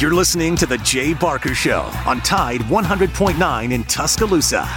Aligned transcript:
You're 0.00 0.12
listening 0.12 0.56
to 0.56 0.66
The 0.66 0.78
Jay 0.78 1.14
Barker 1.14 1.54
Show 1.54 1.82
on 2.04 2.20
Tide 2.22 2.62
100.9 2.62 3.72
in 3.72 3.84
Tuscaloosa. 3.84 4.68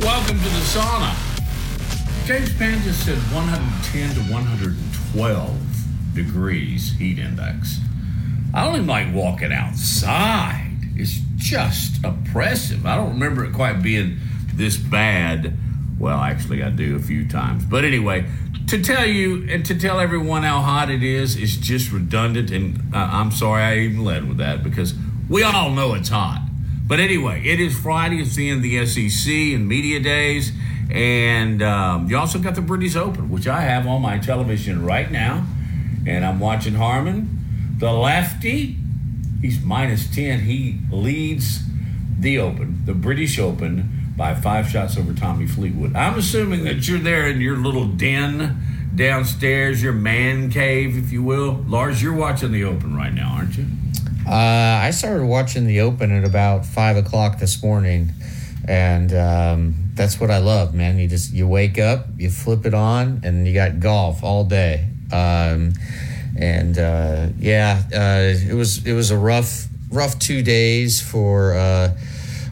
Welcome 0.00 0.38
to 0.38 0.44
the 0.44 0.64
sauna. 0.66 1.14
James 2.26 2.50
Spann 2.50 2.82
just 2.82 3.06
said 3.06 3.18
110 3.32 4.14
to 4.14 4.32
112 4.32 5.56
degrees 6.14 6.92
heat 6.98 7.20
index. 7.20 7.78
I 8.52 8.64
don't 8.64 8.74
even 8.74 8.88
like 8.88 9.14
walking 9.14 9.52
outside. 9.52 10.76
It's 10.96 11.20
just 11.36 12.04
oppressive. 12.04 12.86
I 12.86 12.96
don't 12.96 13.10
remember 13.10 13.44
it 13.44 13.52
quite 13.52 13.82
being 13.82 14.18
this 14.52 14.76
bad. 14.76 15.56
Well, 16.00 16.18
actually, 16.18 16.64
I 16.64 16.70
do 16.70 16.96
a 16.96 16.98
few 16.98 17.28
times. 17.28 17.64
But 17.66 17.84
anyway, 17.84 18.26
to 18.70 18.80
tell 18.80 19.04
you 19.04 19.48
and 19.50 19.66
to 19.66 19.76
tell 19.76 19.98
everyone 19.98 20.44
how 20.44 20.60
hot 20.60 20.90
it 20.90 21.02
is 21.02 21.34
is 21.34 21.56
just 21.56 21.90
redundant. 21.90 22.52
And 22.52 22.94
uh, 22.94 22.98
I'm 22.98 23.32
sorry 23.32 23.64
I 23.64 23.78
even 23.78 24.04
led 24.04 24.28
with 24.28 24.36
that 24.36 24.62
because 24.62 24.94
we 25.28 25.42
all 25.42 25.70
know 25.70 25.94
it's 25.94 26.08
hot. 26.08 26.46
But 26.86 27.00
anyway, 27.00 27.42
it 27.44 27.58
is 27.58 27.76
Friday. 27.76 28.22
It's 28.22 28.36
the 28.36 28.48
end 28.48 28.58
of 28.58 28.62
the 28.62 28.86
SEC 28.86 29.32
and 29.32 29.66
media 29.66 29.98
days. 29.98 30.52
And 30.88 31.62
um, 31.62 32.08
you 32.08 32.16
also 32.16 32.38
got 32.38 32.54
the 32.54 32.60
British 32.60 32.94
Open, 32.94 33.28
which 33.28 33.48
I 33.48 33.62
have 33.62 33.88
on 33.88 34.02
my 34.02 34.18
television 34.18 34.84
right 34.84 35.10
now. 35.10 35.44
And 36.06 36.24
I'm 36.24 36.38
watching 36.38 36.74
Harman, 36.74 37.74
the 37.78 37.92
lefty. 37.92 38.76
He's 39.40 39.60
minus 39.60 40.08
10. 40.14 40.40
He 40.40 40.78
leads 40.92 41.62
the 42.20 42.38
Open, 42.38 42.82
the 42.84 42.94
British 42.94 43.36
Open, 43.36 44.12
by 44.16 44.34
five 44.34 44.68
shots 44.68 44.96
over 44.96 45.12
Tommy 45.12 45.46
Fleetwood. 45.46 45.96
I'm 45.96 46.18
assuming 46.18 46.62
that 46.64 46.86
you're 46.86 46.98
there 46.98 47.26
in 47.26 47.40
your 47.40 47.56
little 47.56 47.86
den 47.86 48.69
downstairs, 48.94 49.82
your 49.82 49.92
man 49.92 50.50
cave, 50.50 50.96
if 50.96 51.12
you 51.12 51.22
will. 51.22 51.64
Lars, 51.66 52.02
you're 52.02 52.14
watching 52.14 52.52
the 52.52 52.64
Open 52.64 52.96
right 52.96 53.12
now, 53.12 53.34
aren't 53.36 53.56
you? 53.56 53.66
Uh, 54.26 54.32
I 54.82 54.90
started 54.90 55.26
watching 55.26 55.66
the 55.66 55.80
Open 55.80 56.12
at 56.12 56.24
about 56.24 56.64
five 56.66 56.96
o'clock 56.96 57.38
this 57.38 57.62
morning, 57.62 58.12
and 58.68 59.12
um, 59.12 59.74
that's 59.94 60.20
what 60.20 60.30
I 60.30 60.38
love, 60.38 60.74
man. 60.74 60.98
You 60.98 61.08
just 61.08 61.32
you 61.32 61.48
wake 61.48 61.78
up, 61.78 62.06
you 62.16 62.30
flip 62.30 62.66
it 62.66 62.74
on, 62.74 63.22
and 63.24 63.46
you 63.46 63.54
got 63.54 63.80
golf 63.80 64.22
all 64.22 64.44
day. 64.44 64.88
Um, 65.12 65.72
and 66.36 66.78
uh, 66.78 67.28
yeah, 67.38 67.82
uh, 67.92 68.50
it 68.50 68.54
was 68.54 68.86
it 68.86 68.92
was 68.92 69.10
a 69.10 69.16
rough 69.16 69.66
rough 69.90 70.18
two 70.18 70.42
days 70.42 71.00
for 71.00 71.54
uh, 71.54 71.96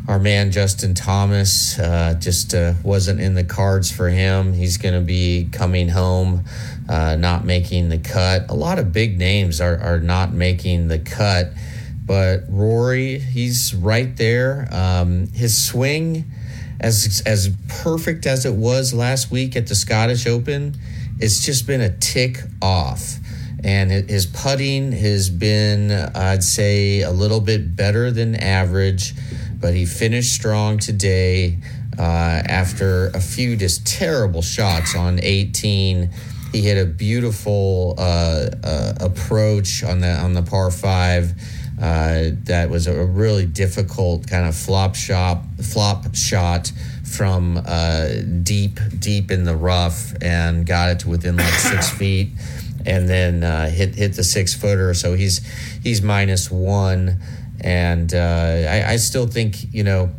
our 0.09 0.19
man 0.19 0.51
Justin 0.51 0.95
Thomas. 0.95 1.79
Uh, 1.79 2.15
just 2.19 2.55
uh, 2.55 2.73
wasn't 2.83 3.21
in 3.21 3.35
the 3.35 3.45
cards 3.45 3.93
for 3.93 4.09
him. 4.09 4.55
He's 4.55 4.79
going 4.79 4.95
to 4.95 5.03
be 5.03 5.49
coming 5.53 5.91
home, 5.91 6.45
uh, 6.89 7.17
not 7.17 7.45
making 7.45 7.91
the 7.91 7.99
cut. 7.99 8.51
A 8.51 8.55
lot 8.55 8.79
of 8.79 8.91
big 8.93 9.19
names 9.19 9.61
are 9.61 9.79
are 9.79 10.01
not 10.01 10.33
making 10.33 10.89
the 10.89 10.99
cut, 10.99 11.53
but 12.05 12.45
Rory, 12.49 13.19
he's 13.19 13.75
right 13.75 14.17
there. 14.17 14.67
Um, 14.73 15.29
his 15.29 15.57
swing. 15.57 16.25
As, 16.81 17.25
as 17.27 17.51
perfect 17.83 18.25
as 18.25 18.47
it 18.47 18.55
was 18.55 18.95
last 18.95 19.33
week 19.33 19.57
at 19.57 19.67
the 19.67 19.75
Scottish 19.75 20.29
Open, 20.29 20.77
it's 21.19 21.45
just 21.45 21.67
been 21.67 21.81
a 21.81 21.91
tick 21.91 22.39
off 22.63 23.19
and 23.65 23.91
his 23.91 24.27
putting 24.27 24.93
has 24.93 25.31
been, 25.31 25.91
I'd 25.91 26.45
say, 26.45 27.03
a 27.03 27.11
little 27.11 27.41
bit 27.41 27.75
better 27.75 28.11
than 28.11 28.37
average, 28.37 29.15
but 29.61 29.75
he 29.75 29.85
finished 29.87 30.33
strong 30.33 30.79
today 30.79 31.59
uh, 31.99 32.03
after 32.03 33.09
a 33.09 33.21
few 33.21 33.57
just 33.57 33.87
terrible 33.87 34.43
shots 34.43 34.95
on 34.95 35.19
18. 35.23 36.11
He 36.53 36.63
hit 36.63 36.81
a 36.81 36.87
beautiful 36.87 37.95
uh, 37.99 38.47
uh, 38.63 38.95
approach 39.01 39.85
on 39.85 40.01
the 40.01 40.11
on 40.11 40.33
the 40.33 40.43
par 40.43 40.71
five. 40.71 41.33
Uh, 41.81 42.31
that 42.45 42.71
was 42.71 42.89
a 42.89 43.05
really 43.05 43.47
difficult 43.47 44.27
kind 44.27 44.49
of 44.49 44.57
flop 44.57 44.97
shot, 44.97 45.43
flop 45.63 46.13
shot 46.15 46.73
from 47.05 47.61
uh, 47.65 48.09
deep, 48.43 48.81
deep 48.99 49.31
in 49.31 49.45
the 49.45 49.55
rough, 49.55 50.13
and 50.21 50.67
got 50.67 50.91
it 50.91 51.01
to 51.01 51.09
within 51.09 51.37
like 51.37 51.53
six 51.55 51.89
feet 51.91 52.31
and 52.87 53.09
then 53.09 53.45
uh, 53.45 53.69
hit 53.69 53.95
hit 53.95 54.15
the 54.15 54.25
six 54.25 54.55
footer. 54.55 54.95
So 54.95 55.15
he's 55.15 55.47
he's 55.83 56.03
minus 56.03 56.51
one, 56.51 57.19
and 57.61 58.13
uh, 58.15 58.67
I, 58.69 58.93
I, 58.93 58.97
still 58.97 59.27
think 59.27 59.73
you 59.73 59.85
know, 59.85 60.11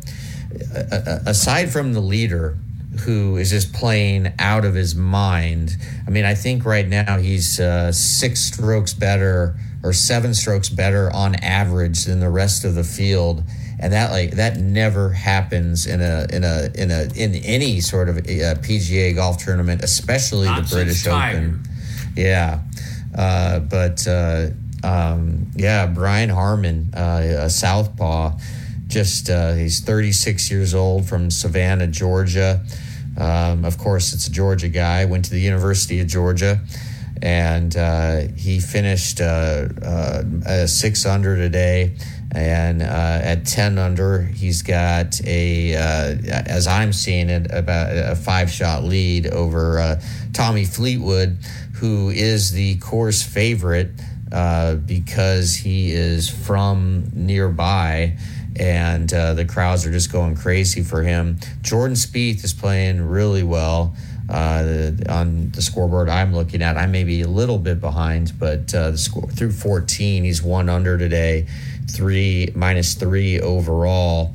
aside 1.26 1.70
from 1.70 1.92
the 1.92 2.00
leader 2.00 2.58
who 3.00 3.36
is 3.36 3.50
just 3.50 3.72
playing 3.72 4.32
out 4.38 4.64
of 4.64 4.74
his 4.74 4.94
mind. 4.94 5.76
I 6.06 6.10
mean, 6.10 6.24
I 6.24 6.34
think 6.34 6.64
right 6.64 6.86
now 6.86 7.18
he's 7.18 7.60
uh, 7.60 7.92
six 7.92 8.40
strokes 8.40 8.92
better 8.92 9.56
or 9.82 9.92
seven 9.92 10.34
strokes 10.34 10.68
better 10.68 11.10
on 11.12 11.34
average 11.36 12.04
than 12.04 12.20
the 12.20 12.28
rest 12.28 12.64
of 12.64 12.74
the 12.74 12.84
field. 12.84 13.42
And 13.78 13.92
that 13.94 14.10
like 14.10 14.32
that 14.32 14.58
never 14.58 15.10
happens 15.10 15.86
in 15.86 16.02
a 16.02 16.26
in 16.30 16.44
a 16.44 16.68
in 16.74 16.90
a 16.90 17.08
in 17.14 17.34
any 17.36 17.80
sort 17.80 18.10
of 18.10 18.18
uh, 18.18 18.20
PGA 18.60 19.14
golf 19.14 19.42
tournament, 19.42 19.82
especially 19.82 20.46
Not 20.46 20.64
the 20.64 20.74
British 20.74 21.06
Open. 21.06 21.62
Yeah. 22.14 22.60
Uh, 23.16 23.60
but 23.60 24.06
uh, 24.06 24.48
um, 24.82 25.50
yeah, 25.54 25.86
Brian 25.86 26.30
Harman, 26.30 26.92
uh, 26.94 27.40
a 27.40 27.50
southpaw, 27.50 28.38
just 28.86 29.30
uh, 29.30 29.52
he's 29.52 29.80
36 29.80 30.50
years 30.50 30.74
old 30.74 31.08
from 31.08 31.30
Savannah, 31.30 31.86
Georgia. 31.86 32.64
Um, 33.18 33.64
of 33.64 33.78
course, 33.78 34.12
it's 34.12 34.26
a 34.26 34.32
Georgia 34.32 34.68
guy. 34.68 35.04
Went 35.04 35.26
to 35.26 35.30
the 35.30 35.40
University 35.40 36.00
of 36.00 36.06
Georgia, 36.06 36.60
and 37.22 37.76
uh, 37.76 38.22
he 38.36 38.60
finished 38.60 39.20
uh, 39.20 40.66
six 40.66 41.06
under 41.06 41.36
today. 41.36 41.94
And 42.32 42.80
at 42.80 43.44
10 43.44 43.76
under, 43.76 44.22
he's 44.22 44.62
got 44.62 45.20
a, 45.26 45.74
as 45.74 46.68
I'm 46.68 46.92
seeing 46.92 47.28
it, 47.28 47.50
about 47.52 47.90
a 47.90 48.14
five 48.14 48.52
shot 48.52 48.84
lead 48.84 49.26
over 49.26 49.98
Tommy 50.32 50.64
Fleetwood 50.64 51.38
who 51.80 52.10
is 52.10 52.52
the 52.52 52.76
course 52.76 53.22
favorite 53.22 53.90
uh, 54.32 54.74
because 54.76 55.54
he 55.56 55.92
is 55.92 56.28
from 56.28 57.10
nearby 57.14 58.16
and 58.56 59.12
uh, 59.12 59.34
the 59.34 59.44
crowds 59.44 59.86
are 59.86 59.92
just 59.92 60.12
going 60.12 60.36
crazy 60.36 60.82
for 60.82 61.02
him. 61.02 61.38
Jordan 61.62 61.96
Spieth 61.96 62.44
is 62.44 62.52
playing 62.52 63.00
really 63.08 63.42
well. 63.42 63.94
Uh, 64.28 64.92
on 65.08 65.50
the 65.50 65.62
scoreboard 65.62 66.08
I'm 66.08 66.32
looking 66.32 66.62
at, 66.62 66.76
I 66.76 66.86
may 66.86 67.02
be 67.02 67.22
a 67.22 67.28
little 67.28 67.58
bit 67.58 67.80
behind, 67.80 68.32
but 68.38 68.72
uh, 68.72 68.92
the 68.92 68.98
score 68.98 69.28
through 69.28 69.52
14, 69.52 70.22
he's 70.22 70.40
one 70.42 70.68
under 70.68 70.96
today, 70.96 71.46
three 71.90 72.48
minus 72.54 72.94
three 72.94 73.40
overall, 73.40 74.32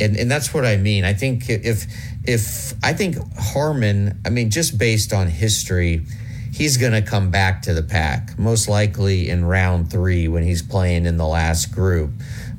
and 0.00 0.16
and 0.16 0.30
that's 0.30 0.54
what 0.54 0.64
I 0.64 0.78
mean. 0.78 1.04
I 1.04 1.12
think 1.12 1.50
if 1.50 1.84
if 2.24 2.72
I 2.82 2.94
think 2.94 3.16
Harman, 3.36 4.18
I 4.24 4.30
mean 4.30 4.48
just 4.48 4.78
based 4.78 5.12
on 5.12 5.26
history, 5.26 6.06
he's 6.54 6.76
going 6.76 6.92
to 6.92 7.02
come 7.02 7.32
back 7.32 7.62
to 7.62 7.74
the 7.74 7.82
pack, 7.82 8.38
most 8.38 8.68
likely 8.68 9.28
in 9.28 9.44
round 9.44 9.90
three 9.90 10.28
when 10.28 10.44
he's 10.44 10.62
playing 10.62 11.04
in 11.04 11.16
the 11.16 11.26
last 11.26 11.74
group. 11.74 12.12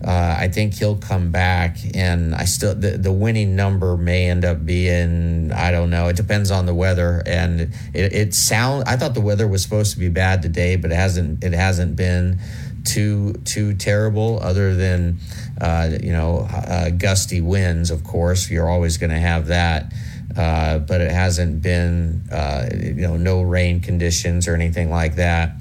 Uh, 0.06 0.36
I 0.38 0.50
think 0.50 0.74
he'll 0.74 0.98
come 0.98 1.32
back, 1.32 1.78
and 1.96 2.36
I 2.36 2.44
still 2.44 2.76
the, 2.76 2.92
the 2.92 3.14
winning 3.14 3.56
number 3.56 3.96
may 3.96 4.30
end 4.30 4.44
up 4.44 4.66
being 4.66 5.52
I 5.54 5.72
don't 5.72 5.90
know. 5.90 6.10
It 6.10 6.18
depends 6.18 6.52
on 6.52 6.66
the 6.66 6.76
weather, 6.76 7.24
and 7.26 7.62
it, 7.94 8.14
it 8.14 8.34
sound. 8.34 8.84
I 8.86 8.98
thought 8.98 9.14
the 9.14 9.22
weather 9.22 9.48
was 9.48 9.64
supposed 9.64 9.94
to 9.94 10.00
be 10.00 10.10
bad 10.10 10.42
today, 10.42 10.76
but 10.76 10.92
it 10.92 10.96
hasn't. 10.96 11.44
It 11.44 11.54
hasn't 11.54 11.96
been 11.96 12.40
too 12.84 13.34
too 13.46 13.74
terrible. 13.74 14.40
Other 14.42 14.76
than 14.76 15.18
uh, 15.62 15.90
you 16.04 16.12
know 16.12 16.48
uh, 16.52 16.90
gusty 16.90 17.40
winds, 17.40 17.90
of 17.90 18.04
course, 18.04 18.52
you're 18.52 18.70
always 18.70 18.98
going 18.98 19.12
to 19.12 19.20
have 19.20 19.48
that. 19.48 19.94
Uh, 20.36 20.80
but 20.80 21.02
it 21.02 21.12
hasn't 21.12 21.62
been, 21.62 22.22
uh, 22.32 22.68
you 22.74 22.94
know, 22.94 23.16
no 23.16 23.42
rain 23.42 23.80
conditions 23.80 24.48
or 24.48 24.54
anything 24.54 24.90
like 24.90 25.16
that. 25.16 25.56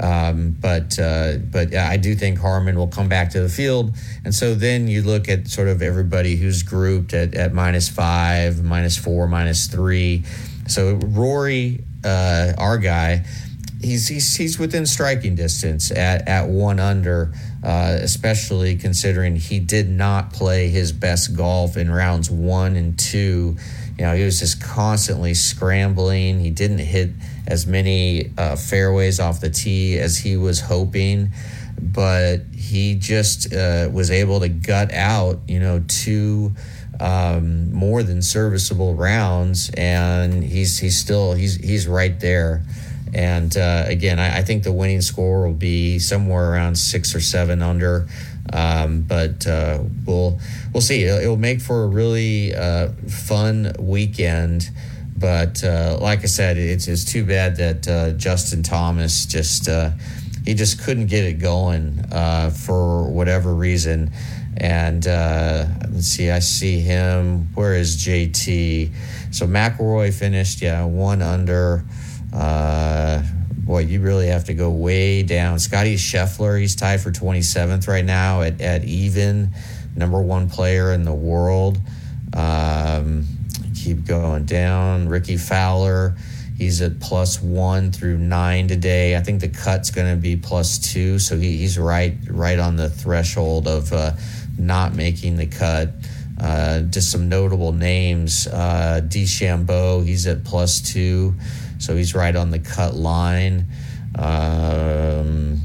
Um, 0.00 0.56
but 0.60 0.98
uh, 0.98 1.36
but 1.36 1.74
I 1.74 1.96
do 1.98 2.14
think 2.14 2.38
Harman 2.38 2.76
will 2.76 2.88
come 2.88 3.08
back 3.08 3.30
to 3.30 3.40
the 3.40 3.48
field, 3.48 3.94
and 4.24 4.34
so 4.34 4.54
then 4.54 4.88
you 4.88 5.02
look 5.02 5.28
at 5.28 5.46
sort 5.46 5.68
of 5.68 5.82
everybody 5.82 6.34
who's 6.34 6.64
grouped 6.64 7.14
at, 7.14 7.34
at 7.34 7.52
minus 7.52 7.88
five, 7.88 8.64
minus 8.64 8.96
four, 8.96 9.28
minus 9.28 9.68
three. 9.68 10.24
So 10.66 10.94
Rory, 10.96 11.84
uh, 12.04 12.54
our 12.58 12.78
guy, 12.78 13.24
he's 13.80 14.08
he's 14.08 14.34
he's 14.34 14.58
within 14.58 14.84
striking 14.84 15.36
distance 15.36 15.92
at 15.92 16.26
at 16.26 16.48
one 16.48 16.80
under. 16.80 17.32
Uh, 17.62 17.96
especially 18.02 18.76
considering 18.76 19.36
he 19.36 19.58
did 19.58 19.88
not 19.88 20.34
play 20.34 20.68
his 20.68 20.92
best 20.92 21.34
golf 21.34 21.78
in 21.78 21.90
rounds 21.90 22.30
one 22.30 22.76
and 22.76 22.98
two 22.98 23.56
you 23.98 24.04
know, 24.04 24.14
he 24.14 24.24
was 24.24 24.40
just 24.40 24.62
constantly 24.62 25.34
scrambling. 25.34 26.40
He 26.40 26.50
didn't 26.50 26.78
hit 26.78 27.10
as 27.46 27.66
many 27.66 28.32
uh, 28.36 28.56
fairways 28.56 29.20
off 29.20 29.40
the 29.40 29.50
tee 29.50 29.98
as 29.98 30.18
he 30.18 30.36
was 30.36 30.60
hoping, 30.60 31.30
but 31.80 32.38
he 32.54 32.96
just 32.96 33.52
uh, 33.52 33.88
was 33.92 34.10
able 34.10 34.40
to 34.40 34.48
gut 34.48 34.92
out, 34.92 35.40
you 35.46 35.60
know, 35.60 35.84
two 35.86 36.54
um, 37.00 37.72
more 37.72 38.02
than 38.02 38.22
serviceable 38.22 38.94
rounds, 38.94 39.70
and 39.76 40.44
he's 40.44 40.78
he's 40.78 40.98
still 40.98 41.34
he's 41.34 41.56
he's 41.56 41.86
right 41.86 42.18
there. 42.20 42.62
And 43.12 43.56
uh, 43.56 43.84
again, 43.86 44.18
I, 44.18 44.38
I, 44.38 44.42
think 44.42 44.64
the 44.64 44.72
winning 44.72 45.00
score 45.00 45.46
will 45.46 45.54
be 45.54 46.00
somewhere 46.00 46.50
around 46.50 46.76
six 46.76 47.14
or 47.14 47.20
seven 47.20 47.62
under. 47.62 48.08
Um, 48.52 49.02
but 49.02 49.46
uh, 49.46 49.82
we'll 50.06 50.38
we'll 50.72 50.80
see. 50.80 51.04
It'll, 51.04 51.36
make 51.36 51.60
for 51.60 51.84
a 51.84 51.88
really 51.88 52.54
uh, 52.54 52.88
fun 53.08 53.72
weekend. 53.78 54.70
But 55.16 55.62
uh, 55.64 55.98
like 56.00 56.20
I 56.20 56.26
said, 56.26 56.58
it's, 56.58 56.88
it's 56.88 57.04
too 57.04 57.24
bad 57.24 57.56
that 57.56 57.88
uh, 57.88 58.10
Justin 58.12 58.62
Thomas 58.62 59.26
just 59.26 59.68
uh, 59.68 59.90
he 60.44 60.54
just 60.54 60.82
couldn't 60.82 61.06
get 61.06 61.24
it 61.24 61.38
going 61.38 62.02
for 62.50 63.10
whatever 63.10 63.54
reason. 63.54 64.12
And 64.56 65.04
let's 65.06 66.06
see, 66.06 66.30
I 66.30 66.40
see 66.40 66.80
him. 66.80 67.52
Where 67.54 67.74
is 67.74 67.96
JT? 67.96 68.92
So 69.30 69.46
McIlroy 69.46 70.12
finished, 70.12 70.60
yeah, 70.62 70.84
one 70.84 71.22
under. 71.22 71.84
Boy, 73.64 73.80
you 73.80 74.00
really 74.00 74.26
have 74.26 74.44
to 74.44 74.54
go 74.54 74.70
way 74.70 75.22
down. 75.22 75.58
Scotty 75.58 75.96
Scheffler, 75.96 76.60
he's 76.60 76.76
tied 76.76 77.00
for 77.00 77.10
27th 77.10 77.88
right 77.88 78.04
now 78.04 78.42
at, 78.42 78.60
at 78.60 78.84
even, 78.84 79.50
number 79.96 80.20
one 80.20 80.50
player 80.50 80.92
in 80.92 81.04
the 81.04 81.14
world. 81.14 81.78
Um, 82.34 83.24
keep 83.74 84.04
going 84.04 84.44
down. 84.44 85.08
Rickie 85.08 85.38
Fowler, 85.38 86.14
he's 86.58 86.82
at 86.82 87.00
plus 87.00 87.40
one 87.40 87.90
through 87.90 88.18
nine 88.18 88.68
today. 88.68 89.16
I 89.16 89.20
think 89.20 89.40
the 89.40 89.48
cut's 89.48 89.90
going 89.90 90.14
to 90.14 90.20
be 90.20 90.36
plus 90.36 90.78
two, 90.78 91.18
so 91.18 91.38
he, 91.38 91.58
he's 91.58 91.78
right 91.78 92.14
right 92.28 92.58
on 92.58 92.76
the 92.76 92.90
threshold 92.90 93.66
of 93.66 93.92
uh, 93.92 94.12
not 94.58 94.94
making 94.94 95.36
the 95.36 95.46
cut. 95.46 95.90
Uh, 96.38 96.80
just 96.80 97.12
some 97.12 97.28
notable 97.28 97.72
names. 97.72 98.46
Uh, 98.48 99.00
DeChambeau, 99.04 100.04
he's 100.04 100.26
at 100.26 100.44
plus 100.44 100.80
two, 100.80 101.34
so 101.84 101.96
he's 101.96 102.14
right 102.14 102.34
on 102.34 102.50
the 102.50 102.58
cut 102.58 102.94
line. 102.94 103.66
Um, 104.16 105.60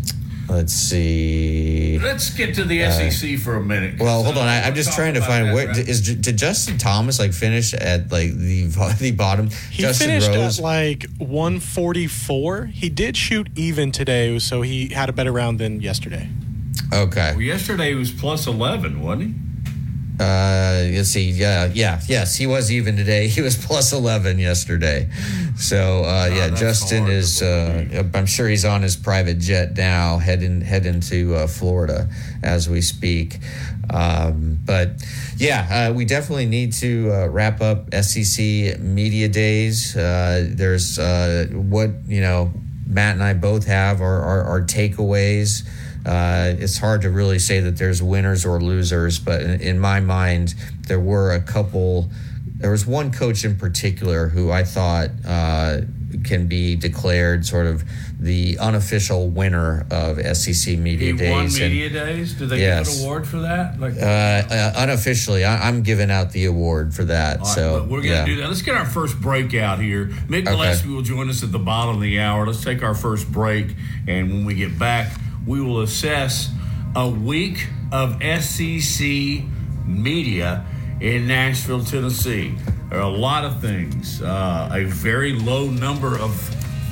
let's 0.49 0.73
see. 0.73 1.99
Let's 1.99 2.31
get 2.31 2.55
to 2.55 2.63
the 2.63 2.89
SEC 2.91 3.35
uh, 3.35 3.37
for 3.37 3.55
a 3.55 3.61
minute. 3.63 3.99
Well, 3.99 4.23
hold 4.23 4.37
on. 4.37 4.47
I, 4.47 4.67
am 4.67 4.75
just 4.75 4.93
trying 4.93 5.13
to 5.13 5.21
find 5.21 5.47
that, 5.47 5.53
where 5.53 5.67
right? 5.67 5.77
is 5.77 6.01
did 6.01 6.37
Justin 6.37 6.77
Thomas 6.77 7.19
like 7.19 7.33
finish 7.33 7.73
at 7.73 8.11
like 8.11 8.33
the 8.33 8.65
the 8.99 9.11
bottom? 9.11 9.49
He 9.71 9.83
Justin 9.83 10.07
finished 10.07 10.29
Rose? 10.29 10.59
at 10.59 10.63
like 10.63 11.05
144. 11.17 12.65
He 12.65 12.89
did 12.89 13.15
shoot 13.15 13.49
even 13.55 13.91
today, 13.91 14.37
so 14.39 14.61
he 14.61 14.89
had 14.89 15.09
a 15.09 15.13
better 15.13 15.31
round 15.31 15.59
than 15.59 15.79
yesterday. 15.79 16.29
Okay. 16.93 17.33
Well, 17.33 17.41
yesterday 17.41 17.93
was 17.93 18.11
plus 18.11 18.47
11, 18.47 19.01
wasn't 19.01 19.23
he? 19.23 19.48
Uh, 20.19 20.83
let's 20.91 21.09
see. 21.09 21.29
Yeah, 21.29 21.69
yeah, 21.73 22.01
yes, 22.07 22.35
he 22.35 22.45
was 22.45 22.71
even 22.71 22.97
today. 22.97 23.27
He 23.39 23.41
was 23.41 23.55
plus 23.55 23.93
eleven 23.93 24.37
yesterday. 24.37 25.09
So 25.55 26.03
uh, 26.03 26.27
oh, 26.29 26.35
yeah, 26.35 26.49
Justin 26.49 27.07
is. 27.07 27.41
Uh, 27.41 28.03
I'm 28.13 28.25
sure 28.25 28.49
he's 28.49 28.65
on 28.65 28.81
his 28.81 28.97
private 28.97 29.39
jet 29.39 29.77
now, 29.77 30.17
heading 30.17 30.59
heading 30.61 30.99
to 31.01 31.35
uh, 31.35 31.47
Florida 31.47 32.09
as 32.43 32.67
we 32.67 32.81
speak. 32.81 33.39
Um, 33.89 34.59
but 34.65 34.89
yeah, 35.37 35.89
uh, 35.89 35.93
we 35.93 36.05
definitely 36.05 36.47
need 36.47 36.73
to 36.73 37.11
uh, 37.11 37.27
wrap 37.27 37.61
up 37.61 37.93
SEC 37.93 38.79
media 38.79 39.29
days. 39.29 39.95
Uh, 39.95 40.47
there's 40.49 40.99
uh, 40.99 41.47
what 41.51 41.91
you 42.07 42.21
know. 42.21 42.51
Matt 42.89 43.13
and 43.13 43.23
I 43.23 43.35
both 43.35 43.67
have 43.67 44.01
our, 44.01 44.19
our, 44.23 44.43
our 44.45 44.61
takeaways. 44.61 45.61
Uh, 46.05 46.53
it's 46.57 46.77
hard 46.77 47.01
to 47.01 47.09
really 47.09 47.39
say 47.39 47.59
that 47.59 47.77
there's 47.77 48.01
winners 48.01 48.45
or 48.45 48.61
losers, 48.61 49.19
but 49.19 49.41
in, 49.41 49.61
in, 49.61 49.79
my 49.79 49.99
mind, 49.99 50.55
there 50.87 50.99
were 50.99 51.31
a 51.31 51.41
couple. 51.41 52.09
There 52.55 52.71
was 52.71 52.85
one 52.85 53.11
coach 53.11 53.45
in 53.45 53.57
particular 53.57 54.27
who 54.29 54.51
I 54.51 54.63
thought 54.63 55.09
uh, 55.25 55.81
can 56.23 56.47
be 56.47 56.75
declared 56.75 57.45
sort 57.45 57.67
of 57.67 57.83
the 58.19 58.57
unofficial 58.59 59.29
winner 59.29 59.85
of 59.91 60.19
SEC 60.35 60.77
Media 60.77 61.13
he 61.13 61.17
Days. 61.17 61.31
Won 61.31 61.45
Media 61.45 61.85
and, 61.85 61.93
Days? 61.93 62.33
Did 62.33 62.49
they 62.49 62.59
yes. 62.59 62.89
give 62.89 62.99
an 62.99 63.05
award 63.05 63.27
for 63.27 63.39
that? 63.39 63.79
Like 63.79 63.93
uh, 63.93 64.05
uh, 64.05 64.73
unofficially, 64.77 65.45
I, 65.45 65.67
am 65.69 65.83
giving 65.83 66.11
out 66.11 66.31
the 66.31 66.45
award 66.45 66.93
for 66.93 67.05
that. 67.05 67.39
Right, 67.39 67.47
so 67.47 67.87
we're 67.89 68.01
gonna 68.01 68.13
yeah. 68.13 68.25
do 68.25 68.35
that. 68.37 68.47
Let's 68.47 68.61
get 68.61 68.75
our 68.75 68.85
first 68.85 69.19
break 69.19 69.53
out 69.53 69.79
here. 69.79 70.05
Mick 70.27 70.45
Gillespie 70.45 70.87
okay. 70.87 70.95
will 70.95 71.01
join 71.01 71.29
us 71.29 71.43
at 71.43 71.51
the 71.51 71.59
bottom 71.59 71.95
of 71.95 72.01
the 72.01 72.19
hour. 72.19 72.45
Let's 72.45 72.63
take 72.63 72.83
our 72.83 72.95
first 72.95 73.31
break, 73.31 73.75
and 74.07 74.29
when 74.29 74.45
we 74.45 74.53
get 74.55 74.77
back 74.77 75.11
we 75.49 75.59
will 75.59 75.81
assess 75.81 76.51
a 76.95 77.09
week 77.09 77.67
of 77.91 78.21
SEC 78.21 79.01
media 79.83 80.63
in 81.01 81.27
Nashville, 81.27 81.83
Tennessee. 81.83 82.53
There 82.89 82.99
are 82.99 83.01
a 83.01 83.09
lot 83.09 83.43
of 83.43 83.59
things. 83.59 84.21
Uh, 84.21 84.69
a 84.71 84.83
very 84.83 85.33
low 85.33 85.65
number 85.71 86.19
of 86.19 86.39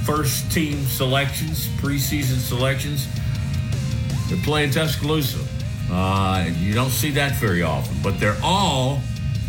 first 0.04 0.52
team 0.52 0.84
selections, 0.86 1.68
preseason 1.78 2.40
selections. 2.40 3.08
They're 4.28 4.44
playing 4.44 4.72
Tuscaloosa. 4.72 5.46
Uh, 5.92 6.50
you 6.58 6.74
don't 6.74 6.90
see 6.90 7.12
that 7.12 7.36
very 7.36 7.62
often, 7.62 7.96
but 8.02 8.20
they're 8.20 8.40
all 8.44 9.02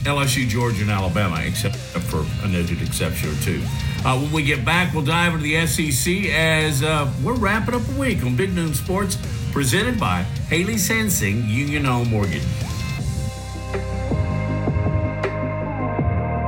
LSU, 0.08 0.48
Georgia, 0.48 0.82
and 0.82 0.90
Alabama, 0.90 1.40
except 1.44 1.76
for 1.76 2.24
a 2.42 2.48
noted 2.48 2.80
exception 2.80 3.28
or 3.28 3.36
two. 3.42 3.62
Uh, 4.04 4.18
when 4.18 4.32
we 4.32 4.42
get 4.42 4.64
back, 4.64 4.94
we'll 4.94 5.04
dive 5.04 5.34
into 5.34 5.44
the 5.44 5.66
SEC 5.66 6.30
as 6.32 6.82
uh, 6.82 7.12
we're 7.22 7.34
wrapping 7.34 7.74
up 7.74 7.82
a 7.86 8.00
week 8.00 8.24
on 8.24 8.34
Big 8.34 8.54
Noon 8.54 8.72
Sports, 8.72 9.18
presented 9.52 10.00
by 10.00 10.22
Haley 10.48 10.74
Sansing, 10.76 11.46
Union 11.46 11.84
Home 11.84 12.08
Mortgage. 12.08 12.42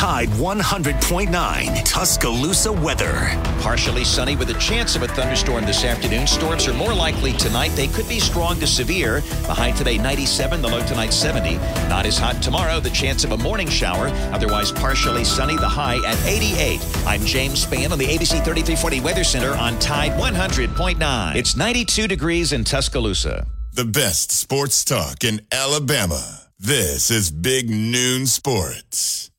Tide 0.00 0.30
100.9 0.30 1.84
Tuscaloosa 1.84 2.72
weather. 2.72 3.12
Partially 3.60 4.02
sunny 4.02 4.34
with 4.34 4.48
a 4.48 4.54
chance 4.54 4.96
of 4.96 5.02
a 5.02 5.08
thunderstorm 5.08 5.66
this 5.66 5.84
afternoon. 5.84 6.26
Storms 6.26 6.66
are 6.66 6.72
more 6.72 6.94
likely 6.94 7.34
tonight. 7.34 7.68
They 7.72 7.86
could 7.86 8.08
be 8.08 8.18
strong 8.18 8.58
to 8.60 8.66
severe. 8.66 9.20
The 9.20 9.52
high 9.52 9.72
today 9.72 9.98
97, 9.98 10.62
the 10.62 10.68
low 10.68 10.82
tonight 10.86 11.12
70. 11.12 11.56
Not 11.90 12.06
as 12.06 12.16
hot 12.16 12.40
tomorrow. 12.42 12.80
The 12.80 12.88
chance 12.88 13.24
of 13.24 13.32
a 13.32 13.36
morning 13.36 13.68
shower. 13.68 14.06
Otherwise 14.32 14.72
partially 14.72 15.22
sunny. 15.22 15.56
The 15.56 15.68
high 15.68 15.98
at 16.08 16.18
88. 16.24 16.80
I'm 17.06 17.20
James 17.26 17.66
Spann 17.66 17.90
on 17.90 17.98
the 17.98 18.06
ABC 18.06 18.42
3340 18.42 19.00
Weather 19.02 19.22
Center 19.22 19.52
on 19.52 19.78
Tide 19.80 20.12
100.9. 20.12 21.36
It's 21.36 21.56
92 21.56 22.08
degrees 22.08 22.54
in 22.54 22.64
Tuscaloosa. 22.64 23.46
The 23.74 23.84
best 23.84 24.32
sports 24.32 24.82
talk 24.82 25.24
in 25.24 25.42
Alabama. 25.52 26.48
This 26.58 27.10
is 27.10 27.30
Big 27.30 27.68
Noon 27.68 28.24
Sports. 28.24 29.29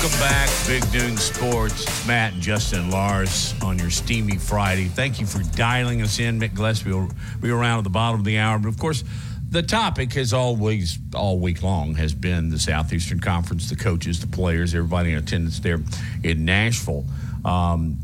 Welcome 0.00 0.18
back, 0.18 0.48
Big 0.66 0.82
Noon 0.94 1.14
Sports. 1.18 1.82
It's 1.82 2.06
Matt 2.06 2.32
and 2.32 2.40
Justin 2.40 2.90
Lars 2.90 3.54
on 3.62 3.78
your 3.78 3.90
steamy 3.90 4.38
Friday. 4.38 4.86
Thank 4.86 5.20
you 5.20 5.26
for 5.26 5.42
dialing 5.54 6.00
us 6.00 6.18
in. 6.18 6.40
Mick 6.40 6.54
Gillespie 6.54 6.90
will 6.90 7.10
be 7.38 7.50
around 7.50 7.76
at 7.76 7.84
the 7.84 7.90
bottom 7.90 8.18
of 8.18 8.24
the 8.24 8.38
hour. 8.38 8.58
But 8.58 8.68
of 8.68 8.78
course, 8.78 9.04
the 9.50 9.62
topic 9.62 10.14
has 10.14 10.32
always, 10.32 10.98
all 11.14 11.38
week 11.38 11.62
long, 11.62 11.96
has 11.96 12.14
been 12.14 12.48
the 12.48 12.58
Southeastern 12.58 13.20
Conference, 13.20 13.68
the 13.68 13.76
coaches, 13.76 14.20
the 14.20 14.26
players, 14.26 14.74
everybody 14.74 15.12
in 15.12 15.18
attendance 15.18 15.60
there 15.60 15.80
in 16.24 16.46
Nashville. 16.46 17.04
Um, 17.44 17.98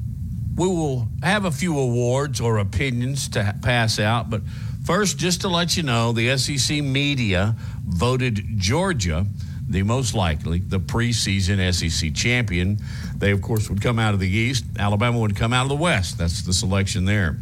we 0.55 0.67
will 0.67 1.09
have 1.23 1.47
a 1.47 1.51
few 1.51 1.79
awards 1.79 2.43
or 2.43 2.59
opinions 2.59 3.31
to 3.31 3.55
pass 3.63 3.99
out, 3.99 4.29
but 4.29 4.43
first, 4.85 5.17
just 5.17 5.41
to 5.41 5.49
let 5.49 5.79
you 5.79 5.83
know, 5.83 6.13
the 6.13 6.37
SEC 6.37 6.83
media 6.83 7.57
voted 7.87 8.59
Georgia 8.59 9.25
the 9.69 9.83
most 9.83 10.15
likely, 10.15 10.59
the 10.59 10.79
preseason 10.79 11.73
SEC 11.73 12.15
champion. 12.15 12.79
They, 13.17 13.33
of 13.33 13.43
course, 13.43 13.69
would 13.69 13.83
come 13.83 13.99
out 13.99 14.15
of 14.15 14.21
the 14.21 14.29
East. 14.29 14.65
Alabama 14.79 15.19
would 15.19 15.37
come 15.37 15.53
out 15.53 15.63
of 15.63 15.69
the 15.69 15.77
West. 15.77 16.19
That's 16.19 16.43
the 16.43 16.53
selection 16.53 17.05
there. 17.05 17.37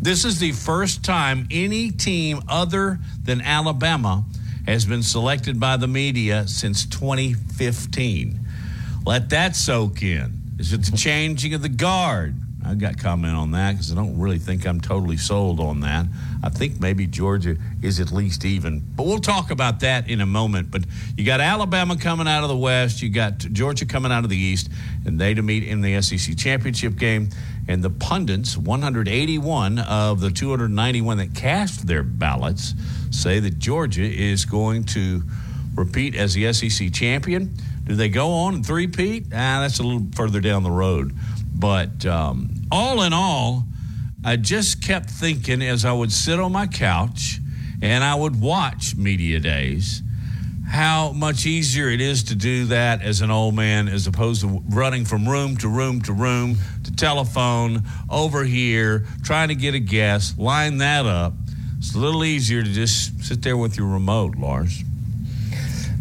This 0.00 0.24
is 0.24 0.38
the 0.38 0.52
first 0.52 1.04
time 1.04 1.46
any 1.50 1.90
team 1.90 2.40
other 2.48 2.98
than 3.24 3.40
Alabama 3.40 4.24
has 4.66 4.84
been 4.84 5.02
selected 5.02 5.60
by 5.60 5.76
the 5.76 5.86
media 5.86 6.46
since 6.46 6.86
2015. 6.86 8.40
Let 9.04 9.30
that 9.30 9.56
soak 9.56 10.02
in. 10.02 10.45
Is 10.58 10.72
it 10.72 10.82
the 10.84 10.96
changing 10.96 11.54
of 11.54 11.62
the 11.62 11.68
guard? 11.68 12.34
I've 12.64 12.78
got 12.78 12.98
comment 12.98 13.36
on 13.36 13.52
that 13.52 13.72
because 13.72 13.92
I 13.92 13.94
don't 13.94 14.18
really 14.18 14.38
think 14.38 14.66
I'm 14.66 14.80
totally 14.80 15.16
sold 15.16 15.60
on 15.60 15.80
that. 15.80 16.06
I 16.42 16.48
think 16.48 16.80
maybe 16.80 17.06
Georgia 17.06 17.56
is 17.80 18.00
at 18.00 18.10
least 18.10 18.44
even, 18.44 18.82
but 18.96 19.06
we'll 19.06 19.20
talk 19.20 19.52
about 19.52 19.80
that 19.80 20.10
in 20.10 20.20
a 20.20 20.26
moment. 20.26 20.72
But 20.72 20.84
you 21.16 21.24
got 21.24 21.40
Alabama 21.40 21.96
coming 21.96 22.26
out 22.26 22.42
of 22.42 22.48
the 22.48 22.56
West, 22.56 23.02
you 23.02 23.08
got 23.08 23.38
Georgia 23.38 23.86
coming 23.86 24.10
out 24.10 24.24
of 24.24 24.30
the 24.30 24.36
East, 24.36 24.68
and 25.04 25.20
they 25.20 25.32
to 25.34 25.42
meet 25.42 25.62
in 25.62 25.80
the 25.80 26.00
SEC 26.02 26.36
championship 26.36 26.96
game. 26.96 27.28
And 27.68 27.82
the 27.84 27.90
pundits, 27.90 28.56
181 28.56 29.78
of 29.78 30.20
the 30.20 30.30
291 30.30 31.18
that 31.18 31.34
cast 31.34 31.86
their 31.86 32.02
ballots, 32.02 32.74
say 33.10 33.38
that 33.40 33.58
Georgia 33.58 34.02
is 34.02 34.44
going 34.44 34.84
to 34.84 35.22
repeat 35.76 36.16
as 36.16 36.34
the 36.34 36.52
SEC 36.52 36.92
champion. 36.92 37.54
Do 37.86 37.94
they 37.94 38.08
go 38.08 38.32
on 38.32 38.56
and 38.56 38.66
three-peat? 38.66 39.26
Ah, 39.32 39.60
that's 39.60 39.78
a 39.78 39.82
little 39.82 40.06
further 40.14 40.40
down 40.40 40.62
the 40.62 40.70
road. 40.70 41.16
But 41.54 42.04
um, 42.04 42.50
all 42.70 43.02
in 43.02 43.12
all, 43.12 43.64
I 44.24 44.36
just 44.36 44.82
kept 44.82 45.08
thinking 45.08 45.62
as 45.62 45.84
I 45.84 45.92
would 45.92 46.12
sit 46.12 46.40
on 46.40 46.52
my 46.52 46.66
couch 46.66 47.38
and 47.80 48.02
I 48.02 48.14
would 48.14 48.40
watch 48.40 48.96
media 48.96 49.40
days 49.40 50.02
how 50.68 51.12
much 51.12 51.46
easier 51.46 51.88
it 51.88 52.00
is 52.00 52.24
to 52.24 52.34
do 52.34 52.64
that 52.66 53.00
as 53.00 53.20
an 53.20 53.30
old 53.30 53.54
man 53.54 53.88
as 53.88 54.06
opposed 54.06 54.40
to 54.40 54.62
running 54.68 55.04
from 55.04 55.28
room 55.28 55.56
to 55.56 55.68
room 55.68 56.00
to 56.02 56.12
room 56.12 56.56
to 56.82 56.94
telephone 56.96 57.84
over 58.10 58.42
here 58.42 59.06
trying 59.22 59.48
to 59.48 59.54
get 59.54 59.74
a 59.74 59.78
guest 59.78 60.36
line 60.38 60.78
that 60.78 61.06
up 61.06 61.32
it's 61.78 61.94
a 61.94 61.98
little 61.98 62.24
easier 62.24 62.62
to 62.62 62.72
just 62.72 63.24
sit 63.24 63.42
there 63.42 63.56
with 63.56 63.76
your 63.78 63.86
remote 63.86 64.36
lars 64.36 64.82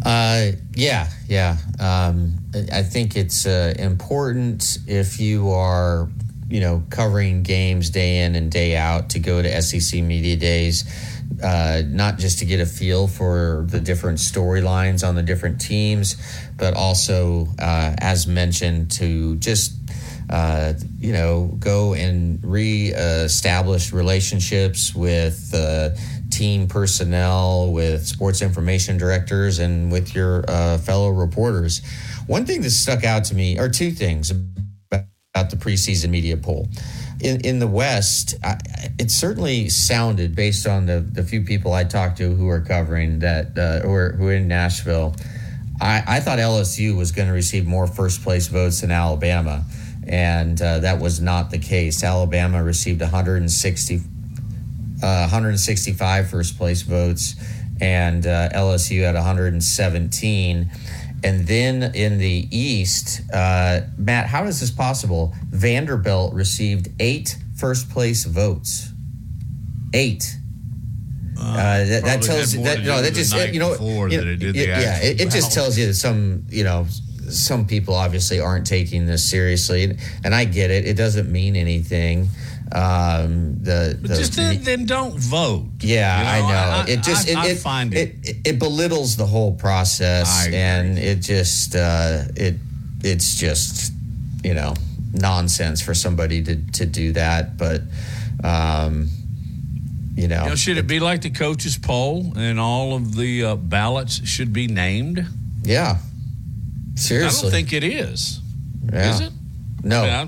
uh, 0.05 0.51
yeah, 0.75 1.09
yeah. 1.27 1.57
Um, 1.79 2.35
I 2.71 2.83
think 2.83 3.15
it's 3.15 3.45
uh, 3.45 3.73
important 3.77 4.77
if 4.87 5.19
you 5.19 5.49
are, 5.49 6.07
you 6.47 6.59
know, 6.59 6.83
covering 6.91 7.41
games 7.41 7.89
day 7.89 8.21
in 8.21 8.35
and 8.35 8.51
day 8.51 8.77
out 8.77 9.09
to 9.11 9.19
go 9.19 9.41
to 9.41 9.61
SEC 9.61 10.03
media 10.03 10.35
days, 10.35 10.85
uh, 11.43 11.81
not 11.87 12.19
just 12.19 12.39
to 12.39 12.45
get 12.45 12.59
a 12.59 12.67
feel 12.67 13.07
for 13.07 13.65
the 13.69 13.79
different 13.79 14.19
storylines 14.19 15.07
on 15.07 15.15
the 15.15 15.23
different 15.23 15.59
teams, 15.59 16.15
but 16.55 16.75
also, 16.75 17.47
uh, 17.59 17.95
as 17.99 18.27
mentioned, 18.27 18.91
to 18.91 19.35
just 19.37 19.73
uh, 20.29 20.73
you 20.99 21.13
know, 21.13 21.55
go 21.59 21.93
and 21.93 22.39
re-establish 22.43 23.93
relationships 23.93 24.95
with 24.95 25.53
uh, 25.53 25.89
team 26.29 26.67
personnel, 26.67 27.71
with 27.71 28.05
sports 28.05 28.41
information 28.41 28.97
directors, 28.97 29.59
and 29.59 29.91
with 29.91 30.15
your 30.15 30.43
uh, 30.47 30.77
fellow 30.77 31.09
reporters. 31.09 31.81
One 32.27 32.45
thing 32.45 32.61
that 32.61 32.71
stuck 32.71 33.03
out 33.03 33.25
to 33.25 33.35
me, 33.35 33.59
or 33.59 33.69
two 33.69 33.91
things 33.91 34.31
about 34.91 35.49
the 35.49 35.57
preseason 35.57 36.09
media 36.09 36.37
poll. 36.37 36.67
In, 37.21 37.41
in 37.41 37.59
the 37.59 37.67
West, 37.67 38.35
I, 38.43 38.57
it 38.99 39.11
certainly 39.11 39.69
sounded, 39.69 40.35
based 40.35 40.67
on 40.67 40.85
the, 40.85 40.99
the 40.99 41.23
few 41.23 41.43
people 41.43 41.73
I 41.73 41.83
talked 41.83 42.17
to 42.17 42.33
who 42.35 42.49
are 42.49 42.61
covering 42.61 43.19
that, 43.19 43.57
uh, 43.57 43.85
who, 43.85 43.93
are, 43.93 44.11
who 44.13 44.27
are 44.27 44.33
in 44.33 44.47
Nashville, 44.47 45.15
I, 45.81 46.03
I 46.07 46.19
thought 46.19 46.39
LSU 46.39 46.97
was 46.97 47.11
going 47.11 47.27
to 47.27 47.33
receive 47.33 47.65
more 47.65 47.87
first 47.87 48.23
place 48.23 48.47
votes 48.47 48.81
than 48.81 48.91
Alabama 48.91 49.65
and 50.07 50.61
uh, 50.61 50.79
that 50.79 50.99
was 50.99 51.19
not 51.19 51.49
the 51.49 51.57
case. 51.57 52.03
Alabama 52.03 52.63
received 52.63 53.01
160, 53.01 54.01
uh, 55.03 55.27
165 55.27 56.29
first 56.29 56.57
place 56.57 56.81
votes, 56.81 57.35
and 57.81 58.25
uh, 58.25 58.49
LSU 58.49 59.03
had 59.03 59.15
117. 59.15 60.71
And 61.23 61.47
then 61.47 61.95
in 61.95 62.19
the 62.19 62.47
East, 62.51 63.21
uh, 63.33 63.81
Matt, 63.97 64.27
how 64.27 64.43
is 64.45 64.59
this 64.59 64.71
possible? 64.71 65.33
Vanderbilt 65.49 66.33
received 66.33 66.89
eight 66.99 67.37
first 67.55 67.89
place 67.89 68.25
votes. 68.25 68.91
Eight. 69.93 70.35
Uh, 71.37 71.83
that, 71.83 72.03
that 72.03 72.21
tells 72.21 72.53
you 72.55 72.63
that 72.63 72.79
no, 72.81 73.01
that 73.01 73.13
just 73.13 73.35
you 73.53 73.59
know, 73.59 73.73
you 73.73 74.21
know 74.21 74.27
it 74.27 74.55
yeah, 74.55 75.01
it, 75.01 75.19
it 75.19 75.31
just 75.31 75.51
tells 75.51 75.77
you 75.77 75.87
that 75.87 75.93
some 75.95 76.45
you 76.49 76.63
know 76.63 76.87
some 77.29 77.65
people 77.65 77.93
obviously 77.93 78.39
aren't 78.39 78.65
taking 78.65 79.05
this 79.05 79.29
seriously, 79.29 79.97
and 80.23 80.33
I 80.35 80.45
get 80.45 80.71
it. 80.71 80.85
It 80.85 80.95
doesn't 80.95 81.31
mean 81.31 81.55
anything. 81.55 82.29
Um, 82.71 83.59
the, 83.61 83.97
the 84.01 84.15
just 84.15 84.33
then, 84.33 84.63
then, 84.63 84.85
don't 84.85 85.17
vote. 85.17 85.67
Yeah, 85.81 86.17
you 86.17 86.41
know, 86.41 86.47
I 86.47 86.51
know. 86.51 86.71
I, 86.71 86.85
it 86.87 87.03
just 87.03 87.27
I, 87.27 87.31
it, 87.31 87.37
I 87.37 87.47
it, 87.49 87.57
find 87.59 87.93
it, 87.93 88.15
it, 88.23 88.37
it 88.45 88.59
belittles 88.59 89.17
the 89.17 89.25
whole 89.25 89.53
process, 89.53 90.47
and 90.47 90.97
it 90.97 91.21
just 91.21 91.75
uh, 91.75 92.23
it 92.35 92.55
it's 93.03 93.35
just 93.35 93.93
you 94.43 94.55
know 94.55 94.73
nonsense 95.13 95.81
for 95.81 95.93
somebody 95.93 96.41
to 96.41 96.55
to 96.73 96.85
do 96.87 97.11
that. 97.13 97.55
But 97.55 97.81
um, 98.43 99.09
you 100.15 100.27
know, 100.27 100.43
you 100.43 100.49
know 100.49 100.55
should 100.55 100.77
it 100.77 100.87
be 100.87 100.99
like 100.99 101.21
the 101.21 101.29
coaches 101.29 101.77
poll 101.77 102.33
and 102.35 102.59
all 102.59 102.95
of 102.95 103.15
the 103.15 103.43
uh, 103.43 103.55
ballots 103.55 104.27
should 104.27 104.53
be 104.53 104.67
named? 104.67 105.23
Yeah, 105.63 105.97
Seriously, 106.95 107.39
I 107.39 107.41
don't 107.41 107.51
think 107.51 107.73
it 107.73 107.83
is. 107.83 108.41
Yeah. 108.91 109.09
Is 109.11 109.19
it? 109.21 109.33
No, 109.83 110.03
yeah. 110.03 110.27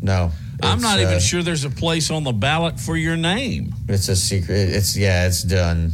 no. 0.00 0.32
I'm 0.62 0.80
not 0.80 0.98
uh, 0.98 1.02
even 1.02 1.20
sure 1.20 1.42
there's 1.42 1.64
a 1.64 1.70
place 1.70 2.10
on 2.10 2.24
the 2.24 2.32
ballot 2.32 2.80
for 2.80 2.96
your 2.96 3.16
name. 3.16 3.74
It's 3.88 4.08
a 4.08 4.16
secret. 4.16 4.70
It's 4.70 4.96
yeah, 4.96 5.26
it's 5.26 5.42
done. 5.42 5.92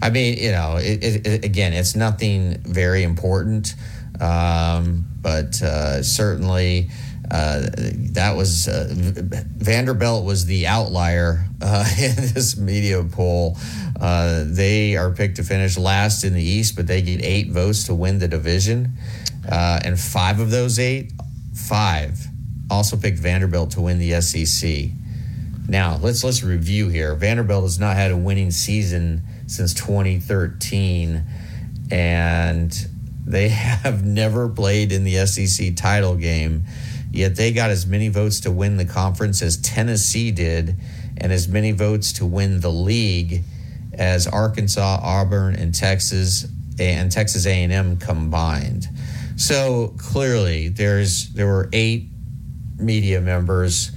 I 0.00 0.10
mean, 0.10 0.38
you 0.38 0.52
know, 0.52 0.76
it, 0.76 1.02
it, 1.02 1.26
it, 1.26 1.44
again, 1.44 1.72
it's 1.72 1.96
nothing 1.96 2.58
very 2.58 3.02
important, 3.02 3.74
um, 4.20 5.06
but 5.22 5.60
uh, 5.62 6.02
certainly 6.02 6.90
uh, 7.30 7.66
that 8.12 8.34
was 8.36 8.68
uh, 8.68 8.86
Vanderbilt 8.92 10.24
was 10.24 10.44
the 10.44 10.66
outlier 10.66 11.46
uh, 11.62 11.84
in 11.98 12.14
this 12.16 12.56
media 12.56 13.02
poll. 13.02 13.56
Uh, 13.98 14.44
they 14.46 14.96
are 14.96 15.10
picked 15.10 15.36
to 15.36 15.42
finish 15.42 15.78
last 15.78 16.24
in 16.24 16.34
the 16.34 16.42
East, 16.42 16.76
but 16.76 16.86
they 16.86 17.00
get 17.00 17.24
eight 17.24 17.50
votes 17.50 17.84
to 17.84 17.94
win 17.94 18.18
the 18.18 18.28
division. 18.28 18.92
Uh, 19.50 19.80
and 19.84 19.98
five 19.98 20.40
of 20.40 20.50
those 20.50 20.78
eight, 20.78 21.12
five 21.54 22.28
also 22.70 22.96
picked 22.96 23.18
Vanderbilt 23.18 23.72
to 23.72 23.80
win 23.80 23.98
the 23.98 24.20
SEC. 24.20 24.90
Now 25.68 25.98
let's 26.00 26.22
let's 26.22 26.42
review 26.42 26.88
here. 26.88 27.14
Vanderbilt 27.14 27.62
has 27.62 27.78
not 27.78 27.96
had 27.96 28.10
a 28.10 28.16
winning 28.16 28.50
season 28.50 29.22
since 29.46 29.72
2013, 29.74 31.24
and 31.90 32.88
they 33.24 33.48
have 33.48 34.04
never 34.04 34.48
played 34.48 34.92
in 34.92 35.04
the 35.04 35.26
SEC 35.26 35.76
title 35.76 36.16
game. 36.16 36.64
Yet 37.10 37.36
they 37.36 37.52
got 37.52 37.70
as 37.70 37.86
many 37.86 38.08
votes 38.08 38.40
to 38.40 38.50
win 38.50 38.76
the 38.76 38.84
conference 38.84 39.40
as 39.40 39.56
Tennessee 39.56 40.32
did, 40.32 40.76
and 41.16 41.32
as 41.32 41.46
many 41.48 41.72
votes 41.72 42.12
to 42.14 42.26
win 42.26 42.60
the 42.60 42.72
league 42.72 43.44
as 43.92 44.26
Arkansas, 44.26 44.98
Auburn, 45.02 45.54
and 45.54 45.74
Texas 45.74 46.46
and 46.78 47.10
Texas 47.12 47.46
A&M 47.46 47.98
combined. 47.98 48.88
So 49.36 49.94
clearly, 49.98 50.68
there's 50.68 51.32
there 51.32 51.46
were 51.46 51.68
eight 51.72 52.08
media 52.78 53.20
members 53.20 53.90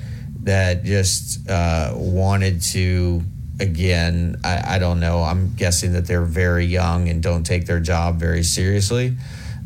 that 0.43 0.83
just 0.83 1.49
uh, 1.49 1.91
wanted 1.95 2.61
to. 2.61 3.21
Again, 3.59 4.39
I, 4.43 4.75
I 4.75 4.79
don't 4.79 4.99
know. 4.99 5.23
I'm 5.23 5.55
guessing 5.55 5.93
that 5.93 6.05
they're 6.05 6.21
very 6.21 6.65
young 6.65 7.09
and 7.09 7.23
don't 7.23 7.43
take 7.43 7.65
their 7.65 7.79
job 7.79 8.19
very 8.19 8.43
seriously, 8.43 9.17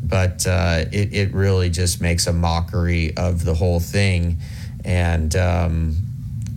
but 0.02 0.46
uh, 0.46 0.86
it 0.90 1.12
it 1.12 1.34
really 1.34 1.68
just 1.68 2.00
makes 2.00 2.26
a 2.26 2.32
mockery 2.32 3.14
of 3.18 3.44
the 3.44 3.52
whole 3.52 3.80
thing. 3.80 4.38
And 4.82 5.36
um, 5.36 5.96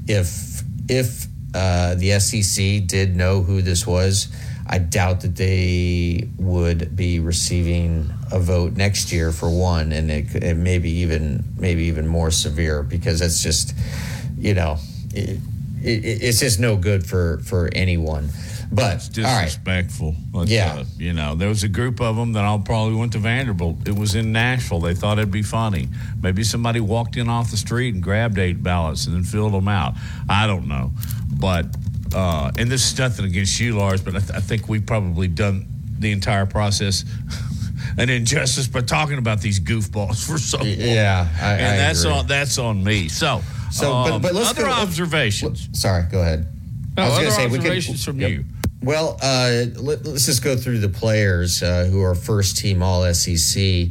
if 0.08 0.64
if 0.88 1.28
uh, 1.54 1.96
the 1.96 2.20
SEC 2.20 2.86
did 2.88 3.16
know 3.16 3.42
who 3.42 3.62
this 3.62 3.86
was, 3.86 4.34
I 4.68 4.80
doubt 4.80 5.22
that 5.22 5.36
they 5.36 6.28
would 6.38 6.96
be 6.96 7.20
receiving 7.20 8.12
a 8.36 8.39
vote 8.39 8.74
next 8.74 9.12
year 9.13 9.32
for 9.32 9.50
one, 9.50 9.94
and 9.94 10.12
it, 10.12 10.36
it 10.36 10.58
may 10.58 10.77
be 10.77 10.92
even 10.92 11.44
maybe 11.58 11.86
even 11.86 12.06
more 12.06 12.30
severe 12.32 12.84
because 12.84 13.22
it's 13.22 13.42
just, 13.42 13.74
you 14.38 14.54
know, 14.54 14.77
it, 15.13 15.39
it, 15.82 16.22
it's 16.22 16.42
just 16.42 16.60
no 16.60 16.75
good 16.75 17.06
for 17.06 17.39
for 17.39 17.70
anyone. 17.74 18.30
But 18.72 18.96
it's 18.96 19.10
disrespectful. 19.10 20.15
Right. 20.34 20.48
yeah, 20.48 20.80
uh, 20.80 20.86
you 20.98 21.13
know, 21.13 21.36
there 21.36 21.48
was 21.48 21.63
a 21.63 21.70
group 21.70 22.01
of 22.01 22.18
them 22.18 22.34
that 22.34 22.44
all 22.44 22.60
probably 22.60 22.96
went 22.96 23.13
to 23.13 23.20
Vanderbilt. 23.20 23.88
It 23.88 23.96
was 23.96 24.15
in 24.15 24.34
Nashville. 24.34 24.82
They 24.82 24.96
thought 24.96 25.18
it'd 25.18 25.32
be 25.32 25.44
funny. 25.44 25.88
Maybe 26.22 26.44
somebody 26.44 26.82
walked 26.82 27.15
in 27.15 27.30
off 27.30 27.51
the 27.51 27.58
street 27.58 27.94
and 27.94 28.04
grabbed 28.04 28.38
eight 28.38 28.62
ballots 28.62 29.06
and 29.06 29.15
then 29.15 29.24
filled 29.24 29.54
them 29.54 29.70
out. 29.70 29.94
I 30.27 30.46
don't 30.46 30.68
know, 30.68 30.92
but 31.39 31.68
uh, 32.13 32.51
and 32.58 32.70
this 32.70 32.92
is 32.92 33.00
nothing 33.00 33.25
against 33.25 33.60
you, 33.62 33.77
Lars, 33.77 34.01
but 34.01 34.15
I, 34.15 34.20
th- 34.20 34.32
I 34.32 34.39
think 34.39 34.68
we've 34.68 34.86
probably 34.86 35.30
done 35.30 35.68
the 36.00 36.12
entire 36.12 36.46
process 36.46 37.06
an 37.98 38.10
injustice 38.10 38.68
by 38.68 38.82
talking 38.82 39.18
about 39.18 39.42
these 39.42 39.60
goofballs 39.60 40.25
for 40.30 40.38
so 40.38 40.58
long. 40.58 40.68
Yeah, 40.68 41.28
I, 41.42 41.54
and 41.54 41.66
I 41.66 41.78
that's 41.78 42.04
agree. 42.04 42.14
on 42.14 42.28
that's 42.28 42.58
on 42.58 42.84
me. 42.84 43.08
So, 43.08 43.42
so 43.72 43.94
um, 43.94 44.10
but, 44.10 44.22
but 44.22 44.34
let's 44.34 44.52
other 44.52 44.64
go, 44.64 44.72
observations. 44.72 45.68
Let's, 45.68 45.82
sorry, 45.82 46.04
go 46.12 46.22
ahead. 46.22 46.48
No, 46.98 47.04
I 47.04 47.10
was 47.10 47.18
going 47.18 47.30
to 47.30 47.32
say 47.32 47.46
observations 47.46 48.00
we 48.00 48.04
can, 48.04 48.14
from 48.14 48.22
yep. 48.22 48.32
you. 48.32 48.46
Well, 48.86 49.18
uh, 49.22 49.66
let, 49.78 50.06
us 50.06 50.28
just 50.28 50.44
go 50.44 50.56
through 50.56 50.78
the 50.78 50.90
players 50.90 51.64
uh, 51.64 51.86
who 51.86 52.04
are 52.04 52.14
first 52.14 52.58
team 52.58 52.84
All 52.84 53.12
SEC. 53.14 53.88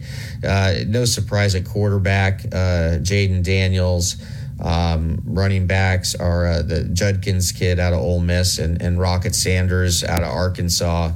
Uh, 0.46 0.74
no 0.86 1.04
surprise 1.04 1.56
at 1.56 1.64
quarterback, 1.64 2.44
uh, 2.46 2.98
Jayden 3.02 3.42
Daniels 3.42 4.16
Um, 4.62 5.20
running 5.24 5.66
backs 5.66 6.14
are 6.14 6.46
uh, 6.46 6.62
the 6.62 6.84
Judkins 6.84 7.50
kid 7.50 7.80
out 7.80 7.92
of 7.92 7.98
Ole 7.98 8.20
Miss 8.20 8.58
and, 8.58 8.80
and 8.80 9.00
Rocket 9.00 9.34
Sanders 9.34 10.04
out 10.04 10.22
of 10.22 10.28
Arkansas. 10.28 11.10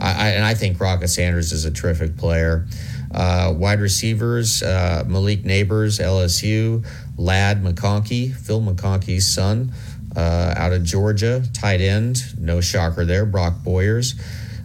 I, 0.00 0.12
I, 0.12 0.28
and 0.30 0.44
I 0.44 0.54
think 0.54 0.80
Rocket 0.80 1.08
Sanders 1.08 1.52
is 1.52 1.64
a 1.64 1.70
terrific 1.70 2.16
player. 2.16 2.66
Uh, 3.12 3.52
wide 3.56 3.80
receivers, 3.80 4.62
uh, 4.62 5.04
Malik 5.06 5.42
Nabers, 5.42 6.00
LSU, 6.00 6.86
Ladd 7.16 7.62
McConkey, 7.62 8.34
Phil 8.34 8.60
McConkey's 8.60 9.28
son, 9.32 9.72
uh, 10.16 10.54
out 10.56 10.72
of 10.72 10.84
Georgia. 10.84 11.42
Tight 11.52 11.80
end, 11.80 12.22
no 12.38 12.60
shocker 12.60 13.04
there, 13.04 13.26
Brock 13.26 13.62
Bowers. 13.62 14.14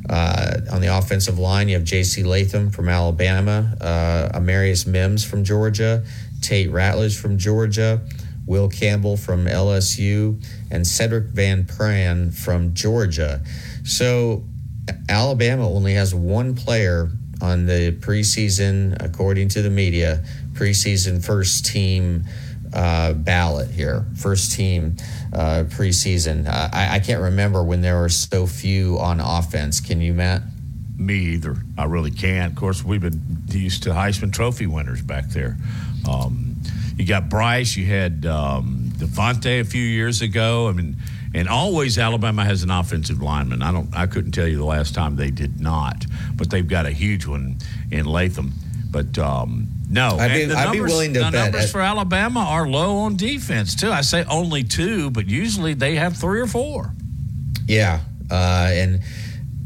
Uh, 0.07 0.61
on 0.71 0.81
the 0.81 0.95
offensive 0.95 1.39
line, 1.39 1.67
you 1.67 1.75
have 1.75 1.83
J.C. 1.83 2.23
Latham 2.23 2.69
from 2.69 2.87
Alabama, 2.87 3.75
uh, 3.81 4.37
Amarius 4.37 4.85
Mims 4.85 5.25
from 5.25 5.43
Georgia, 5.43 6.03
Tate 6.41 6.69
Ratledge 6.69 7.19
from 7.19 7.39
Georgia, 7.39 8.01
Will 8.45 8.69
Campbell 8.69 9.17
from 9.17 9.45
LSU, 9.45 10.43
and 10.69 10.85
Sedrick 10.85 11.29
Van 11.29 11.63
Pran 11.63 12.31
from 12.31 12.75
Georgia. 12.75 13.41
So 13.83 14.43
Alabama 15.09 15.69
only 15.69 15.93
has 15.93 16.13
one 16.13 16.55
player 16.55 17.09
on 17.41 17.65
the 17.65 17.91
preseason, 17.99 18.95
according 19.03 19.49
to 19.49 19.61
the 19.61 19.69
media, 19.69 20.23
preseason 20.53 21.23
first 21.23 21.65
team 21.65 22.25
uh, 22.73 23.13
ballot 23.13 23.71
here, 23.71 24.05
first 24.15 24.53
team 24.53 24.97
uh, 25.33 25.63
preseason. 25.67 26.47
I, 26.47 26.95
I, 26.95 26.99
can't 26.99 27.21
remember 27.21 27.63
when 27.63 27.81
there 27.81 27.99
were 27.99 28.09
so 28.09 28.45
few 28.45 28.99
on 28.99 29.19
offense. 29.19 29.79
Can 29.79 30.01
you, 30.01 30.13
Matt? 30.13 30.41
Me 30.97 31.15
either. 31.15 31.57
I 31.77 31.85
really 31.85 32.11
can't. 32.11 32.51
Of 32.51 32.57
course, 32.57 32.83
we've 32.83 33.01
been 33.01 33.43
used 33.49 33.83
to 33.83 33.91
Heisman 33.91 34.33
Trophy 34.33 34.67
winners 34.67 35.01
back 35.01 35.29
there. 35.29 35.57
Um, 36.09 36.55
you 36.97 37.05
got 37.05 37.29
Bryce. 37.29 37.75
You 37.75 37.85
had 37.85 38.25
um, 38.25 38.91
DeVonta 38.97 39.61
a 39.61 39.65
few 39.65 39.83
years 39.83 40.21
ago. 40.21 40.67
I 40.67 40.73
mean, 40.73 40.95
and 41.35 41.49
always 41.49 41.97
Alabama 41.97 42.45
has 42.45 42.63
an 42.63 42.71
offensive 42.71 43.21
lineman. 43.21 43.61
I 43.61 43.73
don't. 43.73 43.93
I 43.93 44.07
couldn't 44.07 44.31
tell 44.31 44.47
you 44.47 44.55
the 44.55 44.65
last 44.65 44.95
time 44.95 45.17
they 45.17 45.31
did 45.31 45.59
not, 45.59 46.05
but 46.33 46.49
they've 46.49 46.67
got 46.67 46.85
a 46.85 46.91
huge 46.91 47.27
one 47.27 47.57
in 47.91 48.05
Latham. 48.05 48.53
But 48.89 49.17
um, 49.19 49.67
no, 49.89 50.15
I'd, 50.17 50.33
be, 50.33 50.43
I'd 50.45 50.47
numbers, 50.47 50.71
be 50.71 50.79
willing 50.79 51.13
to 51.15 51.19
the 51.19 51.31
bet. 51.31 51.33
numbers 51.33 51.69
for 51.69 51.81
Alabama 51.81 52.39
are 52.39 52.65
low 52.65 52.99
on 52.99 53.17
defense 53.17 53.75
too. 53.75 53.91
I 53.91 53.99
say 53.99 54.23
only 54.29 54.63
two, 54.63 55.11
but 55.11 55.27
usually 55.27 55.73
they 55.73 55.95
have 55.95 56.15
three 56.15 56.39
or 56.39 56.47
four. 56.47 56.93
Yeah, 57.67 57.99
uh, 58.31 58.69
and 58.71 59.01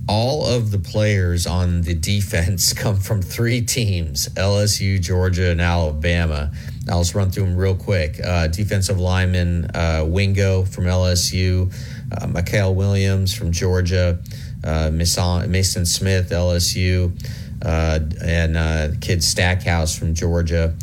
all 0.07 0.47
of 0.47 0.71
the 0.71 0.79
players 0.79 1.45
on 1.45 1.81
the 1.83 1.93
defense 2.13 2.73
come 2.73 2.97
from 2.97 3.21
three 3.21 3.61
teams: 3.61 4.27
LSU, 4.29 4.99
Georgia, 4.99 5.51
and 5.51 5.61
Alabama. 5.61 6.51
I'll 6.87 7.01
just 7.01 7.15
run 7.15 7.31
through 7.31 7.45
them 7.45 7.55
real 7.55 7.75
quick. 7.75 8.19
Uh, 8.23 8.47
defensive 8.47 8.99
lineman 8.99 9.65
uh, 9.75 10.05
Wingo 10.07 10.63
from 10.65 10.85
LSU, 10.85 11.73
uh, 12.11 12.27
Mykel 12.27 12.73
Williams 12.73 13.33
from 13.33 13.51
Georgia, 13.51 14.19
uh, 14.63 14.89
Mason 14.91 15.85
Smith, 15.85 16.29
LSU, 16.29 17.11
uh, 17.63 17.99
and 18.23 18.57
uh, 18.57 18.87
kid 19.01 19.23
Stackhouse 19.23 19.97
from 19.97 20.13
Georgia. 20.13 20.73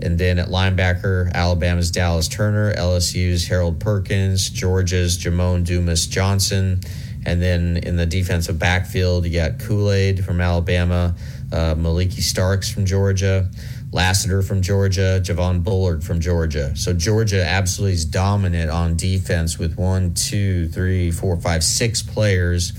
And 0.00 0.18
then 0.18 0.38
at 0.38 0.48
linebacker, 0.48 1.32
Alabama's 1.32 1.90
Dallas 1.90 2.28
Turner, 2.28 2.74
LSU's 2.74 3.46
Harold 3.46 3.80
Perkins, 3.80 4.50
Georgia's 4.50 5.16
Jamon 5.16 5.64
Dumas 5.64 6.06
Johnson. 6.06 6.80
And 7.24 7.40
then 7.40 7.78
in 7.78 7.96
the 7.96 8.04
defensive 8.04 8.58
backfield, 8.58 9.24
you 9.24 9.32
got 9.32 9.58
Kool 9.58 9.90
Aid 9.90 10.24
from 10.24 10.40
Alabama, 10.40 11.14
uh, 11.52 11.74
Malaki 11.74 12.20
Starks 12.20 12.70
from 12.70 12.84
Georgia, 12.84 13.48
Lassiter 13.94 14.42
from 14.42 14.60
Georgia, 14.60 15.20
Javon 15.22 15.62
Bullard 15.62 16.02
from 16.02 16.18
Georgia. 16.18 16.74
So 16.74 16.92
Georgia 16.92 17.46
absolutely 17.46 17.94
is 17.94 18.04
dominant 18.04 18.68
on 18.68 18.96
defense 18.96 19.56
with 19.56 19.78
one, 19.78 20.14
two, 20.14 20.66
three, 20.70 21.12
four, 21.12 21.36
five, 21.36 21.62
six 21.62 22.02
players, 22.02 22.72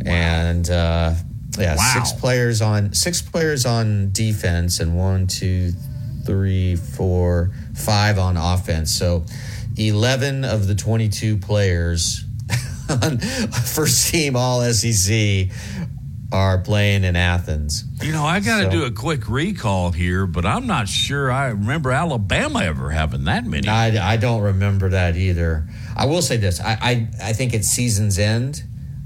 wow. 0.00 0.10
and 0.10 0.70
uh, 0.70 1.14
yeah, 1.58 1.76
wow. 1.76 1.92
six 1.92 2.12
players 2.12 2.62
on 2.62 2.94
six 2.94 3.20
players 3.20 3.66
on 3.66 4.10
defense, 4.12 4.80
and 4.80 4.96
one, 4.96 5.26
two, 5.26 5.72
three, 6.24 6.76
four, 6.76 7.50
five 7.74 8.18
on 8.18 8.38
offense. 8.38 8.90
So 8.90 9.26
eleven 9.76 10.46
of 10.46 10.66
the 10.66 10.74
twenty-two 10.74 11.36
players 11.36 12.24
on 12.88 13.18
first 13.18 14.10
team 14.10 14.34
All 14.34 14.62
SEC 14.72 15.50
are 16.34 16.58
playing 16.58 17.04
in 17.04 17.14
Athens. 17.14 17.84
You 18.02 18.10
know, 18.10 18.24
I 18.24 18.40
got 18.40 18.58
to 18.58 18.64
so, 18.64 18.70
do 18.70 18.84
a 18.84 18.90
quick 18.90 19.28
recall 19.28 19.92
here, 19.92 20.26
but 20.26 20.44
I'm 20.44 20.66
not 20.66 20.88
sure 20.88 21.30
I 21.30 21.46
remember 21.46 21.92
Alabama 21.92 22.64
ever 22.64 22.90
having 22.90 23.24
that 23.24 23.46
many. 23.46 23.68
I, 23.68 24.14
I 24.14 24.16
don't 24.16 24.42
remember 24.42 24.88
that 24.88 25.16
either. 25.16 25.68
I 25.96 26.06
will 26.06 26.22
say 26.22 26.36
this: 26.36 26.60
I, 26.60 26.72
I 26.82 27.08
I 27.22 27.32
think 27.34 27.54
at 27.54 27.64
season's 27.64 28.18
end, 28.18 28.64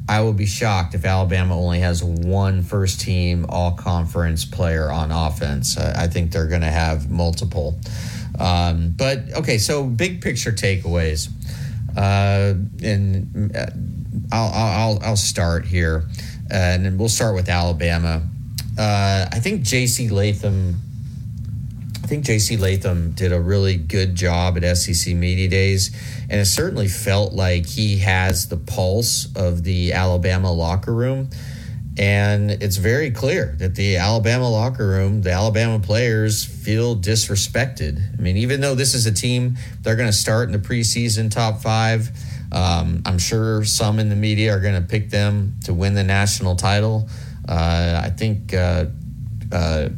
I 0.08 0.22
will 0.22 0.32
be 0.32 0.46
shocked 0.46 0.94
if 0.94 1.04
Alabama 1.04 1.54
only 1.54 1.80
has 1.80 2.02
one 2.02 2.62
first 2.62 3.02
team 3.02 3.44
All 3.50 3.72
Conference 3.72 4.46
player 4.46 4.90
on 4.90 5.12
offense. 5.12 5.76
I, 5.76 6.04
I 6.04 6.06
think 6.06 6.32
they're 6.32 6.48
going 6.48 6.62
to 6.62 6.68
have 6.68 7.10
multiple. 7.10 7.78
Um, 8.38 8.94
but 8.96 9.30
okay, 9.34 9.58
so 9.58 9.84
big 9.84 10.22
picture 10.22 10.52
takeaways, 10.52 11.28
uh, 11.94 12.54
and 12.82 13.54
uh, 13.54 13.66
I'll, 14.32 14.50
I'll 14.54 14.98
I'll 15.02 15.16
start 15.16 15.66
here 15.66 16.08
and 16.50 16.84
then 16.84 16.98
we'll 16.98 17.08
start 17.08 17.34
with 17.34 17.48
Alabama. 17.48 18.22
Uh, 18.78 19.26
I 19.30 19.40
think 19.40 19.62
J.C. 19.62 20.08
Latham. 20.08 20.76
I 22.02 22.06
think 22.06 22.24
J.C. 22.24 22.56
Latham 22.56 23.11
did 23.11 23.32
a 23.32 23.40
really 23.40 23.76
good 23.76 24.14
job 24.14 24.56
at 24.56 24.76
SEC 24.78 25.14
Media 25.14 25.48
Days, 25.48 25.94
and 26.30 26.40
it 26.40 26.46
certainly 26.46 26.88
felt 26.88 27.34
like 27.34 27.66
he 27.66 27.98
has 27.98 28.48
the 28.48 28.56
pulse 28.56 29.28
of 29.37 29.62
the 29.62 29.92
Alabama 29.92 30.50
locker 30.50 30.94
room. 30.94 31.28
And 31.98 32.52
it's 32.52 32.76
very 32.76 33.11
clear 33.11 33.56
that 33.58 33.74
the 33.74 33.96
Alabama 33.96 34.48
locker 34.48 34.87
room, 34.87 35.22
the 35.22 35.32
Alabama 35.32 35.80
players 35.80 36.44
feel 36.44 36.94
disrespected. 36.94 38.00
I 38.16 38.22
mean, 38.22 38.37
even 38.37 38.61
though 38.61 38.76
this 38.76 38.94
is 38.94 39.06
a 39.06 39.12
team 39.12 39.56
they're 39.82 39.96
going 39.96 40.08
to 40.08 40.16
start 40.16 40.48
in 40.48 40.52
the 40.52 40.61
preseason 40.61 41.28
top 41.28 41.61
five, 41.61 42.11
um, 42.52 43.02
I'm 43.04 43.18
sure 43.18 43.64
some 43.64 43.98
in 43.98 44.08
the 44.08 44.16
media 44.16 44.56
are 44.56 44.61
going 44.61 44.80
to 44.80 44.87
pick 44.87 45.11
them 45.11 45.56
to 45.64 45.74
win 45.74 45.94
the 45.94 46.04
national 46.04 46.56
title. 46.56 47.08
Uh, 47.48 48.00
I 48.04 48.11
think 48.11 48.54
uh, 48.54 48.87
uh, 49.52 49.88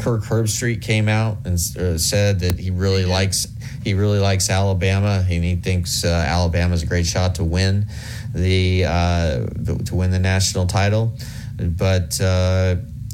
Kirk 0.00 0.22
Herbstreit 0.22 0.82
came 0.82 1.08
out 1.08 1.38
and 1.44 1.54
uh, 1.54 1.98
said 1.98 2.40
that 2.40 2.58
he 2.58 2.70
really 2.70 3.04
likes 3.04 3.46
he 3.84 3.94
really 3.94 4.18
likes 4.18 4.48
Alabama 4.48 5.24
and 5.28 5.44
he 5.44 5.56
thinks 5.56 6.04
uh, 6.04 6.08
Alabama 6.08 6.74
is 6.74 6.82
a 6.82 6.86
great 6.86 7.06
shot 7.06 7.34
to 7.36 7.44
win 7.44 7.86
the, 8.34 8.84
uh, 8.86 9.46
the 9.54 9.80
to 9.86 9.94
win 9.94 10.10
the 10.10 10.18
national 10.18 10.66
title. 10.66 11.12
But 11.58 12.18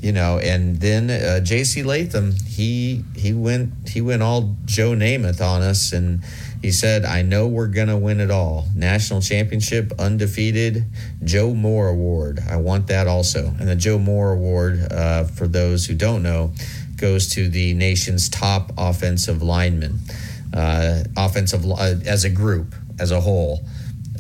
you 0.03 0.13
know, 0.13 0.39
and 0.39 0.81
then 0.81 1.45
J.C. 1.45 1.83
Latham 1.83 2.33
he 2.33 3.05
he 3.15 3.35
went 3.35 3.89
he 3.89 4.01
went 4.01 4.23
all 4.23 4.57
Joe 4.65 4.93
Namath 4.93 5.43
on 5.43 5.61
us 5.61 5.93
and 5.93 6.23
he 6.61 6.73
said, 6.73 7.05
I 7.05 7.23
know 7.23 7.47
we're 7.47 7.69
going 7.69 7.89
to 7.89 7.97
win 7.97 8.21
it 8.21 8.31
all. 8.31 8.67
National 8.75 9.23
championship, 9.23 9.93
undefeated, 9.99 10.85
Joe 11.25 11.55
Moore 11.55 11.89
Award. 11.89 12.41
I 12.49 12.57
want 12.57 12.89
that 12.89 13.07
also. 13.07 13.55
And 13.59 13.67
the 13.67 13.77
Joe 13.77 13.99
Moore 13.99 14.33
Award, 14.33 14.93
uh, 14.93 15.25
for 15.25 15.49
those 15.49 15.87
who 15.87 15.95
don't 15.95 16.23
know, 16.23 16.53
goes 16.97 17.29
to 17.31 17.49
the 17.49 17.73
nation's 17.73 18.29
top 18.29 18.73
offensive 18.77 19.43
lineman, 19.43 20.01
uh, 20.53 21.05
offensive 21.17 21.65
uh, 21.65 21.95
as 22.05 22.25
a 22.25 22.31
group, 22.31 22.75
as 22.99 23.11
a 23.11 23.21
whole. 23.21 23.65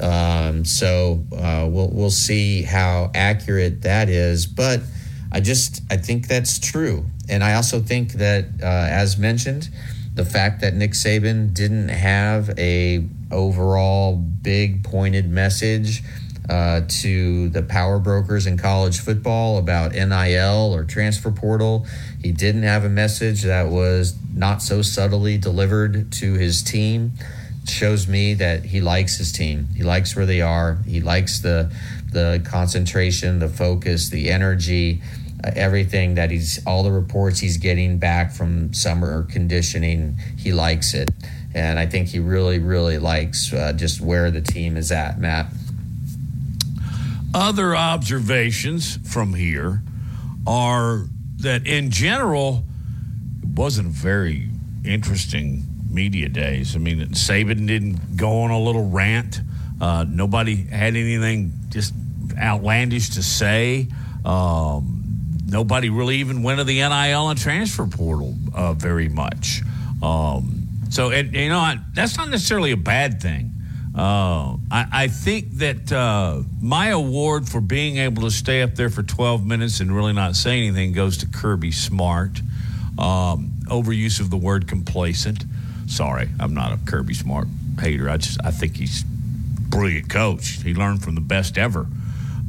Um, 0.00 0.64
so 0.64 1.22
uh, 1.36 1.68
we'll 1.68 1.90
we'll 1.90 2.10
see 2.10 2.62
how 2.62 3.10
accurate 3.14 3.82
that 3.82 4.08
is, 4.08 4.46
but 4.46 4.80
I 5.30 5.40
just 5.40 5.82
I 5.90 5.98
think 5.98 6.26
that's 6.26 6.58
true, 6.58 7.04
and 7.28 7.44
I 7.44 7.54
also 7.54 7.80
think 7.80 8.12
that 8.12 8.46
uh, 8.62 8.66
as 8.66 9.18
mentioned, 9.18 9.68
the 10.14 10.24
fact 10.24 10.60
that 10.60 10.74
Nick 10.74 10.92
Saban 10.92 11.54
didn't 11.54 11.88
have 11.88 12.50
a 12.58 13.06
overall 13.30 14.16
big 14.16 14.82
pointed 14.82 15.30
message 15.30 16.02
uh, 16.48 16.80
to 16.88 17.48
the 17.50 17.62
power 17.62 18.00
brokers 18.00 18.46
in 18.46 18.58
college 18.58 18.98
football 18.98 19.56
about 19.56 19.92
NIL 19.92 20.74
or 20.74 20.84
transfer 20.84 21.30
portal. 21.30 21.86
He 22.20 22.32
didn't 22.32 22.64
have 22.64 22.84
a 22.84 22.88
message 22.88 23.42
that 23.42 23.68
was 23.68 24.16
not 24.34 24.60
so 24.60 24.82
subtly 24.82 25.38
delivered 25.38 26.10
to 26.14 26.34
his 26.34 26.62
team. 26.62 27.12
shows 27.68 28.08
me 28.08 28.34
that 28.34 28.64
he 28.64 28.80
likes 28.80 29.16
his 29.18 29.30
team. 29.30 29.68
He 29.76 29.84
likes 29.84 30.16
where 30.16 30.26
they 30.26 30.40
are. 30.40 30.78
He 30.86 31.00
likes 31.00 31.38
the 31.40 31.70
the 32.10 32.42
concentration, 32.44 33.38
the 33.38 33.48
focus, 33.48 34.08
the 34.08 34.30
energy 34.30 35.00
everything 35.44 36.14
that 36.14 36.30
he's 36.30 36.64
all 36.66 36.82
the 36.82 36.90
reports 36.90 37.40
he's 37.40 37.56
getting 37.56 37.98
back 37.98 38.32
from 38.32 38.72
summer 38.72 39.24
conditioning 39.24 40.16
he 40.36 40.52
likes 40.52 40.94
it 40.94 41.10
and 41.54 41.78
i 41.78 41.86
think 41.86 42.08
he 42.08 42.18
really 42.18 42.58
really 42.58 42.98
likes 42.98 43.52
uh, 43.52 43.72
just 43.72 44.00
where 44.00 44.30
the 44.30 44.40
team 44.40 44.76
is 44.76 44.92
at 44.92 45.18
matt 45.18 45.46
other 47.32 47.76
observations 47.76 48.98
from 49.08 49.34
here 49.34 49.82
are 50.46 51.06
that 51.38 51.66
in 51.66 51.90
general 51.90 52.64
it 53.42 53.48
wasn't 53.48 53.88
very 53.88 54.48
interesting 54.84 55.64
media 55.90 56.28
days. 56.28 56.76
I 56.76 56.78
mean, 56.78 57.00
Saban 57.08 57.66
didn't 57.66 58.16
go 58.16 58.42
on 58.42 58.50
a 58.50 58.60
little 58.60 58.88
rant. 58.88 59.40
Uh, 59.80 60.04
nobody 60.08 60.56
had 60.56 60.96
anything 60.96 61.52
just 61.68 61.92
outlandish 62.38 63.10
to 63.10 63.22
say. 63.22 63.88
Um, 64.24 64.99
nobody 65.50 65.90
really 65.90 66.16
even 66.16 66.42
went 66.42 66.58
to 66.58 66.64
the 66.64 66.76
NIL 66.76 67.28
and 67.28 67.38
transfer 67.38 67.86
portal 67.86 68.34
uh, 68.54 68.72
very 68.72 69.08
much. 69.08 69.62
Um, 70.02 70.68
so, 70.90 71.10
it, 71.10 71.34
you 71.34 71.48
know, 71.48 71.74
that's 71.92 72.16
not 72.16 72.28
necessarily 72.28 72.72
a 72.72 72.76
bad 72.76 73.20
thing. 73.20 73.52
Uh, 73.94 74.56
I, 74.70 74.86
I, 74.92 75.08
think 75.08 75.50
that 75.54 75.92
uh, 75.92 76.42
my 76.62 76.90
award 76.90 77.48
for 77.48 77.60
being 77.60 77.96
able 77.96 78.22
to 78.22 78.30
stay 78.30 78.62
up 78.62 78.76
there 78.76 78.88
for 78.88 79.02
12 79.02 79.44
minutes 79.44 79.80
and 79.80 79.94
really 79.94 80.12
not 80.12 80.36
say 80.36 80.58
anything 80.58 80.92
goes 80.92 81.18
to 81.18 81.26
Kirby 81.26 81.72
Smart. 81.72 82.40
Um, 82.98 83.52
overuse 83.66 84.20
of 84.20 84.30
the 84.30 84.36
word 84.36 84.68
complacent. 84.68 85.44
Sorry, 85.88 86.28
I'm 86.38 86.54
not 86.54 86.72
a 86.72 86.78
Kirby 86.86 87.14
Smart 87.14 87.48
hater. 87.80 88.08
I 88.08 88.16
just 88.18 88.38
I 88.44 88.52
think 88.52 88.76
he's 88.76 89.02
brilliant 89.02 90.08
coach. 90.08 90.62
He 90.62 90.72
learned 90.74 91.02
from 91.02 91.16
the 91.16 91.20
best 91.20 91.58
ever, 91.58 91.86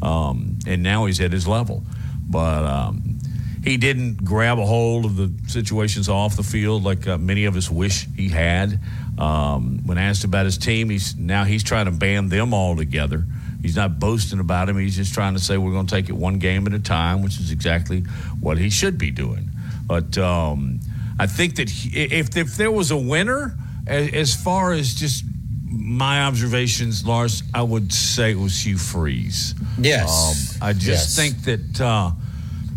um, 0.02 0.60
and 0.68 0.84
now 0.84 1.06
he's 1.06 1.20
at 1.22 1.32
his 1.32 1.48
level. 1.48 1.84
But 2.32 2.66
um, 2.66 3.20
he 3.64 3.78
didn't 3.78 4.24
grab 4.24 4.58
a 4.58 4.66
hold 4.66 5.06
of 5.06 5.16
the 5.16 5.32
situations 5.48 6.10
off 6.10 6.36
the 6.36 6.44
field 6.44 6.84
like 6.84 7.08
uh, 7.08 7.18
many 7.18 7.46
of 7.46 7.56
us 7.56 7.70
wish 7.70 8.08
he 8.16 8.30
had. 8.30 8.80
Um, 9.20 9.82
when 9.86 9.98
asked 9.98 10.24
about 10.24 10.46
his 10.46 10.58
team, 10.58 10.90
he's 10.90 11.16
now 11.16 11.44
he's 11.44 11.64
trying 11.64 11.86
to 11.86 11.92
band 11.92 12.32
them 12.32 12.54
all 12.54 12.76
together. 12.76 13.26
He's 13.62 13.76
not 13.76 14.00
boasting 14.00 14.40
about 14.40 14.70
him. 14.70 14.78
He's 14.78 14.96
just 14.96 15.14
trying 15.14 15.36
to 15.36 15.40
say 15.40 15.58
we're 15.58 15.72
going 15.72 15.86
to 15.86 15.96
take 15.96 16.10
it 16.10 16.16
one 16.16 16.40
game 16.40 16.66
at 16.66 16.74
a 16.74 16.80
time, 16.80 17.22
which 17.22 17.40
is 17.40 17.52
exactly 17.52 18.02
what 18.40 18.58
he 18.58 18.72
should 18.72 18.98
be 18.98 19.12
doing. 19.12 19.50
But 19.86 20.18
um, 20.18 20.80
I 21.20 21.28
think 21.28 21.58
that 21.58 21.70
he, 21.70 22.06
if 22.06 22.36
if 22.36 22.56
there 22.56 22.72
was 22.72 22.90
a 22.90 22.98
winner, 22.98 23.56
as, 23.86 24.14
as, 24.14 24.36
far 24.36 24.72
as 24.72 24.96
just 24.96 25.24
my 25.72 26.24
observations, 26.24 27.06
Lars, 27.06 27.44
I 27.54 27.62
would 27.62 27.94
say 27.94 28.32
it 28.32 28.38
was 28.38 28.66
Hugh 28.66 28.78
Freeze. 28.78 29.56
Yes, 29.80 30.56
um, 30.56 30.68
I 30.68 30.74
just 30.74 30.86
yes. 30.86 31.16
think 31.16 31.44
that 31.44 31.82
uh, 31.82 32.12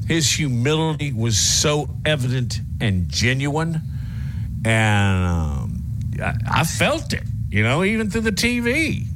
his 0.07 0.31
humility 0.31 1.13
was 1.13 1.39
so 1.39 1.89
evident 2.05 2.61
and 2.81 3.09
genuine, 3.09 3.81
and 4.65 5.27
um, 5.27 5.83
I, 6.23 6.35
I, 6.61 6.65
felt 6.65 7.13
it. 7.13 7.25
You 7.51 7.63
know, 7.63 7.85
even 7.85 8.11
through 8.11 8.23
the 8.23 8.33
TV. 8.33 9.07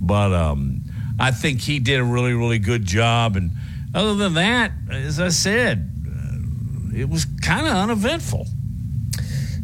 But 0.00 0.32
um, 0.32 0.82
I 1.18 1.30
think 1.30 1.60
he 1.60 1.78
did 1.78 2.00
a 2.00 2.04
really, 2.04 2.34
really 2.34 2.58
good 2.58 2.84
job. 2.84 3.36
And 3.36 3.52
other 3.94 4.14
than 4.14 4.34
that, 4.34 4.72
as 4.90 5.18
I 5.18 5.30
said, 5.30 5.90
uh, 6.06 6.96
it 6.96 7.08
was 7.08 7.26
kind 7.42 7.66
of 7.66 7.72
uneventful. 7.72 8.46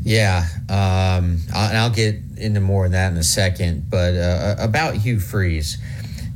Yeah, 0.02 0.46
um, 0.68 1.38
I'll, 1.54 1.76
I'll, 1.76 1.90
get 1.90 2.29
into 2.40 2.60
more 2.60 2.86
of 2.86 2.92
that 2.92 3.12
in 3.12 3.18
a 3.18 3.22
second. 3.22 3.88
But 3.90 4.14
uh, 4.14 4.56
about 4.58 4.94
Hugh 4.94 5.20
Freeze, 5.20 5.78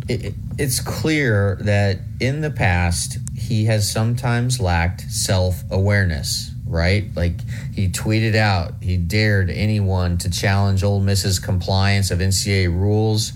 it, 0.08 0.34
it's 0.58 0.80
clear 0.80 1.58
that 1.62 1.98
in 2.20 2.40
the 2.40 2.50
past 2.50 3.18
he 3.36 3.64
has 3.66 3.90
sometimes 3.90 4.60
lacked 4.60 5.02
self 5.10 5.62
awareness. 5.70 6.50
Right, 6.66 7.04
like 7.14 7.34
he 7.74 7.88
tweeted 7.88 8.34
out, 8.34 8.72
he 8.80 8.96
dared 8.96 9.50
anyone 9.50 10.16
to 10.18 10.30
challenge 10.30 10.82
Ole 10.82 10.98
Miss's 10.98 11.38
compliance 11.38 12.10
of 12.10 12.20
NCAA 12.20 12.68
rules. 12.68 13.32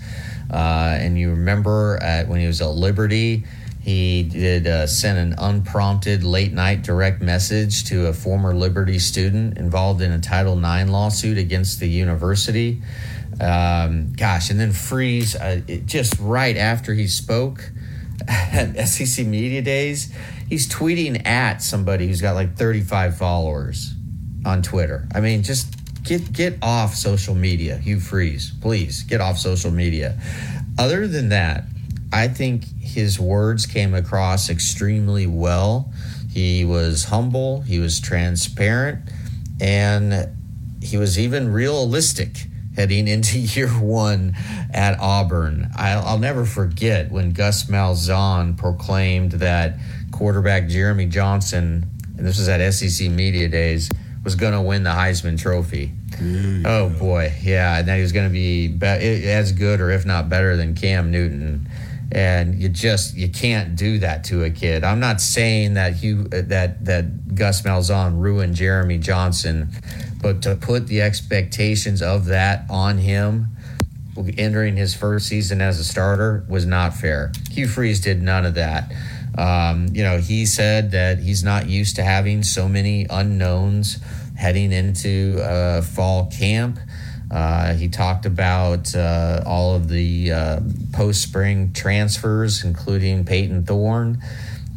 Uh, 0.51 0.97
and 0.99 1.17
you 1.17 1.29
remember 1.29 1.99
at, 2.01 2.27
when 2.27 2.39
he 2.39 2.47
was 2.47 2.59
at 2.59 2.69
Liberty, 2.69 3.45
he 3.81 4.23
did 4.23 4.67
uh, 4.67 4.87
send 4.87 5.17
an 5.17 5.35
unprompted 5.37 6.23
late 6.23 6.51
night 6.51 6.81
direct 6.83 7.21
message 7.21 7.85
to 7.85 8.07
a 8.07 8.13
former 8.13 8.53
Liberty 8.53 8.99
student 8.99 9.57
involved 9.57 10.01
in 10.01 10.11
a 10.11 10.19
Title 10.19 10.57
IX 10.57 10.89
lawsuit 10.89 11.37
against 11.37 11.79
the 11.79 11.87
university. 11.87 12.81
Um, 13.39 14.11
gosh, 14.13 14.49
and 14.49 14.59
then 14.59 14.73
Freeze, 14.73 15.35
uh, 15.35 15.61
just 15.85 16.19
right 16.19 16.57
after 16.57 16.93
he 16.93 17.07
spoke 17.07 17.71
at 18.27 18.87
SEC 18.87 19.25
Media 19.25 19.61
Days, 19.61 20.13
he's 20.49 20.67
tweeting 20.67 21.25
at 21.25 21.61
somebody 21.61 22.07
who's 22.07 22.21
got 22.21 22.35
like 22.35 22.57
35 22.57 23.17
followers 23.17 23.93
on 24.45 24.61
Twitter. 24.61 25.07
I 25.15 25.21
mean, 25.21 25.43
just 25.43 25.73
get 26.03 26.33
get 26.33 26.57
off 26.61 26.95
social 26.95 27.35
media, 27.35 27.77
Hugh 27.77 28.01
Freeze, 28.01 28.51
please 28.61 29.03
get 29.03 29.21
off 29.21 29.37
social 29.37 29.71
media. 29.71 30.19
Other 30.77 31.07
than 31.07 31.29
that, 31.29 31.63
I 32.11 32.27
think 32.27 32.65
his 32.79 33.19
words 33.19 33.65
came 33.65 33.93
across 33.93 34.49
extremely 34.49 35.27
well. 35.27 35.91
He 36.31 36.65
was 36.65 37.05
humble, 37.05 37.61
he 37.61 37.79
was 37.79 37.99
transparent, 37.99 39.09
and 39.59 40.29
he 40.81 40.97
was 40.97 41.19
even 41.19 41.51
realistic 41.51 42.47
heading 42.75 43.07
into 43.07 43.37
year 43.39 43.67
one 43.67 44.35
at 44.73 44.99
Auburn. 44.99 45.69
I'll, 45.75 46.05
I'll 46.05 46.19
never 46.19 46.45
forget 46.45 47.11
when 47.11 47.31
Gus 47.31 47.65
Malzahn 47.65 48.57
proclaimed 48.57 49.33
that 49.33 49.77
quarterback 50.11 50.67
Jeremy 50.67 51.05
Johnson, 51.05 51.85
and 52.17 52.25
this 52.25 52.37
was 52.39 52.47
at 52.47 52.73
SEC 52.73 53.09
Media 53.09 53.47
Days, 53.47 53.89
was 54.23 54.35
going 54.35 54.53
to 54.53 54.61
win 54.61 54.83
the 54.83 54.89
Heisman 54.89 55.39
Trophy. 55.39 55.91
Oh 56.65 56.89
boy, 56.89 57.33
yeah, 57.41 57.79
and 57.79 57.87
that 57.87 57.95
he 57.95 58.01
was 58.01 58.11
going 58.11 58.27
to 58.27 58.33
be, 58.33 58.67
be 58.67 58.85
as 58.85 59.51
good 59.51 59.79
or 59.79 59.89
if 59.91 60.05
not 60.05 60.27
better 60.27 60.57
than 60.57 60.75
Cam 60.75 61.11
Newton 61.11 61.69
and 62.11 62.55
you 62.55 62.69
just 62.69 63.15
you 63.15 63.29
can't 63.29 63.75
do 63.75 63.99
that 63.99 64.23
to 64.25 64.43
a 64.43 64.49
kid. 64.49 64.83
I'm 64.83 64.99
not 64.99 65.21
saying 65.21 65.75
that 65.75 65.95
Hugh 65.95 66.23
that 66.25 66.85
that 66.85 67.35
Gus 67.35 67.61
Malzahn 67.61 68.19
ruined 68.19 68.55
Jeremy 68.55 68.97
Johnson, 68.97 69.69
but 70.21 70.41
to 70.43 70.55
put 70.55 70.87
the 70.87 71.01
expectations 71.01 72.01
of 72.01 72.25
that 72.25 72.65
on 72.69 72.97
him 72.97 73.47
entering 74.37 74.75
his 74.75 74.93
first 74.93 75.27
season 75.27 75.61
as 75.61 75.79
a 75.79 75.83
starter 75.83 76.45
was 76.49 76.65
not 76.65 76.93
fair. 76.93 77.31
Hugh 77.51 77.67
Freeze 77.67 78.01
did 78.01 78.21
none 78.21 78.45
of 78.45 78.55
that. 78.55 78.91
Um, 79.37 79.87
you 79.93 80.03
know, 80.03 80.17
he 80.17 80.45
said 80.45 80.91
that 80.91 81.19
he's 81.19 81.43
not 81.43 81.67
used 81.67 81.95
to 81.95 82.03
having 82.03 82.43
so 82.43 82.67
many 82.67 83.05
unknowns 83.09 83.99
heading 84.35 84.71
into 84.71 85.39
uh, 85.41 85.81
fall 85.81 86.27
camp. 86.27 86.79
Uh, 87.31 87.73
he 87.73 87.87
talked 87.89 88.25
about 88.25 88.95
uh, 88.95 89.43
all 89.45 89.75
of 89.75 89.87
the 89.87 90.31
uh, 90.31 90.59
post 90.93 91.21
spring 91.21 91.73
transfers, 91.73 92.63
including 92.63 93.23
Payton 93.23 93.65
Thorne, 93.65 94.21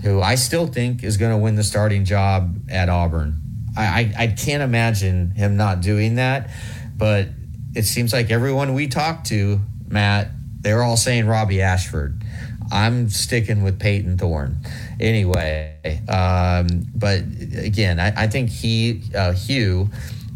who 0.03 0.21
I 0.21 0.35
still 0.35 0.67
think 0.67 1.03
is 1.03 1.17
going 1.17 1.33
to 1.33 1.39
win 1.39 1.55
the 1.55 1.65
starting 1.65 2.05
job 2.05 2.57
at 2.71 2.89
Auburn. 2.89 3.41
I, 3.77 3.85
I, 3.85 4.15
I, 4.25 4.27
can't 4.27 4.63
imagine 4.63 5.31
him 5.31 5.57
not 5.57 5.81
doing 5.81 6.17
that, 6.17 6.51
but 6.95 7.29
it 7.75 7.85
seems 7.85 8.13
like 8.13 8.31
everyone 8.31 8.75
we 8.75 8.87
talk 8.87 9.25
to, 9.25 9.61
Matt, 9.89 10.29
they're 10.61 10.83
all 10.83 10.99
saying 10.99 11.27
Robbie 11.27 11.63
Ashford. 11.63 12.23
I'm 12.71 13.09
sticking 13.09 13.63
with 13.63 13.79
Payton 13.79 14.19
Thorne. 14.19 14.59
Anyway, 15.01 15.75
um, 16.09 16.87
but 16.95 17.21
again, 17.57 17.99
I, 17.99 18.25
I 18.25 18.27
think 18.27 18.51
he, 18.51 19.03
uh, 19.15 19.33
Hugh, 19.33 19.89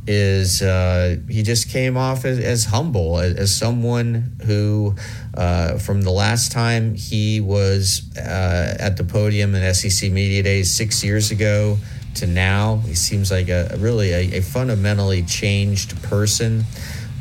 is 0.07 0.63
uh, 0.63 1.17
he 1.29 1.43
just 1.43 1.69
came 1.69 1.97
off 1.97 2.25
as, 2.25 2.39
as 2.39 2.65
humble, 2.65 3.19
as, 3.19 3.35
as, 3.35 3.55
someone 3.55 4.37
who, 4.45 4.95
uh, 5.35 5.79
from 5.79 6.03
the 6.03 6.11
last 6.11 6.53
time 6.53 6.95
he 6.95 7.41
was 7.41 8.03
uh, 8.17 8.77
at 8.79 8.97
the 8.97 9.05
podium 9.05 9.55
in 9.55 9.75
SEC 9.75 10.11
Media 10.13 10.43
Days 10.43 10.71
six 10.71 11.03
years 11.03 11.31
ago 11.31 11.77
to 12.15 12.27
now, 12.27 12.77
he 12.87 12.95
seems 12.95 13.31
like 13.31 13.49
a 13.49 13.75
really 13.79 14.13
a, 14.13 14.39
a 14.39 14.41
fundamentally 14.41 15.23
changed 15.23 16.01
person. 16.05 16.65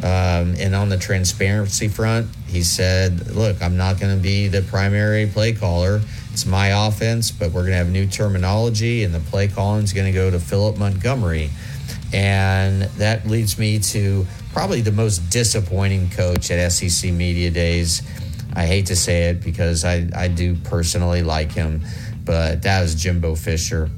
Um, 0.04 0.56
and 0.60 0.76
on 0.76 0.90
the 0.90 0.98
transparency 0.98 1.88
front, 1.88 2.28
he 2.48 2.64
said, 2.64 3.32
"Look, 3.32 3.62
I'm 3.62 3.78
not 3.78 3.98
going 3.98 4.16
to 4.16 4.22
be 4.22 4.50
the 4.50 4.62
primary 4.62 5.26
play 5.26 5.54
caller." 5.54 6.02
It's 6.34 6.46
my 6.46 6.88
offense, 6.88 7.32
but 7.32 7.52
we're 7.52 7.62
going 7.62 7.72
to 7.72 7.78
have 7.78 7.90
new 7.90 8.06
terminology, 8.06 9.04
and 9.04 9.16
the 9.16 9.22
play 9.22 9.48
calling 9.48 9.86
is 9.86 9.94
going 9.94 10.08
to 10.08 10.12
go 10.12 10.30
to 10.30 10.38
Philip 10.38 10.78
Montgomery. 10.78 11.50
And 12.14 12.84
that 12.84 13.26
leads 13.28 13.58
me 13.58 13.80
to 13.80 14.26
probably 14.54 14.82
the 14.82 14.92
most 14.92 15.30
disappointing 15.30 16.10
coach 16.10 16.50
at 16.52 16.72
SEC 16.72 17.12
Media 17.12 17.52
Days. 17.52 18.02
I 18.54 18.66
hate 18.66 18.86
to 18.88 18.96
say 18.96 19.30
it 19.30 19.44
because 19.44 19.84
I, 19.84 20.08
I 20.16 20.30
do 20.30 20.56
personally 20.56 21.24
like 21.24 21.52
him, 21.52 21.82
but 22.24 22.62
that 22.62 22.82
was 22.82 22.96
Jimbo 22.96 23.36
Fisher. 23.36 23.90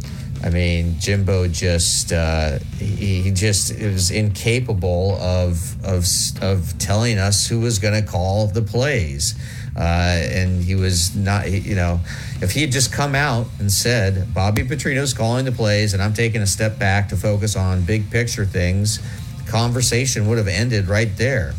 I 0.43 0.49
mean, 0.49 0.99
Jimbo 0.99 1.47
just 1.47 2.13
uh, 2.13 2.59
he, 2.77 3.21
he 3.21 3.31
just 3.31 3.77
was 3.79 4.11
incapable 4.11 5.17
of 5.19 5.83
of 5.83 6.05
of 6.41 6.77
telling 6.77 7.17
us 7.17 7.47
who 7.47 7.59
was 7.59 7.79
going 7.79 7.99
to 7.99 8.07
call 8.07 8.47
the 8.47 8.61
plays. 8.61 9.35
Uh, 9.77 10.23
and 10.31 10.63
he 10.63 10.73
was 10.73 11.15
not, 11.15 11.51
you 11.51 11.75
know, 11.75 11.99
if 12.41 12.51
he 12.51 12.61
had 12.61 12.71
just 12.71 12.91
come 12.91 13.13
out 13.13 13.45
and 13.59 13.71
said, 13.71 14.33
Bobby 14.33 14.63
Petrino's 14.63 15.13
calling 15.13 15.45
the 15.45 15.51
plays 15.51 15.93
and 15.93 16.01
I'm 16.01 16.13
taking 16.13 16.41
a 16.41 16.47
step 16.47 16.79
back 16.79 17.09
to 17.09 17.15
focus 17.15 17.55
on 17.55 17.83
big 17.83 18.09
picture 18.09 18.45
things, 18.45 18.99
the 19.37 19.51
conversation 19.51 20.27
would 20.27 20.39
have 20.39 20.47
ended 20.47 20.87
right 20.87 21.15
there. 21.17 21.53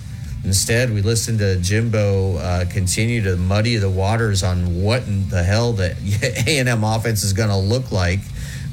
Instead, 0.45 0.93
we 0.93 1.03
listened 1.03 1.39
to 1.41 1.61
Jimbo 1.61 2.37
uh, 2.39 2.65
continue 2.71 3.23
to 3.23 3.37
muddy 3.37 3.77
the 3.77 3.91
waters 3.91 4.43
on 4.43 4.83
what 4.83 5.07
in 5.07 5.29
the 5.29 5.43
hell 5.43 5.73
the 5.73 5.97
A&M 6.47 6.85
offense 6.85 7.23
is 7.23 7.33
going 7.33 7.51
to 7.51 7.57
look 7.57 7.93
like 7.93 8.21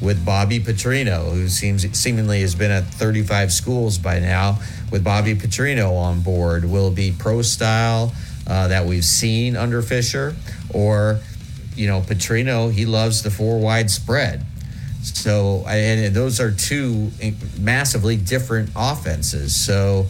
with 0.01 0.25
Bobby 0.25 0.59
Petrino, 0.59 1.31
who 1.31 1.47
seems 1.47 1.87
seemingly 1.97 2.41
has 2.41 2.55
been 2.55 2.71
at 2.71 2.85
35 2.85 3.51
schools 3.51 3.97
by 3.97 4.19
now. 4.19 4.59
With 4.91 5.03
Bobby 5.03 5.35
Petrino 5.35 5.97
on 5.97 6.21
board, 6.21 6.65
will 6.65 6.91
be 6.91 7.11
pro 7.11 7.41
style 7.41 8.13
uh, 8.47 8.67
that 8.67 8.85
we've 8.85 9.05
seen 9.05 9.55
under 9.55 9.81
Fisher, 9.81 10.35
or 10.73 11.19
you 11.75 11.87
know 11.87 12.01
Petrino? 12.01 12.71
He 12.71 12.85
loves 12.85 13.23
the 13.23 13.31
four 13.31 13.59
wide 13.59 13.89
spread. 13.89 14.45
So, 15.01 15.63
and 15.67 16.15
those 16.15 16.39
are 16.39 16.51
two 16.51 17.11
massively 17.59 18.17
different 18.17 18.71
offenses. 18.75 19.55
So, 19.55 20.07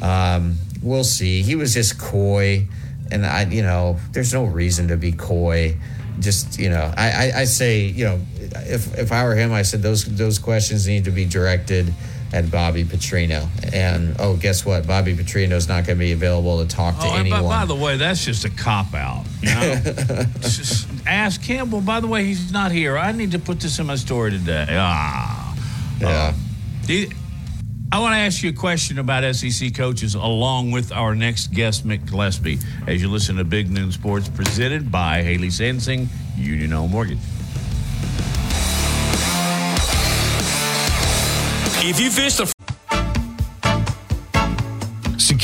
um, 0.00 0.56
we'll 0.82 1.04
see. 1.04 1.42
He 1.42 1.54
was 1.54 1.74
just 1.74 1.98
coy, 1.98 2.66
and 3.10 3.26
I, 3.26 3.44
you 3.44 3.62
know, 3.62 3.98
there's 4.12 4.32
no 4.32 4.44
reason 4.44 4.88
to 4.88 4.96
be 4.96 5.12
coy. 5.12 5.76
Just, 6.18 6.58
you 6.58 6.70
know, 6.70 6.92
I, 6.96 7.10
I, 7.10 7.40
I 7.40 7.44
say, 7.44 7.82
you 7.82 8.04
know, 8.04 8.20
if 8.38 8.98
if 8.98 9.12
I 9.12 9.24
were 9.24 9.34
him, 9.34 9.52
I 9.52 9.62
said 9.62 9.82
those 9.82 10.04
those 10.04 10.38
questions 10.38 10.86
need 10.86 11.04
to 11.04 11.10
be 11.10 11.24
directed 11.24 11.92
at 12.32 12.50
Bobby 12.50 12.84
Petrino. 12.84 13.48
And 13.72 14.16
oh, 14.18 14.36
guess 14.36 14.64
what? 14.64 14.86
Bobby 14.86 15.14
Petrino 15.14 15.52
is 15.52 15.68
not 15.68 15.86
going 15.86 15.98
to 15.98 16.04
be 16.04 16.12
available 16.12 16.62
to 16.64 16.68
talk 16.68 16.98
to 17.00 17.06
oh, 17.06 17.14
anyone. 17.14 17.42
By, 17.42 17.60
by, 17.60 17.66
the 17.66 17.74
way, 17.74 17.96
that's 17.96 18.24
just 18.24 18.44
a 18.44 18.50
cop 18.50 18.94
out. 18.94 19.24
You 19.40 19.54
know, 19.54 19.74
just 20.40 20.88
ask 21.06 21.40
him. 21.40 21.70
Well, 21.70 21.80
by 21.80 22.00
the 22.00 22.06
way, 22.06 22.24
he's 22.24 22.52
not 22.52 22.72
here. 22.72 22.98
I 22.98 23.12
need 23.12 23.32
to 23.32 23.38
put 23.38 23.60
this 23.60 23.78
in 23.78 23.86
my 23.86 23.96
story 23.96 24.30
today. 24.32 24.66
Ah, 24.70 25.56
yeah. 26.00 26.32
Uh, 26.88 27.04
I 27.90 28.00
want 28.00 28.12
to 28.12 28.18
ask 28.18 28.42
you 28.42 28.50
a 28.50 28.52
question 28.54 28.98
about 28.98 29.34
SEC 29.34 29.74
coaches 29.74 30.14
along 30.14 30.72
with 30.72 30.92
our 30.92 31.14
next 31.14 31.54
guest, 31.54 31.86
Mick 31.86 32.04
Gillespie, 32.06 32.58
as 32.86 33.00
you 33.00 33.08
listen 33.08 33.36
to 33.36 33.44
Big 33.44 33.70
Noon 33.70 33.92
Sports 33.92 34.28
presented 34.28 34.92
by 34.92 35.22
Haley 35.22 35.48
Sansing, 35.48 36.08
Union 36.36 36.72
Home 36.72 36.90
Mortgage. 36.90 37.18
If 41.88 41.98
you 41.98 42.10
fish 42.10 42.36
the 42.36 42.57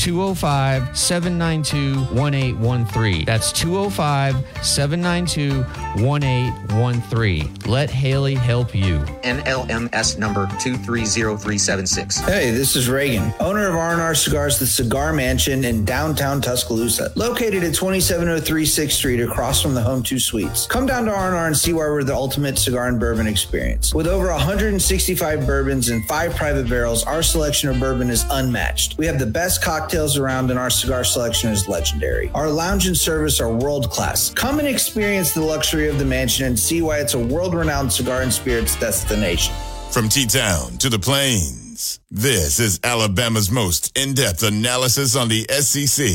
205 0.00 0.96
792 0.96 1.94
1813. 2.14 3.26
That's 3.26 3.52
205 3.52 4.34
792 4.64 5.62
1813. 6.02 7.54
Let 7.66 7.90
Haley 7.90 8.34
help 8.34 8.74
you. 8.74 8.96
NMLS 9.24 10.16
number 10.16 10.46
230376. 10.58 12.20
Hey, 12.20 12.50
this 12.50 12.76
is 12.76 12.88
Reagan, 12.88 13.30
owner 13.40 13.68
of 13.68 13.74
R&R 13.74 14.14
Cigars, 14.14 14.58
the 14.58 14.66
Cigar 14.66 15.12
Mansion 15.12 15.66
in 15.66 15.84
downtown 15.84 16.40
Tuscaloosa, 16.40 17.12
located 17.14 17.62
at 17.62 17.74
2703 17.74 18.64
6th 18.64 18.92
Street 18.92 19.20
across 19.20 19.60
from 19.60 19.74
the 19.74 19.82
Home 19.82 20.02
2 20.02 20.18
Suites. 20.18 20.66
Come 20.66 20.86
down 20.86 21.04
to 21.04 21.12
R&R 21.12 21.46
and 21.46 21.54
see 21.56 21.74
why 21.74 21.80
we're 21.80 22.04
the 22.04 22.14
ultimate 22.14 22.58
cigar 22.58 22.88
and 22.88 22.98
bourbon 22.98 23.26
experience. 23.26 23.92
With 23.94 24.06
over 24.06 24.28
165 24.28 25.46
bourbons 25.46 25.90
and 25.90 26.02
five 26.06 26.34
private 26.36 26.70
barrels, 26.70 27.04
our 27.04 27.22
selection 27.22 27.68
of 27.68 27.78
bourbon 27.78 28.08
is 28.08 28.24
unmatched. 28.30 28.96
We 28.96 29.04
have 29.04 29.18
the 29.18 29.26
best 29.26 29.60
cocktails 29.90 30.16
around, 30.16 30.50
and 30.50 30.58
our 30.58 30.70
cigar 30.70 31.02
selection 31.02 31.50
is 31.50 31.66
legendary. 31.66 32.30
Our 32.32 32.48
lounge 32.48 32.86
and 32.86 32.96
service 32.96 33.40
are 33.40 33.52
world 33.52 33.90
class. 33.90 34.32
Come 34.34 34.60
and 34.60 34.68
experience 34.68 35.34
the 35.34 35.40
luxury 35.40 35.88
of 35.88 35.98
the 35.98 36.04
mansion 36.04 36.46
and 36.46 36.56
see 36.56 36.80
why 36.80 36.98
it's 36.98 37.14
a 37.14 37.18
world 37.18 37.54
renowned 37.54 37.92
cigar 37.92 38.22
and 38.22 38.32
spirits 38.32 38.78
destination. 38.78 39.52
From 39.90 40.08
T 40.08 40.26
Town 40.26 40.78
to 40.78 40.88
the 40.88 40.98
Plains, 41.00 41.98
this 42.08 42.60
is 42.60 42.78
Alabama's 42.84 43.50
most 43.50 43.98
in 43.98 44.14
depth 44.14 44.44
analysis 44.44 45.16
on 45.16 45.26
the 45.26 45.44
SEC. 45.50 46.06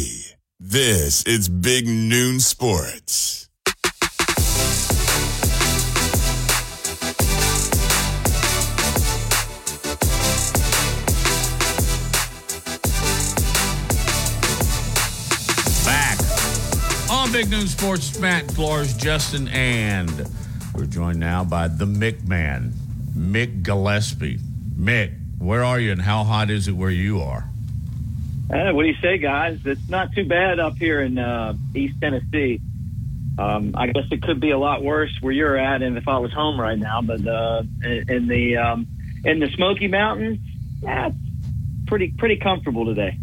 This 0.57 1.23
is 1.25 1.49
Big 1.49 1.85
Noon 1.85 2.39
Sports. 2.39 3.44
Big 17.35 17.51
Noon 17.51 17.67
Sports, 17.67 18.17
Matt 18.17 18.49
Flores, 18.49 18.95
Justin, 18.95 19.49
and 19.49 20.25
we're 20.73 20.85
joined 20.85 21.19
now 21.19 21.43
by 21.43 21.67
the 21.67 21.83
Mick 21.83 22.25
Man, 22.25 22.71
Mick 23.13 23.61
Gillespie. 23.61 24.37
Mick, 24.79 25.13
where 25.37 25.61
are 25.61 25.77
you 25.77 25.91
and 25.91 26.01
how 26.01 26.23
hot 26.23 26.49
is 26.49 26.69
it 26.69 26.71
where 26.71 26.89
you 26.89 27.19
are? 27.19 27.49
Uh, 28.49 28.71
what 28.71 28.83
do 28.83 28.87
you 28.87 28.95
say, 29.01 29.17
guys? 29.17 29.59
It's 29.65 29.89
not 29.89 30.13
too 30.13 30.23
bad 30.23 30.61
up 30.61 30.77
here 30.77 31.01
in 31.01 31.19
uh, 31.19 31.55
East 31.73 31.99
Tennessee. 31.99 32.61
Um, 33.37 33.75
I 33.75 33.87
guess 33.87 34.05
it 34.11 34.21
could 34.21 34.39
be 34.39 34.51
a 34.51 34.57
lot 34.57 34.81
worse 34.81 35.11
where 35.19 35.33
you're 35.33 35.57
at, 35.57 35.81
and 35.81 35.97
if 35.97 36.07
I 36.07 36.19
was 36.19 36.31
home 36.31 36.57
right 36.57 36.79
now. 36.79 37.01
But 37.01 37.27
uh, 37.27 37.63
in 37.83 38.27
the 38.27 38.55
um, 38.55 38.87
in 39.25 39.39
the 39.39 39.49
Smoky 39.49 39.89
Mountains, 39.89 40.39
yeah, 40.81 41.11
pretty 41.85 42.13
pretty 42.17 42.37
comfortable 42.37 42.85
today. 42.85 43.17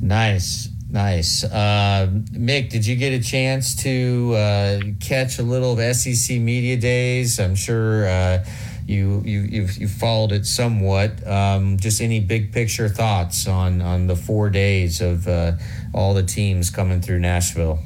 Nice. 0.00 0.67
Nice. 0.90 1.44
Uh, 1.44 2.08
Mick, 2.32 2.70
did 2.70 2.86
you 2.86 2.96
get 2.96 3.12
a 3.12 3.22
chance 3.22 3.74
to 3.82 4.32
uh, 4.34 4.80
catch 5.00 5.38
a 5.38 5.42
little 5.42 5.78
of 5.78 5.96
SEC 5.96 6.38
Media 6.38 6.78
Days? 6.78 7.38
I'm 7.38 7.54
sure 7.54 8.08
uh, 8.08 8.44
you, 8.86 9.22
you, 9.24 9.40
you've, 9.40 9.76
you 9.76 9.86
followed 9.86 10.32
it 10.32 10.46
somewhat. 10.46 11.26
Um, 11.26 11.76
just 11.76 12.00
any 12.00 12.20
big 12.20 12.52
picture 12.52 12.88
thoughts 12.88 13.46
on, 13.46 13.82
on 13.82 14.06
the 14.06 14.16
four 14.16 14.48
days 14.48 15.02
of 15.02 15.28
uh, 15.28 15.52
all 15.92 16.14
the 16.14 16.22
teams 16.22 16.70
coming 16.70 17.02
through 17.02 17.18
Nashville? 17.18 17.80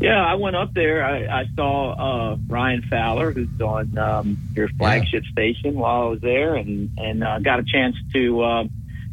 Yeah, 0.00 0.24
I 0.24 0.34
went 0.34 0.54
up 0.54 0.72
there. 0.74 1.04
I, 1.04 1.40
I 1.40 1.44
saw 1.56 1.92
uh, 2.32 2.36
Ryan 2.46 2.82
Fowler, 2.82 3.32
who's 3.32 3.60
on 3.60 3.96
um, 3.98 4.38
your 4.54 4.68
flagship 4.68 5.24
yeah. 5.24 5.32
station, 5.32 5.74
while 5.74 6.02
I 6.02 6.04
was 6.10 6.20
there, 6.20 6.56
and 6.56 6.90
and 6.98 7.24
uh, 7.24 7.38
got 7.38 7.60
a 7.60 7.64
chance 7.64 7.96
to 8.12 8.42
uh, 8.42 8.64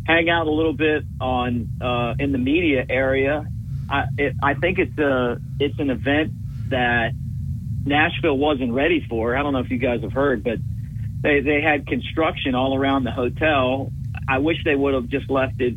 hang 0.05 0.29
out 0.29 0.47
a 0.47 0.51
little 0.51 0.73
bit 0.73 1.03
on 1.19 1.69
uh, 1.81 2.15
in 2.19 2.31
the 2.31 2.37
media 2.37 2.85
area. 2.89 3.45
I, 3.89 4.05
it, 4.17 4.35
I 4.41 4.53
think 4.55 4.79
it's 4.79 4.97
a 4.97 5.39
it's 5.59 5.79
an 5.79 5.89
event 5.89 6.31
that 6.69 7.11
Nashville 7.85 8.37
wasn't 8.37 8.73
ready 8.73 9.05
for. 9.07 9.35
I 9.35 9.43
don't 9.43 9.53
know 9.53 9.59
if 9.59 9.69
you 9.69 9.77
guys 9.77 10.01
have 10.01 10.13
heard, 10.13 10.43
but 10.43 10.57
they 11.21 11.41
they 11.41 11.61
had 11.61 11.87
construction 11.87 12.55
all 12.55 12.75
around 12.75 13.03
the 13.03 13.11
hotel. 13.11 13.91
I 14.27 14.39
wish 14.39 14.57
they 14.63 14.75
would 14.75 14.93
have 14.93 15.07
just 15.07 15.29
left 15.29 15.59
it 15.61 15.75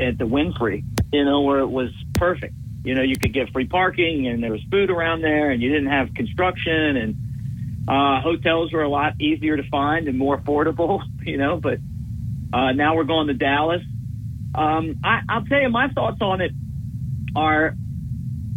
at 0.00 0.18
the 0.18 0.24
Wynfrey, 0.24 0.84
you 1.12 1.24
know, 1.24 1.42
where 1.42 1.60
it 1.60 1.68
was 1.68 1.90
perfect. 2.14 2.54
You 2.84 2.94
know, 2.94 3.02
you 3.02 3.16
could 3.16 3.32
get 3.32 3.52
free 3.52 3.66
parking 3.66 4.26
and 4.26 4.42
there 4.42 4.50
was 4.50 4.62
food 4.70 4.90
around 4.90 5.22
there, 5.22 5.50
and 5.50 5.62
you 5.62 5.70
didn't 5.70 5.90
have 5.90 6.14
construction 6.14 6.96
and 6.96 7.16
uh, 7.88 8.20
hotels 8.20 8.72
were 8.72 8.82
a 8.82 8.88
lot 8.88 9.20
easier 9.20 9.56
to 9.56 9.68
find 9.68 10.08
and 10.08 10.18
more 10.18 10.38
affordable. 10.38 11.02
You 11.24 11.38
know, 11.38 11.56
but 11.56 11.78
uh, 12.52 12.72
now 12.72 12.96
we're 12.96 13.04
going 13.04 13.28
to 13.28 13.34
Dallas. 13.34 13.82
Um, 14.54 14.98
I, 15.02 15.20
I'll 15.28 15.44
tell 15.44 15.60
you 15.60 15.70
my 15.70 15.88
thoughts 15.88 16.20
on 16.20 16.40
it 16.40 16.52
are 17.34 17.74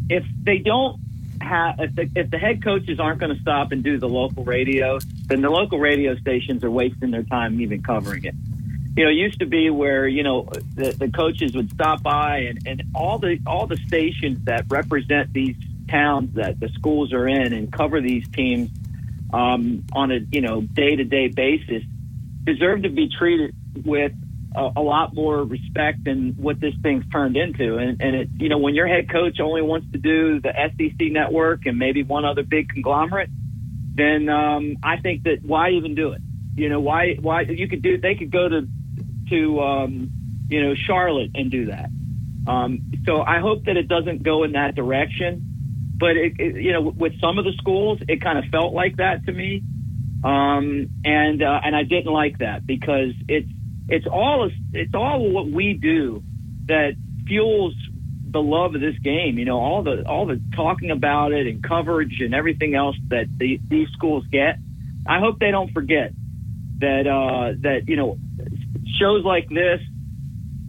if 0.09 0.25
they 0.43 0.57
don't 0.57 0.99
have 1.41 1.79
if 1.79 1.95
the, 1.95 2.09
if 2.15 2.29
the 2.29 2.37
head 2.37 2.63
coaches 2.63 2.99
aren't 2.99 3.19
going 3.19 3.33
to 3.33 3.41
stop 3.41 3.71
and 3.71 3.83
do 3.83 3.97
the 3.97 4.09
local 4.09 4.43
radio, 4.43 4.99
then 5.27 5.41
the 5.41 5.49
local 5.49 5.79
radio 5.79 6.15
stations 6.17 6.63
are 6.63 6.71
wasting 6.71 7.11
their 7.11 7.23
time 7.23 7.61
even 7.61 7.81
covering 7.81 8.25
it. 8.25 8.35
You 8.97 9.05
know, 9.05 9.09
it 9.09 9.15
used 9.15 9.39
to 9.39 9.45
be 9.45 9.69
where 9.69 10.07
you 10.07 10.23
know 10.23 10.49
the, 10.75 10.91
the 10.91 11.09
coaches 11.09 11.55
would 11.55 11.71
stop 11.71 12.03
by 12.03 12.39
and, 12.39 12.59
and 12.65 12.83
all 12.93 13.19
the 13.19 13.39
all 13.45 13.67
the 13.67 13.77
stations 13.77 14.39
that 14.45 14.65
represent 14.69 15.33
these 15.33 15.55
towns 15.89 16.33
that 16.35 16.59
the 16.59 16.69
schools 16.69 17.13
are 17.13 17.27
in 17.27 17.53
and 17.53 17.71
cover 17.71 18.01
these 18.01 18.27
teams 18.29 18.69
um, 19.33 19.83
on 19.93 20.11
a 20.11 20.19
you 20.31 20.41
know 20.41 20.61
day 20.61 20.95
to 20.95 21.03
day 21.03 21.27
basis 21.27 21.83
deserve 22.43 22.83
to 22.83 22.89
be 22.89 23.09
treated 23.09 23.55
with 23.83 24.13
a, 24.55 24.71
a, 24.77 24.81
lot 24.81 25.13
more 25.13 25.43
respect 25.43 26.03
than 26.05 26.35
what 26.37 26.59
this 26.59 26.73
thing's 26.81 27.03
turned 27.11 27.35
into. 27.35 27.77
And, 27.77 28.01
and 28.01 28.15
it, 28.15 28.29
you 28.37 28.49
know, 28.49 28.57
when 28.57 28.75
your 28.75 28.87
head 28.87 29.09
coach 29.09 29.39
only 29.39 29.61
wants 29.61 29.91
to 29.91 29.97
do 29.97 30.39
the 30.39 30.53
SEC 30.53 31.11
network 31.11 31.65
and 31.65 31.77
maybe 31.77 32.03
one 32.03 32.25
other 32.25 32.43
big 32.43 32.69
conglomerate, 32.69 33.29
then 33.95 34.29
um, 34.29 34.77
I 34.83 34.97
think 34.97 35.23
that 35.23 35.39
why 35.43 35.71
even 35.71 35.95
do 35.95 36.11
it? 36.11 36.21
You 36.55 36.69
know, 36.69 36.79
why 36.79 37.15
why 37.19 37.41
you 37.41 37.67
could 37.67 37.81
do? 37.81 37.97
They 37.97 38.15
could 38.15 38.31
go 38.31 38.47
to 38.47 38.67
to 39.29 39.59
um, 39.59 40.09
you 40.49 40.63
know 40.63 40.75
Charlotte 40.75 41.31
and 41.35 41.51
do 41.51 41.65
that. 41.67 41.89
Um, 42.47 42.91
so 43.05 43.21
I 43.21 43.39
hope 43.39 43.65
that 43.65 43.77
it 43.77 43.87
doesn't 43.87 44.23
go 44.23 44.43
in 44.43 44.53
that 44.53 44.75
direction. 44.75 45.51
But 45.97 46.17
it, 46.17 46.33
it, 46.39 46.61
you 46.61 46.73
know, 46.73 46.81
with 46.81 47.19
some 47.21 47.39
of 47.39 47.45
the 47.45 47.53
schools, 47.53 47.99
it 48.07 48.21
kind 48.21 48.37
of 48.37 48.45
felt 48.51 48.73
like 48.73 48.97
that 48.97 49.25
to 49.25 49.31
me. 49.31 49.63
um, 50.25 50.89
and 51.05 51.41
uh, 51.41 51.61
and 51.63 51.75
I 51.75 51.83
didn't 51.83 52.11
like 52.11 52.39
that 52.39 52.65
because 52.65 53.13
it's 53.29 53.49
it's 53.87 54.07
all 54.07 54.49
it's 54.73 54.93
all 54.93 55.29
what 55.29 55.47
we 55.47 55.73
do 55.73 56.23
that 56.65 56.95
fuels 57.27 57.73
the 58.29 58.41
love 58.41 58.75
of 58.75 58.81
this 58.81 58.97
game. 58.99 59.37
You 59.37 59.45
know, 59.45 59.59
all 59.59 59.83
the 59.83 60.07
all 60.07 60.25
the 60.25 60.41
talking 60.55 60.91
about 60.91 61.31
it 61.31 61.47
and 61.47 61.63
coverage 61.63 62.19
and 62.19 62.33
everything 62.33 62.75
else 62.75 62.95
that 63.07 63.27
the, 63.37 63.59
these 63.67 63.89
schools 63.89 64.25
get. 64.31 64.57
I 65.07 65.19
hope 65.19 65.39
they 65.39 65.51
don't 65.51 65.71
forget 65.71 66.11
that 66.79 67.07
uh, 67.07 67.53
that 67.61 67.87
you 67.87 67.95
know 67.95 68.17
shows 68.99 69.23
like 69.23 69.49
this 69.49 69.81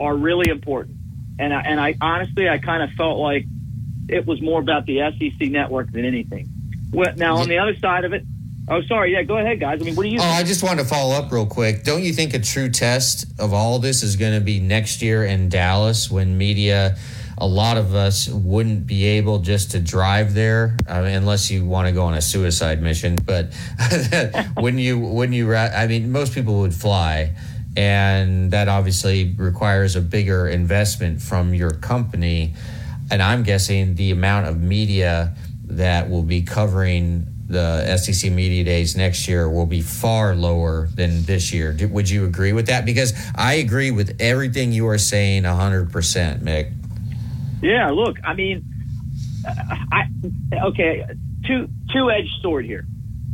are 0.00 0.14
really 0.14 0.50
important. 0.50 0.96
And 1.38 1.52
I, 1.52 1.61
and 1.61 1.81
I 1.81 1.94
honestly, 2.00 2.48
I 2.48 2.59
kind 2.59 2.83
of 2.83 2.90
felt 2.96 3.18
like 3.18 3.44
it 4.09 4.26
was 4.26 4.40
more 4.40 4.61
about 4.61 4.87
the 4.87 5.00
SEC 5.18 5.50
network 5.50 5.90
than 5.92 6.05
anything. 6.05 6.48
Well, 6.92 7.14
now 7.16 7.37
on 7.37 7.48
the 7.48 7.59
other 7.59 7.76
side 7.76 8.05
of 8.05 8.12
it, 8.12 8.24
oh 8.68 8.83
sorry, 8.83 9.12
yeah, 9.12 9.22
go 9.22 9.38
ahead, 9.38 9.61
guys. 9.61 9.81
I 9.81 9.85
mean, 9.85 9.94
what 9.94 10.05
do 10.05 10.09
you? 10.09 10.18
Oh, 10.18 10.22
think? 10.22 10.35
I 10.35 10.42
just 10.42 10.62
wanted 10.62 10.83
to 10.83 10.88
follow 10.88 11.14
up 11.14 11.31
real 11.33 11.46
quick. 11.46 11.85
Don't 11.85 12.02
you 12.02 12.12
think 12.12 12.35
a 12.35 12.38
true 12.38 12.68
test 12.68 13.26
of 13.38 13.52
all 13.52 13.79
this 13.79 14.02
is 14.02 14.16
going 14.16 14.35
to 14.35 14.40
be 14.40 14.61
next 14.61 15.02
year 15.02 15.24
in 15.24 15.48
Dallas 15.48 16.11
when 16.11 16.37
media? 16.37 16.96
A 17.38 17.46
lot 17.46 17.76
of 17.76 17.94
us 17.94 18.29
wouldn't 18.29 18.87
be 18.87 19.05
able 19.05 19.40
just 19.40 19.72
to 19.72 19.79
drive 19.79 20.33
there 20.33 20.74
uh, 20.88 21.02
unless 21.02 21.50
you 21.50 21.66
want 21.66 21.87
to 21.87 21.92
go 21.92 22.05
on 22.05 22.14
a 22.14 22.22
suicide 22.22 22.81
mission. 22.81 23.16
But 23.16 23.52
when 24.55 24.79
you 24.79 24.98
when 24.98 25.33
you 25.33 25.55
I 25.55 25.87
mean, 25.87 26.11
most 26.11 26.33
people 26.33 26.61
would 26.61 26.74
fly, 26.74 27.37
and 27.76 28.50
that 28.52 28.68
obviously 28.68 29.35
requires 29.37 29.96
a 29.96 30.00
bigger 30.00 30.48
investment 30.48 31.20
from 31.20 31.52
your 31.52 31.72
company. 31.72 32.55
And 33.11 33.22
I'm 33.22 33.42
guessing 33.42 33.94
the 33.94 34.11
amount 34.11 34.46
of 34.46 34.61
media 34.61 35.37
that 35.64 36.09
will 36.09 36.22
be 36.22 36.42
covering 36.42 37.36
the 37.48 37.96
SEC 37.96 38.30
Media 38.32 38.64
Days 38.64 38.96
next 38.96 39.28
year 39.28 39.48
will 39.48 39.66
be 39.66 39.80
far 39.80 40.35
lower 40.35 40.88
than 40.94 41.22
this 41.24 41.52
year. 41.52 41.72
Do- 41.72 41.88
Would 41.88 42.11
you 42.11 42.24
agree 42.24 42.52
with 42.52 42.66
that? 42.66 42.85
Because 42.85 43.14
I 43.35 43.54
agree 43.54 43.90
with 43.90 44.16
everything 44.20 44.72
you 44.72 44.88
are 44.88 44.98
saying 44.98 45.44
100%, 45.44 46.40
Mick. 46.40 46.72
Yeah, 47.62 47.90
look, 47.90 48.18
I 48.24 48.35
mean, 48.35 48.64
I 49.92 50.09
okay, 50.52 51.04
two 51.46 51.68
two 51.92 52.11
edged 52.11 52.30
sword 52.42 52.64
here. 52.66 52.85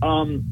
Um, 0.00 0.44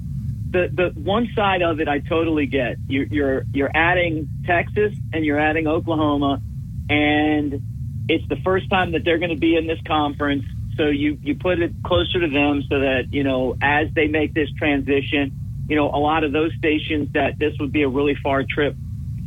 the 0.50 0.68
the 0.72 1.00
one 1.00 1.28
side 1.36 1.62
of 1.62 1.80
it 1.80 1.88
I 1.88 2.00
totally 2.00 2.46
get. 2.46 2.76
You're 2.88 3.06
you're 3.06 3.44
you're 3.52 3.70
adding 3.74 4.28
Texas 4.46 4.94
and 5.12 5.24
you're 5.24 5.38
adding 5.38 5.66
Oklahoma, 5.68 6.40
and 6.88 7.62
it's 8.08 8.26
the 8.28 8.36
first 8.44 8.68
time 8.70 8.92
that 8.92 9.04
they're 9.04 9.18
going 9.18 9.30
to 9.30 9.36
be 9.40 9.56
in 9.56 9.66
this 9.66 9.78
conference. 9.86 10.44
So 10.80 10.86
you 10.86 11.18
you 11.20 11.34
put 11.34 11.60
it 11.60 11.74
closer 11.84 12.20
to 12.20 12.28
them 12.28 12.62
so 12.66 12.80
that 12.80 13.08
you 13.10 13.22
know 13.22 13.54
as 13.60 13.88
they 13.94 14.08
make 14.08 14.32
this 14.32 14.48
transition, 14.56 15.30
you 15.68 15.76
know 15.76 15.90
a 15.90 16.00
lot 16.00 16.24
of 16.24 16.32
those 16.32 16.52
stations 16.56 17.10
that 17.12 17.38
this 17.38 17.52
would 17.60 17.70
be 17.70 17.82
a 17.82 17.88
really 17.88 18.16
far 18.22 18.44
trip 18.44 18.74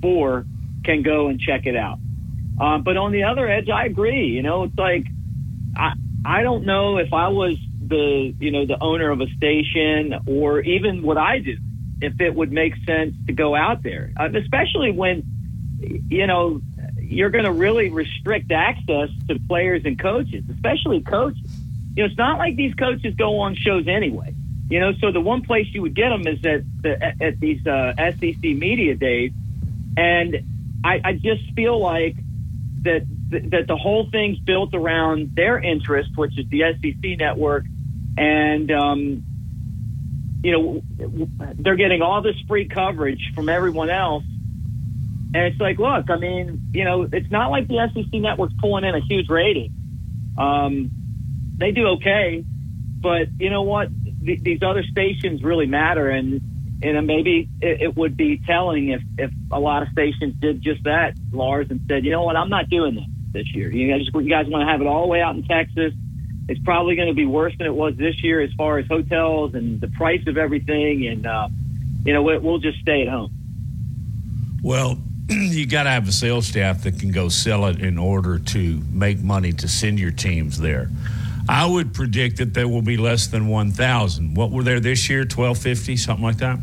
for 0.02 0.48
can 0.84 1.04
go 1.04 1.28
and 1.28 1.40
check 1.40 1.68
it 1.68 1.76
out. 1.76 2.00
Um, 2.60 2.82
but 2.84 2.98
on 2.98 3.12
the 3.12 3.26
other 3.26 3.48
edge, 3.48 3.70
I 3.70 3.86
agree. 3.86 4.30
You 4.30 4.42
know, 4.42 4.64
it's 4.64 4.78
like 4.80 5.06
I 5.78 5.94
I 6.26 6.42
don't 6.42 6.66
know 6.66 6.98
if 6.98 7.14
I 7.14 7.28
was 7.28 7.56
the 7.80 8.34
you 8.40 8.50
know 8.50 8.66
the 8.66 8.82
owner 8.82 9.12
of 9.12 9.22
a 9.22 9.28
station 9.38 10.16
or 10.26 10.60
even 10.62 11.04
what 11.04 11.20
I 11.20 11.38
do, 11.38 11.56
if 12.02 12.20
it 12.20 12.34
would 12.34 12.52
make 12.52 12.74
sense 12.84 13.14
to 13.28 13.34
go 13.34 13.56
out 13.56 13.84
there, 13.84 14.12
uh, 14.18 14.28
especially 14.36 14.92
when 14.92 15.22
you 16.10 16.26
know 16.26 16.62
you're 17.14 17.30
going 17.30 17.44
to 17.44 17.52
really 17.52 17.90
restrict 17.90 18.52
access 18.52 19.10
to 19.28 19.40
players 19.48 19.84
and 19.86 20.00
coaches, 20.00 20.44
especially 20.52 21.02
coaches. 21.02 21.43
You 21.96 22.04
know, 22.04 22.08
it's 22.08 22.18
not 22.18 22.40
like 22.40 22.56
these 22.56 22.74
coaches 22.74 23.16
go 23.16 23.40
on 23.40 23.56
shows 23.56 23.88
anyway. 23.88 24.34
You 24.70 24.80
know, 24.80 24.94
so 25.00 25.12
the 25.12 25.22
one 25.22 25.44
place 25.44 25.68
you 25.72 25.82
would 25.84 25.96
get 25.96 26.10
them 26.10 26.26
is 26.26 26.44
at 26.46 26.64
the, 26.82 27.24
at 27.24 27.40
these 27.40 27.66
uh, 27.68 27.94
SEC 27.98 28.42
media 28.42 28.96
days, 28.96 29.32
and 29.96 30.38
I, 30.84 31.02
I 31.04 31.14
just 31.14 31.52
feel 31.54 31.80
like 31.80 32.16
that 32.82 33.06
that 33.30 33.68
the 33.68 33.76
whole 33.76 34.10
thing's 34.10 34.40
built 34.40 34.74
around 34.74 35.36
their 35.36 35.60
interest, 35.60 36.12
which 36.16 36.38
is 36.40 36.48
the 36.50 36.64
SEC 36.82 37.20
network, 37.20 37.66
and 38.18 38.72
um, 38.72 39.24
you 40.44 40.52
know 40.52 40.82
they're 41.56 41.76
getting 41.76 42.02
all 42.02 42.22
this 42.22 42.40
free 42.48 42.68
coverage 42.68 43.32
from 43.36 43.50
everyone 43.50 43.90
else. 43.90 44.24
And 45.36 45.46
it's 45.46 45.60
like, 45.60 45.80
look, 45.80 46.10
I 46.10 46.18
mean, 46.18 46.70
you 46.74 46.84
know, 46.84 47.08
it's 47.12 47.32
not 47.32 47.50
like 47.50 47.68
the 47.68 47.90
SEC 47.94 48.14
network's 48.14 48.54
pulling 48.60 48.86
in 48.86 48.94
a 48.94 49.00
huge 49.00 49.30
rating. 49.30 49.74
Um, 50.38 50.92
they 51.64 51.72
do 51.72 51.88
okay, 51.96 52.44
but 53.00 53.28
you 53.40 53.50
know 53.50 53.62
what? 53.64 53.90
Th- 54.26 54.42
these 54.42 54.62
other 54.62 54.84
stations 54.84 55.44
really 55.44 55.66
matter, 55.66 56.10
and 56.10 56.42
and 56.84 57.08
maybe 57.08 57.48
it, 57.62 57.82
it 57.82 57.96
would 57.96 58.18
be 58.18 58.42
telling 58.46 58.90
if 58.90 59.02
if 59.18 59.32
a 59.52 59.60
lot 59.60 59.82
of 59.84 59.90
stations 59.90 60.36
did 60.42 60.62
just 60.62 60.84
that, 60.84 61.14
Lars, 61.32 61.68
and 61.70 61.80
said, 61.88 62.04
you 62.04 62.12
know 62.12 62.24
what, 62.24 62.36
I'm 62.36 62.50
not 62.50 62.70
doing 62.70 62.96
this 62.96 63.06
this 63.32 63.56
year. 63.56 63.72
You 63.72 63.92
guys, 63.92 64.08
you 64.14 64.30
guys 64.30 64.48
want 64.48 64.68
to 64.68 64.72
have 64.72 64.82
it 64.82 64.88
all 64.88 65.04
the 65.04 65.08
way 65.08 65.22
out 65.22 65.36
in 65.36 65.44
Texas. 65.44 65.94
It's 66.50 66.60
probably 66.64 66.96
going 66.98 67.08
to 67.08 67.14
be 67.14 67.26
worse 67.26 67.54
than 67.58 67.66
it 67.68 67.74
was 67.74 67.96
this 67.96 68.22
year 68.22 68.42
as 68.42 68.52
far 68.58 68.78
as 68.78 68.86
hotels 68.88 69.54
and 69.56 69.80
the 69.80 69.88
price 69.88 70.22
of 70.28 70.38
everything, 70.38 71.08
and 71.08 71.26
uh, 71.26 71.48
you 72.06 72.12
know, 72.14 72.22
we- 72.24 72.38
we'll 72.40 72.60
just 72.60 72.80
stay 72.80 73.04
at 73.04 73.08
home. 73.08 73.32
Well, 74.62 74.98
you 75.30 75.66
got 75.66 75.84
to 75.84 75.90
have 75.90 76.08
a 76.08 76.12
sales 76.12 76.48
staff 76.48 76.84
that 76.84 77.00
can 77.00 77.12
go 77.12 77.30
sell 77.30 77.66
it 77.68 77.80
in 77.80 77.98
order 77.98 78.40
to 78.40 78.82
make 78.92 79.20
money 79.22 79.54
to 79.54 79.68
send 79.70 80.00
your 80.00 80.12
teams 80.12 80.60
there. 80.60 80.90
I 81.48 81.66
would 81.66 81.94
predict 81.94 82.38
that 82.38 82.54
there 82.54 82.68
will 82.68 82.82
be 82.82 82.98
less 82.98 83.28
than 83.28 83.48
1,000. 83.48 84.34
What 84.34 84.52
were 84.52 84.64
there 84.64 84.80
this 84.80 85.10
year? 85.10 85.20
1,250, 85.20 85.98
something 85.98 86.24
like 86.24 86.38
that? 86.38 86.60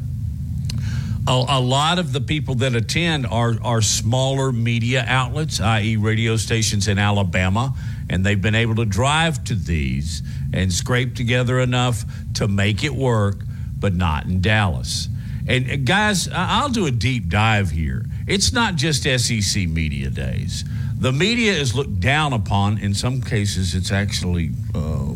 A, 1.29 1.45
a 1.49 1.61
lot 1.61 1.99
of 1.99 2.13
the 2.13 2.21
people 2.21 2.55
that 2.57 2.75
attend 2.75 3.27
are, 3.27 3.57
are 3.63 3.83
smaller 3.83 4.53
media 4.53 5.05
outlets, 5.07 5.61
i.e., 5.61 5.97
radio 5.97 6.37
stations 6.37 6.89
in 6.89 6.99
Alabama, 6.99 7.75
and 8.09 8.25
they've 8.25 8.41
been 8.41 8.55
able 8.55 8.75
to 8.77 8.87
drive 8.87 9.45
to 9.45 9.55
these 9.55 10.23
and 10.53 10.73
scrape 10.73 11.15
together 11.15 11.61
enough 11.61 12.05
to 12.35 12.49
make 12.49 12.83
it 12.83 12.95
work, 12.95 13.43
but 13.79 13.95
not 13.95 14.25
in 14.25 14.41
Dallas. 14.41 15.09
And 15.47 15.87
guys, 15.87 16.29
I'll 16.33 16.69
do 16.69 16.87
a 16.87 16.91
deep 16.91 17.29
dive 17.29 17.71
here. 17.71 18.07
It's 18.27 18.53
not 18.53 18.77
just 18.77 19.03
SEC 19.03 19.69
media 19.69 20.09
days. 20.09 20.65
The 21.01 21.13
media 21.13 21.53
is 21.53 21.75
looked 21.75 21.99
down 21.99 22.35
upon. 22.35 22.77
In 22.77 22.93
some 22.93 23.23
cases, 23.23 23.75
it's 23.75 23.91
actually, 23.91 24.51
uh, 24.75 25.15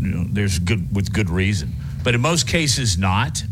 you 0.00 0.08
know, 0.08 0.26
there's 0.30 0.58
good 0.58 0.94
with 0.94 1.12
good 1.12 1.30
reason. 1.30 1.72
But 2.04 2.14
in 2.14 2.20
most 2.20 2.46
cases, 2.46 2.98
not. 2.98 3.42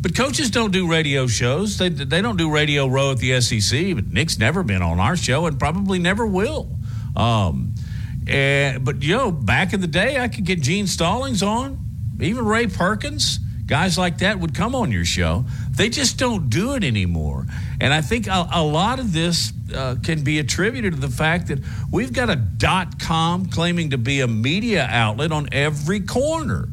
But 0.00 0.14
coaches 0.14 0.50
don't 0.50 0.70
do 0.70 0.86
radio 0.86 1.26
shows. 1.26 1.78
They 1.78 1.88
they 1.88 2.20
don't 2.20 2.36
do 2.36 2.50
radio 2.50 2.86
row 2.86 3.12
at 3.12 3.18
the 3.18 3.40
SEC. 3.40 3.94
But 3.94 4.08
Nick's 4.08 4.38
never 4.38 4.62
been 4.62 4.82
on 4.82 5.00
our 5.00 5.16
show 5.16 5.46
and 5.46 5.58
probably 5.58 5.98
never 5.98 6.26
will. 6.26 6.68
Um, 7.16 7.74
and, 8.28 8.84
but 8.84 9.02
you 9.02 9.16
know, 9.16 9.32
back 9.32 9.72
in 9.72 9.80
the 9.80 9.86
day, 9.86 10.20
I 10.20 10.28
could 10.28 10.44
get 10.44 10.60
Gene 10.60 10.86
Stallings 10.86 11.42
on, 11.42 11.78
even 12.20 12.44
Ray 12.44 12.66
Perkins. 12.66 13.38
Guys 13.64 13.98
like 13.98 14.18
that 14.18 14.40
would 14.40 14.54
come 14.54 14.74
on 14.74 14.92
your 14.92 15.04
show. 15.04 15.44
They 15.70 15.88
just 15.88 16.18
don't 16.18 16.48
do 16.48 16.74
it 16.74 16.84
anymore. 16.84 17.46
And 17.80 17.92
I 17.92 18.00
think 18.00 18.26
a, 18.26 18.48
a 18.52 18.62
lot 18.62 18.98
of 18.98 19.12
this 19.12 19.52
uh, 19.74 19.96
can 20.02 20.24
be 20.24 20.38
attributed 20.38 20.94
to 20.94 21.00
the 21.00 21.08
fact 21.08 21.48
that 21.48 21.60
we've 21.92 22.12
got 22.12 22.28
a 22.28 22.36
dot 22.36 22.98
com 22.98 23.46
claiming 23.46 23.90
to 23.90 23.98
be 23.98 24.20
a 24.20 24.26
media 24.26 24.86
outlet 24.90 25.30
on 25.30 25.48
every 25.52 26.00
corner. 26.00 26.68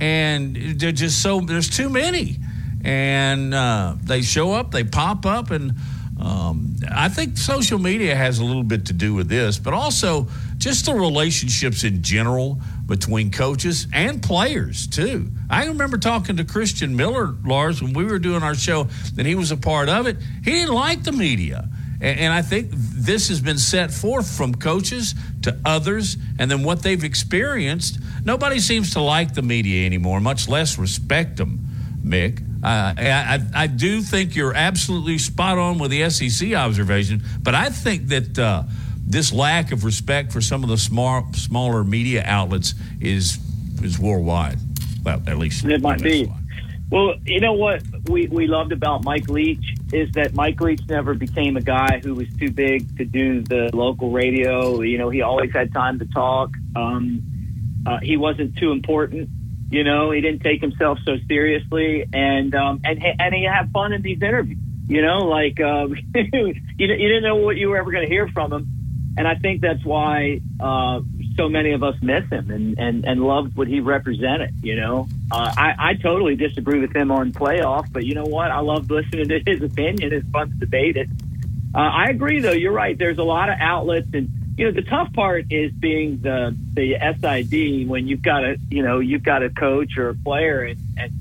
And 0.00 0.56
they're 0.78 0.92
just 0.92 1.22
so, 1.22 1.40
there's 1.40 1.68
too 1.68 1.88
many. 1.88 2.38
And 2.82 3.54
uh, 3.54 3.96
they 4.02 4.22
show 4.22 4.52
up, 4.52 4.70
they 4.70 4.84
pop 4.84 5.26
up, 5.26 5.50
and 5.50 5.72
um, 6.18 6.76
I 6.90 7.08
think 7.08 7.36
social 7.36 7.78
media 7.78 8.14
has 8.16 8.38
a 8.38 8.44
little 8.44 8.62
bit 8.62 8.86
to 8.86 8.92
do 8.92 9.14
with 9.14 9.28
this, 9.28 9.58
but 9.58 9.74
also 9.74 10.28
just 10.58 10.86
the 10.86 10.94
relationships 10.94 11.84
in 11.84 12.02
general 12.02 12.58
between 12.90 13.30
coaches 13.30 13.86
and 13.94 14.22
players 14.22 14.86
too. 14.86 15.30
I 15.48 15.66
remember 15.66 15.96
talking 15.96 16.36
to 16.36 16.44
Christian 16.44 16.96
Miller, 16.96 17.34
Lars, 17.44 17.80
when 17.80 17.94
we 17.94 18.04
were 18.04 18.18
doing 18.18 18.42
our 18.42 18.54
show, 18.54 18.88
and 19.16 19.26
he 19.26 19.34
was 19.34 19.50
a 19.50 19.56
part 19.56 19.88
of 19.88 20.06
it. 20.06 20.18
He 20.44 20.50
didn't 20.50 20.74
like 20.74 21.04
the 21.04 21.12
media. 21.12 21.68
And, 22.02 22.32
I 22.32 22.40
think 22.40 22.70
this 22.72 23.28
has 23.28 23.42
been 23.42 23.58
set 23.58 23.90
forth 23.92 24.34
from 24.34 24.54
coaches 24.54 25.14
to 25.42 25.58
others, 25.66 26.16
and 26.38 26.50
then 26.50 26.62
what 26.62 26.82
they've 26.82 27.04
experienced. 27.04 27.98
Nobody 28.24 28.58
seems 28.58 28.94
to 28.94 29.02
like 29.02 29.34
the 29.34 29.42
media 29.42 29.84
anymore, 29.84 30.18
much 30.18 30.48
less 30.48 30.78
respect 30.78 31.36
them, 31.36 31.60
Mick. 32.02 32.40
Uh, 32.64 32.94
I, 32.96 33.38
I, 33.54 33.62
I 33.64 33.66
do 33.66 34.00
think 34.00 34.34
you're 34.34 34.54
absolutely 34.54 35.18
spot 35.18 35.58
on 35.58 35.78
with 35.78 35.90
the 35.90 36.08
SEC 36.08 36.54
observation, 36.54 37.22
but 37.42 37.54
I 37.54 37.68
think 37.68 38.08
that 38.08 38.38
uh, 38.38 38.62
this 39.10 39.32
lack 39.32 39.72
of 39.72 39.84
respect 39.84 40.32
for 40.32 40.40
some 40.40 40.62
of 40.62 40.70
the 40.70 40.78
small, 40.78 41.32
smaller 41.32 41.84
media 41.84 42.22
outlets 42.24 42.74
is 43.00 43.38
is 43.82 43.98
worldwide. 43.98 44.58
Well, 45.04 45.22
at 45.26 45.38
least 45.38 45.64
It 45.64 45.82
might 45.82 46.02
be. 46.02 46.30
Well, 46.90 47.14
you 47.24 47.40
know 47.40 47.52
what 47.52 47.82
we, 48.08 48.26
we 48.26 48.48
loved 48.48 48.72
about 48.72 49.04
Mike 49.04 49.28
Leach 49.28 49.76
is 49.92 50.10
that 50.12 50.34
Mike 50.34 50.60
Leach 50.60 50.82
never 50.88 51.14
became 51.14 51.56
a 51.56 51.60
guy 51.60 52.00
who 52.02 52.16
was 52.16 52.26
too 52.36 52.50
big 52.50 52.96
to 52.98 53.04
do 53.04 53.42
the 53.42 53.70
local 53.72 54.10
radio. 54.10 54.80
You 54.80 54.98
know, 54.98 55.08
he 55.08 55.22
always 55.22 55.52
had 55.52 55.72
time 55.72 56.00
to 56.00 56.06
talk. 56.06 56.50
Um, 56.74 57.22
uh, 57.86 57.98
he 58.02 58.16
wasn't 58.16 58.56
too 58.56 58.72
important. 58.72 59.30
You 59.70 59.84
know, 59.84 60.10
he 60.10 60.20
didn't 60.20 60.40
take 60.40 60.60
himself 60.60 60.98
so 61.06 61.16
seriously, 61.28 62.04
and 62.12 62.54
um, 62.56 62.80
and 62.84 63.00
and 63.20 63.34
he 63.34 63.44
had 63.44 63.70
fun 63.70 63.92
in 63.92 64.02
these 64.02 64.20
interviews. 64.20 64.58
You 64.88 65.02
know, 65.02 65.18
like 65.18 65.60
um, 65.60 65.94
you, 66.14 66.54
you 66.76 66.86
didn't 66.88 67.22
know 67.22 67.36
what 67.36 67.56
you 67.56 67.68
were 67.68 67.76
ever 67.76 67.92
going 67.92 68.06
to 68.06 68.12
hear 68.12 68.26
from 68.28 68.52
him, 68.52 68.79
and 69.16 69.26
I 69.26 69.34
think 69.34 69.60
that's 69.60 69.84
why 69.84 70.40
uh, 70.60 71.00
so 71.36 71.48
many 71.48 71.72
of 71.72 71.82
us 71.82 71.96
miss 72.00 72.28
him 72.28 72.50
and 72.50 72.78
and 72.78 73.04
and 73.04 73.22
loved 73.22 73.56
what 73.56 73.66
he 73.68 73.80
represented. 73.80 74.54
You 74.62 74.76
know, 74.76 75.08
uh, 75.30 75.52
I 75.56 75.74
I 75.78 75.94
totally 75.94 76.36
disagree 76.36 76.80
with 76.80 76.94
him 76.94 77.10
on 77.10 77.32
playoff, 77.32 77.92
but 77.92 78.04
you 78.04 78.14
know 78.14 78.24
what? 78.24 78.50
I 78.50 78.60
love 78.60 78.90
listening 78.90 79.28
to 79.28 79.40
his 79.44 79.62
opinion. 79.62 80.12
It's 80.12 80.28
fun 80.28 80.50
to 80.50 80.56
debate 80.56 80.96
it. 80.96 81.08
Uh, 81.74 81.78
I 81.78 82.06
agree, 82.06 82.40
though. 82.40 82.52
You're 82.52 82.72
right. 82.72 82.96
There's 82.98 83.18
a 83.18 83.24
lot 83.24 83.48
of 83.48 83.56
outlets, 83.60 84.08
and 84.12 84.28
you 84.56 84.66
know 84.66 84.72
the 84.72 84.82
tough 84.82 85.12
part 85.12 85.46
is 85.50 85.72
being 85.72 86.20
the 86.20 86.56
the 86.74 86.96
SID 87.00 87.88
when 87.88 88.06
you've 88.06 88.22
got 88.22 88.44
a 88.44 88.58
you 88.68 88.82
know 88.82 88.98
you've 88.98 89.22
got 89.22 89.42
a 89.42 89.50
coach 89.50 89.96
or 89.96 90.10
a 90.10 90.14
player, 90.14 90.62
and, 90.62 90.78
and 90.96 91.12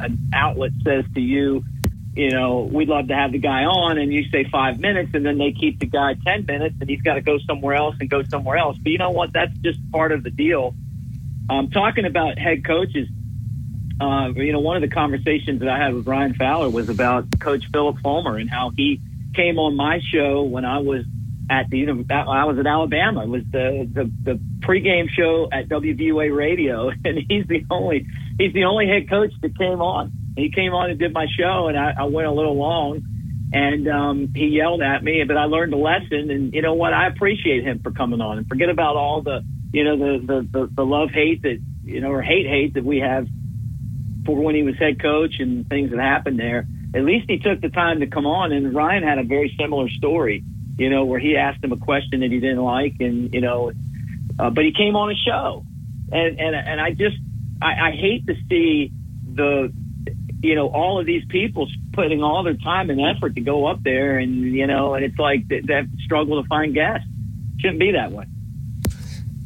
an 0.00 0.30
outlet 0.32 0.72
says 0.84 1.04
to 1.14 1.20
you, 1.20 1.64
you 2.16 2.30
know, 2.30 2.62
we'd 2.62 2.88
love 2.88 3.08
to 3.08 3.14
have 3.14 3.32
the 3.32 3.38
guy 3.38 3.64
on, 3.64 3.98
and 3.98 4.10
you 4.10 4.24
say 4.30 4.44
five 4.50 4.80
minutes, 4.80 5.10
and 5.12 5.24
then 5.24 5.36
they 5.36 5.52
keep 5.52 5.78
the 5.78 5.86
guy 5.86 6.14
ten 6.26 6.46
minutes, 6.46 6.76
and 6.80 6.88
he's 6.88 7.02
got 7.02 7.14
to 7.14 7.20
go 7.20 7.38
somewhere 7.46 7.74
else 7.76 7.94
and 8.00 8.08
go 8.08 8.22
somewhere 8.22 8.56
else. 8.56 8.78
But 8.78 8.90
you 8.90 8.98
know 8.98 9.10
what? 9.10 9.34
That's 9.34 9.52
just 9.58 9.78
part 9.92 10.12
of 10.12 10.22
the 10.22 10.30
deal. 10.30 10.74
Um, 11.50 11.70
talking 11.70 12.06
about 12.06 12.38
head 12.38 12.64
coaches, 12.64 13.06
uh, 14.00 14.30
you 14.34 14.52
know, 14.52 14.60
one 14.60 14.76
of 14.76 14.82
the 14.82 14.88
conversations 14.88 15.60
that 15.60 15.68
I 15.68 15.78
had 15.78 15.94
with 15.94 16.06
Ryan 16.06 16.32
Fowler 16.34 16.70
was 16.70 16.88
about 16.88 17.26
Coach 17.38 17.64
Phillip 17.70 17.98
Fulmer 18.02 18.38
and 18.38 18.48
how 18.48 18.70
he 18.74 19.00
came 19.34 19.58
on 19.58 19.76
my 19.76 20.00
show 20.00 20.42
when 20.42 20.64
I 20.64 20.78
was 20.78 21.04
at 21.50 21.68
the 21.68 21.86
I 22.10 22.44
was 22.44 22.58
at 22.58 22.66
Alabama. 22.66 23.24
It 23.24 23.28
was 23.28 23.42
the 23.52 23.88
the, 23.92 24.10
the 24.22 24.40
pregame 24.60 25.10
show 25.10 25.48
at 25.52 25.68
WVUA 25.68 26.34
Radio, 26.34 26.88
and 27.04 27.18
he's 27.28 27.46
the 27.46 27.64
only 27.70 28.06
he's 28.38 28.54
the 28.54 28.64
only 28.64 28.88
head 28.88 29.10
coach 29.10 29.32
that 29.42 29.56
came 29.58 29.82
on. 29.82 30.12
He 30.36 30.50
came 30.50 30.72
on 30.72 30.90
and 30.90 30.98
did 30.98 31.12
my 31.12 31.26
show, 31.38 31.68
and 31.68 31.78
I, 31.78 31.94
I 31.98 32.04
went 32.04 32.26
a 32.26 32.32
little 32.32 32.56
long, 32.56 33.02
and 33.52 33.88
um, 33.88 34.32
he 34.34 34.46
yelled 34.46 34.82
at 34.82 35.02
me, 35.02 35.24
but 35.24 35.36
I 35.36 35.44
learned 35.44 35.72
a 35.72 35.78
lesson. 35.78 36.30
And 36.30 36.52
you 36.52 36.62
know 36.62 36.74
what? 36.74 36.92
I 36.92 37.08
appreciate 37.08 37.64
him 37.64 37.80
for 37.80 37.90
coming 37.90 38.20
on, 38.20 38.38
and 38.38 38.48
forget 38.48 38.68
about 38.68 38.96
all 38.96 39.22
the 39.22 39.42
you 39.72 39.84
know 39.84 39.96
the 39.96 40.26
the 40.26 40.48
the, 40.58 40.66
the 40.74 40.84
love 40.84 41.10
hate 41.10 41.42
that 41.42 41.58
you 41.82 42.00
know 42.00 42.10
or 42.10 42.22
hate 42.22 42.46
hate 42.46 42.74
that 42.74 42.84
we 42.84 42.98
have 42.98 43.26
for 44.24 44.36
when 44.36 44.54
he 44.54 44.62
was 44.62 44.76
head 44.78 45.00
coach 45.00 45.38
and 45.38 45.68
things 45.68 45.90
that 45.90 46.00
happened 46.00 46.38
there 46.38 46.66
at 46.96 47.04
least 47.04 47.26
he 47.28 47.38
took 47.38 47.60
the 47.60 47.68
time 47.68 48.00
to 48.00 48.06
come 48.06 48.26
on. 48.26 48.52
And 48.52 48.74
Ryan 48.74 49.02
had 49.02 49.18
a 49.18 49.22
very 49.22 49.54
similar 49.60 49.88
story, 49.90 50.42
you 50.78 50.88
know, 50.88 51.04
where 51.04 51.20
he 51.20 51.36
asked 51.36 51.62
him 51.62 51.72
a 51.72 51.76
question 51.76 52.20
that 52.20 52.30
he 52.30 52.40
didn't 52.40 52.62
like, 52.62 52.94
and 53.00 53.32
you 53.34 53.42
know, 53.42 53.72
uh, 54.38 54.50
but 54.50 54.64
he 54.64 54.72
came 54.72 54.96
on 54.96 55.10
a 55.10 55.14
show, 55.14 55.64
and 56.10 56.40
and 56.40 56.56
and 56.56 56.80
I 56.80 56.92
just 56.92 57.16
I, 57.60 57.88
I 57.88 57.90
hate 57.92 58.26
to 58.28 58.34
see 58.48 58.92
the 59.34 59.72
you 60.42 60.54
know 60.54 60.68
all 60.68 61.00
of 61.00 61.06
these 61.06 61.24
people 61.28 61.68
putting 61.92 62.22
all 62.22 62.42
their 62.42 62.56
time 62.56 62.90
and 62.90 63.00
effort 63.00 63.34
to 63.34 63.40
go 63.40 63.66
up 63.66 63.82
there, 63.82 64.18
and 64.18 64.42
you 64.42 64.66
know, 64.66 64.94
and 64.94 65.04
it's 65.04 65.18
like 65.18 65.48
they, 65.48 65.60
they 65.60 65.82
struggle 66.04 66.42
to 66.42 66.48
find 66.48 66.74
gas. 66.74 67.00
Shouldn't 67.60 67.80
be 67.80 67.92
that 67.92 68.12
way. 68.12 68.26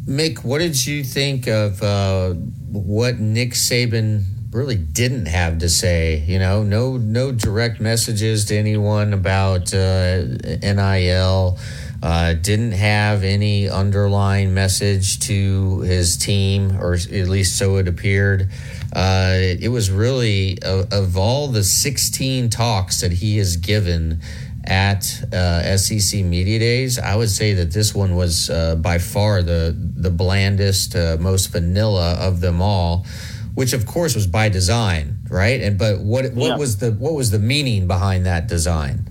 Mick, 0.06 0.44
what 0.44 0.58
did 0.58 0.86
you 0.86 1.04
think 1.04 1.46
of 1.46 1.82
uh, 1.82 2.32
what 2.32 3.20
Nick 3.20 3.52
Saban 3.52 4.24
really 4.52 4.76
didn't 4.76 5.26
have 5.26 5.58
to 5.58 5.68
say. 5.68 6.24
You 6.26 6.38
know, 6.38 6.62
no 6.62 6.96
no 6.96 7.32
direct 7.32 7.80
messages 7.80 8.44
to 8.46 8.56
anyone 8.56 9.12
about 9.12 9.72
uh, 9.72 10.22
NIL. 10.62 11.58
Uh, 12.02 12.32
didn't 12.32 12.72
have 12.72 13.24
any 13.24 13.68
underlying 13.68 14.54
message 14.54 15.20
to 15.20 15.80
his 15.80 16.16
team, 16.16 16.78
or 16.80 16.94
at 16.94 17.28
least 17.28 17.58
so 17.58 17.76
it 17.76 17.86
appeared. 17.86 18.48
Uh, 18.92 19.34
it 19.60 19.70
was 19.70 19.90
really 19.90 20.58
of, 20.62 20.92
of, 20.92 21.16
all 21.16 21.48
the 21.48 21.62
16 21.62 22.50
talks 22.50 23.00
that 23.00 23.12
he 23.12 23.38
has 23.38 23.56
given 23.56 24.20
at 24.64 25.04
uh, 25.32 25.76
SEC 25.76 26.24
Media 26.24 26.58
Days, 26.58 26.98
I 26.98 27.14
would 27.14 27.30
say 27.30 27.54
that 27.54 27.72
this 27.72 27.94
one 27.94 28.16
was 28.16 28.50
uh, 28.50 28.76
by 28.76 28.98
far 28.98 29.42
the 29.42 29.74
the 29.76 30.10
blandest, 30.10 30.96
uh, 30.96 31.16
most 31.20 31.46
vanilla 31.46 32.14
of 32.14 32.40
them 32.40 32.60
all 32.60 33.06
which 33.54 33.72
of 33.72 33.86
course 33.86 34.14
was 34.14 34.26
by 34.26 34.48
design, 34.48 35.18
right? 35.28 35.60
And 35.60 35.78
but 35.78 36.00
what 36.00 36.32
what 36.32 36.48
yeah. 36.48 36.56
was 36.56 36.78
the 36.78 36.92
what 36.92 37.14
was 37.14 37.30
the 37.30 37.38
meaning 37.38 37.86
behind 37.86 38.26
that 38.26 38.46
design? 38.46 39.06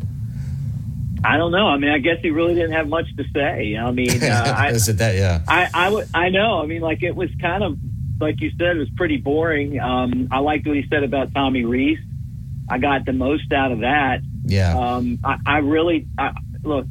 I 1.23 1.37
don't 1.37 1.51
know. 1.51 1.67
I 1.67 1.77
mean, 1.77 1.91
I 1.91 1.97
guess 1.97 2.17
he 2.21 2.31
really 2.31 2.55
didn't 2.55 2.71
have 2.71 2.87
much 2.87 3.05
to 3.17 3.25
say. 3.33 3.75
I 3.77 3.91
mean, 3.91 4.09
uh, 4.23 4.53
I, 4.57 4.69
is 4.69 4.87
it 4.87 4.97
that? 4.97 5.15
Yeah. 5.15 5.41
I 5.47 5.69
I, 5.73 5.83
w- 5.85 6.07
I 6.13 6.29
know. 6.29 6.61
I 6.61 6.65
mean, 6.65 6.81
like 6.81 7.03
it 7.03 7.15
was 7.15 7.29
kind 7.41 7.63
of 7.63 7.77
like 8.19 8.41
you 8.41 8.51
said, 8.57 8.75
it 8.75 8.79
was 8.79 8.89
pretty 8.95 9.17
boring. 9.17 9.79
Um, 9.79 10.27
I 10.31 10.39
liked 10.39 10.67
what 10.67 10.75
he 10.75 10.85
said 10.89 11.03
about 11.03 11.33
Tommy 11.33 11.65
Rees. 11.65 11.99
I 12.69 12.77
got 12.77 13.05
the 13.05 13.13
most 13.13 13.51
out 13.51 13.71
of 13.71 13.79
that. 13.79 14.21
Yeah. 14.45 14.77
Um, 14.77 15.19
I, 15.23 15.37
I 15.45 15.57
really 15.59 16.07
I, 16.17 16.31
look. 16.63 16.85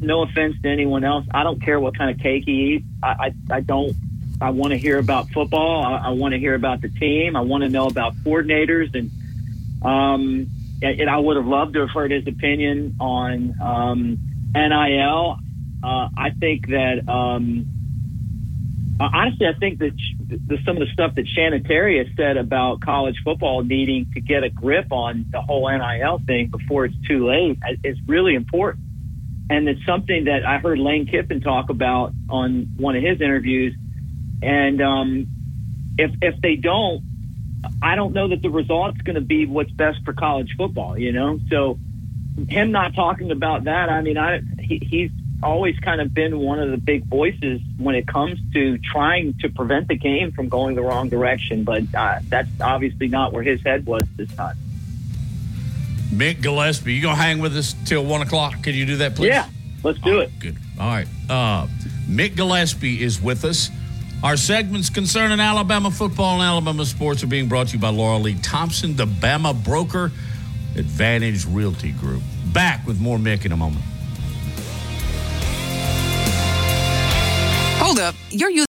No 0.00 0.22
offense 0.22 0.56
to 0.64 0.68
anyone 0.68 1.04
else. 1.04 1.24
I 1.32 1.44
don't 1.44 1.62
care 1.62 1.78
what 1.78 1.96
kind 1.96 2.10
of 2.10 2.18
cake 2.20 2.42
he 2.44 2.74
eats. 2.74 2.86
I 3.04 3.08
I, 3.08 3.56
I 3.56 3.60
don't 3.60 3.94
I 4.42 4.50
want 4.50 4.72
to 4.72 4.78
hear 4.78 4.98
about 4.98 5.30
football. 5.30 5.84
I, 5.84 6.08
I 6.08 6.10
want 6.10 6.32
to 6.32 6.38
hear 6.38 6.54
about 6.54 6.80
the 6.80 6.88
team. 6.88 7.36
I 7.36 7.42
want 7.42 7.62
to 7.62 7.68
know 7.68 7.86
about 7.86 8.16
coordinators, 8.16 8.92
and 8.96 9.10
um, 9.84 10.48
and 10.82 11.08
I 11.08 11.16
would 11.18 11.36
have 11.36 11.46
loved 11.46 11.74
to 11.74 11.80
have 11.80 11.90
heard 11.90 12.10
his 12.10 12.26
opinion 12.26 12.96
on 12.98 13.54
um, 13.60 14.18
NIL. 14.52 15.38
Uh, 15.84 16.08
I 16.16 16.30
think 16.30 16.68
that 16.68 17.08
um, 17.08 17.66
honestly, 19.12 19.46
I 19.46 19.58
think 19.58 19.78
that 19.78 19.92
the, 20.28 20.58
some 20.64 20.76
of 20.76 20.86
the 20.86 20.92
stuff 20.92 21.14
that 21.14 21.26
Shannon 21.28 21.64
Terry 21.64 21.98
has 21.98 22.08
said 22.16 22.36
about 22.36 22.80
college 22.80 23.16
football 23.24 23.62
needing 23.62 24.10
to 24.14 24.20
get 24.20 24.44
a 24.44 24.50
grip 24.50 24.88
on 24.90 25.26
the 25.30 25.40
whole 25.40 25.70
NIL 25.70 26.20
thing 26.26 26.48
before 26.48 26.84
it's 26.84 26.96
too 27.08 27.26
late 27.26 27.58
is 27.84 27.96
really 28.06 28.34
important. 28.34 28.84
And 29.50 29.68
it's 29.68 29.84
something 29.84 30.24
that 30.24 30.46
I 30.46 30.58
heard 30.58 30.78
Lane 30.78 31.06
Kiffin 31.06 31.40
talk 31.40 31.68
about 31.70 32.12
on 32.28 32.72
one 32.76 32.96
of 32.96 33.02
his 33.02 33.20
interviews 33.20 33.74
and 34.42 34.82
um, 34.82 35.26
if 35.98 36.10
if 36.20 36.40
they 36.40 36.56
don't, 36.56 37.02
I 37.80 37.94
don't 37.94 38.12
know 38.12 38.28
that 38.28 38.42
the 38.42 38.50
result's 38.50 39.00
going 39.02 39.14
to 39.14 39.20
be 39.20 39.46
what's 39.46 39.70
best 39.70 40.04
for 40.04 40.12
college 40.12 40.54
football. 40.58 40.98
You 40.98 41.12
know, 41.12 41.38
so 41.48 41.78
him 42.48 42.72
not 42.72 42.94
talking 42.94 43.30
about 43.30 43.64
that, 43.64 43.88
I 43.88 44.02
mean, 44.02 44.18
I 44.18 44.40
he, 44.58 44.78
he's 44.84 45.10
always 45.42 45.78
kind 45.78 46.00
of 46.00 46.14
been 46.14 46.38
one 46.38 46.58
of 46.58 46.70
the 46.70 46.76
big 46.76 47.04
voices 47.04 47.60
when 47.78 47.94
it 47.94 48.06
comes 48.06 48.38
to 48.52 48.78
trying 48.78 49.34
to 49.40 49.48
prevent 49.48 49.88
the 49.88 49.96
game 49.96 50.32
from 50.32 50.48
going 50.48 50.76
the 50.76 50.82
wrong 50.82 51.08
direction. 51.08 51.64
But 51.64 51.82
uh, 51.94 52.20
that's 52.28 52.48
obviously 52.60 53.08
not 53.08 53.32
where 53.32 53.42
his 53.42 53.62
head 53.62 53.86
was 53.86 54.02
this 54.16 54.32
time. 54.34 54.56
Mick 56.10 56.42
Gillespie, 56.42 56.92
you 56.92 57.02
gonna 57.02 57.16
hang 57.16 57.38
with 57.38 57.56
us 57.56 57.74
till 57.86 58.04
one 58.04 58.20
o'clock? 58.20 58.62
Can 58.62 58.74
you 58.74 58.84
do 58.84 58.96
that, 58.96 59.16
please? 59.16 59.28
Yeah, 59.28 59.48
let's 59.82 59.98
do 60.00 60.20
it. 60.20 60.30
Good. 60.38 60.56
All 60.78 60.86
right. 60.86 61.08
Uh, 61.28 61.66
Mick 62.06 62.36
Gillespie 62.36 63.02
is 63.02 63.20
with 63.20 63.44
us. 63.44 63.70
Our 64.22 64.36
segments 64.36 64.88
concerning 64.88 65.40
Alabama 65.40 65.90
football 65.90 66.34
and 66.34 66.42
Alabama 66.42 66.84
sports 66.84 67.24
are 67.24 67.26
being 67.26 67.48
brought 67.48 67.68
to 67.68 67.74
you 67.74 67.80
by 67.80 67.88
Laura 67.88 68.18
Lee 68.18 68.36
Thompson, 68.36 68.94
the 68.94 69.06
Bama 69.06 69.64
broker, 69.64 70.12
Advantage 70.76 71.44
Realty 71.46 71.92
Group. 71.92 72.22
Back 72.52 72.86
with 72.86 73.00
more 73.00 73.18
Mick 73.18 73.44
in 73.44 73.52
a 73.52 73.56
moment. 73.56 73.84
Hold 77.92 78.00
up. 78.00 78.14
You're 78.30 78.48
using. 78.48 78.66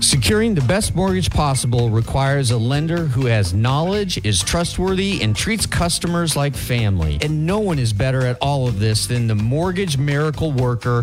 Securing 0.00 0.54
the 0.54 0.64
best 0.68 0.94
mortgage 0.94 1.28
possible 1.28 1.90
requires 1.90 2.52
a 2.52 2.56
lender 2.56 3.06
who 3.06 3.26
has 3.26 3.52
knowledge, 3.52 4.24
is 4.24 4.44
trustworthy, 4.44 5.20
and 5.22 5.34
treats 5.34 5.66
customers 5.66 6.36
like 6.36 6.54
family. 6.54 7.18
And 7.20 7.46
no 7.46 7.58
one 7.58 7.80
is 7.80 7.92
better 7.92 8.24
at 8.24 8.38
all 8.40 8.68
of 8.68 8.78
this 8.78 9.08
than 9.08 9.26
the 9.26 9.34
mortgage 9.34 9.98
miracle 9.98 10.52
worker 10.52 11.02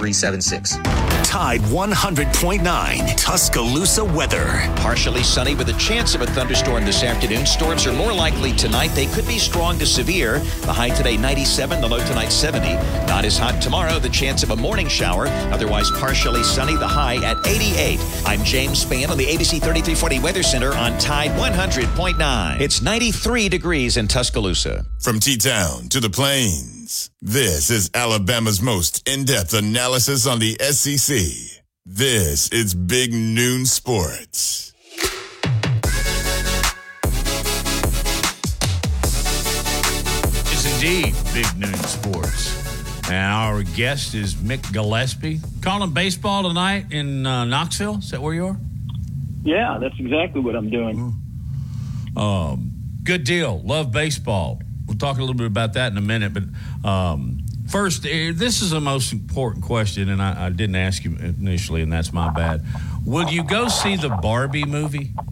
230376. 0.00 0.78
Tide 1.28 1.60
100.9 1.60 3.16
Tuscaloosa 3.16 4.04
weather. 4.04 4.46
Partially 4.76 5.22
sunny 5.22 5.54
with 5.54 5.68
a 5.68 5.74
chance 5.74 6.14
of 6.14 6.22
a 6.22 6.26
thunderstorm 6.26 6.84
this 6.84 7.04
afternoon. 7.04 7.46
Storms 7.46 7.86
are 7.86 7.92
more 7.92 8.12
likely 8.12 8.52
tonight. 8.52 8.88
They 8.88 9.06
could 9.06 9.26
be 9.26 9.38
strong 9.38 9.78
to 9.78 9.86
severe. 9.86 10.38
The 10.62 10.72
high 10.72 10.88
today 10.90 11.16
97, 11.16 11.80
the 11.80 11.88
low 11.88 12.04
tonight 12.06 12.30
70. 12.30 12.74
Not 13.06 13.24
as 13.24 13.38
hot 13.38 13.62
tomorrow. 13.62 13.98
The 13.98 14.08
chance 14.08 14.42
of 14.42 14.50
a 14.50 14.56
morning 14.56 14.88
shower. 14.88 15.26
Otherwise 15.52 15.90
partially 15.92 16.42
sunny. 16.42 16.76
The 16.76 16.88
high 16.88 17.16
at 17.24 17.46
88. 17.46 18.00
I'm 18.26 18.42
James 18.42 18.84
Spann 18.84 19.10
on 19.10 19.18
the 19.18 19.26
ABC 19.26 19.60
3340 19.60 20.18
Weather 20.20 20.42
Center 20.42 20.74
on 20.74 20.98
Tide 20.98 21.30
100.9. 21.32 22.60
It's 22.60 22.82
93 22.82 23.48
degrees 23.48 23.96
in 23.96 24.08
Tuscaloosa. 24.08 24.84
From 24.98 25.20
T-Town 25.20 25.88
to 25.90 26.00
the 26.00 26.10
Plains, 26.10 26.79
this 27.22 27.70
is 27.70 27.88
Alabama's 27.94 28.60
most 28.60 29.08
in-depth 29.08 29.54
analysis 29.54 30.26
on 30.26 30.40
the 30.40 30.56
SEC. 30.60 31.16
This 31.86 32.48
is 32.48 32.74
Big 32.74 33.12
Noon 33.12 33.64
Sports. 33.64 34.72
It's 40.50 40.66
indeed 40.74 41.14
Big 41.32 41.46
Noon 41.56 41.74
Sports. 41.84 43.08
And 43.08 43.34
our 43.34 43.62
guest 43.62 44.14
is 44.14 44.34
Mick 44.34 44.72
Gillespie. 44.72 45.38
Calling 45.62 45.92
baseball 45.92 46.42
tonight 46.42 46.86
in 46.90 47.24
uh, 47.24 47.44
Knoxville. 47.44 47.98
Is 47.98 48.10
that 48.10 48.20
where 48.20 48.34
you 48.34 48.46
are? 48.46 48.56
Yeah, 49.44 49.78
that's 49.80 49.98
exactly 50.00 50.40
what 50.40 50.56
I'm 50.56 50.70
doing. 50.70 51.14
Um, 52.16 52.72
good 53.04 53.22
deal. 53.22 53.62
Love 53.64 53.92
baseball. 53.92 54.60
We'll 54.90 54.98
talk 54.98 55.18
a 55.18 55.20
little 55.20 55.36
bit 55.36 55.46
about 55.46 55.74
that 55.74 55.92
in 55.92 55.98
a 55.98 56.00
minute. 56.00 56.32
But 56.34 56.42
um, 56.88 57.38
first, 57.68 58.04
eh, 58.04 58.32
this 58.34 58.60
is 58.60 58.70
the 58.70 58.80
most 58.80 59.12
important 59.12 59.64
question, 59.64 60.08
and 60.08 60.20
I, 60.20 60.46
I 60.46 60.50
didn't 60.50 60.74
ask 60.74 61.04
you 61.04 61.14
initially, 61.16 61.82
and 61.82 61.92
that's 61.92 62.12
my 62.12 62.28
bad. 62.28 62.64
Will 63.06 63.30
you 63.30 63.44
go 63.44 63.68
see 63.68 63.94
the 63.94 64.08
Barbie 64.08 64.64
movie? 64.64 65.12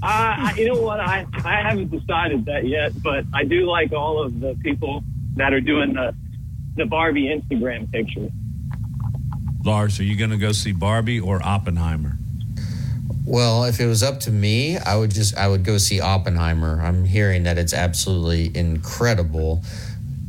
Uh, 0.00 0.52
you 0.56 0.72
know 0.72 0.80
what? 0.80 1.00
I, 1.00 1.26
I 1.44 1.60
haven't 1.68 1.90
decided 1.90 2.44
that 2.44 2.64
yet, 2.68 2.92
but 3.02 3.24
I 3.34 3.42
do 3.42 3.68
like 3.68 3.92
all 3.92 4.22
of 4.22 4.38
the 4.38 4.56
people 4.62 5.02
that 5.34 5.52
are 5.52 5.60
doing 5.60 5.94
the 5.94 6.14
the 6.76 6.86
Barbie 6.86 7.24
Instagram 7.24 7.90
picture. 7.90 8.28
Lars, 9.64 9.98
are 9.98 10.04
you 10.04 10.16
going 10.16 10.30
to 10.30 10.36
go 10.36 10.52
see 10.52 10.70
Barbie 10.70 11.18
or 11.18 11.44
Oppenheimer? 11.44 12.16
Well, 13.28 13.64
if 13.64 13.78
it 13.78 13.84
was 13.84 14.02
up 14.02 14.20
to 14.20 14.30
me, 14.30 14.78
I 14.78 14.96
would 14.96 15.10
just 15.10 15.36
I 15.36 15.48
would 15.48 15.62
go 15.62 15.76
see 15.76 16.00
Oppenheimer. 16.00 16.80
I'm 16.82 17.04
hearing 17.04 17.42
that 17.42 17.58
it's 17.58 17.74
absolutely 17.74 18.50
incredible, 18.56 19.62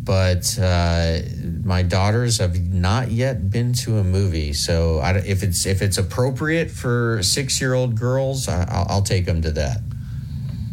but 0.04 0.60
uh, 0.62 1.20
my 1.64 1.82
daughters 1.82 2.40
have 2.40 2.60
not 2.60 3.10
yet 3.10 3.50
been 3.50 3.72
to 3.86 4.00
a 4.00 4.04
movie. 4.04 4.52
So 4.52 5.00
I, 5.00 5.14
if 5.14 5.44
it's 5.44 5.66
if 5.66 5.82
it's 5.82 5.98
appropriate 5.98 6.70
for 6.70 7.24
six 7.24 7.62
year 7.62 7.74
old 7.74 7.96
girls, 7.96 8.50
I, 8.50 8.66
I'll, 8.90 9.02
take 9.02 9.26
them 9.26 9.44
to 9.44 9.52
that. 9.52 9.78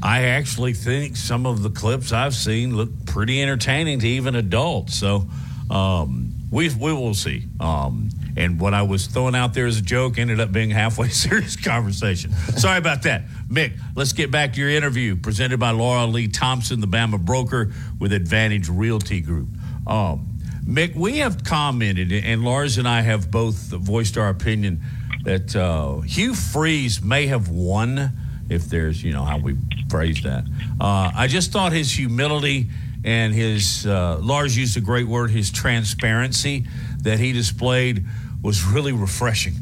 I 0.03 0.24
actually 0.24 0.72
think 0.72 1.16
some 1.16 1.47
of 1.47 1.62
the 1.62 1.70
clips 1.70 2.11
I've 2.11 2.35
seen 2.35 2.77
look 2.77 2.91
pretty 3.07 3.41
entertaining 3.41 4.01
to 4.01 4.09
even 4.09 4.35
adults. 4.35 4.97
So 4.97 5.29
um, 5.70 6.35
we 6.51 6.74
we 6.74 6.93
will 6.93 7.14
see. 7.14 7.45
Um, 7.61 8.11
and 8.37 8.61
what 8.61 8.74
I 8.74 8.82
was 8.82 9.07
throwing 9.07 9.34
out 9.34 9.55
there 9.55 9.66
as 9.66 9.78
a 9.78 9.82
joke 9.82 10.18
ended 10.18 10.41
up 10.41 10.53
being 10.53 10.70
halfway 10.70 11.09
serious 11.11 11.57
conversation. 11.57 12.32
Sorry 12.32 12.78
about 12.78 13.03
that, 13.05 13.26
Mick. 13.49 13.78
Let's 13.95 14.12
get 14.12 14.30
back 14.30 14.53
to 14.55 14.61
your 14.61 14.70
interview 14.70 15.16
presented 15.16 15.59
by 15.59 15.70
Laura 15.70 16.07
Lee 16.07 16.28
Thompson, 16.28 16.80
the 16.80 16.87
Bama 16.87 17.18
broker 17.18 17.72
with 17.99 18.12
Advantage 18.12 18.68
Realty 18.68 19.20
Group. 19.20 19.49
Um, 19.87 20.39
Mick, 20.66 20.95
we 20.97 21.18
have 21.18 21.45
commented, 21.45 22.12
and 22.12 22.45
Lars 22.45 22.76
and 22.76 22.89
I 22.89 23.01
have 23.01 23.30
both 23.30 23.55
voiced 23.55 24.18
our 24.18 24.28
opinion 24.28 24.82
that 25.24 25.55
uh, 25.55 26.01
Hugh 26.01 26.34
Freeze 26.34 27.01
may 27.03 27.26
have 27.28 27.49
won, 27.49 28.12
if 28.49 28.64
there's, 28.64 29.03
you 29.03 29.12
know, 29.12 29.22
how 29.22 29.39
we 29.39 29.57
phrase 29.89 30.22
that. 30.24 30.45
Uh, 30.80 31.11
I 31.14 31.28
just 31.28 31.53
thought 31.53 31.72
his 31.72 31.93
humility 31.93 32.68
and 33.05 33.32
his, 33.32 33.87
uh, 33.87 34.18
Lars 34.20 34.57
used 34.57 34.76
a 34.76 34.80
great 34.80 35.07
word, 35.07 35.30
his 35.30 35.53
transparency 35.53 36.66
that 37.03 37.20
he 37.20 37.32
displayed 37.32 38.05
was 38.47 38.64
really 38.64 38.92
refreshing. 38.92 39.55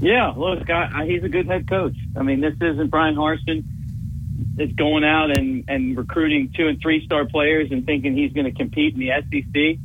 Yeah, 0.00 0.32
look, 0.34 0.70
I, 0.70 1.02
I, 1.02 1.06
he's 1.06 1.22
a 1.22 1.28
good 1.28 1.46
head 1.46 1.68
coach. 1.68 1.94
I 2.16 2.22
mean, 2.22 2.40
this 2.40 2.54
isn't 2.54 2.88
Bryan 2.88 3.16
Harsin. 3.16 3.64
It's 4.56 4.72
going 4.72 5.04
out 5.04 5.36
and, 5.36 5.66
and 5.68 5.94
recruiting 5.94 6.54
two 6.56 6.68
and 6.68 6.80
three 6.80 7.04
star 7.04 7.26
players 7.26 7.70
and 7.70 7.84
thinking 7.84 8.16
he's 8.16 8.32
going 8.32 8.46
to 8.46 8.52
compete 8.52 8.94
in 8.94 9.00
the 9.00 9.10
SEC. 9.10 9.78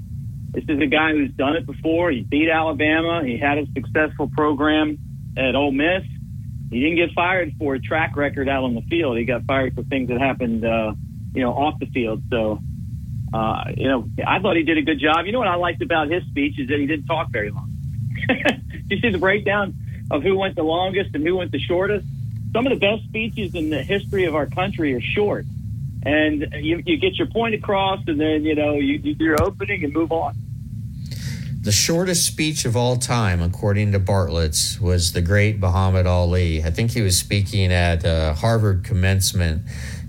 This 0.54 0.64
is 0.70 0.82
a 0.82 0.86
guy 0.86 1.12
who's 1.12 1.32
done 1.32 1.58
it 1.58 1.66
before. 1.66 2.12
He 2.12 2.22
beat 2.22 2.50
Alabama. 2.50 3.26
He 3.26 3.38
had 3.38 3.58
a 3.58 3.68
successful 3.74 4.30
program 4.30 4.98
at 5.36 5.54
Ole 5.54 5.74
Miss. 5.74 6.04
He 6.72 6.80
didn't 6.80 6.96
get 6.96 7.12
fired 7.14 7.56
for 7.60 7.76
a 7.76 7.80
track 7.82 8.16
record 8.16 8.48
out 8.48 8.64
on 8.64 8.74
the 8.74 8.84
field. 8.84 9.18
He 9.18 9.26
got 9.26 9.44
fired 9.44 9.76
for 9.76 9.84
things 9.84 10.08
that 10.08 10.22
happened, 10.22 10.64
uh, 10.64 10.94
you 11.34 11.42
know, 11.42 11.52
off 11.52 11.78
the 11.80 11.88
field. 11.88 12.24
So, 12.30 12.60
uh, 13.36 13.66
you 13.76 13.90
know, 13.90 14.08
I 14.26 14.40
thought 14.40 14.56
he 14.56 14.64
did 14.64 14.78
a 14.78 14.82
good 14.82 15.00
job. 15.00 15.26
You 15.26 15.34
know 15.34 15.40
what 15.40 15.50
I 15.50 15.56
liked 15.56 15.82
about 15.82 16.10
his 16.10 16.24
speech 16.24 16.58
is 16.58 16.70
that 16.70 16.80
he 16.80 16.88
didn't 16.88 17.06
talk 17.06 17.30
very 17.32 17.50
long. 17.50 17.70
you 18.88 18.98
see 19.02 19.10
the 19.10 19.18
breakdown 19.18 19.76
of 20.10 20.24
who 20.24 20.38
went 20.38 20.56
the 20.56 20.64
longest 20.64 21.14
and 21.14 21.22
who 21.22 21.36
went 21.36 21.52
the 21.52 21.60
shortest? 21.60 22.06
Some 22.54 22.66
of 22.66 22.72
the 22.72 22.80
best 22.80 23.04
speeches 23.04 23.54
in 23.54 23.70
the 23.70 23.84
history 23.84 24.24
of 24.24 24.36
our 24.36 24.46
country 24.46 24.94
are 24.94 25.02
short. 25.02 25.46
And 26.04 26.48
you, 26.62 26.82
you 26.86 26.98
get 26.98 27.16
your 27.16 27.28
point 27.28 27.56
across, 27.56 28.00
and 28.08 28.18
then, 28.18 28.46
you 28.46 28.56
know, 28.56 28.76
you, 28.76 29.00
you 29.04 29.16
do 29.16 29.26
your 29.26 29.44
opening 29.44 29.84
and 29.84 29.92
move 29.92 30.14
on. 30.14 30.36
The 31.60 31.74
shortest 31.74 32.26
speech 32.26 32.64
of 32.64 32.78
all 32.78 32.96
time, 32.96 33.42
according 33.42 33.92
to 33.94 34.00
Bartlett's, 34.00 34.80
was 34.80 35.12
the 35.12 35.22
great 35.22 35.60
Muhammad 35.60 36.06
Ali. 36.06 36.64
I 36.64 36.70
think 36.70 36.92
he 36.92 37.02
was 37.02 37.18
speaking 37.18 37.74
at 37.74 38.06
uh, 38.06 38.36
Harvard 38.36 38.84
commencement, 38.86 39.64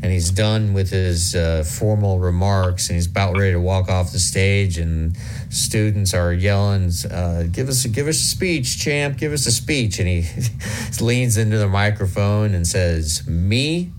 and 0.06 0.12
he's 0.12 0.30
done 0.30 0.72
with 0.72 0.90
his 0.90 1.34
uh, 1.34 1.64
formal 1.64 2.20
remarks, 2.20 2.88
and 2.88 2.94
he's 2.94 3.08
about 3.08 3.36
ready 3.36 3.50
to 3.50 3.58
walk 3.58 3.88
off 3.88 4.12
the 4.12 4.20
stage, 4.20 4.78
and 4.78 5.16
students 5.50 6.14
are 6.14 6.32
yelling, 6.32 6.92
uh, 7.10 7.42
"Give 7.50 7.68
us, 7.68 7.84
a, 7.84 7.88
give 7.88 8.06
us 8.06 8.14
a 8.14 8.24
speech, 8.24 8.78
champ! 8.78 9.18
Give 9.18 9.32
us 9.32 9.46
a 9.46 9.50
speech!" 9.50 9.98
And 9.98 10.06
he 10.06 10.24
leans 11.04 11.36
into 11.36 11.58
the 11.58 11.66
microphone 11.66 12.54
and 12.54 12.64
says, 12.64 13.26
"Me, 13.26 13.90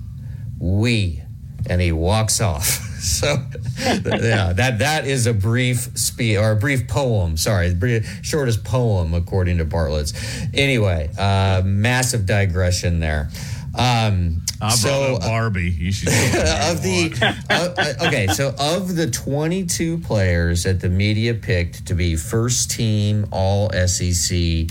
we," 0.58 1.24
and 1.70 1.82
he 1.82 1.92
walks 1.92 2.40
off. 2.40 2.86
So, 2.98 3.38
yeah, 3.80 4.54
that 4.54 4.80
that 4.80 5.06
is 5.06 5.28
a 5.28 5.34
brief 5.34 5.98
speech 5.98 6.36
or 6.36 6.52
a 6.52 6.56
brief 6.56 6.88
poem. 6.88 7.38
Sorry, 7.38 7.70
the 7.70 8.04
shortest 8.24 8.66
poem 8.66 9.14
according 9.14 9.60
to 9.60 9.66
Bartlett's. 9.66 10.14
Anyway, 10.54 11.12
uh, 11.18 11.62
massive 11.64 12.26
digression 12.26 13.00
there. 13.00 13.30
Um, 13.76 14.42
I 14.62 14.70
so 14.70 15.18
Barbie. 15.20 15.70
You 15.72 15.92
should 15.92 16.08
of 16.10 16.82
the 16.82 17.42
uh, 17.50 18.08
okay. 18.08 18.28
So 18.28 18.54
of 18.60 18.96
the 18.96 19.10
22 19.10 20.00
players 20.00 20.64
that 20.64 20.82
the 20.82 20.90
media 20.90 21.34
picked 21.34 21.86
to 21.88 21.94
be 21.94 22.16
first 22.16 22.72
team 22.72 23.28
All 23.32 23.72
SEC, 23.72 24.70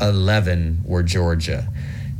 11 0.00 0.82
were 0.84 1.02
Georgia. 1.02 1.68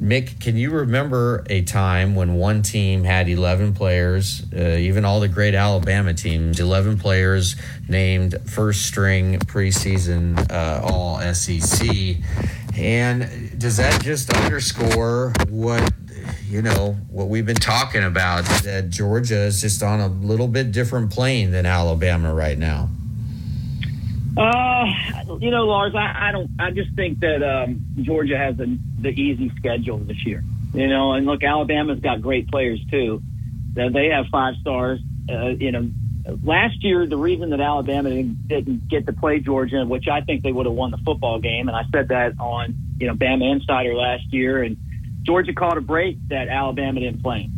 Mick, 0.00 0.38
can 0.38 0.56
you 0.56 0.70
remember 0.70 1.44
a 1.50 1.62
time 1.62 2.14
when 2.14 2.34
one 2.34 2.62
team 2.62 3.02
had 3.02 3.28
11 3.28 3.74
players, 3.74 4.44
uh, 4.56 4.76
even 4.78 5.04
all 5.04 5.18
the 5.18 5.26
great 5.26 5.56
Alabama 5.56 6.14
teams, 6.14 6.60
11 6.60 6.98
players 6.98 7.56
named 7.88 8.36
first 8.48 8.86
string 8.86 9.40
preseason 9.40 10.38
uh, 10.52 10.80
all 10.84 11.18
SEC? 11.34 12.16
And 12.76 13.58
does 13.58 13.78
that 13.78 14.00
just 14.00 14.32
underscore 14.32 15.32
what, 15.48 15.92
you 16.48 16.62
know, 16.62 16.92
what 17.10 17.28
we've 17.28 17.46
been 17.46 17.56
talking 17.56 18.04
about? 18.04 18.50
Is 18.50 18.62
that 18.62 18.90
Georgia 18.90 19.36
is 19.36 19.60
just 19.60 19.82
on 19.82 20.00
a 20.00 20.08
little 20.08 20.48
bit 20.48 20.72
different 20.72 21.10
plane 21.10 21.50
than 21.50 21.66
Alabama 21.66 22.34
right 22.34 22.58
now. 22.58 22.90
Uh, 24.36 24.84
you 25.40 25.50
know, 25.50 25.66
Lars, 25.66 25.94
I, 25.94 26.28
I 26.28 26.32
don't. 26.32 26.50
I 26.58 26.70
just 26.70 26.94
think 26.94 27.20
that 27.20 27.42
um, 27.42 27.84
Georgia 28.02 28.38
has 28.38 28.58
a, 28.60 28.66
the 29.00 29.08
easy 29.08 29.50
schedule 29.56 29.98
this 29.98 30.24
year. 30.24 30.44
You 30.74 30.86
know, 30.86 31.12
and 31.12 31.26
look, 31.26 31.42
Alabama's 31.42 32.00
got 32.00 32.22
great 32.22 32.48
players 32.48 32.80
too. 32.90 33.22
They 33.74 34.10
have 34.12 34.26
five 34.30 34.54
stars. 34.60 35.00
Uh, 35.30 35.48
you 35.48 35.72
know, 35.72 35.90
last 36.42 36.82
year 36.82 37.06
the 37.06 37.16
reason 37.16 37.50
that 37.50 37.60
Alabama 37.60 38.10
didn't, 38.10 38.48
didn't 38.48 38.88
get 38.88 39.06
to 39.06 39.12
play 39.12 39.40
Georgia, 39.40 39.84
which 39.84 40.08
I 40.08 40.20
think 40.20 40.42
they 40.42 40.52
would 40.52 40.66
have 40.66 40.74
won 40.74 40.90
the 40.90 40.98
football 40.98 41.40
game, 41.40 41.68
and 41.68 41.76
I 41.76 41.82
said 41.92 42.08
that 42.08 42.34
on 42.38 42.76
you 42.98 43.06
know 43.06 43.14
Bama 43.14 43.50
Insider 43.50 43.94
last 43.94 44.32
year, 44.32 44.62
and 44.62 44.76
Georgia 45.28 45.52
caught 45.52 45.76
a 45.76 45.82
break 45.82 46.16
that 46.30 46.48
Alabama 46.48 47.00
didn't 47.00 47.22
play. 47.22 47.50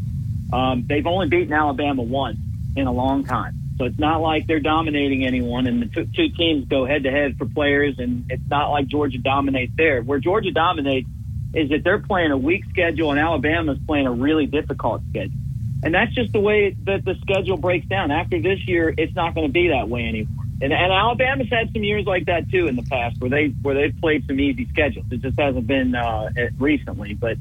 Um, 0.53 0.87
they've 0.89 1.07
only 1.07 1.29
beaten 1.29 1.53
Alabama 1.53 2.03
once 2.03 2.37
in 2.75 2.89
a 2.89 2.93
long 2.93 3.23
time. 3.23 3.55
So 3.79 3.85
it's 3.85 3.99
not 3.99 4.21
like 4.21 4.49
they're 4.49 4.59
dominating 4.59 5.25
anyone, 5.25 5.69
and 5.69 5.81
the 5.81 5.87
two, 5.87 6.05
two 6.05 6.31
teams 6.31 6.67
go 6.67 6.85
head 6.85 7.05
to 7.05 7.13
head 7.13 7.39
for 7.39 7.47
players, 7.47 8.01
and 8.01 8.25
it's 8.29 8.43
not 8.51 8.71
like 8.71 8.89
Georgia 8.89 9.19
dominates 9.19 9.73
there. 9.77 10.03
Where 10.03 10.19
Georgia 10.19 10.51
dominates 10.51 11.09
is 11.55 11.71
that 11.71 11.85
they're 11.85 12.01
playing 12.01 12.33
a 12.33 12.37
weak 12.37 12.65
schedule, 12.71 13.13
and 13.13 13.21
Alabama's 13.21 13.79
playing 13.87 14.09
a 14.09 14.13
really 14.13 14.47
difficult 14.47 15.03
schedule. 15.11 15.39
And 15.85 15.95
that's 15.95 16.13
just 16.13 16.33
the 16.33 16.41
way 16.41 16.77
that 16.87 17.05
the 17.05 17.15
schedule 17.23 17.57
breaks 17.57 17.87
down. 17.87 18.11
After 18.11 18.43
this 18.43 18.67
year, 18.67 18.93
it's 18.99 19.15
not 19.15 19.37
going 19.37 19.47
to 19.47 19.53
be 19.53 19.69
that 19.69 19.89
way 19.89 20.09
anymore. 20.09 20.45
And, 20.61 20.73
and 20.73 20.93
Alabama's 20.93 21.49
had 21.49 21.73
some 21.73 21.85
years 21.85 22.05
like 22.05 22.27
that 22.27 22.51
too 22.51 22.67
in 22.67 22.75
the 22.75 22.83
past, 22.83 23.21
where 23.21 23.31
they 23.31 23.47
where 23.63 23.77
they've 23.77 23.97
played 24.01 24.27
some 24.27 24.41
easy 24.41 24.67
schedules. 24.71 25.07
It 25.13 25.23
just 25.23 25.39
hasn't 25.39 25.69
been 25.69 25.95
uh, 25.95 26.31
recently, 26.59 27.15
but 27.15 27.39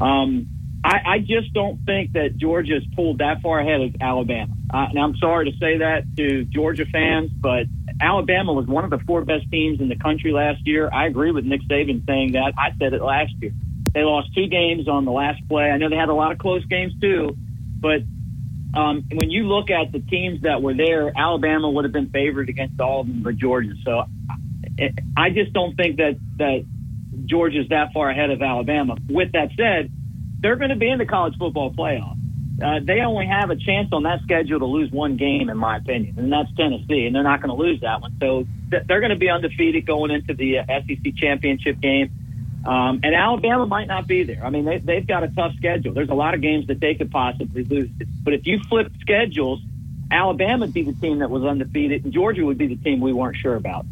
um, 0.00 0.46
I, 0.84 1.00
I 1.06 1.18
just 1.18 1.52
don't 1.52 1.84
think 1.84 2.12
that 2.12 2.36
Georgia's 2.36 2.84
pulled 2.94 3.18
that 3.18 3.42
far 3.42 3.58
ahead 3.58 3.80
of 3.80 3.96
Alabama. 4.00 4.54
Uh, 4.72 4.86
and 4.90 4.98
I'm 4.98 5.16
sorry 5.16 5.50
to 5.50 5.58
say 5.58 5.78
that 5.78 6.04
to 6.16 6.44
Georgia 6.44 6.86
fans, 6.86 7.30
but 7.32 7.66
Alabama 8.00 8.52
was 8.52 8.66
one 8.66 8.84
of 8.84 8.90
the 8.90 8.98
four 9.06 9.24
best 9.24 9.50
teams 9.50 9.80
in 9.80 9.88
the 9.88 9.96
country 9.96 10.32
last 10.32 10.66
year. 10.66 10.88
I 10.92 11.06
agree 11.06 11.32
with 11.32 11.44
Nick 11.44 11.62
Saban 11.62 12.06
saying 12.06 12.32
that. 12.32 12.54
I 12.56 12.70
said 12.78 12.92
it 12.92 13.02
last 13.02 13.32
year. 13.40 13.52
They 13.92 14.02
lost 14.02 14.34
two 14.34 14.46
games 14.46 14.88
on 14.88 15.04
the 15.04 15.10
last 15.10 15.46
play. 15.48 15.70
I 15.70 15.78
know 15.78 15.88
they 15.88 15.96
had 15.96 16.10
a 16.10 16.14
lot 16.14 16.30
of 16.30 16.38
close 16.38 16.64
games 16.66 16.92
too, 17.00 17.36
but 17.80 18.02
um, 18.74 19.04
when 19.12 19.30
you 19.30 19.44
look 19.44 19.70
at 19.70 19.92
the 19.92 19.98
teams 19.98 20.42
that 20.42 20.62
were 20.62 20.74
there, 20.74 21.10
Alabama 21.16 21.70
would 21.70 21.84
have 21.84 21.92
been 21.92 22.10
favored 22.10 22.48
against 22.48 22.80
all 22.80 23.00
of 23.00 23.06
them 23.08 23.22
but 23.22 23.36
Georgia. 23.36 23.72
So 23.84 24.04
I 25.16 25.30
just 25.30 25.52
don't 25.52 25.74
think 25.74 25.96
that 25.96 26.18
that 26.36 26.64
Georgia's 27.28 27.68
that 27.68 27.92
far 27.92 28.10
ahead 28.10 28.30
of 28.30 28.42
Alabama. 28.42 28.96
With 29.08 29.32
that 29.32 29.50
said, 29.56 29.90
they're 30.40 30.56
going 30.56 30.70
to 30.70 30.76
be 30.76 30.88
in 30.88 30.98
the 30.98 31.06
college 31.06 31.36
football 31.38 31.72
playoff. 31.72 32.16
Uh, 32.62 32.80
they 32.82 33.00
only 33.00 33.26
have 33.26 33.50
a 33.50 33.56
chance 33.56 33.88
on 33.92 34.02
that 34.02 34.20
schedule 34.22 34.58
to 34.58 34.64
lose 34.64 34.90
one 34.90 35.16
game, 35.16 35.48
in 35.48 35.56
my 35.56 35.76
opinion, 35.76 36.18
and 36.18 36.32
that's 36.32 36.52
Tennessee, 36.56 37.06
and 37.06 37.14
they're 37.14 37.22
not 37.22 37.40
going 37.40 37.56
to 37.56 37.62
lose 37.62 37.80
that 37.82 38.00
one. 38.00 38.16
So 38.18 38.46
th- 38.70 38.82
they're 38.88 39.00
going 39.00 39.10
to 39.10 39.16
be 39.16 39.30
undefeated 39.30 39.86
going 39.86 40.10
into 40.10 40.34
the 40.34 40.58
uh, 40.58 40.64
SEC 40.66 41.14
championship 41.14 41.78
game. 41.78 42.10
Um, 42.66 43.00
and 43.04 43.14
Alabama 43.14 43.66
might 43.66 43.86
not 43.86 44.08
be 44.08 44.24
there. 44.24 44.44
I 44.44 44.50
mean, 44.50 44.64
they, 44.64 44.78
they've 44.78 45.06
got 45.06 45.22
a 45.22 45.28
tough 45.28 45.54
schedule. 45.56 45.94
There's 45.94 46.08
a 46.08 46.14
lot 46.14 46.34
of 46.34 46.40
games 46.40 46.66
that 46.66 46.80
they 46.80 46.94
could 46.94 47.12
possibly 47.12 47.62
lose. 47.62 47.90
But 48.24 48.34
if 48.34 48.46
you 48.46 48.58
flip 48.68 48.90
schedules, 49.00 49.60
Alabama 50.10 50.66
would 50.66 50.74
be 50.74 50.82
the 50.82 50.94
team 50.94 51.20
that 51.20 51.30
was 51.30 51.44
undefeated, 51.44 52.04
and 52.04 52.12
Georgia 52.12 52.44
would 52.44 52.58
be 52.58 52.66
the 52.66 52.76
team 52.76 53.00
we 53.00 53.12
weren't 53.12 53.36
sure 53.36 53.54
about. 53.54 53.86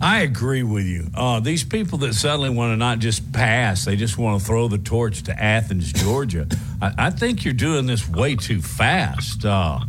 I 0.00 0.20
agree 0.22 0.62
with 0.62 0.86
you. 0.86 1.06
Uh, 1.14 1.40
these 1.40 1.64
people 1.64 1.98
that 1.98 2.14
suddenly 2.14 2.50
want 2.50 2.72
to 2.72 2.76
not 2.76 2.98
just 2.98 3.32
pass, 3.32 3.84
they 3.84 3.96
just 3.96 4.18
want 4.18 4.40
to 4.40 4.46
throw 4.46 4.68
the 4.68 4.78
torch 4.78 5.22
to 5.24 5.42
Athens, 5.42 5.92
Georgia. 5.92 6.46
I, 6.82 6.94
I 6.98 7.10
think 7.10 7.44
you're 7.44 7.54
doing 7.54 7.86
this 7.86 8.08
way 8.08 8.36
too 8.36 8.60
fast. 8.60 9.44
Uh, 9.44 9.80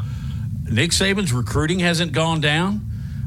Nick 0.70 0.92
Saban's 0.92 1.34
recruiting 1.34 1.80
hasn't 1.80 2.12
gone 2.12 2.40
down. 2.40 2.82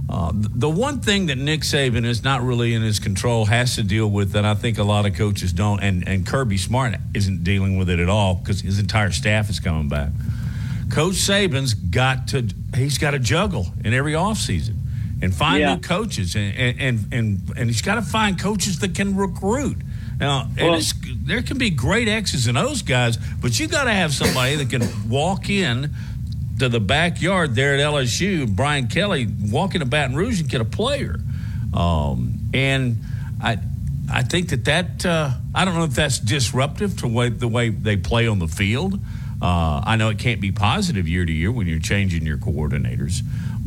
Uh, 0.09 0.33
the 0.35 0.70
one 0.70 1.01
thing 1.01 1.26
that 1.26 1.37
Nick 1.37 1.61
Saban 1.61 2.07
is 2.07 2.24
not 2.24 2.43
really 2.43 2.72
in 2.72 2.81
his 2.81 2.99
control 2.99 3.45
has 3.45 3.74
to 3.74 3.83
deal 3.83 4.09
with 4.09 4.33
that 4.33 4.45
I 4.47 4.55
think 4.55 4.79
a 4.79 4.83
lot 4.83 5.05
of 5.05 5.14
coaches 5.14 5.53
don't, 5.53 5.81
and, 5.83 6.09
and 6.09 6.26
Kirby 6.26 6.57
Smart 6.57 6.95
isn't 7.12 7.45
dealing 7.45 7.76
with 7.76 7.91
it 7.91 7.99
at 7.99 8.09
all 8.09 8.37
because 8.37 8.62
his 8.62 8.79
entire 8.79 9.11
staff 9.11 9.51
is 9.51 9.61
coming 9.61 9.89
back. 9.89 10.11
Coach 10.91 11.16
Saban's 11.16 11.74
got 11.74 12.29
to 12.29 12.49
he's 12.74 12.97
got 12.97 13.11
to 13.11 13.18
juggle 13.18 13.66
in 13.85 13.93
every 13.93 14.14
offseason 14.14 14.78
and 15.21 15.35
find 15.35 15.61
yeah. 15.61 15.75
new 15.75 15.81
coaches 15.81 16.35
and 16.37 16.55
and, 16.57 17.12
and 17.12 17.53
and 17.57 17.71
he's 17.71 17.83
got 17.83 17.97
to 17.97 18.03
find 18.03 18.39
coaches 18.39 18.79
that 18.81 18.95
can 18.95 19.16
recruit. 19.16 19.77
Now, 20.21 20.51
well, 20.59 20.81
there 21.25 21.43
can 21.43 21.59
be 21.59 21.71
great 21.71 22.09
X's 22.09 22.49
and 22.49 22.59
O's 22.59 22.83
guys, 22.83 23.16
but 23.41 23.59
you 23.61 23.69
got 23.69 23.85
to 23.85 23.93
have 23.93 24.12
somebody 24.12 24.57
that 24.57 24.69
can 24.69 25.09
walk 25.09 25.49
in 25.49 25.95
to 26.59 26.69
the 26.69 26.81
backyard 26.81 27.55
there 27.55 27.75
at 27.75 27.81
LSU, 27.81 28.49
Brian 28.49 28.89
Kelly 28.89 29.29
walking 29.41 29.81
to 29.81 29.87
Baton 29.87 30.16
Rouge 30.16 30.41
and 30.41 30.51
get 30.51 30.61
a 30.61 30.64
player. 30.64 31.21
Um, 31.73 32.51
and 32.53 32.99
I, 33.41 33.59
I 34.11 34.23
think 34.23 34.49
that 34.49 34.64
that 34.64 35.07
uh, 35.07 35.31
I 35.55 35.64
don't 35.64 35.75
know 35.75 35.85
if 35.85 35.95
that's 35.95 36.19
disruptive 36.19 36.99
to 36.99 37.09
way, 37.09 37.29
the 37.29 37.49
way 37.49 37.69
they 37.69 37.97
play 37.97 38.27
on 38.27 38.39
the 38.39 38.49
field. 38.49 38.99
Uh, 39.41 39.83
I 39.85 39.95
know 39.97 40.09
it 40.09 40.19
can't 40.19 40.41
be 40.41 40.51
positive 40.51 41.07
year 41.07 41.25
to 41.25 41.33
year 41.33 41.53
when 41.53 41.69
you're 41.69 41.79
changing 41.79 42.27
your 42.27 42.39
coordinators, 42.39 43.21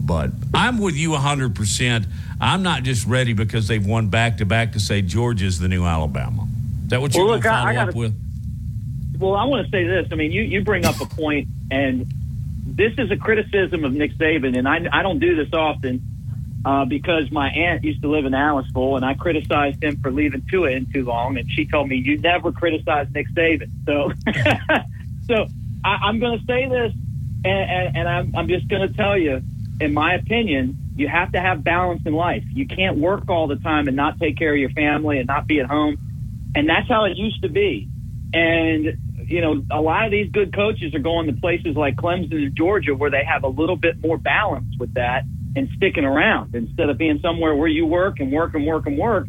but 0.05 0.31
I'm 0.53 0.79
with 0.79 0.95
you 0.95 1.11
100%. 1.11 2.05
I'm 2.39 2.63
not 2.63 2.83
just 2.83 3.05
ready 3.05 3.33
because 3.33 3.67
they've 3.67 3.85
won 3.85 4.09
back 4.09 4.37
to 4.37 4.45
back 4.45 4.73
to 4.73 4.79
say 4.79 5.01
Georgia's 5.01 5.59
the 5.59 5.67
new 5.67 5.85
Alabama. 5.85 6.47
Is 6.83 6.89
that 6.89 7.01
what 7.01 7.13
you're 7.13 7.25
well, 7.25 7.33
going 7.33 7.43
to 7.43 7.49
follow 7.49 7.67
I, 7.67 7.69
I 7.69 7.73
gotta, 7.73 7.89
up 7.91 7.95
with? 7.95 8.15
Well, 9.19 9.35
I 9.35 9.45
want 9.45 9.65
to 9.65 9.71
say 9.71 9.85
this. 9.85 10.07
I 10.11 10.15
mean, 10.15 10.31
you, 10.31 10.41
you 10.41 10.63
bring 10.63 10.85
up 10.85 10.99
a 10.99 11.05
point, 11.05 11.47
and 11.69 12.11
this 12.65 12.93
is 12.97 13.11
a 13.11 13.17
criticism 13.17 13.85
of 13.85 13.93
Nick 13.93 14.13
Saban, 14.15 14.57
and 14.57 14.67
I, 14.67 14.79
I 14.91 15.03
don't 15.03 15.19
do 15.19 15.35
this 15.35 15.53
often 15.53 16.01
uh, 16.65 16.85
because 16.85 17.31
my 17.31 17.49
aunt 17.49 17.83
used 17.83 18.01
to 18.01 18.09
live 18.09 18.25
in 18.25 18.33
Aliceville, 18.33 18.95
and 18.95 19.05
I 19.05 19.13
criticized 19.13 19.83
him 19.83 19.97
for 19.97 20.11
leaving 20.11 20.45
Tua 20.49 20.71
in 20.71 20.91
too 20.91 21.03
long, 21.05 21.37
and 21.37 21.49
she 21.51 21.65
told 21.65 21.89
me 21.89 21.97
you 21.97 22.17
never 22.17 22.51
criticize 22.51 23.07
Nick 23.13 23.27
Saban. 23.29 23.69
So, 23.85 24.11
so 25.27 25.47
I, 25.83 26.09
am 26.09 26.19
going 26.19 26.39
to 26.39 26.45
say 26.45 26.67
this, 26.67 26.93
and, 27.43 27.71
and, 27.71 27.97
and 27.97 28.09
I'm, 28.09 28.35
I'm 28.35 28.47
just 28.47 28.67
going 28.67 28.87
to 28.87 28.93
tell 28.95 29.17
you, 29.17 29.41
in 29.81 29.93
my 29.93 30.13
opinion, 30.13 30.75
you 30.95 31.07
have 31.07 31.31
to 31.31 31.41
have 31.41 31.63
balance 31.63 32.03
in 32.05 32.13
life. 32.13 32.43
You 32.53 32.67
can't 32.67 32.97
work 32.97 33.29
all 33.29 33.47
the 33.47 33.55
time 33.55 33.87
and 33.87 33.97
not 33.97 34.19
take 34.19 34.37
care 34.37 34.53
of 34.53 34.59
your 34.59 34.69
family 34.69 35.17
and 35.17 35.27
not 35.27 35.47
be 35.47 35.59
at 35.59 35.65
home, 35.65 35.97
and 36.55 36.69
that's 36.69 36.87
how 36.87 37.05
it 37.05 37.17
used 37.17 37.41
to 37.41 37.49
be. 37.49 37.87
And 38.33 38.93
you 39.27 39.41
know, 39.41 39.63
a 39.71 39.79
lot 39.79 40.05
of 40.05 40.11
these 40.11 40.29
good 40.31 40.53
coaches 40.53 40.93
are 40.93 40.99
going 40.99 41.27
to 41.27 41.33
places 41.33 41.75
like 41.75 41.95
Clemson 41.95 42.33
and 42.33 42.55
Georgia 42.55 42.93
where 42.93 43.09
they 43.09 43.23
have 43.25 43.43
a 43.43 43.47
little 43.47 43.77
bit 43.77 44.01
more 44.01 44.17
balance 44.17 44.75
with 44.77 44.93
that 44.95 45.23
and 45.55 45.69
sticking 45.77 46.03
around 46.03 46.53
instead 46.53 46.89
of 46.89 46.97
being 46.97 47.19
somewhere 47.21 47.55
where 47.55 47.67
you 47.67 47.85
work 47.85 48.19
and 48.19 48.31
work 48.31 48.53
and 48.53 48.65
work 48.65 48.87
and 48.87 48.97
work 48.97 49.27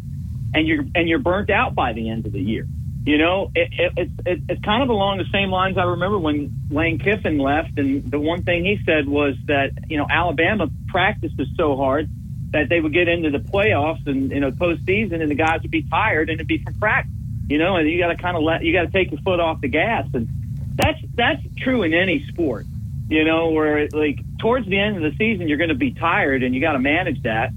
and 0.55 0.67
you're 0.67 0.85
and 0.95 1.09
you're 1.09 1.19
burnt 1.19 1.51
out 1.51 1.75
by 1.75 1.93
the 1.93 2.11
end 2.11 2.27
of 2.27 2.33
the 2.33 2.41
year. 2.41 2.67
You 3.05 3.19
know, 3.19 3.51
it, 3.55 3.93
it, 3.97 4.11
it, 4.25 4.43
it's 4.49 4.65
kind 4.65 4.83
of 4.83 4.89
along 4.89 5.19
the 5.19 5.27
same 5.33 5.51
lines 5.51 5.77
I 5.77 5.85
remember 5.85 6.19
when 6.19 6.53
Lane 6.71 7.01
Kiffin 7.01 7.39
left, 7.39 7.77
and 7.77 8.09
the 8.09 8.21
one 8.21 8.45
thing 8.45 8.65
he 8.65 8.79
said 8.87 9.09
was 9.09 9.35
that 9.47 9.71
you 9.89 9.99
know 9.99 10.07
Alabama 10.09 10.69
practices 10.89 11.49
so 11.57 11.77
hard 11.77 12.09
that 12.53 12.69
they 12.69 12.81
would 12.81 12.93
get 12.93 13.09
into 13.09 13.31
the 13.31 13.39
playoffs 13.39 14.07
and 14.07 14.31
you 14.31 14.41
know 14.41 14.53
postseason, 14.53 15.21
and 15.21 15.31
the 15.31 15.35
guys 15.35 15.63
would 15.63 15.71
be 15.71 15.83
tired, 15.83 16.31
and 16.31 16.37
it'd 16.37 16.47
be 16.47 16.63
from 16.63 16.75
practice 16.75 17.13
you 17.49 17.59
know, 17.59 17.77
and 17.77 17.89
you 17.89 17.99
got 17.99 18.09
to 18.09 18.17
kind 18.17 18.37
of 18.37 18.43
let 18.43 18.65
you 18.65 18.73
got 18.73 18.91
to 18.91 18.91
take 18.91 19.11
your 19.11 19.21
foot 19.21 19.41
off 19.41 19.61
the 19.61 19.69
gas, 19.69 20.07
and 20.15 20.29
that's 20.75 20.99
that's 21.15 21.43
true 21.59 21.83
in 21.83 21.93
any 21.93 22.25
sport. 22.29 22.67
You 23.09 23.25
know, 23.25 23.51
where 23.51 23.89
like 23.93 24.21
towards 24.39 24.67
the 24.67 24.79
end 24.79 24.97
of 24.97 25.03
the 25.03 25.17
season, 25.19 25.49
you're 25.49 25.59
going 25.59 25.69
to 25.69 25.75
be 25.75 25.93
tired, 25.93 26.43
and 26.43 26.55
you 26.55 26.61
got 26.61 26.73
to 26.73 26.79
manage 26.79 27.23
that. 27.25 27.51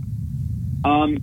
Um, 0.86 1.18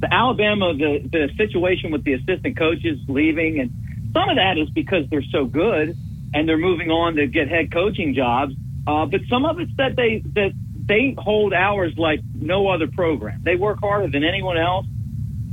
the 0.00 0.08
Alabama, 0.12 0.74
the 0.74 1.08
the 1.10 1.28
situation 1.36 1.90
with 1.90 2.04
the 2.04 2.14
assistant 2.14 2.56
coaches 2.56 2.98
leaving, 3.08 3.60
and 3.60 3.70
some 4.12 4.28
of 4.28 4.36
that 4.36 4.58
is 4.58 4.70
because 4.70 5.04
they're 5.10 5.26
so 5.32 5.44
good 5.44 5.96
and 6.34 6.48
they're 6.48 6.58
moving 6.58 6.90
on 6.90 7.16
to 7.16 7.26
get 7.26 7.48
head 7.48 7.72
coaching 7.72 8.14
jobs. 8.14 8.54
Uh, 8.86 9.06
but 9.06 9.20
some 9.28 9.44
of 9.44 9.58
it's 9.58 9.74
that 9.76 9.96
they 9.96 10.22
that 10.34 10.52
they 10.86 11.14
hold 11.18 11.52
hours 11.52 11.94
like 11.96 12.20
no 12.34 12.68
other 12.68 12.86
program. 12.86 13.42
They 13.44 13.56
work 13.56 13.80
harder 13.80 14.08
than 14.08 14.22
anyone 14.24 14.56
else 14.56 14.86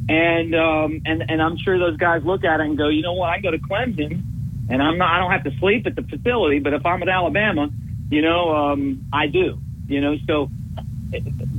and 0.09 0.53
um, 0.53 1.01
and 1.05 1.23
and 1.29 1.41
I'm 1.41 1.57
sure 1.57 1.79
those 1.79 1.97
guys 1.97 2.23
look 2.25 2.43
at 2.43 2.59
it 2.59 2.65
and 2.65 2.77
go, 2.77 2.89
you 2.89 3.01
know 3.01 3.13
what? 3.13 3.29
I 3.29 3.39
go 3.39 3.51
to 3.51 3.57
Clemson, 3.57 4.21
and 4.69 4.83
I'm 4.83 4.97
not. 4.97 5.15
I 5.15 5.19
don't 5.19 5.31
have 5.31 5.43
to 5.45 5.57
sleep 5.59 5.87
at 5.87 5.95
the 5.95 6.03
facility, 6.03 6.59
but 6.59 6.73
if 6.73 6.85
I'm 6.85 7.01
at 7.01 7.09
Alabama, 7.09 7.69
you 8.09 8.21
know, 8.21 8.53
um, 8.53 9.05
I 9.13 9.27
do. 9.27 9.59
You 9.87 10.01
know, 10.01 10.15
so 10.27 10.49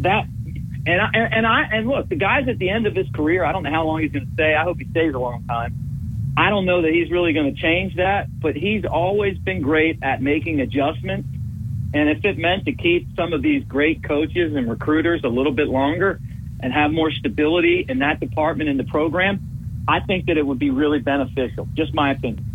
that 0.02 0.26
and 0.86 1.00
I, 1.00 1.08
and 1.14 1.46
I 1.46 1.62
and 1.72 1.88
look, 1.88 2.08
the 2.08 2.16
guy's 2.16 2.48
at 2.48 2.58
the 2.58 2.70
end 2.70 2.86
of 2.86 2.94
his 2.94 3.06
career. 3.14 3.44
I 3.44 3.52
don't 3.52 3.62
know 3.62 3.70
how 3.70 3.84
long 3.84 4.02
he's 4.02 4.12
going 4.12 4.26
to 4.26 4.32
stay. 4.32 4.54
I 4.54 4.64
hope 4.64 4.78
he 4.78 4.88
stays 4.90 5.14
a 5.14 5.18
long 5.18 5.44
time. 5.46 5.74
I 6.36 6.50
don't 6.50 6.66
know 6.66 6.82
that 6.82 6.90
he's 6.92 7.10
really 7.10 7.32
going 7.32 7.54
to 7.54 7.60
change 7.60 7.96
that, 7.96 8.26
but 8.40 8.56
he's 8.56 8.84
always 8.84 9.38
been 9.38 9.62
great 9.62 10.02
at 10.02 10.20
making 10.20 10.60
adjustments. 10.60 11.28
And 11.94 12.08
if 12.08 12.24
it 12.24 12.38
meant 12.38 12.64
to 12.64 12.72
keep 12.72 13.06
some 13.14 13.32
of 13.32 13.40
these 13.40 13.64
great 13.64 14.02
coaches 14.02 14.54
and 14.56 14.68
recruiters 14.68 15.22
a 15.22 15.28
little 15.28 15.52
bit 15.52 15.68
longer, 15.68 16.20
and 16.64 16.72
have 16.72 16.90
more 16.90 17.10
stability 17.10 17.84
in 17.86 17.98
that 17.98 18.20
department 18.20 18.70
in 18.70 18.78
the 18.78 18.84
program, 18.84 19.84
I 19.86 20.00
think 20.00 20.26
that 20.26 20.38
it 20.38 20.46
would 20.46 20.58
be 20.58 20.70
really 20.70 20.98
beneficial. 20.98 21.68
Just 21.74 21.92
my 21.92 22.12
opinion. 22.12 22.53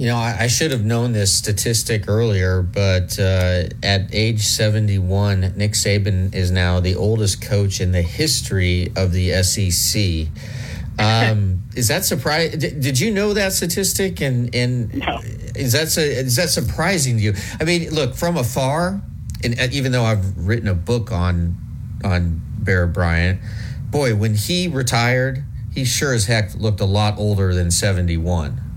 You 0.00 0.06
know, 0.06 0.16
I, 0.16 0.34
I 0.40 0.46
should 0.46 0.70
have 0.70 0.82
known 0.82 1.12
this 1.12 1.30
statistic 1.30 2.08
earlier, 2.08 2.62
but 2.62 3.18
uh, 3.18 3.64
at 3.82 4.14
age 4.14 4.40
71, 4.46 5.52
Nick 5.56 5.72
Saban 5.72 6.34
is 6.34 6.50
now 6.50 6.80
the 6.80 6.94
oldest 6.94 7.42
coach 7.42 7.82
in 7.82 7.92
the 7.92 8.00
history 8.00 8.90
of 8.96 9.12
the 9.12 9.42
SEC. 9.42 10.28
Um, 10.98 11.64
is 11.76 11.88
that 11.88 12.06
surprise? 12.06 12.56
Did, 12.56 12.80
did, 12.80 12.98
you 12.98 13.10
know 13.10 13.34
that 13.34 13.52
statistic? 13.52 14.22
And 14.22 14.54
and 14.54 14.94
no. 14.94 15.20
is 15.54 15.72
that 15.72 15.94
is 15.98 16.36
that 16.36 16.48
surprising 16.48 17.18
to 17.18 17.22
you? 17.22 17.34
I 17.60 17.64
mean, 17.64 17.90
look 17.90 18.14
from 18.14 18.38
afar, 18.38 19.02
and 19.44 19.60
uh, 19.60 19.68
even 19.70 19.92
though 19.92 20.04
I've 20.04 20.34
written 20.38 20.68
a 20.68 20.74
book 20.74 21.12
on 21.12 21.58
on 22.02 22.40
Bear 22.58 22.86
Bryant. 22.86 23.42
Boy, 23.90 24.14
when 24.14 24.34
he 24.34 24.66
retired, 24.66 25.44
he 25.74 25.84
sure 25.84 26.14
as 26.14 26.24
heck 26.24 26.54
looked 26.54 26.80
a 26.80 26.86
lot 26.86 27.18
older 27.18 27.52
than 27.52 27.70
71. 27.70 28.69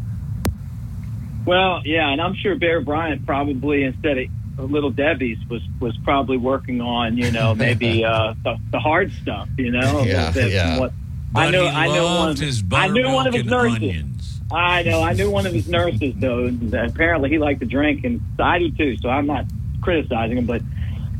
Well, 1.45 1.81
yeah, 1.85 2.09
and 2.09 2.21
I'm 2.21 2.35
sure 2.35 2.55
Bear 2.55 2.81
Bryant 2.81 3.25
probably 3.25 3.83
instead 3.83 4.17
of 4.17 4.71
Little 4.71 4.91
Debbie's 4.91 5.37
was 5.49 5.61
was 5.79 5.97
probably 6.03 6.37
working 6.37 6.79
on 6.79 7.17
you 7.17 7.31
know 7.31 7.55
maybe 7.55 8.05
uh, 8.05 8.33
the, 8.43 8.57
the, 8.71 8.79
hard 8.79 9.11
stuff 9.11 9.49
you 9.57 9.71
know 9.71 10.03
yeah, 10.03 10.31
little 10.33 10.49
yeah. 10.49 10.79
What, 10.79 10.93
I 11.35 11.49
know 11.49 11.65
I 11.65 11.87
know 11.87 12.05
one 12.05 12.29
of 12.29 12.39
his 12.39 12.63
I 12.71 12.87
knew 12.87 13.11
one 13.11 13.27
of 13.27 13.33
his 13.33 13.45
nurses. 13.45 13.75
Onions. 13.75 14.41
I 14.51 14.83
know 14.83 15.01
I 15.01 15.13
knew 15.13 15.29
one 15.31 15.47
of 15.47 15.53
his 15.53 15.67
nurses 15.67 16.13
though. 16.17 16.45
And 16.45 16.73
apparently 16.73 17.29
he 17.29 17.39
liked 17.39 17.61
to 17.61 17.65
drink, 17.65 18.03
and 18.05 18.21
I 18.39 18.59
do 18.59 18.71
too. 18.71 18.97
So 18.97 19.09
I'm 19.09 19.25
not 19.25 19.45
criticizing 19.81 20.37
him, 20.37 20.45
but 20.45 20.61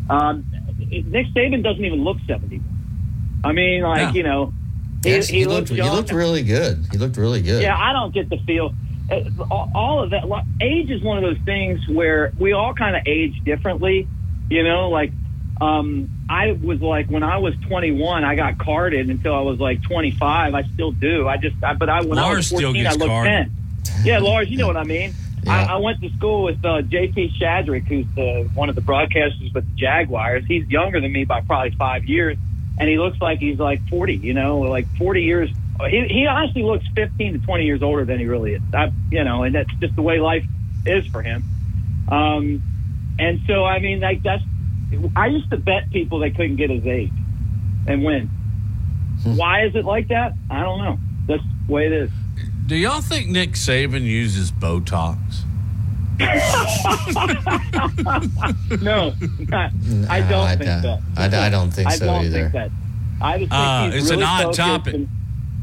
Um, 0.10 0.46
Nick 0.78 1.28
Saban 1.28 1.64
doesn't 1.64 1.84
even 1.84 2.04
look 2.04 2.18
70. 2.28 2.62
I 3.44 3.52
mean, 3.52 3.82
like, 3.82 4.00
Yeah. 4.00 4.12
you 4.14 4.24
know, 4.24 4.54
Yes, 5.04 5.28
he, 5.28 5.46
looked, 5.46 5.68
he 5.68 5.82
looked 5.82 6.14
really 6.14 6.44
good. 6.44 6.88
He 6.92 6.98
looked 6.98 7.18
really 7.18 7.42
good. 7.42 7.62
Yeah, 7.62 7.78
I 7.78 7.92
don't 7.92 8.14
get 8.14 8.30
the 8.30 8.38
feel. 8.46 8.74
Uh, 9.12 9.54
All 9.76 10.04
of 10.04 10.12
that. 10.12 10.28
like, 10.28 10.46
Age 10.62 10.90
is 10.90 11.02
one 11.02 11.18
of 11.18 11.24
those 11.24 11.44
things 11.46 11.88
where 11.88 12.32
we 12.40 12.54
all 12.54 12.74
kind 12.74 12.96
of 12.96 13.04
age 13.06 13.42
differently. 13.44 14.08
You 14.50 14.64
know, 14.64 14.90
like 14.90 15.12
um, 15.62 16.10
I 16.30 16.52
was 16.52 16.82
like 16.82 17.08
when 17.08 17.24
I 17.24 17.38
was 17.38 17.54
21, 17.68 18.24
I 18.24 18.36
got 18.36 18.58
carded 18.58 19.10
until 19.10 19.36
I 19.36 19.42
was 19.42 19.60
like 19.60 19.82
25. 19.84 20.54
I 20.54 20.64
still 20.74 20.92
do. 20.92 21.28
I 21.28 21.38
just, 21.38 21.56
I, 21.64 21.74
but 21.74 21.90
I 21.90 22.02
when 22.02 22.18
I 22.18 22.24
Lars 22.24 22.38
was 22.38 22.48
still 22.48 22.74
14, 22.74 22.88
I 22.88 22.92
looked 22.92 23.06
carded. 23.06 23.52
10. 23.86 24.04
Yeah, 24.04 24.20
Lars, 24.20 24.50
you 24.50 24.58
know 24.58 24.68
what 24.68 24.78
I 24.78 24.84
mean. 24.84 25.14
I, 25.48 25.66
I 25.66 25.76
went 25.78 26.02
to 26.02 26.10
school 26.12 26.44
with 26.44 26.64
uh, 26.64 26.82
JP 26.82 27.38
Shadrick, 27.38 27.86
who's 27.86 28.06
the, 28.16 28.50
one 28.54 28.70
of 28.70 28.76
the 28.76 28.82
broadcasters 28.82 29.54
with 29.54 29.66
the 29.66 29.76
Jaguars. 29.76 30.46
He's 30.48 30.66
younger 30.68 31.02
than 31.02 31.12
me 31.12 31.26
by 31.26 31.42
probably 31.42 31.72
five 31.72 32.06
years, 32.06 32.38
and 32.78 32.90
he 32.90 32.98
looks 32.98 33.20
like 33.22 33.40
he's 33.40 33.60
like 33.60 33.86
40. 33.90 34.16
You 34.16 34.34
know, 34.34 34.60
like 34.60 34.88
40 34.98 35.22
years. 35.22 35.50
He, 35.90 36.08
he 36.08 36.28
honestly 36.28 36.64
looks 36.64 36.86
15 36.96 37.34
to 37.34 37.40
20 37.46 37.66
years 37.66 37.82
older 37.82 38.06
than 38.06 38.20
he 38.20 38.26
really 38.26 38.54
is. 38.54 38.62
I, 38.74 38.92
you 39.12 39.24
know, 39.24 39.44
and 39.44 39.56
that's 39.56 39.74
just 39.80 39.96
the 39.96 40.02
way 40.02 40.20
life 40.20 40.46
is 40.86 41.06
for 41.08 41.22
him. 41.22 41.44
Um, 42.10 42.62
and 43.20 43.42
so, 43.48 43.66
I 43.66 43.80
mean, 43.80 44.00
like 44.00 44.24
that's. 44.24 44.44
I 45.16 45.28
used 45.28 45.50
to 45.50 45.58
bet 45.58 45.90
people 45.92 46.20
they 46.20 46.30
couldn't 46.30 46.56
get 46.58 46.70
his 46.70 46.86
age 46.86 47.12
and 47.88 48.04
win. 48.04 48.30
Why 49.24 49.66
is 49.66 49.76
it 49.76 49.86
like 49.86 50.10
that? 50.10 50.34
I 50.50 50.62
don't 50.62 50.78
know. 50.80 50.98
That's 51.28 51.44
the 51.68 51.74
way 51.74 51.88
it 51.88 51.92
is. 51.94 52.12
Do 52.68 52.76
y'all 52.76 53.02
think 53.02 53.28
Nick 53.30 53.52
Saban 53.54 54.02
uses 54.04 54.52
Botox? 54.52 55.18
no, 58.82 59.14
not, 59.50 59.72
I 60.10 60.22
don't 60.22 60.48
I 60.48 60.56
think 60.56 60.82
don't- 60.84 61.16
that. 61.16 61.34
I- 61.34 61.48
I 61.48 61.50
don't 61.50 61.72
think 61.72 61.88
I 61.88 61.96
so 61.96 62.06
don't 62.06 62.26
either. 62.26 62.42
Think 62.50 62.54
that. 62.54 62.72
I 63.22 63.38
just 63.40 63.52
think 63.52 63.54
Uh, 63.54 63.92
he's 63.92 63.96
it's 64.04 64.12
an 64.12 64.24
odd 64.24 64.54
topic. 64.54 64.94
and- 64.94 65.10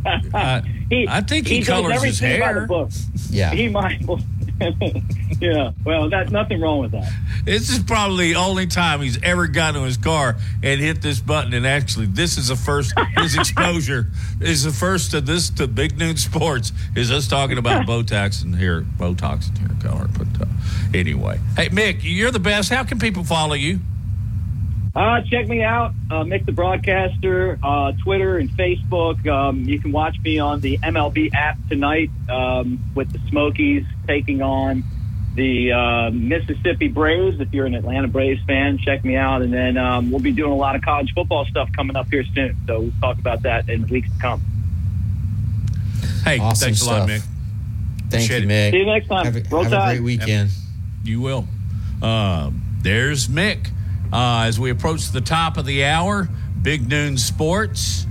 Uh, 0.04 0.62
he, 0.90 1.06
I 1.08 1.20
think 1.20 1.46
he 1.46 1.60
does 1.60 1.68
colors 1.68 2.02
his 2.02 2.22
everything 2.22 2.40
by 2.40 2.46
hair. 2.46 2.60
the 2.60 2.66
book. 2.66 2.90
Yeah. 3.30 3.52
he 3.52 3.68
might. 3.68 4.02
yeah, 5.40 5.72
well, 5.84 6.10
that's 6.10 6.30
nothing 6.30 6.60
wrong 6.60 6.80
with 6.80 6.90
that. 6.92 7.10
This 7.44 7.70
is 7.70 7.78
probably 7.78 8.32
the 8.32 8.38
only 8.38 8.66
time 8.66 9.00
he's 9.00 9.20
ever 9.22 9.46
gotten 9.46 9.80
to 9.80 9.86
his 9.86 9.96
car 9.96 10.36
and 10.62 10.80
hit 10.80 11.00
this 11.00 11.18
button. 11.18 11.54
And 11.54 11.66
actually, 11.66 12.06
this 12.06 12.36
is 12.36 12.48
the 12.48 12.56
first, 12.56 12.92
his 13.16 13.36
exposure 13.36 14.08
is 14.40 14.64
the 14.64 14.70
first 14.70 15.12
to 15.12 15.22
this 15.22 15.48
to 15.50 15.66
Big 15.66 15.98
Noon 15.98 16.16
Sports 16.16 16.72
is 16.94 17.10
us 17.10 17.26
talking 17.26 17.56
about 17.56 17.86
Botox 17.86 18.44
and 18.44 18.54
hair, 18.54 18.82
Botox 18.82 19.48
and 19.48 19.58
hair 19.58 19.90
color. 19.90 20.08
But 20.18 20.42
uh, 20.42 20.46
anyway, 20.92 21.40
hey, 21.56 21.70
Mick, 21.70 22.00
you're 22.02 22.30
the 22.30 22.38
best. 22.38 22.70
How 22.70 22.84
can 22.84 22.98
people 22.98 23.24
follow 23.24 23.54
you? 23.54 23.80
Uh, 24.94 25.20
check 25.22 25.46
me 25.46 25.62
out, 25.62 25.92
uh, 26.10 26.24
Mick 26.24 26.44
the 26.44 26.52
Broadcaster, 26.52 27.58
uh, 27.62 27.92
Twitter 28.02 28.38
and 28.38 28.50
Facebook. 28.50 29.24
Um, 29.26 29.62
you 29.62 29.78
can 29.78 29.92
watch 29.92 30.16
me 30.24 30.40
on 30.40 30.60
the 30.60 30.78
MLB 30.78 31.32
app 31.32 31.58
tonight 31.68 32.10
um, 32.28 32.80
with 32.94 33.12
the 33.12 33.20
Smokies 33.28 33.84
taking 34.08 34.42
on 34.42 34.82
the 35.36 35.72
uh, 35.72 36.10
Mississippi 36.10 36.88
Braves. 36.88 37.40
If 37.40 37.52
you're 37.54 37.66
an 37.66 37.74
Atlanta 37.74 38.08
Braves 38.08 38.42
fan, 38.46 38.78
check 38.78 39.04
me 39.04 39.14
out. 39.14 39.42
And 39.42 39.52
then 39.52 39.76
um, 39.76 40.10
we'll 40.10 40.20
be 40.20 40.32
doing 40.32 40.50
a 40.50 40.56
lot 40.56 40.74
of 40.74 40.82
college 40.82 41.12
football 41.14 41.44
stuff 41.46 41.70
coming 41.72 41.94
up 41.94 42.08
here 42.10 42.24
soon. 42.34 42.56
So 42.66 42.80
we'll 42.80 42.92
talk 43.00 43.18
about 43.18 43.42
that 43.42 43.68
in 43.68 43.86
weeks 43.86 44.10
to 44.10 44.18
come. 44.18 44.42
Hey, 46.24 46.40
Awesome 46.40 46.66
thanks 46.66 46.82
a 46.82 46.86
lot. 46.86 47.08
Mick. 47.08 47.22
Thank 48.08 48.24
Appreciate 48.24 48.42
you, 48.42 48.48
it. 48.48 48.52
Mick. 48.52 48.70
See 48.72 48.78
you 48.78 48.86
next 48.86 49.06
time. 49.06 49.24
Have 49.24 49.36
a, 49.36 49.42
Roll 49.48 49.62
have 49.62 49.72
a 49.72 49.86
great 49.86 50.02
weekend. 50.02 50.50
You 51.04 51.20
will. 51.20 51.46
Uh, 52.02 52.50
there's 52.82 53.28
Mick. 53.28 53.70
Uh, 54.12 54.44
as 54.46 54.58
we 54.58 54.70
approach 54.70 55.10
the 55.10 55.20
top 55.20 55.56
of 55.56 55.66
the 55.66 55.84
hour, 55.84 56.28
Big 56.62 56.88
Noon 56.88 57.16
Sports. 57.16 58.06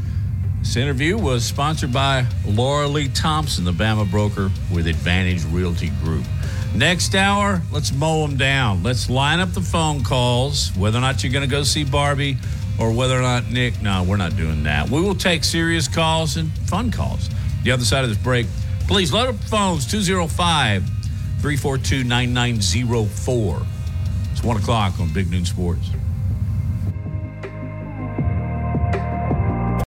This 0.60 0.78
interview 0.78 1.18
was 1.18 1.44
sponsored 1.44 1.92
by 1.92 2.26
Laura 2.46 2.88
Lee 2.88 3.10
Thompson, 3.10 3.66
the 3.66 3.72
Bama 3.72 4.10
broker 4.10 4.50
with 4.74 4.88
Advantage 4.88 5.44
Realty 5.46 5.90
Group. 6.04 6.26
Next 6.74 7.16
hour, 7.16 7.62
let's 7.72 7.92
mow 7.92 8.26
them 8.26 8.38
down. 8.38 8.82
Let's 8.82 9.10
line 9.10 9.40
up 9.40 9.52
the 9.54 9.62
phone 9.62 10.04
calls, 10.04 10.72
whether 10.78 10.98
or 10.98 11.02
not 11.02 11.24
you're 11.24 11.34
going 11.34 11.48
to 11.48 11.52
go 11.52 11.64
see 11.64 11.84
Barbie 11.84 12.38
or 12.80 12.94
whether 12.94 13.18
or 13.18 13.22
not 13.22 13.50
Nick. 13.52 13.82
No, 13.82 14.04
we're 14.04 14.18
not 14.18 14.38
doing 14.38 14.64
that. 14.64 14.90
We 14.90 15.02
will 15.02 15.16
take 15.16 15.44
serious 15.44 15.88
calls 15.88 16.38
and 16.38 16.52
fun 16.70 16.92
calls. 16.92 17.30
The 17.64 17.72
other 17.72 17.84
side 17.84 18.04
of 18.04 18.10
this 18.10 18.20
break, 18.20 18.46
please 18.88 19.12
load 19.12 19.28
up 19.28 19.36
phones 19.36 19.86
205 19.86 20.84
342 21.42 22.04
9904. 22.04 23.62
It's 24.40 24.46
1 24.46 24.56
o'clock 24.56 24.98
on 25.02 25.12
Big 25.12 25.30
Noon 25.30 25.44
Sports. 25.44 25.90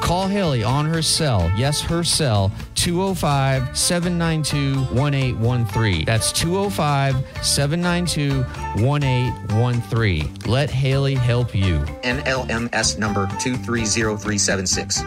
Call 0.00 0.26
Haley 0.26 0.64
on 0.64 0.86
her 0.86 1.02
cell. 1.02 1.50
Yes, 1.56 1.80
her 1.82 2.02
cell, 2.02 2.50
205 2.74 3.76
792 3.76 4.74
1813. 4.94 6.04
That's 6.04 6.32
205 6.32 7.16
792 7.44 8.42
1813. 8.82 10.34
Let 10.46 10.70
Haley 10.70 11.14
help 11.14 11.54
you. 11.54 11.78
NLMS 12.02 12.98
number 12.98 13.26
230376. 13.38 15.02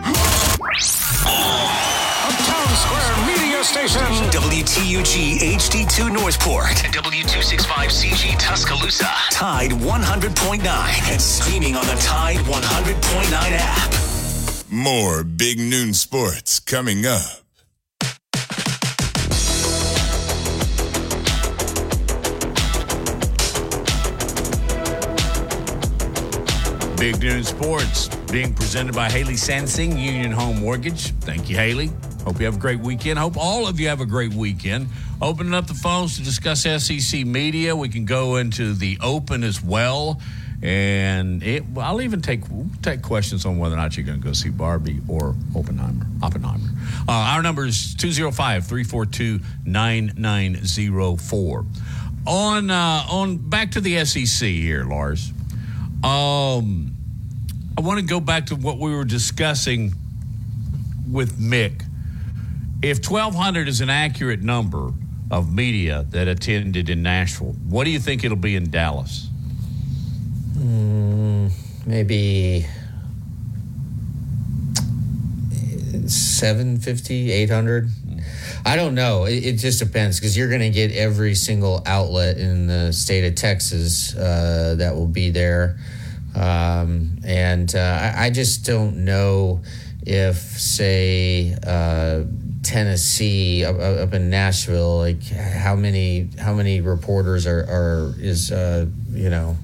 Town 2.43 2.69
Square 2.75 3.27
Media 3.27 3.63
Station. 3.63 4.01
WTUG 4.31 5.39
HD2 5.55 6.13
Northport. 6.13 6.85
And 6.85 6.93
W265CG 6.93 8.37
Tuscaloosa. 8.39 9.09
Tide 9.31 9.71
100.9. 9.71 11.11
And 11.11 11.21
streaming 11.21 11.75
on 11.75 11.85
the 11.87 11.95
Tide 11.95 12.37
100.9 12.37 13.31
app. 13.33 14.02
More 14.73 15.23
Big 15.23 15.59
Noon 15.59 15.93
Sports 15.93 16.59
coming 16.59 17.05
up. 17.05 17.21
Big 26.97 27.21
Noon 27.21 27.43
Sports 27.43 28.07
being 28.31 28.55
presented 28.55 28.95
by 28.95 29.11
Haley 29.11 29.35
Sansing, 29.35 29.91
Union 29.91 30.31
Home 30.31 30.59
Mortgage. 30.59 31.11
Thank 31.19 31.51
you, 31.51 31.55
Haley. 31.55 31.91
Hope 32.23 32.39
you 32.39 32.45
have 32.45 32.55
a 32.55 32.59
great 32.59 32.79
weekend. 32.79 33.19
Hope 33.19 33.37
all 33.37 33.67
of 33.67 33.79
you 33.79 33.89
have 33.89 34.01
a 34.01 34.07
great 34.07 34.33
weekend. 34.33 34.87
Opening 35.21 35.53
up 35.53 35.67
the 35.67 35.75
phones 35.75 36.17
to 36.17 36.23
discuss 36.23 36.63
SEC 36.63 37.27
media. 37.27 37.75
We 37.75 37.89
can 37.89 38.05
go 38.05 38.37
into 38.37 38.73
the 38.73 38.97
open 39.03 39.43
as 39.43 39.61
well. 39.63 40.19
And 40.63 41.43
it, 41.43 41.63
I'll 41.77 42.01
even 42.01 42.21
take 42.21 42.41
take 42.81 43.01
questions 43.01 43.45
on 43.45 43.57
whether 43.57 43.75
or 43.75 43.77
not 43.77 43.97
you're 43.97 44.05
going 44.05 44.21
to 44.21 44.25
go 44.25 44.31
see 44.31 44.49
Barbie 44.49 45.01
or 45.09 45.35
Oppenheimer. 45.53 46.05
Oppenheimer. 46.21 46.69
Uh, 47.05 47.11
our 47.11 47.43
number 47.43 47.65
is 47.65 47.93
205 47.95 48.65
342 48.65 49.41
9904. 49.65 51.65
On, 52.25 52.71
uh, 52.71 53.03
on 53.11 53.37
back 53.37 53.71
to 53.71 53.81
the 53.81 54.05
SEC 54.05 54.47
here, 54.47 54.85
Lars. 54.85 55.33
Um, 56.01 56.95
I 57.77 57.81
want 57.81 57.99
to 57.99 58.05
go 58.05 58.21
back 58.21 58.45
to 58.45 58.55
what 58.55 58.77
we 58.77 58.95
were 58.95 59.03
discussing 59.03 59.91
with 61.11 61.37
Mick. 61.37 61.83
If 62.81 63.09
1,200 63.09 63.67
is 63.67 63.81
an 63.81 63.89
accurate 63.89 64.41
number 64.41 64.93
of 65.29 65.53
media 65.53 66.05
that 66.11 66.29
attended 66.29 66.89
in 66.89 67.03
Nashville, 67.03 67.53
what 67.67 67.83
do 67.83 67.89
you 67.89 67.99
think 67.99 68.23
it'll 68.23 68.37
be 68.37 68.55
in 68.55 68.69
Dallas? 68.69 69.29
Mm, 70.63 71.51
maybe 71.85 72.65
750, 76.07 77.31
800. 77.31 77.89
I 78.65 78.77
don't 78.77 78.95
know. 78.95 79.25
It, 79.25 79.45
it 79.45 79.53
just 79.57 79.79
depends 79.79 80.19
because 80.19 80.37
you're 80.37 80.47
going 80.47 80.61
to 80.61 80.69
get 80.69 80.93
every 80.93 81.35
single 81.35 81.83
outlet 81.85 82.37
in 82.37 82.67
the 82.67 82.93
state 82.93 83.25
of 83.27 83.35
Texas 83.35 84.15
uh, 84.15 84.75
that 84.77 84.95
will 84.95 85.07
be 85.07 85.31
there. 85.31 85.77
Um, 86.33 87.17
and 87.25 87.73
uh, 87.75 88.13
I, 88.15 88.25
I 88.27 88.29
just 88.29 88.65
don't 88.65 89.03
know 89.03 89.63
if, 90.05 90.37
say, 90.37 91.57
uh, 91.67 92.23
Tennessee 92.63 93.65
up, 93.65 93.77
up 93.77 94.13
in 94.13 94.29
Nashville, 94.29 94.99
like 94.99 95.21
how 95.27 95.75
many 95.75 96.29
how 96.39 96.53
many 96.53 96.79
reporters 96.79 97.45
are, 97.45 97.59
are 97.59 98.13
is 98.17 98.53
uh, 98.53 98.85
you 99.11 99.29
know 99.29 99.57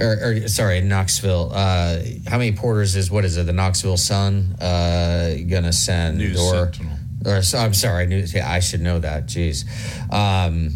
or, 0.00 0.18
or, 0.22 0.48
sorry, 0.48 0.80
Knoxville. 0.80 1.50
Uh, 1.52 1.98
how 2.26 2.38
many 2.38 2.52
porters 2.52 2.96
is 2.96 3.10
what 3.10 3.24
is 3.24 3.36
it? 3.36 3.46
The 3.46 3.52
Knoxville 3.52 3.96
Sun 3.96 4.56
uh, 4.60 5.34
gonna 5.48 5.72
send 5.72 6.18
News 6.18 6.40
or 6.40 6.72
Sentinel. 6.72 6.98
or 7.26 7.42
so, 7.42 7.58
I'm 7.58 7.74
sorry, 7.74 8.06
news, 8.06 8.34
yeah, 8.34 8.50
I 8.50 8.60
should 8.60 8.80
know 8.80 8.98
that. 8.98 9.26
Jeez. 9.26 9.64
Um, 10.12 10.70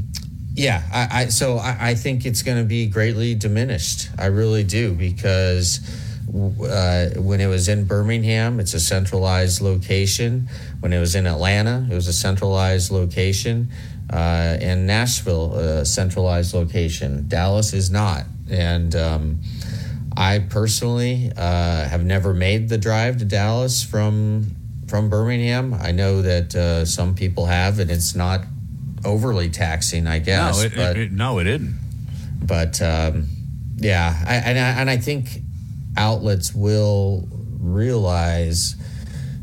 yeah, 0.59 0.83
I, 0.93 1.23
I 1.23 1.27
so 1.27 1.59
I, 1.59 1.91
I 1.91 1.95
think 1.95 2.27
it's 2.27 2.43
going 2.43 2.59
to 2.59 2.65
be 2.65 2.89
greatly 2.89 3.37
diminished. 3.37 4.09
I 4.19 4.27
really 4.27 4.65
do 4.65 4.93
because 4.93 5.79
uh, 6.29 7.11
when 7.17 7.41
it 7.41 7.47
was 7.47 7.69
in 7.69 7.85
Birmingham, 7.85 8.59
it's 8.59 8.75
a 8.75 8.81
centralized 8.81 9.61
location. 9.61 10.49
When 10.81 10.93
it 10.93 10.99
was 10.99 11.15
in 11.15 11.27
Atlanta, 11.27 11.87
it 11.91 11.95
was 11.95 12.09
a 12.09 12.13
centralized 12.13 12.91
location. 12.91 13.69
Uh, 14.11 14.57
and 14.61 14.87
Nashville, 14.87 15.55
a 15.55 15.85
centralized 15.85 16.55
location. 16.55 17.29
Dallas 17.29 17.73
is 17.75 17.91
not. 17.91 18.25
And 18.51 18.97
um, 18.97 19.41
I 20.17 20.39
personally 20.39 21.31
uh, 21.37 21.89
have 21.89 22.05
never 22.05 22.33
made 22.33 22.69
the 22.69 22.79
drive 22.79 23.19
to 23.19 23.25
Dallas 23.25 23.83
from 23.83 24.57
from 24.89 25.11
Birmingham. 25.11 25.75
I 25.75 25.93
know 25.93 26.23
that 26.23 26.55
uh, 26.57 26.85
some 26.87 27.15
people 27.15 27.45
have, 27.47 27.79
and 27.79 27.91
it's 27.91 28.15
not 28.15 28.41
overly 29.05 29.51
taxing, 29.51 30.07
I 30.07 30.19
guess. 30.19 30.59
No, 30.59 30.65
it, 30.65 30.73
but, 30.75 30.97
it, 30.97 31.03
it, 31.03 31.13
no, 31.13 31.39
it 31.39 31.47
isn't. 31.47 31.79
but 32.43 32.81
um, 32.81 33.29
yeah, 33.77 34.25
I, 34.27 34.35
and 34.37 34.59
I, 34.59 34.81
and 34.81 34.91
I 34.91 34.97
think 34.97 35.43
outlets 35.97 36.55
will 36.55 37.29
realize 37.61 38.77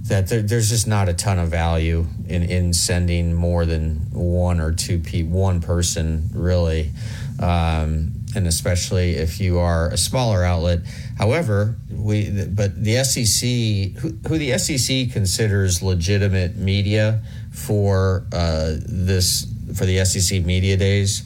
that 0.08 0.28
there, 0.28 0.42
there's 0.42 0.70
just 0.70 0.88
not 0.88 1.10
a 1.10 1.14
ton 1.14 1.40
of 1.40 1.50
value 1.50 2.06
in, 2.28 2.44
in 2.44 2.74
sending 2.74 3.34
more 3.34 3.66
than 3.66 3.96
one 4.12 4.60
or 4.60 4.72
two 4.72 5.00
pe- 5.00 5.24
one 5.24 5.62
person 5.62 6.30
really, 6.34 6.92
um, 7.42 8.12
and 8.36 8.46
especially 8.46 9.16
if 9.16 9.40
you 9.40 9.58
are 9.58 9.90
a 9.90 9.98
smaller 9.98 10.44
outlet. 10.44 10.82
However, 11.18 11.76
we 11.90 12.46
but 12.46 12.84
the 12.84 13.04
SEC 13.04 14.00
who, 14.02 14.10
who 14.28 14.38
the 14.38 14.58
SEC 14.60 15.12
considers 15.12 15.82
legitimate 15.82 16.56
media 16.56 17.22
for 17.52 18.26
uh, 18.32 18.76
this 18.86 19.48
for 19.76 19.86
the 19.86 20.06
SEC 20.06 20.46
media 20.46 20.78
days 20.78 21.24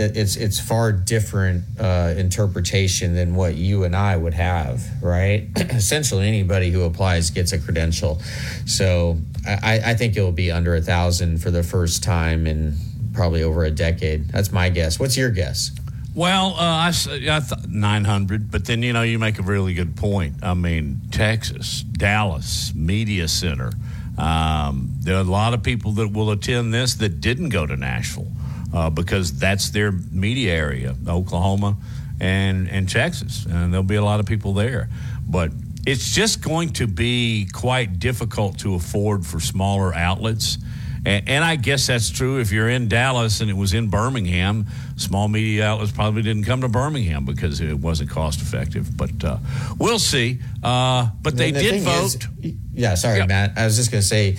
it's 0.00 0.36
it's 0.36 0.58
far 0.58 0.92
different 0.92 1.64
uh, 1.78 2.14
interpretation 2.16 3.14
than 3.14 3.34
what 3.34 3.54
you 3.54 3.84
and 3.84 3.94
I 3.94 4.16
would 4.16 4.34
have, 4.34 4.82
right? 5.02 5.48
Essentially, 5.56 6.26
anybody 6.26 6.70
who 6.70 6.82
applies 6.82 7.30
gets 7.30 7.52
a 7.52 7.58
credential. 7.58 8.20
So 8.66 9.18
I, 9.46 9.80
I 9.86 9.94
think 9.94 10.16
it 10.16 10.22
will 10.22 10.32
be 10.32 10.50
under 10.50 10.74
a 10.74 10.80
thousand 10.80 11.38
for 11.38 11.50
the 11.50 11.62
first 11.62 12.02
time 12.02 12.46
in 12.46 12.76
probably 13.12 13.42
over 13.42 13.64
a 13.64 13.70
decade. 13.70 14.28
That's 14.28 14.52
my 14.52 14.68
guess. 14.68 14.98
What's 14.98 15.16
your 15.16 15.30
guess? 15.30 15.70
Well, 16.14 16.54
uh, 16.54 16.90
I, 16.90 16.92
I 17.30 17.40
thought 17.40 17.68
900, 17.68 18.50
but 18.50 18.64
then, 18.64 18.82
you 18.82 18.92
know, 18.92 19.02
you 19.02 19.18
make 19.18 19.38
a 19.38 19.42
really 19.42 19.74
good 19.74 19.96
point. 19.96 20.34
I 20.42 20.54
mean, 20.54 21.00
Texas, 21.12 21.82
Dallas, 21.82 22.74
Media 22.74 23.28
Center. 23.28 23.70
Um, 24.18 24.90
there 24.98 25.16
are 25.16 25.20
a 25.20 25.24
lot 25.24 25.54
of 25.54 25.62
people 25.62 25.92
that 25.92 26.08
will 26.12 26.30
attend 26.30 26.74
this 26.74 26.94
that 26.96 27.20
didn't 27.20 27.50
go 27.50 27.64
to 27.64 27.76
Nashville 27.76 28.30
uh, 28.72 28.90
because 28.90 29.38
that's 29.38 29.70
their 29.70 29.92
media 29.92 30.52
area, 30.54 30.94
Oklahoma 31.08 31.76
and, 32.20 32.68
and 32.68 32.88
Texas. 32.88 33.46
And 33.46 33.72
there'll 33.72 33.82
be 33.82 33.96
a 33.96 34.04
lot 34.04 34.20
of 34.20 34.26
people 34.26 34.52
there. 34.54 34.88
But 35.28 35.52
it's 35.86 36.10
just 36.12 36.42
going 36.42 36.70
to 36.74 36.86
be 36.86 37.48
quite 37.52 37.98
difficult 37.98 38.58
to 38.60 38.74
afford 38.74 39.24
for 39.26 39.40
smaller 39.40 39.94
outlets. 39.94 40.58
And, 41.06 41.26
and 41.30 41.42
I 41.42 41.56
guess 41.56 41.86
that's 41.86 42.10
true 42.10 42.40
if 42.40 42.52
you're 42.52 42.68
in 42.68 42.88
Dallas 42.88 43.40
and 43.40 43.48
it 43.48 43.56
was 43.56 43.72
in 43.72 43.88
Birmingham. 43.88 44.66
Small 44.96 45.28
media 45.28 45.64
outlets 45.66 45.92
probably 45.92 46.20
didn't 46.20 46.44
come 46.44 46.60
to 46.60 46.68
Birmingham 46.68 47.24
because 47.24 47.60
it 47.62 47.78
wasn't 47.78 48.10
cost 48.10 48.42
effective. 48.42 48.94
But 48.96 49.24
uh, 49.24 49.38
we'll 49.78 49.98
see. 49.98 50.40
Uh, 50.62 51.08
but 51.22 51.38
they 51.38 51.52
the 51.52 51.60
did 51.60 51.82
vote. 51.82 52.26
is- 52.42 52.54
yeah, 52.74 52.94
sorry, 52.96 53.18
Yeah. 53.18 53.26
Matt. 53.26 53.52
I 53.56 53.64
was 53.64 53.76
just 53.76 53.90
going 53.90 54.02
to 54.02 54.06
say, 54.06 54.36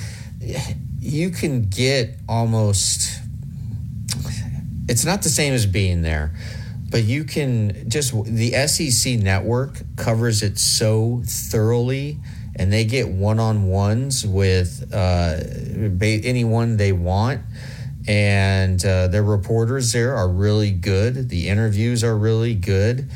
you 0.99 1.31
can 1.31 1.63
get 1.69 2.17
almost. 2.29 3.20
It's 4.87 5.05
not 5.05 5.21
the 5.21 5.29
same 5.29 5.53
as 5.53 5.65
being 5.65 6.01
there, 6.01 6.33
but 6.89 7.03
you 7.03 7.23
can 7.23 7.89
just 7.89 8.11
the 8.25 8.51
SEC 8.67 9.19
network 9.19 9.81
covers 9.95 10.43
it 10.43 10.57
so 10.57 11.21
thoroughly, 11.25 12.19
and 12.55 12.71
they 12.71 12.85
get 12.85 13.09
one 13.09 13.39
on 13.39 13.67
ones 13.67 14.25
with 14.25 14.91
uh, 14.93 15.37
anyone 16.01 16.77
they 16.77 16.91
want. 16.91 17.41
And 18.07 18.83
uh, 18.83 19.07
their 19.09 19.23
reporters 19.23 19.91
there 19.91 20.15
are 20.15 20.27
really 20.27 20.71
good. 20.71 21.29
The 21.29 21.49
interviews 21.49 22.03
are 22.03 22.17
really 22.17 22.55
good 22.55 23.07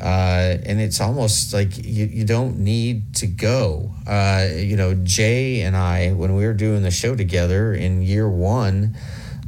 uh, 0.00 0.56
and 0.64 0.80
it's 0.80 1.00
almost 1.00 1.52
like 1.52 1.76
you, 1.76 2.06
you 2.06 2.24
don't 2.24 2.58
need 2.58 3.14
to 3.16 3.26
go. 3.26 3.92
Uh, 4.06 4.48
you 4.54 4.76
know, 4.76 4.94
Jay 4.94 5.60
and 5.60 5.76
I, 5.76 6.12
when 6.12 6.34
we 6.34 6.46
were 6.46 6.54
doing 6.54 6.82
the 6.82 6.90
show 6.90 7.14
together 7.14 7.74
in 7.74 8.02
year 8.02 8.28
one, 8.28 8.96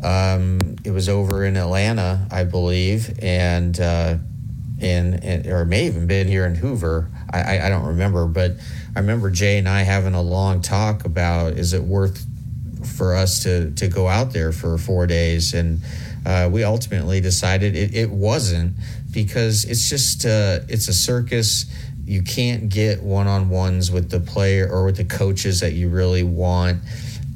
um, 0.02 0.76
it 0.84 0.90
was 0.90 1.08
over 1.08 1.44
in 1.44 1.56
Atlanta, 1.56 2.26
I 2.30 2.44
believe, 2.44 3.18
and 3.22 3.78
uh, 3.78 4.16
and, 4.80 5.22
and 5.22 5.46
or 5.46 5.64
may 5.64 5.86
even 5.86 6.06
been 6.06 6.26
here 6.26 6.44
in 6.44 6.56
Hoover. 6.56 7.08
I, 7.32 7.40
I, 7.40 7.66
I 7.66 7.68
don't 7.68 7.86
remember, 7.86 8.26
but 8.26 8.52
I 8.94 9.00
remember 9.00 9.30
Jay 9.30 9.58
and 9.58 9.68
I 9.68 9.82
having 9.82 10.14
a 10.14 10.22
long 10.22 10.60
talk 10.60 11.04
about 11.04 11.52
is 11.52 11.72
it 11.72 11.82
worth 11.82 12.26
for 12.96 13.14
us 13.14 13.44
to 13.44 13.70
to 13.72 13.88
go 13.88 14.08
out 14.08 14.32
there 14.32 14.52
for 14.52 14.76
four 14.76 15.06
days, 15.06 15.54
and 15.54 15.80
uh, 16.26 16.48
we 16.50 16.64
ultimately 16.64 17.20
decided 17.20 17.76
it, 17.76 17.94
it 17.94 18.10
wasn't 18.10 18.72
because 19.12 19.64
it's 19.64 19.88
just 19.88 20.26
uh, 20.26 20.60
it's 20.68 20.88
a 20.88 20.92
circus. 20.92 21.66
You 22.04 22.22
can't 22.22 22.68
get 22.68 23.00
one 23.02 23.28
on 23.28 23.48
ones 23.48 23.92
with 23.92 24.10
the 24.10 24.18
player 24.18 24.68
or 24.68 24.84
with 24.84 24.96
the 24.96 25.04
coaches 25.04 25.60
that 25.60 25.72
you 25.72 25.88
really 25.88 26.24
want. 26.24 26.82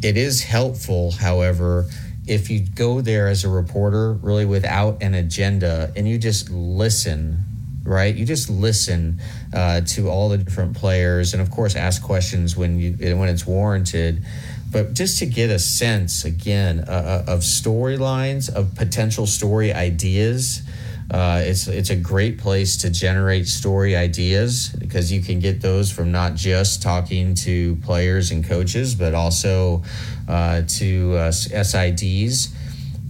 It 0.03 0.17
is 0.17 0.43
helpful, 0.43 1.13
however, 1.13 1.87
if 2.27 2.51
you 2.51 2.61
go 2.61 3.01
there 3.01 3.29
as 3.29 3.45
a 3.45 3.49
reporter, 3.49 4.13
really 4.15 4.45
without 4.45 5.03
an 5.03 5.15
agenda, 5.15 5.93
and 5.97 6.09
you 6.09 6.19
just 6.19 6.51
listen 6.51 7.45
right? 7.87 8.15
You 8.15 8.27
just 8.27 8.51
listen 8.51 9.21
uh, 9.55 9.83
to 9.83 10.09
all 10.11 10.29
the 10.29 10.39
different 10.39 10.77
players, 10.77 11.33
and 11.33 11.41
of 11.41 11.51
course, 11.51 11.77
ask 11.77 12.03
questions 12.03 12.57
when 12.57 12.79
you 12.79 13.17
when 13.17 13.29
it's 13.29 13.47
warranted. 13.47 14.25
But 14.73 14.95
just 14.95 15.21
to 15.21 15.27
get 15.27 15.51
a 15.51 15.59
sense 15.59 16.25
again 16.25 16.81
uh, 16.81 17.25
of 17.29 17.41
storylines, 17.41 18.53
of 18.53 18.75
potential 18.75 19.27
story 19.27 19.73
ideas, 19.73 20.63
uh, 21.11 21.41
it's 21.45 21.69
it's 21.69 21.91
a 21.91 21.97
great 21.97 22.39
place 22.39 22.77
to 22.79 22.91
generate 22.91 23.47
story 23.47 23.95
ideas 23.97 24.71
because 24.79 25.13
you 25.13 25.21
can 25.23 25.39
get 25.39 25.61
those 25.61 25.91
from 25.91 26.11
not 26.11 26.35
just 26.35 26.83
talking 26.83 27.35
to 27.35 27.77
players 27.77 28.31
and 28.33 28.45
coaches, 28.45 28.95
but 28.95 29.15
also 29.15 29.83
uh, 30.29 30.63
to 30.67 31.15
uh, 31.17 31.31
SIDs. 31.31 32.53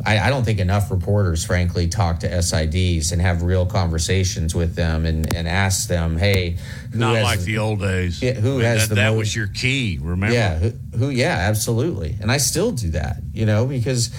I, 0.05 0.19
I 0.21 0.31
don't 0.31 0.45
think 0.45 0.61
enough 0.61 0.91
reporters, 0.91 1.45
frankly, 1.45 1.89
talk 1.89 2.21
to 2.21 2.29
SIDs 2.29 3.11
and 3.13 3.21
have 3.21 3.43
real 3.43 3.67
conversations 3.67 4.55
with 4.55 4.77
them 4.77 5.05
and, 5.05 5.35
and 5.35 5.49
ask 5.49 5.89
them, 5.89 6.17
hey, 6.17 6.59
Not 6.95 7.17
has- 7.17 7.25
like 7.25 7.41
the 7.41 7.59
old 7.59 7.81
days. 7.81 8.23
Yeah, 8.23 8.35
who 8.35 8.53
I 8.53 8.57
mean, 8.57 8.65
has 8.67 8.83
that, 8.83 8.89
the 8.91 9.01
that 9.01 9.09
most- 9.11 9.19
was 9.19 9.37
your 9.37 9.49
key, 9.49 9.99
remember? 10.01 10.35
yeah, 10.35 10.59
who, 10.59 10.71
who? 10.97 11.11
Yeah, 11.11 11.35
absolutely. 11.49 12.17
And 12.21 12.31
I 12.31 12.37
still 12.37 12.71
do 12.73 12.91
that, 12.91 13.17
you 13.33 13.47
know, 13.47 13.67
because 13.67 14.15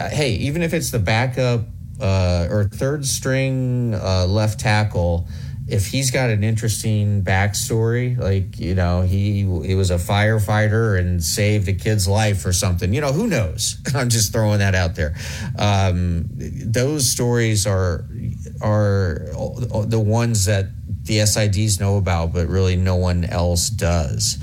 uh, 0.00 0.08
hey, 0.08 0.32
even 0.32 0.62
if 0.62 0.74
it's 0.74 0.90
the 0.90 0.98
backup 0.98 1.60
uh, 2.00 2.48
or 2.50 2.64
third 2.64 3.06
string 3.06 3.94
uh, 3.94 4.26
left 4.26 4.60
tackle, 4.60 5.28
if 5.68 5.88
he's 5.88 6.10
got 6.10 6.30
an 6.30 6.42
interesting 6.42 7.22
backstory, 7.22 8.16
like 8.18 8.58
you 8.58 8.74
know, 8.74 9.02
he 9.02 9.40
he 9.66 9.74
was 9.74 9.90
a 9.90 9.96
firefighter 9.96 10.98
and 10.98 11.22
saved 11.22 11.68
a 11.68 11.74
kid's 11.74 12.08
life 12.08 12.46
or 12.46 12.52
something, 12.52 12.94
you 12.94 13.02
know, 13.02 13.12
who 13.12 13.26
knows? 13.26 13.76
I'm 13.94 14.08
just 14.08 14.32
throwing 14.32 14.60
that 14.60 14.74
out 14.74 14.94
there. 14.94 15.14
Um, 15.58 16.26
those 16.30 17.08
stories 17.08 17.66
are 17.66 18.06
are 18.62 19.28
the 19.86 20.00
ones 20.00 20.46
that 20.46 20.68
the 21.04 21.18
SIDs 21.18 21.80
know 21.80 21.96
about, 21.96 22.32
but 22.32 22.48
really 22.48 22.76
no 22.76 22.96
one 22.96 23.24
else 23.24 23.68
does. 23.68 24.38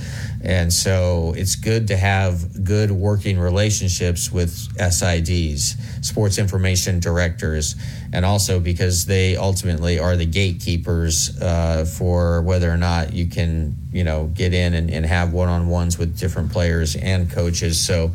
And 0.45 0.71
so 0.71 1.33
it's 1.35 1.55
good 1.55 1.87
to 1.87 1.97
have 1.97 2.63
good 2.63 2.91
working 2.91 3.39
relationships 3.39 4.31
with 4.31 4.51
SIDs, 4.77 6.05
sports 6.05 6.37
information 6.37 6.99
directors, 6.99 7.75
and 8.13 8.23
also 8.23 8.59
because 8.59 9.07
they 9.07 9.35
ultimately 9.35 9.97
are 9.97 10.15
the 10.15 10.27
gatekeepers 10.27 11.41
uh, 11.41 11.85
for 11.85 12.43
whether 12.43 12.69
or 12.69 12.77
not 12.77 13.11
you 13.11 13.25
can, 13.25 13.75
you 13.91 14.03
know, 14.03 14.27
get 14.35 14.53
in 14.53 14.75
and, 14.75 14.91
and 14.91 15.03
have 15.07 15.33
one 15.33 15.49
on 15.49 15.67
ones 15.67 15.97
with 15.97 16.15
different 16.17 16.51
players 16.51 16.95
and 16.95 17.31
coaches. 17.31 17.83
So, 17.83 18.13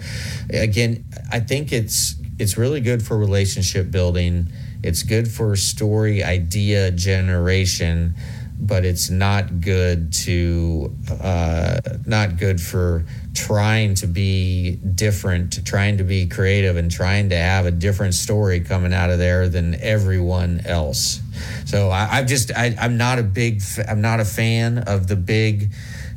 again, 0.51 1.05
I 1.33 1.41
think 1.41 1.73
it's 1.73 2.15
it's 2.39 2.57
really 2.57 2.81
good 2.81 3.03
for 3.03 3.19
relationship 3.19 3.91
building. 3.91 4.47
It's 4.83 5.03
good 5.03 5.29
for 5.29 5.57
story 5.57 6.23
idea 6.23 6.91
generation 6.93 8.15
but 8.61 8.85
it's 8.85 9.11
not 9.11 9.61
good 9.61 10.13
to 10.13 10.95
uh, 11.23 11.81
not 12.07 12.37
good 12.37 12.61
for 12.61 13.05
trying 13.35 13.95
to 13.95 14.07
be 14.07 14.77
different 14.95 15.65
trying 15.65 15.99
to 15.99 16.05
be 16.05 16.27
creative 16.27 16.77
and 16.77 16.91
trying 16.91 17.31
to 17.31 17.37
have 17.37 17.67
a 17.67 17.71
different 17.71 18.15
story 18.15 18.61
coming 18.61 18.93
out 18.93 19.11
of 19.11 19.19
there 19.19 19.49
than 19.49 19.75
everyone 19.81 20.61
else. 20.67 21.21
So 21.65 21.91
I, 21.91 22.19
i've 22.19 22.27
just 22.27 22.53
I, 22.55 22.75
i'm 22.79 22.97
not 22.97 23.19
a 23.19 23.23
big 23.23 23.63
i'm 23.89 24.01
not 24.01 24.21
a 24.21 24.25
fan 24.25 24.79
of 24.79 25.09
the 25.09 25.17
big 25.17 25.73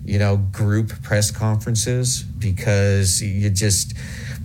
you 0.06 0.20
know 0.20 0.38
group 0.38 1.02
press 1.02 1.32
conferences 1.32 2.24
because 2.24 3.22
you 3.22 3.50
just 3.50 3.96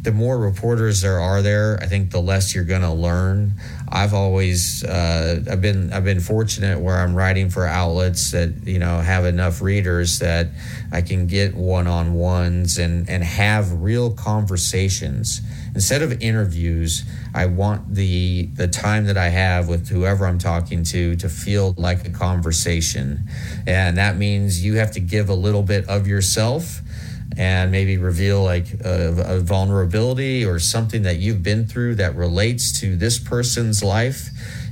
the 0.08 0.14
more 0.14 0.38
reporters 0.38 1.02
there 1.02 1.20
are 1.20 1.42
there, 1.42 1.78
I 1.82 1.86
think 1.86 2.12
the 2.12 2.22
less 2.22 2.54
you're 2.54 2.64
going 2.64 2.80
to 2.80 2.90
learn. 2.90 3.52
I've 3.90 4.14
always 4.14 4.82
uh, 4.82 5.44
I've 5.50 5.60
been 5.60 5.92
I've 5.92 6.04
been 6.04 6.20
fortunate 6.20 6.80
where 6.80 6.96
I'm 6.96 7.14
writing 7.14 7.50
for 7.50 7.66
outlets 7.66 8.30
that 8.30 8.66
you 8.66 8.78
know 8.78 9.00
have 9.00 9.26
enough 9.26 9.60
readers 9.60 10.20
that 10.20 10.48
I 10.90 11.02
can 11.02 11.26
get 11.26 11.54
one 11.54 11.86
on 11.86 12.14
ones 12.14 12.78
and 12.78 13.06
and 13.10 13.22
have 13.22 13.82
real 13.82 14.10
conversations 14.10 15.42
instead 15.74 16.00
of 16.00 16.22
interviews. 16.22 17.04
I 17.34 17.44
want 17.44 17.94
the 17.94 18.46
the 18.54 18.66
time 18.66 19.04
that 19.06 19.18
I 19.18 19.28
have 19.28 19.68
with 19.68 19.90
whoever 19.90 20.26
I'm 20.26 20.38
talking 20.38 20.84
to 20.84 21.16
to 21.16 21.28
feel 21.28 21.74
like 21.76 22.08
a 22.08 22.10
conversation, 22.10 23.28
and 23.66 23.98
that 23.98 24.16
means 24.16 24.64
you 24.64 24.76
have 24.76 24.92
to 24.92 25.00
give 25.00 25.28
a 25.28 25.34
little 25.34 25.62
bit 25.62 25.86
of 25.86 26.06
yourself 26.06 26.80
and 27.38 27.70
maybe 27.70 27.96
reveal 27.96 28.42
like 28.42 28.66
a, 28.84 29.36
a, 29.36 29.38
vulnerability 29.38 30.44
or 30.44 30.58
something 30.58 31.02
that 31.02 31.18
you've 31.18 31.42
been 31.42 31.64
through 31.64 31.94
that 31.94 32.16
relates 32.16 32.80
to 32.80 32.96
this 32.96 33.18
person's 33.20 33.82
life 33.82 34.30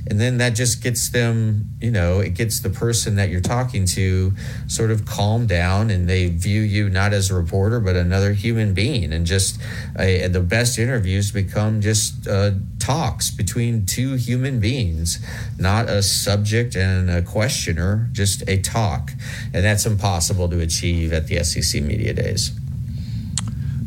and 0.09 0.19
then 0.19 0.37
that 0.37 0.51
just 0.51 0.81
gets 0.81 1.09
them 1.09 1.69
you 1.81 1.91
know 1.91 2.19
it 2.19 2.33
gets 2.33 2.59
the 2.59 2.69
person 2.69 3.15
that 3.15 3.29
you're 3.29 3.41
talking 3.41 3.85
to 3.85 4.33
sort 4.67 4.91
of 4.91 5.05
calm 5.05 5.47
down 5.47 5.89
and 5.89 6.09
they 6.09 6.27
view 6.27 6.61
you 6.61 6.89
not 6.89 7.13
as 7.13 7.29
a 7.31 7.35
reporter 7.35 7.79
but 7.79 7.95
another 7.95 8.33
human 8.33 8.73
being. 8.73 9.13
And 9.13 9.25
just 9.25 9.59
uh, 9.97 10.27
the 10.27 10.45
best 10.45 10.77
interviews 10.79 11.31
become 11.31 11.81
just 11.81 12.27
uh, 12.27 12.51
talks 12.79 13.31
between 13.31 13.85
two 13.85 14.15
human 14.15 14.59
beings 14.59 15.19
not 15.57 15.89
a 15.89 16.03
subject 16.03 16.75
and 16.75 17.09
a 17.09 17.21
questioner 17.21 18.09
just 18.11 18.47
a 18.47 18.57
talk. 18.61 19.11
And 19.53 19.63
that's 19.63 19.85
impossible 19.85 20.49
to 20.49 20.59
achieve 20.59 21.13
at 21.13 21.27
the 21.27 21.43
sec 21.43 21.81
media 21.81 22.13
days 22.13 22.51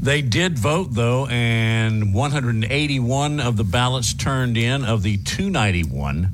they 0.01 0.23
did 0.23 0.59
vote, 0.59 0.89
though, 0.93 1.27
and 1.27 2.15
181 2.15 3.41
of 3.41 3.57
the 3.57 3.65
ballots 3.65 4.15
turned 4.15 4.57
in 4.57 4.85
of 4.85 5.03
the 5.03 5.19
291 5.19 6.31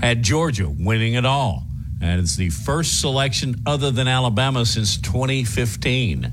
had 0.00 0.22
Georgia 0.22 0.68
winning 0.68 1.14
it 1.14 1.24
all. 1.24 1.62
And 2.00 2.20
it's 2.20 2.36
the 2.36 2.50
first 2.50 3.00
selection 3.00 3.62
other 3.64 3.90
than 3.90 4.08
Alabama 4.08 4.66
since 4.66 4.98
2015. 4.98 6.30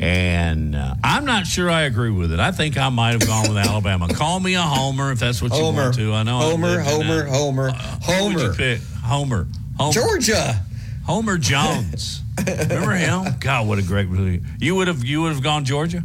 And 0.00 0.74
uh, 0.74 0.94
I'm 1.04 1.24
not 1.24 1.46
sure 1.46 1.70
I 1.70 1.82
agree 1.82 2.10
with 2.10 2.32
it. 2.32 2.40
I 2.40 2.50
think 2.50 2.76
I 2.76 2.88
might 2.88 3.12
have 3.12 3.26
gone 3.26 3.48
with 3.48 3.58
Alabama. 3.58 4.08
Call 4.08 4.40
me 4.40 4.54
a 4.54 4.62
homer 4.62 5.12
if 5.12 5.20
that's 5.20 5.40
what 5.40 5.54
you 5.54 5.62
want 5.62 5.94
to. 5.94 6.12
I 6.12 6.24
know. 6.24 6.38
Homer, 6.38 6.80
Homer, 6.80 7.24
Homer, 7.24 7.68
uh, 7.68 7.74
Homer. 7.74 8.38
Homer. 8.40 8.54
pick? 8.54 8.80
Homer. 9.04 9.46
Homer. 9.78 9.92
Georgia. 9.92 10.60
Homer 11.04 11.38
Jones. 11.38 12.22
Remember 12.46 12.92
him? 12.92 13.34
God, 13.40 13.66
what 13.68 13.78
a 13.78 13.82
great 13.82 14.08
movie. 14.08 14.44
You 14.58 14.74
would 14.76 14.88
have 14.88 15.04
you 15.04 15.22
would 15.22 15.32
have 15.32 15.42
gone 15.42 15.64
Georgia? 15.64 16.02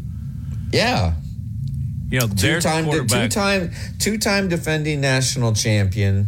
Yeah. 0.71 1.13
You 2.09 2.19
know, 2.21 2.27
two-time, 2.27 2.85
two-time, 3.07 3.71
two-time 3.99 4.49
defending 4.49 4.99
national 4.99 5.53
champion, 5.53 6.27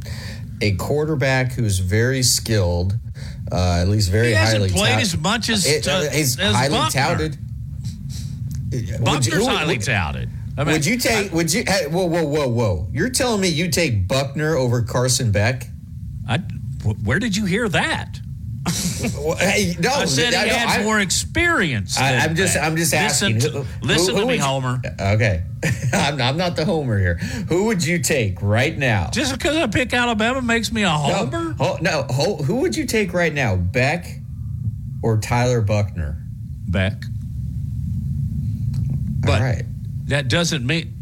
a 0.61 0.75
quarterback 0.75 1.53
who's 1.53 1.79
very 1.79 2.21
skilled, 2.21 2.97
uh, 3.51 3.79
at 3.81 3.87
least 3.87 4.11
very 4.11 4.27
He 4.27 4.33
hasn't 4.33 4.61
highly 4.61 4.71
played 4.73 4.93
tout- 4.93 5.01
as 5.01 5.17
much 5.17 5.49
as, 5.49 5.65
It- 5.65 5.87
uh, 5.87 6.01
he's 6.11 6.39
as 6.39 6.55
highly 6.55 6.77
Buchner. 6.77 7.01
touted. 7.01 7.37
Buchner's 9.03 9.27
you- 9.27 9.47
highly 9.47 9.77
would- 9.77 9.85
touted. 9.85 10.29
I 10.57 10.63
mean, 10.63 10.73
would 10.73 10.85
you 10.85 10.97
take? 10.97 11.33
would 11.33 11.51
you? 11.51 11.63
Hey, 11.67 11.87
whoa, 11.87 12.05
whoa, 12.05 12.25
whoa, 12.25 12.47
whoa! 12.47 12.87
You're 12.93 13.09
telling 13.09 13.41
me 13.41 13.47
you 13.47 13.69
take 13.71 14.07
Buchner 14.07 14.55
over 14.55 14.81
Carson 14.83 15.31
Beck? 15.31 15.67
I, 16.27 16.37
where 17.03 17.19
did 17.19 17.35
you 17.37 17.45
hear 17.45 17.67
that? 17.69 18.19
Well, 19.17 19.35
hey, 19.37 19.75
no, 19.79 19.89
I 19.91 20.05
said 20.05 20.29
he 20.33 20.35
I- 20.39 20.47
had 20.53 20.81
I- 20.81 20.83
more 20.83 20.99
experience. 20.99 21.97
I, 21.97 22.17
I'm 22.17 22.35
just. 22.35 22.55
I'm 22.55 22.75
just 22.75 22.93
Listen 22.93 23.33
asking. 23.33 23.39
to- 23.39 23.49
Who- 23.63 23.87
listen 23.87 24.13
who 24.15 24.21
to 24.21 24.27
me, 24.27 24.35
you- 24.35 24.41
Homer. 24.41 24.79
Uh, 24.99 25.13
okay, 25.15 25.43
I'm, 25.93 26.21
I'm 26.21 26.37
not 26.37 26.55
the 26.55 26.65
Homer 26.65 26.99
here. 26.99 27.15
Who 27.49 27.65
would 27.65 27.83
you 27.85 27.97
take 27.99 28.41
right 28.41 28.77
now? 28.77 29.09
Just 29.11 29.33
because 29.33 29.55
I 29.57 29.65
pick 29.67 29.91
Alabama 29.93 30.41
makes 30.41 30.71
me 30.71 30.83
a 30.83 30.89
homer? 30.89 31.55
No, 31.59 31.77
no 31.81 32.05
ho- 32.09 32.37
who 32.37 32.57
would 32.57 32.75
you 32.75 32.85
take 32.85 33.13
right 33.13 33.33
now, 33.33 33.55
Beck 33.55 34.05
or 35.01 35.17
Tyler 35.17 35.61
Buchner? 35.61 36.21
Beck. 36.67 37.03
But 39.25 39.41
All 39.41 39.47
right. 39.47 39.65
that 40.05 40.27
doesn't 40.27 40.65
mean. 40.65 40.93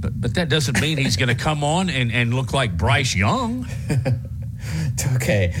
But, 0.00 0.20
but 0.20 0.34
that 0.34 0.48
doesn't 0.48 0.80
mean 0.80 0.98
he's 0.98 1.16
going 1.16 1.28
to 1.28 1.34
come 1.34 1.62
on 1.64 1.90
and, 1.90 2.12
and 2.12 2.32
look 2.34 2.52
like 2.52 2.76
Bryce 2.76 3.14
Young. 3.14 3.66
Okay. 5.14 5.54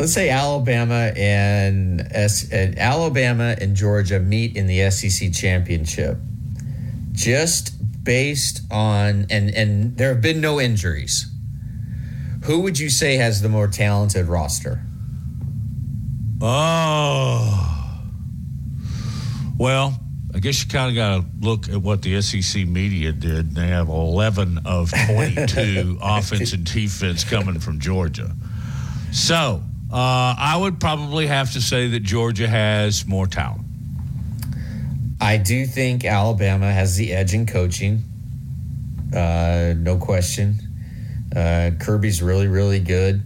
Let's 0.00 0.14
say 0.14 0.30
Alabama 0.30 1.12
and, 1.14 2.00
S- 2.10 2.50
and 2.50 2.78
Alabama 2.78 3.54
and 3.60 3.76
Georgia 3.76 4.18
meet 4.18 4.56
in 4.56 4.66
the 4.66 4.90
SEC 4.90 5.30
championship. 5.30 6.16
Just 7.12 7.74
based 8.02 8.62
on 8.70 9.26
and 9.28 9.50
and 9.50 9.98
there 9.98 10.14
have 10.14 10.22
been 10.22 10.40
no 10.40 10.58
injuries. 10.58 11.30
Who 12.44 12.62
would 12.62 12.78
you 12.78 12.88
say 12.88 13.16
has 13.16 13.42
the 13.42 13.50
more 13.50 13.68
talented 13.68 14.24
roster? 14.24 14.82
Oh. 16.40 18.02
Well, 19.58 20.00
I 20.34 20.38
guess 20.38 20.64
you 20.64 20.70
kind 20.70 20.88
of 20.88 20.94
got 20.96 21.20
to 21.20 21.46
look 21.46 21.68
at 21.68 21.76
what 21.82 22.00
the 22.00 22.22
SEC 22.22 22.66
media 22.66 23.12
did. 23.12 23.54
They 23.54 23.66
have 23.66 23.90
11 23.90 24.60
of 24.64 24.90
22 24.92 25.98
offense 26.02 26.54
and 26.54 26.64
defense 26.64 27.22
coming 27.22 27.60
from 27.60 27.78
Georgia. 27.78 28.34
So 29.12 29.62
uh, 29.92 30.34
I 30.38 30.56
would 30.60 30.78
probably 30.80 31.26
have 31.26 31.52
to 31.52 31.60
say 31.60 31.88
that 31.88 32.00
Georgia 32.00 32.46
has 32.48 33.06
more 33.06 33.26
talent. 33.26 33.62
I 35.20 35.36
do 35.36 35.66
think 35.66 36.04
Alabama 36.04 36.72
has 36.72 36.96
the 36.96 37.12
edge 37.12 37.34
in 37.34 37.46
coaching. 37.46 38.04
Uh, 39.14 39.74
no 39.76 39.98
question. 39.98 40.56
Uh, 41.34 41.70
Kirby's 41.78 42.22
really, 42.22 42.48
really 42.48 42.80
good. 42.80 43.22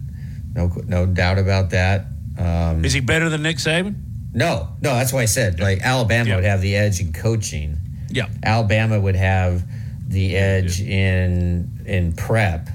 No, 0.53 0.71
no 0.87 1.05
doubt 1.05 1.37
about 1.37 1.69
that. 1.71 2.05
Um, 2.37 2.83
Is 2.83 2.93
he 2.93 2.99
better 2.99 3.29
than 3.29 3.43
Nick 3.43 3.57
Saban? 3.57 3.95
no, 4.33 4.67
no, 4.81 4.93
that's 4.95 5.13
why 5.13 5.21
I 5.21 5.25
said 5.25 5.61
like 5.61 5.79
Alabama 5.81 6.29
Yeah. 6.29 6.35
would 6.35 6.43
have 6.43 6.61
the 6.61 6.75
edge 6.75 6.99
in 6.99 7.13
coaching. 7.13 7.77
Yeah. 8.09 8.27
Alabama 8.43 8.99
would 8.99 9.15
have 9.15 9.63
the 10.09 10.35
edge 10.35 10.81
in 10.81 11.81
in 11.85 12.11
prep. 12.13 12.67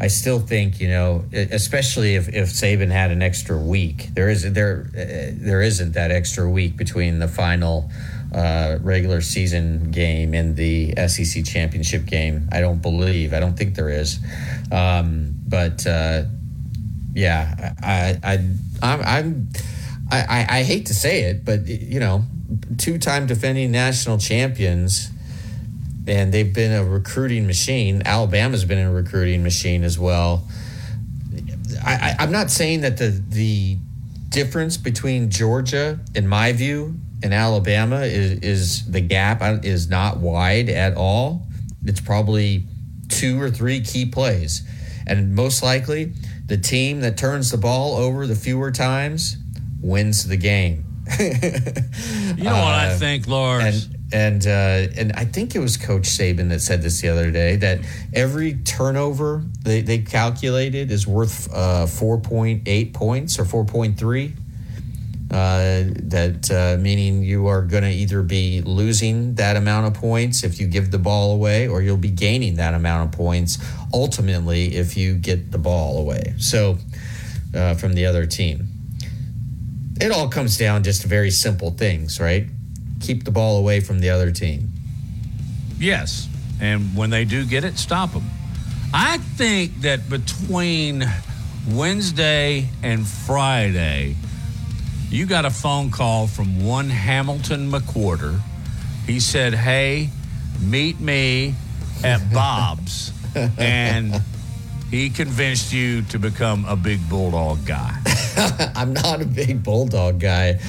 I 0.00 0.08
still 0.08 0.40
think 0.40 0.80
you 0.80 0.88
know, 0.88 1.24
especially 1.32 2.16
if, 2.16 2.28
if 2.28 2.48
Saban 2.48 2.90
had 2.90 3.10
an 3.10 3.22
extra 3.22 3.56
week. 3.56 4.08
There 4.14 4.28
is 4.28 4.52
there 4.52 4.86
uh, 4.88 5.32
there 5.34 5.62
isn't 5.62 5.92
that 5.92 6.10
extra 6.10 6.48
week 6.48 6.76
between 6.76 7.20
the 7.20 7.28
final 7.28 7.90
uh, 8.34 8.78
regular 8.80 9.20
season 9.20 9.90
game 9.90 10.34
and 10.34 10.56
the 10.56 10.94
SEC 11.06 11.44
championship 11.44 12.04
game. 12.06 12.48
I 12.50 12.60
don't 12.60 12.82
believe. 12.82 13.32
I 13.32 13.40
don't 13.40 13.56
think 13.56 13.76
there 13.76 13.90
is. 13.90 14.18
Um, 14.72 15.34
but 15.46 15.86
uh, 15.86 16.24
yeah, 17.14 17.74
I 17.82 18.18
I 18.22 18.34
I'm, 18.82 19.00
I'm 19.02 19.48
I, 20.10 20.20
I, 20.20 20.58
I 20.58 20.62
hate 20.64 20.86
to 20.86 20.94
say 20.94 21.22
it, 21.22 21.44
but 21.44 21.66
you 21.66 22.00
know, 22.00 22.24
two-time 22.78 23.26
defending 23.26 23.70
national 23.70 24.18
champions, 24.18 25.10
and 26.06 26.32
they've 26.32 26.52
been 26.52 26.72
a 26.72 26.84
recruiting 26.84 27.46
machine. 27.46 28.02
Alabama's 28.04 28.64
been 28.64 28.78
a 28.78 28.92
recruiting 28.92 29.42
machine 29.42 29.82
as 29.84 29.98
well. 29.98 30.46
I, 31.84 31.94
I, 31.94 32.16
I'm 32.22 32.32
not 32.32 32.50
saying 32.50 32.82
that 32.82 32.96
the 32.98 33.22
the 33.28 33.78
difference 34.28 34.76
between 34.76 35.30
Georgia, 35.30 35.98
in 36.14 36.26
my 36.28 36.52
view, 36.52 36.94
and 37.22 37.32
Alabama 37.34 38.00
is 38.02 38.32
is 38.40 38.90
the 38.90 39.00
gap 39.00 39.42
is 39.64 39.88
not 39.88 40.18
wide 40.18 40.68
at 40.68 40.94
all. 40.96 41.46
It's 41.84 42.00
probably 42.00 42.64
two 43.08 43.40
or 43.40 43.50
three 43.50 43.80
key 43.80 44.06
plays, 44.06 44.62
and 45.06 45.34
most 45.34 45.62
likely 45.62 46.12
the 46.46 46.56
team 46.58 47.00
that 47.00 47.16
turns 47.16 47.50
the 47.50 47.56
ball 47.58 47.96
over 47.96 48.26
the 48.26 48.34
fewer 48.34 48.70
times 48.70 49.36
wins 49.80 50.26
the 50.28 50.36
game. 50.36 50.84
You 52.36 52.42
know 52.44 52.50
what 52.52 52.74
I 52.74 52.92
Uh, 52.94 52.98
think, 52.98 53.28
Lars? 53.28 53.86
and 53.86 54.03
and 54.12 54.46
uh, 54.46 54.92
and 54.96 55.12
I 55.12 55.24
think 55.24 55.54
it 55.54 55.58
was 55.58 55.76
Coach 55.76 56.04
Saban 56.04 56.48
that 56.50 56.60
said 56.60 56.82
this 56.82 57.00
the 57.00 57.08
other 57.08 57.30
day 57.30 57.56
that 57.56 57.80
every 58.12 58.54
turnover 58.54 59.42
they, 59.62 59.80
they 59.80 59.98
calculated 59.98 60.90
is 60.90 61.06
worth 61.06 61.52
uh, 61.52 61.86
four 61.86 62.20
point 62.20 62.62
eight 62.66 62.92
points 62.94 63.38
or 63.38 63.44
four 63.44 63.64
point 63.64 63.98
three. 63.98 64.34
Uh, 65.30 65.84
that 65.96 66.48
uh, 66.52 66.80
meaning 66.80 67.24
you 67.24 67.48
are 67.48 67.62
going 67.62 67.82
to 67.82 67.90
either 67.90 68.22
be 68.22 68.60
losing 68.60 69.34
that 69.34 69.56
amount 69.56 69.84
of 69.84 69.94
points 69.94 70.44
if 70.44 70.60
you 70.60 70.66
give 70.68 70.92
the 70.92 70.98
ball 70.98 71.32
away, 71.32 71.66
or 71.66 71.82
you'll 71.82 71.96
be 71.96 72.10
gaining 72.10 72.54
that 72.56 72.72
amount 72.72 73.08
of 73.08 73.18
points 73.18 73.58
ultimately 73.92 74.76
if 74.76 74.96
you 74.96 75.14
get 75.14 75.50
the 75.50 75.58
ball 75.58 75.98
away. 75.98 76.34
So 76.38 76.78
uh, 77.52 77.74
from 77.74 77.94
the 77.94 78.06
other 78.06 78.26
team, 78.26 78.68
it 80.00 80.12
all 80.12 80.28
comes 80.28 80.56
down 80.56 80.84
just 80.84 81.02
to 81.02 81.08
very 81.08 81.30
simple 81.30 81.70
things, 81.70 82.20
right? 82.20 82.46
Keep 83.04 83.24
the 83.24 83.30
ball 83.30 83.58
away 83.58 83.80
from 83.80 83.98
the 84.00 84.08
other 84.08 84.30
team. 84.30 84.70
Yes. 85.78 86.26
And 86.60 86.96
when 86.96 87.10
they 87.10 87.26
do 87.26 87.44
get 87.44 87.62
it, 87.64 87.76
stop 87.76 88.12
them. 88.12 88.24
I 88.94 89.18
think 89.18 89.82
that 89.82 90.08
between 90.08 91.04
Wednesday 91.70 92.68
and 92.82 93.06
Friday, 93.06 94.16
you 95.10 95.26
got 95.26 95.44
a 95.44 95.50
phone 95.50 95.90
call 95.90 96.26
from 96.26 96.64
one 96.64 96.88
Hamilton 96.88 97.70
McWhorter. 97.70 98.40
He 99.06 99.20
said, 99.20 99.52
Hey, 99.52 100.08
meet 100.62 100.98
me 100.98 101.54
at 102.02 102.20
Bob's. 102.32 103.12
and 103.58 104.14
he 104.94 105.10
convinced 105.10 105.72
you 105.72 106.02
to 106.02 106.18
become 106.18 106.64
a 106.66 106.76
big 106.76 107.06
bulldog 107.08 107.66
guy. 107.66 107.98
I'm 108.76 108.92
not 108.92 109.20
a 109.20 109.24
big 109.24 109.62
bulldog 109.62 110.20
guy. 110.20 110.60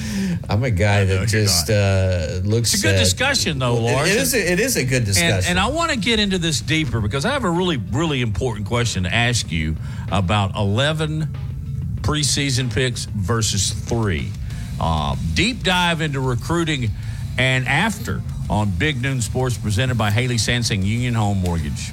I'm 0.48 0.64
a 0.64 0.70
guy 0.70 1.04
know 1.04 1.06
that 1.06 1.32
you're 1.32 1.42
just 1.44 1.70
uh, 1.70 2.40
looks. 2.42 2.74
It's 2.74 2.82
a 2.82 2.86
good 2.86 2.96
at- 2.96 2.98
discussion, 2.98 3.58
though, 3.58 3.76
Lars. 3.76 4.10
It 4.10 4.16
is. 4.16 4.34
A, 4.34 4.52
it 4.52 4.60
is 4.60 4.76
a 4.76 4.84
good 4.84 5.04
discussion. 5.04 5.36
And, 5.36 5.46
and 5.46 5.58
I 5.60 5.68
want 5.68 5.92
to 5.92 5.98
get 5.98 6.18
into 6.18 6.38
this 6.38 6.60
deeper 6.60 7.00
because 7.00 7.24
I 7.24 7.30
have 7.30 7.44
a 7.44 7.50
really, 7.50 7.76
really 7.76 8.20
important 8.20 8.66
question 8.66 9.04
to 9.04 9.14
ask 9.14 9.52
you 9.52 9.76
about 10.10 10.56
11 10.56 11.28
preseason 12.02 12.72
picks 12.72 13.04
versus 13.04 13.70
three. 13.70 14.30
Uh, 14.80 15.16
deep 15.34 15.62
dive 15.62 16.00
into 16.00 16.20
recruiting 16.20 16.90
and 17.38 17.66
after 17.66 18.22
on 18.50 18.70
Big 18.70 19.00
Noon 19.00 19.20
Sports 19.20 19.56
presented 19.56 19.96
by 19.96 20.10
Haley 20.10 20.36
Sansing 20.36 20.84
Union 20.84 21.14
Home 21.14 21.38
Mortgage. 21.38 21.92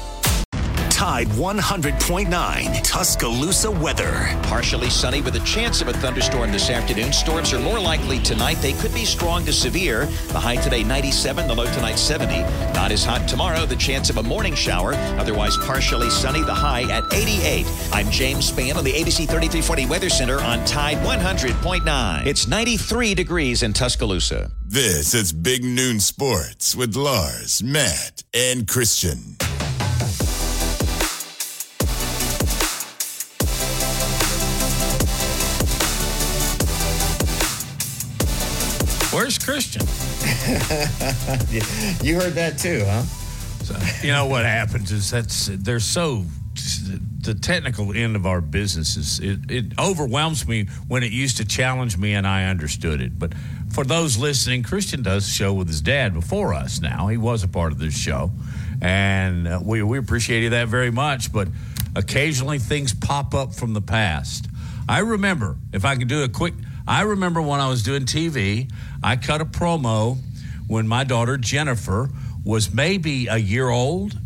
Tide 1.01 1.29
100.9 1.29 2.83
Tuscaloosa 2.83 3.71
weather. 3.71 4.37
Partially 4.43 4.91
sunny 4.91 5.19
with 5.19 5.35
a 5.35 5.39
chance 5.39 5.81
of 5.81 5.87
a 5.87 5.93
thunderstorm 5.93 6.51
this 6.51 6.69
afternoon. 6.69 7.11
Storms 7.11 7.53
are 7.53 7.59
more 7.59 7.79
likely 7.79 8.19
tonight. 8.19 8.59
They 8.61 8.73
could 8.73 8.93
be 8.93 9.03
strong 9.03 9.43
to 9.45 9.51
severe. 9.51 10.05
The 10.27 10.39
high 10.39 10.57
today 10.57 10.83
97, 10.83 11.47
the 11.47 11.55
low 11.55 11.65
tonight 11.73 11.95
70. 11.95 12.41
Not 12.75 12.91
as 12.91 13.03
hot 13.03 13.27
tomorrow. 13.27 13.65
The 13.65 13.77
chance 13.77 14.11
of 14.11 14.17
a 14.17 14.21
morning 14.21 14.53
shower. 14.53 14.93
Otherwise 15.17 15.57
partially 15.65 16.11
sunny. 16.11 16.43
The 16.43 16.53
high 16.53 16.83
at 16.83 17.11
88. 17.11 17.65
I'm 17.93 18.11
James 18.11 18.51
Spann 18.51 18.75
on 18.75 18.83
the 18.83 18.93
ABC 18.93 19.25
3340 19.25 19.87
Weather 19.87 20.09
Center 20.09 20.39
on 20.39 20.63
Tide 20.65 20.97
100.9. 20.97 22.27
It's 22.27 22.47
93 22.47 23.15
degrees 23.15 23.63
in 23.63 23.73
Tuscaloosa. 23.73 24.51
This 24.63 25.15
is 25.15 25.33
Big 25.33 25.63
Noon 25.63 25.99
Sports 25.99 26.75
with 26.75 26.95
Lars, 26.95 27.63
Matt, 27.63 28.21
and 28.35 28.67
Christian. 28.67 29.37
Christian? 39.43 39.81
you 42.05 42.15
heard 42.15 42.33
that 42.33 42.57
too, 42.57 42.83
huh? 42.85 43.03
So, 43.63 43.75
you 44.05 44.11
know 44.11 44.25
what 44.25 44.45
happens 44.45 44.91
is 44.91 45.11
that's 45.11 45.47
they're 45.47 45.79
so 45.79 46.25
the 47.21 47.35
technical 47.35 47.95
end 47.95 48.15
of 48.15 48.25
our 48.25 48.41
business 48.41 48.97
is 48.97 49.19
it, 49.19 49.39
it 49.49 49.79
overwhelms 49.79 50.47
me 50.47 50.65
when 50.87 51.03
it 51.03 51.11
used 51.11 51.37
to 51.37 51.45
challenge 51.45 51.97
me 51.97 52.13
and 52.13 52.25
I 52.25 52.45
understood 52.45 53.01
it. 53.01 53.17
But 53.17 53.33
for 53.71 53.83
those 53.83 54.17
listening, 54.17 54.63
Christian 54.63 55.03
does 55.03 55.27
a 55.27 55.29
show 55.29 55.53
with 55.53 55.67
his 55.67 55.81
dad 55.81 56.13
before 56.13 56.53
us. 56.53 56.81
Now 56.81 57.07
he 57.07 57.17
was 57.17 57.43
a 57.43 57.47
part 57.47 57.71
of 57.71 57.79
this 57.79 57.97
show, 57.97 58.31
and 58.81 59.47
uh, 59.47 59.59
we 59.63 59.83
we 59.83 59.97
appreciated 59.97 60.53
that 60.53 60.67
very 60.67 60.91
much. 60.91 61.31
But 61.31 61.47
occasionally 61.95 62.59
things 62.59 62.93
pop 62.93 63.33
up 63.33 63.53
from 63.53 63.73
the 63.73 63.81
past. 63.81 64.47
I 64.89 64.99
remember 64.99 65.57
if 65.71 65.85
I 65.85 65.95
could 65.95 66.07
do 66.07 66.23
a 66.23 66.29
quick. 66.29 66.53
I 66.87 67.03
remember 67.03 67.41
when 67.41 67.59
I 67.59 67.69
was 67.69 67.83
doing 67.83 68.05
TV, 68.05 68.69
I 69.03 69.15
cut 69.15 69.41
a 69.41 69.45
promo 69.45 70.17
when 70.67 70.87
my 70.87 71.03
daughter 71.03 71.37
Jennifer 71.37 72.09
was 72.43 72.73
maybe 72.73 73.27
a 73.27 73.37
year 73.37 73.69
old 73.69 74.17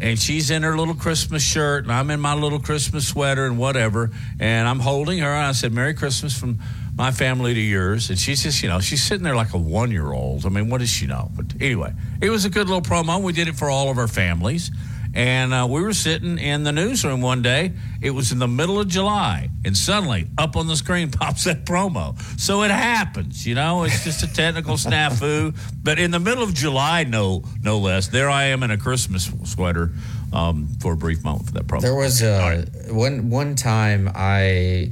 and 0.00 0.18
she's 0.18 0.50
in 0.50 0.62
her 0.62 0.76
little 0.76 0.94
Christmas 0.94 1.42
shirt, 1.42 1.82
and 1.82 1.92
I'm 1.92 2.10
in 2.10 2.20
my 2.20 2.34
little 2.34 2.60
Christmas 2.60 3.08
sweater 3.08 3.46
and 3.46 3.58
whatever, 3.58 4.10
and 4.38 4.68
I'm 4.68 4.78
holding 4.78 5.18
her. 5.18 5.28
And 5.28 5.46
I 5.46 5.52
said, 5.52 5.72
"Merry 5.72 5.94
Christmas 5.94 6.38
from 6.38 6.60
my 6.96 7.10
family 7.10 7.52
to 7.52 7.60
yours." 7.60 8.08
And 8.08 8.18
she's 8.18 8.44
just, 8.44 8.62
you 8.62 8.68
know, 8.68 8.78
she's 8.78 9.02
sitting 9.02 9.24
there 9.24 9.34
like 9.34 9.54
a 9.54 9.58
one 9.58 9.90
year 9.90 10.12
old. 10.12 10.46
I 10.46 10.50
mean, 10.50 10.68
what 10.68 10.78
does 10.78 10.90
she 10.90 11.06
know? 11.06 11.30
But 11.34 11.46
anyway, 11.60 11.92
it 12.20 12.30
was 12.30 12.44
a 12.44 12.50
good 12.50 12.68
little 12.68 12.82
promo. 12.82 13.20
We 13.20 13.32
did 13.32 13.48
it 13.48 13.56
for 13.56 13.68
all 13.68 13.90
of 13.90 13.98
our 13.98 14.06
families, 14.06 14.70
and 15.14 15.52
uh, 15.52 15.66
we 15.68 15.82
were 15.82 15.92
sitting 15.92 16.38
in 16.38 16.64
the 16.64 16.72
newsroom 16.72 17.20
one 17.20 17.42
day. 17.42 17.72
It 18.00 18.10
was 18.10 18.32
in 18.32 18.38
the 18.38 18.48
middle 18.48 18.78
of 18.80 18.88
July, 18.88 19.50
and 19.64 19.76
suddenly 19.76 20.28
up 20.38 20.56
on 20.56 20.66
the 20.66 20.76
screen 20.76 21.10
pops 21.12 21.44
that 21.44 21.64
promo. 21.64 22.18
So 22.38 22.62
it 22.62 22.70
happens, 22.70 23.46
you 23.46 23.54
know. 23.54 23.84
It's 23.84 24.04
just 24.04 24.22
a 24.22 24.32
technical 24.32 24.74
snafu. 24.76 25.56
But 25.82 25.98
in 25.98 26.10
the 26.10 26.20
middle 26.20 26.42
of 26.44 26.54
July, 26.54 27.04
no, 27.04 27.44
no 27.62 27.78
less, 27.78 28.08
there 28.08 28.30
I 28.30 28.44
am 28.44 28.62
in 28.62 28.70
a 28.70 28.78
Christmas 28.78 29.30
sweater 29.44 29.90
um, 30.32 30.68
for 30.80 30.92
a 30.92 30.96
brief 30.96 31.24
moment 31.24 31.46
for 31.46 31.52
that 31.52 31.66
promo. 31.66 31.80
There 31.80 31.94
was 31.94 32.22
uh, 32.22 32.64
one 32.90 33.30
one 33.30 33.54
time 33.54 34.10
I 34.14 34.90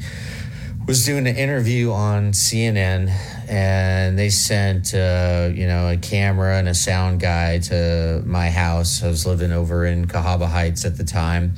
was 0.86 1.04
doing 1.04 1.26
an 1.26 1.36
interview 1.36 1.90
on 1.90 2.30
CNN, 2.30 3.08
and 3.48 4.16
they 4.16 4.28
sent 4.28 4.94
uh, 4.94 5.50
you 5.52 5.66
know 5.66 5.88
a 5.88 5.96
camera 5.96 6.58
and 6.58 6.68
a 6.68 6.74
sound 6.74 7.20
guy 7.20 7.58
to 7.58 8.22
my 8.24 8.50
house. 8.50 9.02
I 9.02 9.08
was 9.08 9.26
living 9.26 9.50
over 9.50 9.84
in 9.84 10.06
Cahaba 10.06 10.46
Heights 10.46 10.84
at 10.84 10.96
the 10.96 11.04
time, 11.04 11.54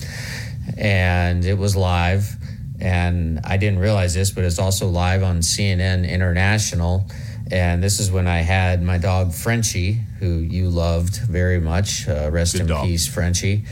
and 0.77 1.45
it 1.45 1.59
was 1.59 1.77
live. 1.77 2.35
And 2.81 3.41
I 3.45 3.57
didn't 3.57 3.81
realize 3.81 4.15
this, 4.15 4.31
but 4.31 4.45
it's 4.45 4.61
also 4.61 4.87
live 4.87 5.23
on 5.23 5.41
CNN 5.41 6.09
International. 6.09 7.07
And 7.51 7.83
this 7.83 7.99
is 7.99 8.11
when 8.11 8.29
I 8.29 8.39
had 8.39 8.83
my 8.83 8.99
dog 8.99 9.33
Frenchie, 9.33 9.95
who 10.21 10.37
you 10.37 10.69
loved 10.69 11.17
very 11.17 11.61
much. 11.61 12.07
Uh, 12.07 12.31
rest 12.31 12.53
Good 12.53 12.63
in 12.63 12.67
dog. 12.69 12.87
peace, 12.87 13.07
Frenchie. 13.09 13.65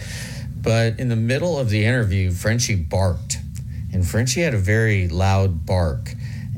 But 0.56 0.98
in 0.98 1.08
the 1.08 1.16
middle 1.16 1.58
of 1.58 1.70
the 1.70 1.84
interview, 1.84 2.32
Frenchie 2.32 2.74
barked, 2.74 3.38
and 3.97 4.06
Frenchie 4.06 4.43
had 4.43 4.52
a 4.52 4.59
very 4.59 5.09
loud 5.09 5.64
bark. 5.64 6.12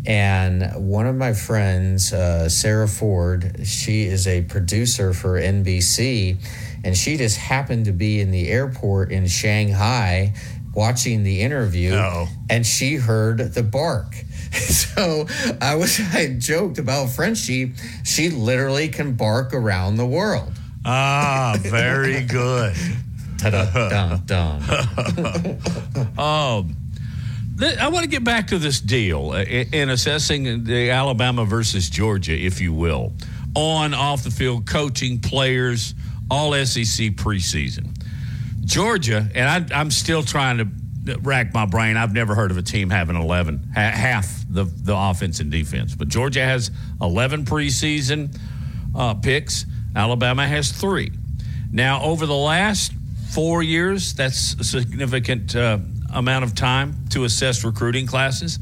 And 0.05 0.89
one 0.91 1.07
of 1.07 1.15
my 1.15 1.33
friends, 1.35 2.13
uh, 2.13 2.49
Sarah 2.49 2.89
Ford, 2.89 3.61
she 3.65 4.03
is 4.07 4.27
a 4.27 4.43
producer 4.43 5.13
for 5.13 5.41
NBC, 5.41 6.37
and 6.83 6.97
she 6.97 7.17
just 7.17 7.37
happened 7.37 7.85
to 7.85 7.93
be 7.93 8.21
in 8.21 8.31
the 8.33 8.49
airport 8.49 9.13
in 9.13 9.29
Shanghai 9.29 10.35
watching 10.75 11.23
the 11.23 11.43
interview, 11.43 11.95
Uh-oh. 11.95 12.29
and 12.51 12.67
she 12.67 12.97
heard 12.97 13.39
the 13.55 13.63
bark. 13.63 14.15
So 14.99 15.27
I 15.61 15.77
was 15.77 16.01
I 16.15 16.35
joked 16.39 16.79
about 16.79 17.11
Frenchie. 17.11 17.75
She 18.03 18.31
literally 18.31 18.89
can 18.89 19.15
bark 19.15 19.55
around 19.55 19.97
the 19.97 20.07
world. 20.07 20.53
Ah, 20.85 21.57
very 21.61 22.23
good. 22.25 22.75
Ta-da, 23.39 23.89
dun, 23.89 24.23
dun. 24.27 25.59
Um, 26.19 26.75
I 27.61 27.89
want 27.89 28.05
to 28.05 28.09
get 28.09 28.23
back 28.23 28.49
to 28.49 28.59
this 28.59 28.81
deal 28.81 29.31
uh, 29.31 29.43
in 29.43 29.91
assessing 29.91 30.65
the 30.65 30.91
Alabama 30.91 31.45
versus 31.45 31.91
Georgia, 31.91 32.33
if 32.33 32.61
you 32.61 32.73
will, 32.73 33.13
on 33.55 33.95
off 33.95 34.23
the 34.23 34.31
field 34.31 34.67
coaching 34.67 35.19
players, 35.19 35.95
all 36.31 36.53
SEC 36.53 37.11
preseason. 37.17 37.89
Georgia, 38.65 39.29
and 39.35 39.73
I, 39.73 39.81
I'm 39.81 39.91
still 39.91 40.23
trying 40.23 40.59
to 40.59 41.19
rack 41.21 41.53
my 41.53 41.67
brain. 41.67 41.97
I've 41.97 42.13
never 42.13 42.35
heard 42.35 42.51
of 42.51 42.59
a 42.59 42.63
team 42.63 42.91
having 42.91 43.17
11, 43.17 43.71
ha- 43.75 43.81
half 43.81 44.45
the, 44.49 44.65
the 44.65 44.95
offense 44.97 45.41
and 45.41 45.51
defense. 45.51 45.95
But 45.95 46.09
Georgia 46.09 46.45
has 46.45 46.71
11 47.01 47.45
preseason 47.45 48.39
uh, 48.95 49.15
picks, 49.15 49.67
Alabama 49.97 50.47
has 50.47 50.71
three. 50.71 51.11
Now, 51.73 52.03
over 52.03 52.27
the 52.27 52.37
last 52.37 52.93
four 53.33 53.63
years, 53.63 54.15
that's 54.15 54.55
a 54.61 54.65
significant 54.65 55.57
uh, 55.57 55.79
amount 56.13 56.45
of 56.45 56.55
time 56.55 56.95
to 57.11 57.25
assess 57.25 57.65
recruiting 57.65 58.07
classes. 58.07 58.59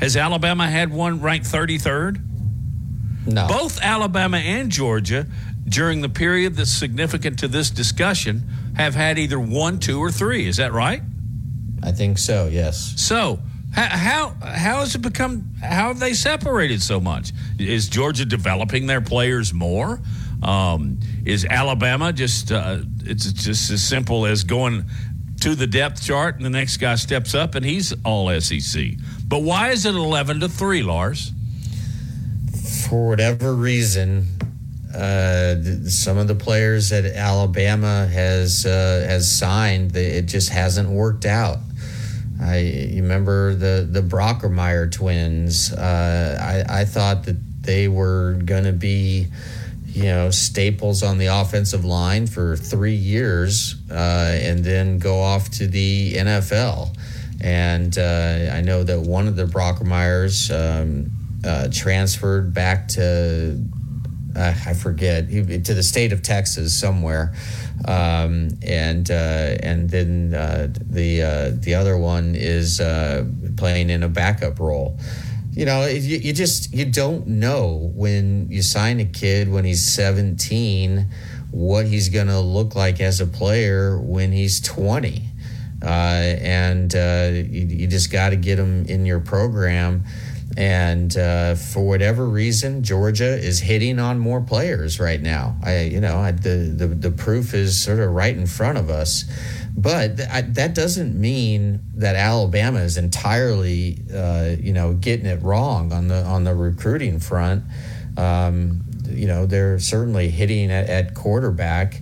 Has 0.00 0.16
Alabama 0.16 0.66
had 0.66 0.92
one 0.92 1.20
ranked 1.20 1.46
33rd? 1.46 2.24
No. 3.26 3.46
Both 3.46 3.80
Alabama 3.82 4.38
and 4.38 4.70
Georgia, 4.70 5.26
during 5.68 6.00
the 6.00 6.08
period 6.08 6.56
that's 6.56 6.70
significant 6.72 7.38
to 7.40 7.48
this 7.48 7.70
discussion, 7.70 8.42
have 8.76 8.94
had 8.94 9.18
either 9.18 9.38
one, 9.38 9.78
two, 9.78 9.98
or 9.98 10.10
three. 10.10 10.46
Is 10.46 10.56
that 10.56 10.72
right? 10.72 11.02
I 11.82 11.92
think 11.92 12.18
so. 12.18 12.48
Yes. 12.48 12.94
So 12.96 13.40
how 13.72 14.34
how 14.40 14.80
has 14.80 14.94
it 14.94 15.02
become? 15.02 15.50
How 15.62 15.88
have 15.88 16.00
they 16.00 16.14
separated 16.14 16.82
so 16.82 17.00
much? 17.00 17.32
Is 17.58 17.88
Georgia 17.88 18.24
developing 18.24 18.86
their 18.86 19.00
players 19.00 19.52
more? 19.52 20.00
Um, 20.42 21.00
is 21.24 21.44
Alabama 21.44 22.12
just 22.12 22.50
uh, 22.52 22.78
it's 23.04 23.32
just 23.32 23.70
as 23.70 23.82
simple 23.82 24.26
as 24.26 24.44
going 24.44 24.84
to 25.40 25.54
the 25.54 25.66
depth 25.66 26.02
chart 26.02 26.36
and 26.36 26.44
the 26.44 26.50
next 26.50 26.78
guy 26.78 26.94
steps 26.96 27.34
up 27.34 27.54
and 27.54 27.64
he's 27.64 27.94
all 28.04 28.28
SEC. 28.40 28.92
But 29.26 29.42
why 29.42 29.70
is 29.70 29.86
it 29.86 29.94
eleven 29.94 30.40
to 30.40 30.48
three, 30.48 30.82
Lars? 30.82 31.32
For 32.88 33.08
whatever 33.08 33.54
reason, 33.54 34.26
uh, 34.94 35.56
some 35.84 36.18
of 36.18 36.28
the 36.28 36.34
players 36.34 36.90
that 36.90 37.04
Alabama 37.04 38.06
has 38.06 38.66
uh, 38.66 39.04
has 39.08 39.30
signed, 39.30 39.94
it 39.94 40.26
just 40.26 40.48
hasn't 40.48 40.88
worked 40.88 41.26
out. 41.26 41.58
I 42.40 42.58
you 42.58 43.02
remember 43.02 43.54
the 43.54 43.86
the 43.90 44.00
Brockermeyer 44.00 44.90
twins. 44.90 45.72
Uh, 45.72 46.64
I 46.68 46.80
I 46.80 46.84
thought 46.84 47.24
that 47.24 47.36
they 47.62 47.86
were 47.86 48.40
going 48.46 48.64
to 48.64 48.72
be, 48.72 49.26
you 49.98 50.04
know, 50.04 50.30
staples 50.30 51.02
on 51.02 51.18
the 51.18 51.26
offensive 51.26 51.84
line 51.84 52.28
for 52.28 52.56
three 52.56 52.94
years, 52.94 53.74
uh, 53.90 54.38
and 54.40 54.64
then 54.64 55.00
go 55.00 55.20
off 55.20 55.50
to 55.50 55.66
the 55.66 56.14
NFL. 56.14 56.96
And 57.40 57.98
uh, 57.98 58.52
I 58.54 58.60
know 58.60 58.84
that 58.84 59.00
one 59.00 59.26
of 59.26 59.34
the 59.34 59.44
Brockermeyers 59.44 60.52
um, 60.54 61.10
uh, 61.44 61.68
transferred 61.72 62.54
back 62.54 62.86
to 62.88 63.60
uh, 64.36 64.54
I 64.66 64.74
forget 64.74 65.28
to 65.28 65.74
the 65.74 65.82
state 65.82 66.12
of 66.12 66.22
Texas 66.22 66.78
somewhere, 66.78 67.34
um, 67.84 68.50
and 68.62 69.10
uh, 69.10 69.56
and 69.64 69.90
then 69.90 70.32
uh, 70.32 70.68
the 70.78 71.58
the 71.60 71.74
other 71.74 71.98
one 71.98 72.36
is 72.36 72.80
playing 73.56 73.90
in 73.90 74.04
a 74.04 74.08
backup 74.08 74.60
role. 74.60 74.96
You 75.58 75.64
know, 75.64 75.86
you, 75.86 76.18
you 76.18 76.32
just 76.32 76.72
you 76.72 76.84
don't 76.84 77.26
know 77.26 77.90
when 77.92 78.48
you 78.48 78.62
sign 78.62 79.00
a 79.00 79.04
kid 79.04 79.50
when 79.50 79.64
he's 79.64 79.84
17 79.92 81.04
what 81.50 81.84
he's 81.84 82.10
going 82.10 82.28
to 82.28 82.38
look 82.38 82.76
like 82.76 83.00
as 83.00 83.20
a 83.20 83.26
player 83.26 83.98
when 83.98 84.30
he's 84.30 84.60
20. 84.60 85.20
Uh, 85.82 85.86
and 85.88 86.94
you, 86.94 87.66
you 87.66 87.86
just 87.88 88.12
got 88.12 88.30
to 88.30 88.36
get 88.36 88.56
him 88.56 88.86
in 88.86 89.04
your 89.04 89.18
program 89.18 90.04
and 90.58 91.16
uh, 91.16 91.54
for 91.54 91.86
whatever 91.86 92.26
reason, 92.26 92.82
Georgia 92.82 93.38
is 93.38 93.60
hitting 93.60 94.00
on 94.00 94.18
more 94.18 94.40
players 94.40 94.98
right 94.98 95.22
now. 95.22 95.56
I, 95.62 95.82
you 95.82 96.00
know, 96.00 96.18
I, 96.18 96.32
the, 96.32 96.74
the 96.76 96.88
the 96.88 97.10
proof 97.12 97.54
is 97.54 97.80
sort 97.80 98.00
of 98.00 98.10
right 98.10 98.36
in 98.36 98.46
front 98.46 98.76
of 98.76 98.90
us. 98.90 99.24
But 99.78 100.16
th- 100.16 100.28
I, 100.28 100.40
that 100.40 100.74
doesn't 100.74 101.18
mean 101.18 101.80
that 101.94 102.16
Alabama 102.16 102.80
is 102.80 102.96
entirely, 102.96 103.98
uh, 104.12 104.56
you 104.58 104.72
know, 104.72 104.94
getting 104.94 105.26
it 105.26 105.40
wrong 105.40 105.92
on 105.92 106.08
the 106.08 106.24
on 106.24 106.42
the 106.42 106.54
recruiting 106.54 107.20
front. 107.20 107.62
Um, 108.16 108.84
you 109.08 109.28
know, 109.28 109.46
they're 109.46 109.78
certainly 109.78 110.30
hitting 110.30 110.72
at, 110.72 110.88
at 110.88 111.14
quarterback, 111.14 112.00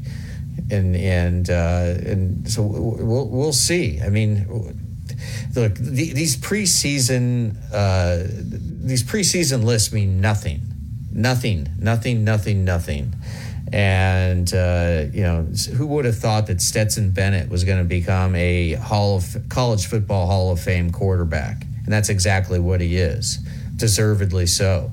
and 0.71 0.97
and 0.97 1.51
uh, 1.51 1.95
and 2.07 2.51
so 2.51 2.63
we'll 2.63 3.29
we'll 3.29 3.53
see. 3.53 4.01
I 4.01 4.09
mean 4.09 4.47
look, 5.55 5.75
the, 5.75 6.13
these 6.13 6.37
preseason 6.37 7.57
uh, 7.73 8.25
these 8.27 9.03
preseason 9.03 9.65
lists 9.65 9.93
mean 9.93 10.21
nothing, 10.21 10.63
nothing, 11.13 11.69
nothing, 11.79 12.25
nothing, 12.25 12.65
nothing. 12.65 13.15
And 13.77 14.55
uh, 14.55 15.05
you 15.13 15.23
know, 15.23 15.43
who 15.77 15.87
would 15.89 16.07
have 16.07 16.17
thought 16.17 16.47
that 16.47 16.63
Stetson 16.63 17.11
Bennett 17.11 17.51
was 17.51 17.63
going 17.63 17.77
to 17.77 17.85
become 17.85 18.35
a 18.35 18.73
Hall 18.73 19.17
of 19.17 19.37
college 19.51 19.87
football 19.87 20.27
Hall 20.29 20.51
of 20.51 20.59
Fame 20.59 20.91
quarterback? 20.91 21.67
And 21.85 21.93
that's 21.93 22.09
exactly 22.09 22.59
what 22.59 22.81
he 22.81 22.97
is, 22.97 23.37
deservedly 23.77 24.47
so. 24.47 24.93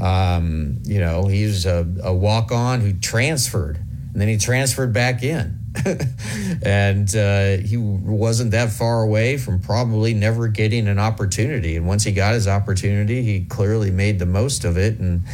Um, 0.00 0.78
you 0.84 1.00
know, 1.00 1.26
he's 1.26 1.66
a, 1.66 1.84
a 2.04 2.14
walk 2.14 2.52
on 2.52 2.80
who 2.80 2.92
transferred, 2.92 3.78
and 4.12 4.20
then 4.20 4.28
he 4.28 4.38
transferred 4.38 4.92
back 4.92 5.24
in 5.24 5.58
and 6.62 7.16
uh, 7.16 7.56
he 7.56 7.76
wasn't 7.76 8.52
that 8.52 8.70
far 8.70 9.02
away 9.02 9.36
from 9.36 9.58
probably 9.58 10.14
never 10.14 10.46
getting 10.46 10.86
an 10.86 11.00
opportunity. 11.00 11.76
And 11.76 11.88
once 11.88 12.04
he 12.04 12.12
got 12.12 12.34
his 12.34 12.46
opportunity, 12.46 13.24
he 13.24 13.46
clearly 13.46 13.90
made 13.90 14.20
the 14.20 14.26
most 14.26 14.64
of 14.64 14.76
it. 14.76 15.00
And 15.00 15.24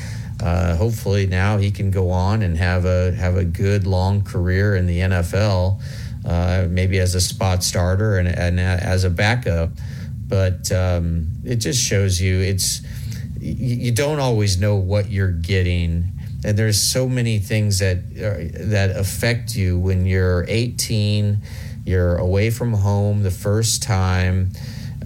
uh, 0.42 0.76
hopefully 0.76 1.26
now 1.26 1.58
he 1.58 1.70
can 1.70 1.90
go 1.90 2.10
on 2.10 2.42
and 2.42 2.56
have 2.56 2.84
a 2.84 3.12
have 3.12 3.36
a 3.36 3.44
good 3.44 3.86
long 3.86 4.22
career 4.22 4.76
in 4.76 4.86
the 4.86 5.00
NFL, 5.00 5.82
uh, 6.24 6.66
maybe 6.68 6.98
as 6.98 7.14
a 7.14 7.20
spot 7.20 7.64
starter 7.64 8.18
and, 8.18 8.28
and 8.28 8.60
as 8.60 9.04
a 9.04 9.10
backup. 9.10 9.70
But 10.28 10.70
um, 10.70 11.28
it 11.44 11.56
just 11.56 11.82
shows 11.82 12.20
you 12.20 12.40
it's 12.40 12.82
you 13.40 13.92
don't 13.92 14.20
always 14.20 14.60
know 14.60 14.76
what 14.76 15.10
you're 15.10 15.30
getting 15.30 16.12
and 16.44 16.56
there's 16.56 16.80
so 16.80 17.08
many 17.08 17.38
things 17.38 17.78
that 17.80 17.98
uh, 17.98 18.66
that 18.68 18.96
affect 18.96 19.56
you 19.56 19.78
when 19.78 20.06
you're 20.06 20.44
18 20.48 21.38
you're 21.84 22.16
away 22.16 22.50
from 22.50 22.74
home 22.74 23.22
the 23.22 23.30
first 23.30 23.82
time 23.82 24.50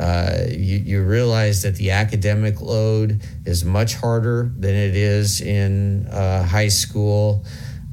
uh, 0.00 0.44
you, 0.48 0.78
you 0.78 1.02
realize 1.02 1.62
that 1.62 1.76
the 1.76 1.90
academic 1.90 2.60
load 2.60 3.20
is 3.44 3.64
much 3.64 3.94
harder 3.94 4.50
than 4.58 4.74
it 4.74 4.96
is 4.96 5.40
in 5.40 6.06
uh, 6.06 6.44
high 6.44 6.68
school 6.68 7.44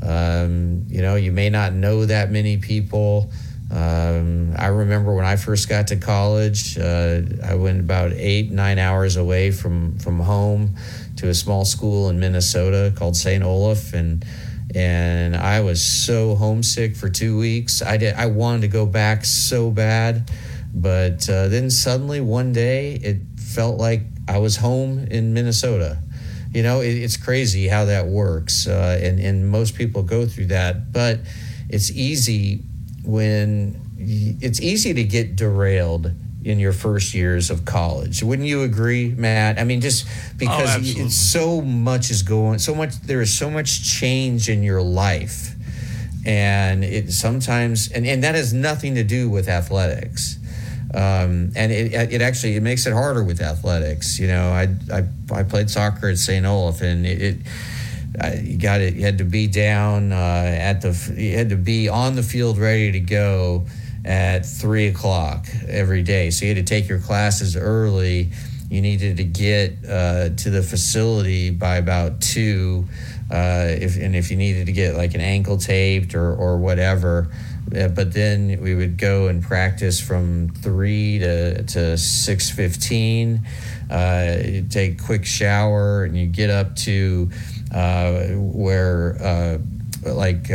um, 0.06 0.86
you 0.88 1.02
know 1.02 1.16
you 1.16 1.32
may 1.32 1.50
not 1.50 1.74
know 1.74 2.06
that 2.06 2.32
many 2.32 2.58
people 2.58 3.32
um, 3.72 4.56
I 4.58 4.68
remember 4.68 5.14
when 5.14 5.26
I 5.26 5.36
first 5.36 5.70
got 5.70 5.88
to 5.88 5.96
college, 5.96 6.78
uh, 6.78 7.22
I 7.44 7.54
went 7.54 7.80
about 7.80 8.14
eight, 8.14 8.52
nine 8.52 8.80
hours 8.80 9.16
away 9.16 9.52
from, 9.52 10.00
from 10.00 10.20
home 10.20 10.76
to 11.18 11.30
a 11.30 11.36
small 11.36 11.66
school 11.66 12.10
in 12.10 12.20
Minnesota 12.20 12.92
called 12.96 13.16
St. 13.16 13.44
Olaf, 13.44 13.94
and 13.94 14.26
and 14.76 15.36
I 15.36 15.62
was 15.62 15.82
so 15.82 16.36
homesick 16.36 16.96
for 16.96 17.10
two 17.10 17.38
weeks. 17.38 17.82
I 17.82 17.98
did. 17.98 18.16
I 18.16 18.28
wanted 18.28 18.62
to 18.62 18.68
go 18.68 18.86
back 18.86 19.26
so 19.26 19.72
bad, 19.72 20.30
but 20.74 21.30
uh, 21.30 21.48
then 21.48 21.70
suddenly 21.70 22.22
one 22.22 22.54
day 22.54 22.96
it 22.96 23.18
felt 23.38 23.78
like 23.78 24.02
I 24.28 24.38
was 24.38 24.58
home 24.58 25.00
in 25.00 25.34
Minnesota. 25.34 26.00
You 26.54 26.64
know, 26.64 26.82
it, 26.82 26.94
it's 26.94 27.18
crazy 27.18 27.68
how 27.68 27.86
that 27.86 28.08
works, 28.08 28.68
uh, 28.68 29.00
and 29.02 29.20
and 29.20 29.50
most 29.50 29.76
people 29.76 30.04
go 30.04 30.26
through 30.26 30.48
that, 30.48 30.92
but 30.92 31.20
it's 31.70 31.92
easy 31.92 32.64
when 33.04 33.80
it's 33.98 34.60
easy 34.62 34.94
to 34.94 35.04
get 35.04 35.36
derailed 35.36 36.12
in 36.44 36.58
your 36.58 36.72
first 36.72 37.14
years 37.14 37.50
of 37.50 37.66
college. 37.66 38.24
Wouldn't 38.24 38.48
you 38.48 38.64
agree, 38.64 39.10
Matt? 39.10 39.60
I 39.60 39.64
mean, 39.64 39.82
just 39.82 40.08
because 40.38 40.98
oh, 41.00 41.08
so 41.10 41.62
much 41.62 42.10
is 42.10 42.24
going, 42.24 42.60
so 42.60 42.74
much 42.74 42.96
there 43.02 43.22
is 43.22 43.38
so 43.38 43.50
much 43.50 43.84
change 43.84 44.50
in 44.50 44.64
your 44.64 44.82
life, 44.82 45.54
and 46.26 46.84
it 46.84 47.12
sometimes, 47.12 47.92
and, 47.92 48.06
and 48.08 48.24
that 48.24 48.36
has 48.36 48.54
nothing 48.54 48.96
to 48.96 49.04
do 49.04 49.30
with 49.30 49.48
athletics. 49.48 50.39
Um, 50.94 51.52
and 51.56 51.72
it, 51.72 52.14
it 52.14 52.22
actually 52.22 52.56
it 52.56 52.64
makes 52.64 52.88
it 52.88 52.94
harder 52.94 53.24
with 53.24 53.42
athletics. 53.42 54.20
You 54.20 54.28
know, 54.28 54.50
I 54.50 54.70
I, 54.92 55.04
I 55.32 55.44
played 55.44 55.70
soccer 55.70 56.10
at 56.10 56.18
St. 56.18 56.46
Olaf, 56.46 56.82
and 56.82 57.06
it, 57.06 57.22
it 57.22 57.38
you 58.42 58.58
got 58.58 58.82
it. 58.82 58.96
You 58.96 59.04
had 59.04 59.20
to 59.20 59.24
be 59.24 59.48
down 59.48 60.12
uh, 60.12 60.16
at 60.16 60.82
the. 60.82 61.14
You 61.16 61.38
had 61.38 61.50
to 61.50 61.56
be 61.56 61.90
on 61.90 62.16
the 62.16 62.24
field, 62.24 62.58
ready 62.58 62.92
to 62.92 63.00
go 63.00 63.66
at 64.04 64.46
three 64.46 64.88
o'clock 64.88 65.48
every 65.68 66.02
day. 66.02 66.32
So 66.32 66.46
you 66.46 66.56
had 66.56 66.66
to 66.66 66.74
take 66.74 66.90
your 66.90 67.00
classes 67.00 67.56
early. 67.56 68.32
You 68.70 68.82
needed 68.82 69.18
to 69.18 69.24
get 69.24 69.78
uh, 69.88 70.30
to 70.30 70.50
the 70.50 70.64
facility 70.64 71.50
by 71.50 71.78
about 71.78 72.22
two. 72.22 72.86
Uh, 73.32 73.68
if 73.80 73.96
and 73.98 74.16
if 74.16 74.32
you 74.32 74.38
needed 74.38 74.66
to 74.66 74.72
get 74.72 74.96
like 74.96 75.14
an 75.14 75.22
ankle 75.22 75.58
taped 75.58 76.16
or 76.16 76.34
or 76.36 76.58
whatever. 76.58 77.30
Uh, 77.76 77.88
but 77.88 78.14
then 78.14 78.60
we 78.62 78.74
would 78.74 78.98
go 78.98 79.28
and 79.28 79.44
practice 79.44 80.00
from 80.02 80.50
three 80.50 81.20
to 81.20 81.64
to 81.64 81.98
six 81.98 82.50
fifteen. 82.50 83.42
Uh, 83.90 84.38
you 84.44 84.62
take 84.64 85.04
quick 85.04 85.26
shower 85.26 86.04
and 86.04 86.18
you 86.18 86.28
get 86.28 86.50
up 86.50 86.76
to 86.76 87.30
uh, 87.74 88.28
where 88.36 89.18
uh, 89.22 89.58
like 90.12 90.50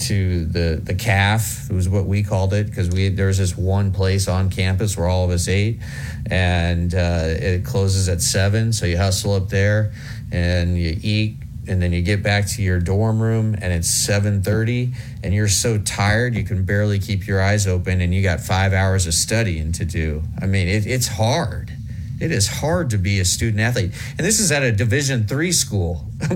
to 0.00 0.46
the 0.46 0.80
the 0.82 0.94
calf 0.94 1.70
was 1.70 1.88
what 1.88 2.06
we 2.06 2.22
called 2.22 2.54
it 2.54 2.66
because 2.66 2.88
we 2.90 3.08
there's 3.08 3.38
this 3.38 3.56
one 3.56 3.92
place 3.92 4.28
on 4.28 4.50
campus 4.50 4.96
where 4.96 5.06
all 5.06 5.24
of 5.24 5.30
us 5.30 5.46
ate, 5.46 5.78
and 6.26 6.94
uh, 6.94 7.24
it 7.26 7.64
closes 7.64 8.08
at 8.08 8.20
seven. 8.20 8.72
So 8.72 8.86
you 8.86 8.96
hustle 8.96 9.34
up 9.34 9.50
there, 9.50 9.92
and 10.32 10.78
you 10.78 10.98
eat 11.02 11.36
and 11.70 11.80
then 11.80 11.92
you 11.92 12.02
get 12.02 12.22
back 12.22 12.46
to 12.46 12.62
your 12.62 12.80
dorm 12.80 13.22
room 13.22 13.54
and 13.54 13.72
it's 13.72 13.88
7.30 13.88 14.94
and 15.22 15.32
you're 15.32 15.48
so 15.48 15.78
tired 15.78 16.34
you 16.34 16.44
can 16.44 16.64
barely 16.64 16.98
keep 16.98 17.26
your 17.26 17.40
eyes 17.40 17.66
open 17.66 18.00
and 18.00 18.12
you 18.12 18.22
got 18.22 18.40
five 18.40 18.72
hours 18.72 19.06
of 19.06 19.14
studying 19.14 19.72
to 19.72 19.84
do. 19.84 20.22
I 20.42 20.46
mean 20.46 20.68
it, 20.68 20.86
it's 20.86 21.06
hard. 21.06 21.72
It 22.20 22.32
is 22.32 22.46
hard 22.48 22.90
to 22.90 22.98
be 22.98 23.18
a 23.18 23.24
student 23.24 23.60
athlete. 23.60 23.92
And 24.18 24.26
this 24.26 24.40
is 24.40 24.52
at 24.52 24.62
a 24.62 24.72
division 24.72 25.26
three 25.26 25.52
school. 25.52 26.04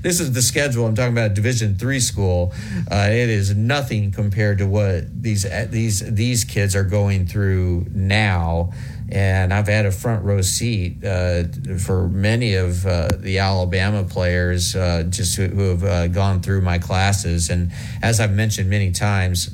This 0.00 0.20
is 0.20 0.32
the 0.32 0.40
schedule. 0.40 0.86
I'm 0.86 0.94
talking 0.94 1.12
about 1.12 1.34
division 1.34 1.76
three 1.76 2.00
school. 2.00 2.54
Uh, 2.90 3.08
it 3.10 3.28
is 3.28 3.54
nothing 3.54 4.10
compared 4.10 4.58
to 4.58 4.66
what 4.66 5.22
these 5.22 5.44
these 5.70 6.14
these 6.14 6.44
kids 6.44 6.74
are 6.74 6.84
going 6.84 7.26
through 7.26 7.86
now 7.90 8.72
and 9.10 9.54
I've 9.54 9.68
had 9.68 9.86
a 9.86 9.90
front 9.90 10.24
row 10.24 10.42
seat 10.42 11.02
uh, 11.02 11.44
for 11.78 12.08
many 12.08 12.54
of 12.54 12.84
uh, 12.84 13.08
the 13.16 13.38
Alabama 13.38 14.04
players 14.04 14.76
uh, 14.76 15.04
just 15.08 15.36
who, 15.36 15.46
who 15.46 15.70
have 15.70 15.84
uh, 15.84 16.08
gone 16.08 16.42
through 16.42 16.60
my 16.60 16.78
classes. 16.78 17.48
And 17.48 17.72
as 18.02 18.20
I've 18.20 18.34
mentioned 18.34 18.68
many 18.68 18.90
times, 18.92 19.48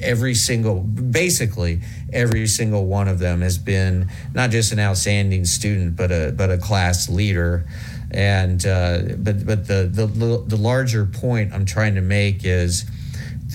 every 0.00 0.34
single, 0.34 0.80
basically 0.80 1.80
every 2.12 2.46
single 2.46 2.86
one 2.86 3.08
of 3.08 3.18
them 3.18 3.40
has 3.40 3.58
been 3.58 4.08
not 4.32 4.50
just 4.50 4.70
an 4.72 4.78
outstanding 4.78 5.44
student, 5.44 5.96
but 5.96 6.12
a 6.12 6.32
but 6.36 6.50
a 6.50 6.58
class 6.58 7.08
leader. 7.08 7.66
And 8.12 8.64
uh, 8.64 9.00
but 9.18 9.44
but 9.44 9.66
the, 9.66 9.90
the 9.92 10.44
the 10.46 10.56
larger 10.56 11.04
point 11.04 11.52
I'm 11.52 11.64
trying 11.64 11.96
to 11.96 12.00
make 12.00 12.44
is 12.44 12.84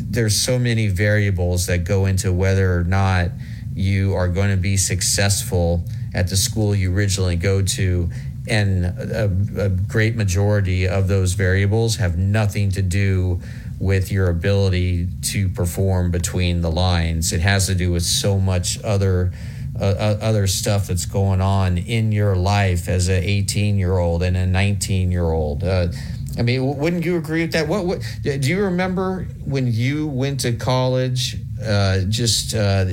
there's 0.01 0.35
so 0.35 0.59
many 0.59 0.87
variables 0.87 1.67
that 1.67 1.85
go 1.85 2.05
into 2.05 2.33
whether 2.33 2.77
or 2.77 2.83
not 2.83 3.31
you 3.75 4.15
are 4.15 4.27
going 4.27 4.49
to 4.49 4.57
be 4.57 4.77
successful 4.77 5.83
at 6.13 6.29
the 6.29 6.37
school 6.37 6.73
you 6.73 6.95
originally 6.95 7.35
go 7.35 7.61
to 7.61 8.09
and 8.47 8.85
a, 8.85 9.25
a, 9.57 9.69
great 9.69 10.15
majority 10.15 10.87
of 10.87 11.07
those 11.07 11.33
variables 11.33 11.95
have 11.95 12.17
nothing 12.17 12.69
to 12.71 12.81
do 12.81 13.41
with 13.79 14.11
your 14.11 14.29
ability 14.29 15.07
to 15.21 15.49
perform 15.49 16.11
between 16.11 16.61
the 16.61 16.71
lines. 16.71 17.33
It 17.33 17.41
has 17.41 17.67
to 17.67 17.75
do 17.75 17.91
with 17.91 18.03
so 18.03 18.39
much 18.39 18.81
other 18.83 19.31
uh, 19.77 19.83
uh 19.83 20.17
other 20.21 20.47
stuff 20.47 20.87
that's 20.87 21.05
going 21.05 21.41
on 21.41 21.77
in 21.77 22.13
your 22.13 22.35
life 22.35 22.87
as 22.87 23.09
an 23.09 23.21
18 23.21 23.77
year 23.77 23.97
old 23.97 24.23
and 24.23 24.37
a 24.37 24.45
19 24.45 25.11
year 25.11 25.31
old 25.31 25.63
uh, 25.63 25.87
I 26.37 26.41
mean, 26.41 26.77
wouldn't 26.77 27.05
you 27.05 27.17
agree 27.17 27.41
with 27.41 27.53
that? 27.53 27.67
What, 27.67 27.85
what 27.85 28.01
do 28.23 28.49
you 28.49 28.63
remember 28.63 29.27
when 29.45 29.71
you 29.71 30.07
went 30.07 30.41
to 30.41 30.51
college 30.53 31.37
uh, 31.63 32.01
just 32.09 32.53
uh, 32.53 32.85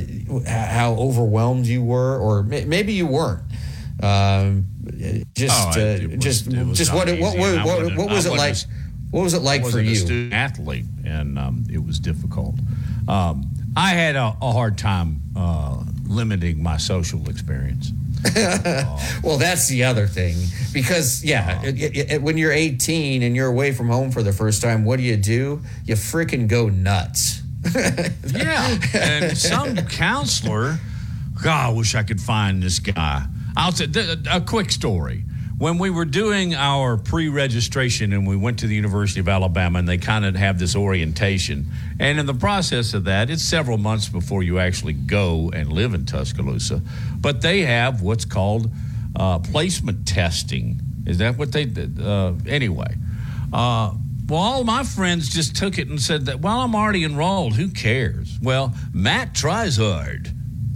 how 0.47 0.95
overwhelmed 0.95 1.67
you 1.67 1.83
were, 1.83 2.19
or 2.19 2.43
maybe 2.43 2.93
you 2.93 3.07
weren't. 3.07 3.43
Um, 4.03 4.67
just, 5.35 5.77
oh, 5.77 5.81
uh, 5.81 6.09
was, 6.09 6.19
just, 6.19 6.51
just 6.51 6.95
what, 6.95 7.09
what, 7.09 7.39
what, 7.39 7.65
what, 7.65 7.97
what, 7.97 8.11
was 8.11 8.27
it 8.27 8.33
like? 8.33 8.57
what 9.11 9.23
was 9.23 9.35
it 9.35 9.43
like 9.43 9.65
for 9.67 9.81
you? 9.81 9.93
A 9.93 9.97
student 9.97 10.33
athlete, 10.33 10.85
and 11.05 11.39
um, 11.39 11.65
it 11.71 11.85
was 11.85 11.99
difficult. 11.99 12.55
Um, 13.09 13.51
I 13.77 13.91
had 13.91 14.17
a, 14.17 14.37
a 14.41 14.53
hard 14.53 14.79
time 14.79 15.23
uh, 15.37 15.83
limiting 16.07 16.63
my 16.63 16.77
social 16.77 17.29
experience. 17.29 17.93
well, 19.23 19.37
that's 19.37 19.69
the 19.69 19.85
other 19.85 20.07
thing 20.07 20.37
because 20.73 21.25
yeah, 21.25 21.61
it, 21.63 21.81
it, 21.81 22.13
it, 22.13 22.23
when 22.23 22.39
you're 22.39 22.53
18 22.53 23.23
and 23.23 23.35
you're 23.35 23.49
away 23.49 23.73
from 23.73 23.89
home 23.89 24.11
for 24.11 24.23
the 24.23 24.33
first 24.33 24.63
time, 24.63 24.85
what 24.85 24.99
do 24.99 25.03
you 25.03 25.17
do? 25.17 25.61
You 25.85 25.97
freaking 25.97 26.47
go 26.47 26.69
nuts 26.69 27.43
yeah, 28.27 28.79
and 28.95 29.37
some 29.37 29.77
counselor. 29.77 30.79
God, 31.43 31.71
I 31.71 31.73
wish 31.73 31.95
I 31.95 32.03
could 32.03 32.21
find 32.21 32.63
this 32.63 32.79
guy. 32.79 33.27
I'll 33.57 33.73
say 33.73 33.87
a 34.31 34.41
quick 34.41 34.71
story. 34.71 35.25
When 35.63 35.79
we 35.79 35.91
were 35.91 36.05
doing 36.05 36.57
our 36.57 36.97
pre-registration 36.97 38.13
and 38.13 38.27
we 38.27 38.35
went 38.35 38.59
to 38.59 38.67
the 38.67 38.75
University 38.75 39.21
of 39.21 39.29
Alabama, 39.29 39.79
and 39.79 39.89
they 39.89 39.97
kind 39.97 40.25
of 40.25 40.35
have 40.35 40.59
this 40.59 40.75
orientation, 40.75 41.67
and 42.01 42.19
in 42.19 42.27
the 42.27 42.35
process 42.35 42.95
of 42.95 43.05
that, 43.05 43.31
it's 43.31 43.45
several 43.45 43.79
months 43.79 44.09
before 44.09 44.43
you 44.43 44.59
actually 44.59 44.95
go 44.95 45.53
and 45.55 45.73
live 45.73 45.95
in 45.95 46.05
Tuscaloosa. 46.05 46.83
But 47.17 47.43
they 47.43 47.61
have 47.61 48.03
what's 48.03 48.25
called 48.25 48.73
uh, 49.15 49.39
placement 49.39 50.09
testing. 50.09 50.81
Is 51.07 51.19
that 51.19 51.39
what 51.39 51.53
they 51.53 51.65
did? 51.65 52.03
Uh, 52.03 52.33
anyway, 52.49 52.97
uh, 53.53 53.95
well, 54.27 54.41
all 54.41 54.65
my 54.65 54.83
friends 54.83 55.29
just 55.29 55.55
took 55.55 55.79
it 55.79 55.87
and 55.87 56.03
said 56.03 56.27
that, 56.27 56.41
well, 56.41 56.59
I'm 56.59 56.75
already 56.75 57.05
enrolled. 57.05 57.55
Who 57.55 57.69
cares? 57.69 58.37
Well, 58.43 58.75
Matt 58.93 59.33
tries 59.33 59.77
hard. 59.77 60.29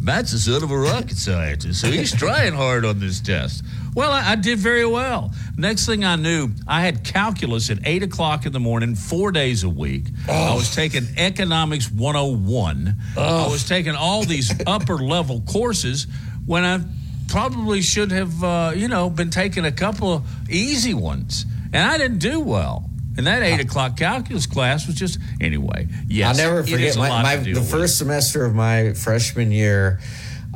Matt's 0.07 0.33
a 0.35 0.39
son 0.39 0.63
of 0.63 0.71
a 0.71 0.79
rocket 0.79 1.17
scientist, 1.17 1.81
so 1.81 1.91
he's 1.91 2.15
trying 2.15 2.55
hard 2.55 2.85
on 2.85 3.01
this 3.01 3.21
test. 3.21 3.65
Well, 3.93 4.13
I, 4.13 4.31
I, 4.31 4.35
did 4.37 4.57
very 4.61 4.87
well. 4.87 5.35
Next 5.59 5.85
thing 5.85 6.05
I 6.05 6.15
knew, 6.15 6.51
I 6.65 6.83
had 6.83 7.03
calculus 7.03 7.71
at 7.71 7.79
8 7.85 8.05
o'clock 8.05 8.47
in 8.47 8.53
the 8.53 8.61
morning, 8.61 8.95
four 8.95 9.33
days 9.33 9.65
a 9.65 9.69
week. 9.69 10.05
Oh. 10.29 10.53
I 10.53 10.55
was 10.55 10.73
taking 10.73 11.09
economics 11.17 11.91
101. 11.91 12.95
Oh. 13.17 13.47
I 13.47 13.51
was 13.51 13.67
taking 13.67 13.97
all 13.97 14.23
these 14.23 14.55
upper 14.69 14.99
level 14.99 15.41
courses 15.41 16.07
when 16.47 16.65
I 16.65 16.85
probably 17.27 17.83
should 17.83 18.13
have, 18.13 18.45
uh, 18.45 18.73
you 18.77 18.87
know, 18.87 19.11
been 19.11 19.31
taking 19.31 19.65
a 19.65 19.73
couple 19.73 20.13
of 20.13 20.49
easy 20.49 20.95
ones. 20.95 21.47
And 21.73 21.83
I 21.83 21.99
didn't 21.99 22.19
do 22.19 22.39
well. 22.39 22.89
And 23.17 23.27
that 23.27 23.43
eight 23.43 23.61
o'clock 23.61 23.97
calculus 23.97 24.47
class 24.47 24.87
was 24.87 24.97
just 24.97 25.19
anyway. 25.41 25.89
Yes, 26.09 26.39
I'll 26.39 26.47
never 26.47 26.63
forget 26.63 26.97
my, 26.97 27.23
my 27.23 27.37
the 27.37 27.55
with. 27.55 27.71
first 27.71 27.99
semester 27.99 28.45
of 28.45 28.55
my 28.55 28.93
freshman 28.93 29.51
year. 29.51 30.01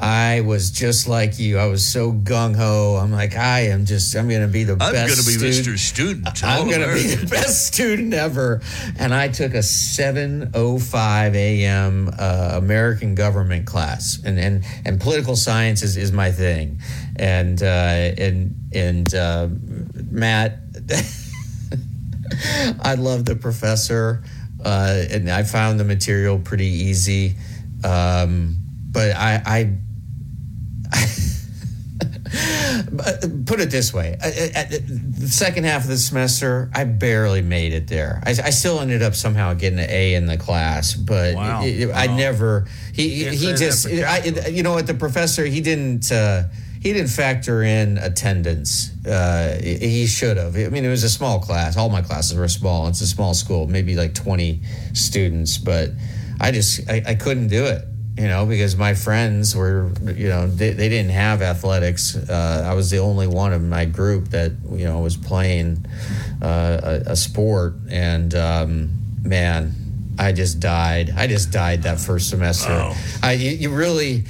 I 0.01 0.41
was 0.41 0.71
just 0.71 1.09
like 1.09 1.39
you. 1.39 1.59
I 1.59 1.67
was 1.67 1.87
so 1.87 2.11
gung 2.13 2.57
ho. 2.57 2.97
I'm 2.97 3.13
like, 3.13 3.37
I 3.37 3.67
am 3.67 3.85
just. 3.85 4.17
I'm 4.17 4.29
going 4.29 4.41
to 4.41 4.49
be 4.49 4.65
the 4.65 4.73
I'm 4.73 4.79
best. 4.79 4.97
I'm 4.97 5.09
going 5.09 5.19
to 5.19 5.27
be 5.27 5.53
student. 5.53 5.67
Mr. 5.67 5.79
Student. 5.79 6.45
I'm 6.45 6.69
going 6.69 6.81
to 6.81 6.95
be 6.95 7.15
the 7.17 7.27
best 7.31 7.67
student 7.67 8.15
ever. 8.15 8.63
And 8.99 9.13
I 9.13 9.29
took 9.29 9.53
a 9.53 9.59
7:05 9.59 11.35
a.m. 11.35 12.11
Uh, 12.19 12.53
American 12.55 13.15
government 13.15 13.67
class, 13.67 14.19
and 14.25 14.39
and 14.39 14.65
and 14.87 14.99
political 15.01 15.37
science 15.37 15.83
is, 15.83 15.99
is 15.99 16.13
my 16.13 16.33
thing. 16.33 16.81
And 17.17 17.63
uh, 17.63 17.67
and 17.67 18.55
and 18.73 19.15
uh, 19.15 19.49
Matt. 20.11 20.61
I 22.83 22.95
love 22.95 23.25
the 23.25 23.37
professor, 23.37 24.23
uh, 24.65 25.05
and 25.11 25.31
I 25.31 25.43
found 25.43 25.81
the 25.81 25.85
material 25.85 26.39
pretty 26.39 26.67
easy. 26.67 27.35
Um, 27.85 28.57
but 28.91 29.17
I, 29.17 29.43
I, 29.47 29.77
put 33.47 33.61
it 33.61 33.71
this 33.71 33.95
way: 33.95 34.17
at 34.21 34.71
the 34.71 35.29
second 35.29 35.65
half 35.65 35.83
of 35.83 35.89
the 35.89 35.97
semester, 35.97 36.71
I 36.75 36.85
barely 36.85 37.43
made 37.43 37.73
it 37.73 37.89
there. 37.89 38.23
I, 38.25 38.31
I 38.31 38.51
still 38.51 38.81
ended 38.81 39.03
up 39.03 39.15
somehow 39.15 39.55
getting 39.55 39.79
an 39.79 39.91
A 39.91 40.15
in 40.15 40.27
the 40.27 40.37
class, 40.37 40.95
but 40.95 41.35
wow. 41.35 41.65
it, 41.65 41.81
it, 41.81 41.89
wow. 41.89 41.95
I 41.97 42.07
never. 42.09 42.67
He 42.93 43.25
he 43.25 43.55
just 43.55 43.87
I, 43.87 44.49
you 44.49 44.63
know 44.63 44.73
what 44.73 44.87
the 44.87 44.95
professor 44.95 45.45
he 45.45 45.61
didn't. 45.61 46.11
Uh, 46.11 46.45
he 46.81 46.95
didn't 46.95 47.11
factor 47.11 47.63
in 47.63 47.99
attendance. 47.99 48.91
Uh, 49.07 49.61
he 49.63 50.07
should 50.07 50.39
have. 50.39 50.57
I 50.57 50.69
mean, 50.71 50.85
it 50.85 50.89
was 50.89 51.05
a 51.05 51.11
small 51.11 51.39
class. 51.39 51.77
All 51.77 51.91
my 51.91 52.01
classes 52.01 52.37
were 52.37 52.49
small. 52.49 52.89
It's 52.89 53.03
a 53.03 53.07
small 53.07 53.35
school, 53.35 53.67
maybe 53.67 53.95
like 53.95 54.15
20 54.15 54.63
students, 54.95 55.59
but 55.59 55.91
I 56.41 56.51
just 56.53 56.89
I, 56.89 57.03
I 57.07 57.15
couldn't 57.17 57.49
do 57.49 57.67
it. 57.67 57.85
You 58.17 58.27
know, 58.27 58.45
because 58.45 58.77
my 58.77 58.95
friends 58.95 59.55
were, 59.57 59.93
you 60.03 60.29
know, 60.29 60.47
they, 60.47 60.73
they 60.73 60.89
didn't 60.89 61.13
have 61.13 61.41
athletics. 61.43 62.17
Uh, 62.17 62.67
I 62.67 62.75
was 62.75 62.91
the 62.91 62.99
only 62.99 63.27
one 63.27 63.53
of 63.53 63.63
my 63.63 63.87
group 63.87 64.29
that, 64.29 64.53
you 64.71 64.85
know, 64.85 65.01
was 65.01 65.17
playing 65.17 65.87
uh, 66.43 66.81
a, 67.07 67.13
a, 67.13 67.17
sport. 67.17 67.77
And 67.89 68.35
um, 68.35 68.91
man, 69.23 69.75
I 70.19 70.33
just 70.33 70.61
died. 70.61 71.15
I 71.17 71.29
just 71.29 71.51
died 71.51 71.85
that 71.85 71.99
first 71.99 72.29
semester. 72.29 72.73
Oh. 72.73 72.95
I, 73.23 73.35
you, 73.35 73.53
you 73.53 73.71
really, 73.71 74.25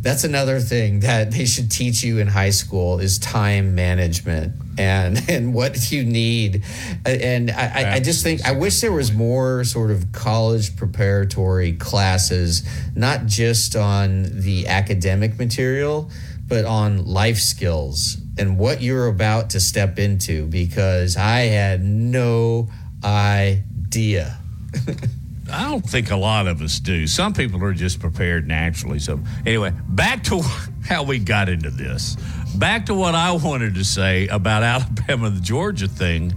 that's 0.00 0.24
another 0.24 0.60
thing 0.60 1.00
that 1.00 1.30
they 1.30 1.44
should 1.44 1.70
teach 1.70 2.02
you 2.02 2.18
in 2.18 2.28
high 2.28 2.50
school 2.50 2.98
is 2.98 3.18
time 3.18 3.74
management 3.74 4.54
and 4.78 5.22
and 5.28 5.52
what 5.52 5.90
you 5.90 6.04
need. 6.04 6.64
And 7.04 7.50
I, 7.50 7.94
I 7.94 8.00
just 8.00 8.22
think 8.22 8.44
i 8.46 8.52
wish 8.52 8.80
there 8.80 8.92
was 8.92 9.12
more 9.12 9.64
sort 9.64 9.90
of 9.90 10.12
college 10.12 10.76
preparatory 10.76 11.72
classes 11.72 12.68
not 12.94 13.26
just 13.26 13.76
on 13.76 14.24
the 14.40 14.66
academic 14.68 15.38
material 15.38 16.10
but 16.46 16.64
on 16.64 17.04
life 17.04 17.38
skills 17.38 18.16
and 18.38 18.58
what 18.58 18.80
you're 18.82 19.06
about 19.06 19.50
to 19.50 19.60
step 19.60 19.98
into 19.98 20.46
because 20.46 21.16
i 21.16 21.40
had 21.40 21.82
no 21.82 22.68
idea 23.04 24.38
I 25.50 25.64
don't 25.64 25.84
think 25.84 26.10
a 26.10 26.16
lot 26.16 26.46
of 26.46 26.60
us 26.62 26.78
do. 26.78 27.06
Some 27.06 27.32
people 27.32 27.62
are 27.64 27.72
just 27.72 28.00
prepared 28.00 28.46
naturally. 28.46 28.98
So, 28.98 29.20
anyway, 29.46 29.72
back 29.88 30.22
to 30.24 30.42
how 30.84 31.02
we 31.04 31.18
got 31.18 31.48
into 31.48 31.70
this. 31.70 32.16
Back 32.56 32.86
to 32.86 32.94
what 32.94 33.14
I 33.14 33.32
wanted 33.32 33.74
to 33.74 33.84
say 33.84 34.28
about 34.28 34.62
Alabama, 34.62 35.30
the 35.30 35.40
Georgia 35.40 35.88
thing 35.88 36.34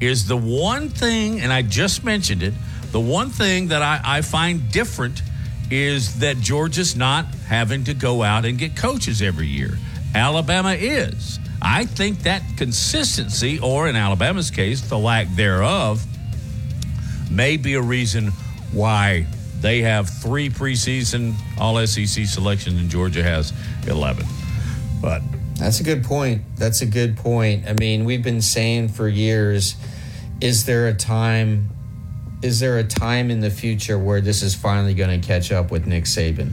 is 0.00 0.26
the 0.26 0.36
one 0.36 0.88
thing, 0.88 1.40
and 1.40 1.52
I 1.52 1.62
just 1.62 2.04
mentioned 2.04 2.42
it 2.42 2.52
The 2.90 3.00
one 3.00 3.30
thing 3.30 3.68
that 3.68 3.82
I, 3.82 4.00
I 4.04 4.20
find 4.22 4.70
different 4.70 5.22
is 5.70 6.20
that 6.20 6.36
Georgia's 6.38 6.94
not 6.94 7.26
having 7.46 7.84
to 7.84 7.94
go 7.94 8.22
out 8.22 8.44
and 8.44 8.58
get 8.58 8.76
coaches 8.76 9.22
every 9.22 9.46
year. 9.46 9.78
Alabama 10.14 10.72
is. 10.72 11.38
I 11.60 11.86
think 11.86 12.20
that 12.20 12.42
consistency, 12.56 13.58
or 13.58 13.88
in 13.88 13.96
Alabama's 13.96 14.50
case, 14.50 14.82
the 14.82 14.98
lack 14.98 15.28
thereof, 15.34 16.04
may 17.30 17.56
be 17.56 17.74
a 17.74 17.82
reason 17.82 18.32
why 18.72 19.26
they 19.60 19.80
have 19.82 20.08
three 20.10 20.50
preseason 20.50 21.34
All 21.58 21.84
SEC 21.86 22.26
selections 22.26 22.80
and 22.80 22.90
Georgia 22.90 23.22
has 23.22 23.52
11. 23.86 24.26
But 25.00 25.22
that's 25.56 25.80
a 25.80 25.84
good 25.84 26.04
point. 26.04 26.42
That's 26.56 26.82
a 26.82 26.86
good 26.86 27.16
point. 27.16 27.66
I 27.66 27.74
mean, 27.78 28.04
we've 28.04 28.22
been 28.22 28.42
saying 28.42 28.88
for 28.88 29.08
years 29.08 29.76
is 30.40 30.66
there 30.66 30.88
a 30.88 30.94
time 30.94 31.70
is 32.42 32.60
there 32.60 32.76
a 32.78 32.84
time 32.84 33.30
in 33.30 33.40
the 33.40 33.50
future 33.50 33.98
where 33.98 34.20
this 34.20 34.42
is 34.42 34.54
finally 34.54 34.92
going 34.92 35.18
to 35.18 35.26
catch 35.26 35.50
up 35.50 35.70
with 35.70 35.86
Nick 35.86 36.04
Saban? 36.04 36.52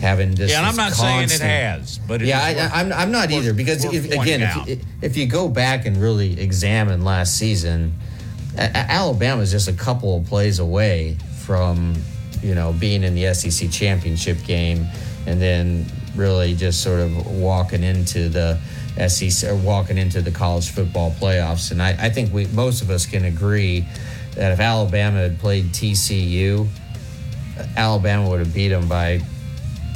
Having 0.00 0.34
this, 0.34 0.50
yeah, 0.50 0.58
and 0.58 0.66
I'm 0.66 0.76
not 0.76 0.92
constant, 0.92 1.30
saying 1.30 1.50
it 1.50 1.78
has, 1.78 1.98
but 1.98 2.20
it 2.20 2.26
yeah, 2.26 2.42
I, 2.42 2.54
worth, 2.54 2.72
I'm, 2.74 2.92
I'm 2.92 3.10
not 3.12 3.30
either 3.30 3.54
because 3.54 3.82
if, 3.84 4.10
again, 4.10 4.42
if 4.42 4.68
you, 4.68 4.80
if 5.00 5.16
you 5.16 5.26
go 5.26 5.48
back 5.48 5.86
and 5.86 5.96
really 5.96 6.38
examine 6.38 7.02
last 7.02 7.38
season, 7.38 7.94
Alabama 8.58 9.42
is 9.42 9.50
just 9.50 9.68
a 9.68 9.72
couple 9.72 10.16
of 10.16 10.26
plays 10.26 10.58
away 10.58 11.16
from 11.40 11.94
you 12.42 12.54
know 12.54 12.72
being 12.72 13.02
in 13.02 13.14
the 13.14 13.32
SEC 13.34 13.70
championship 13.70 14.42
game, 14.44 14.86
and 15.26 15.40
then 15.40 15.86
really 16.14 16.54
just 16.54 16.82
sort 16.82 17.00
of 17.00 17.26
walking 17.26 17.82
into 17.82 18.28
the 18.28 18.58
SEC 19.08 19.50
or 19.50 19.56
walking 19.56 19.98
into 19.98 20.22
the 20.22 20.30
college 20.30 20.70
football 20.70 21.10
playoffs. 21.12 21.70
And 21.70 21.82
I, 21.82 22.06
I 22.06 22.10
think 22.10 22.32
we 22.32 22.46
most 22.46 22.82
of 22.82 22.90
us 22.90 23.06
can 23.06 23.24
agree 23.24 23.86
that 24.34 24.52
if 24.52 24.60
Alabama 24.60 25.18
had 25.18 25.38
played 25.38 25.66
TCU, 25.66 26.66
Alabama 27.76 28.28
would 28.28 28.40
have 28.40 28.54
beat 28.54 28.68
them 28.68 28.88
by 28.88 29.20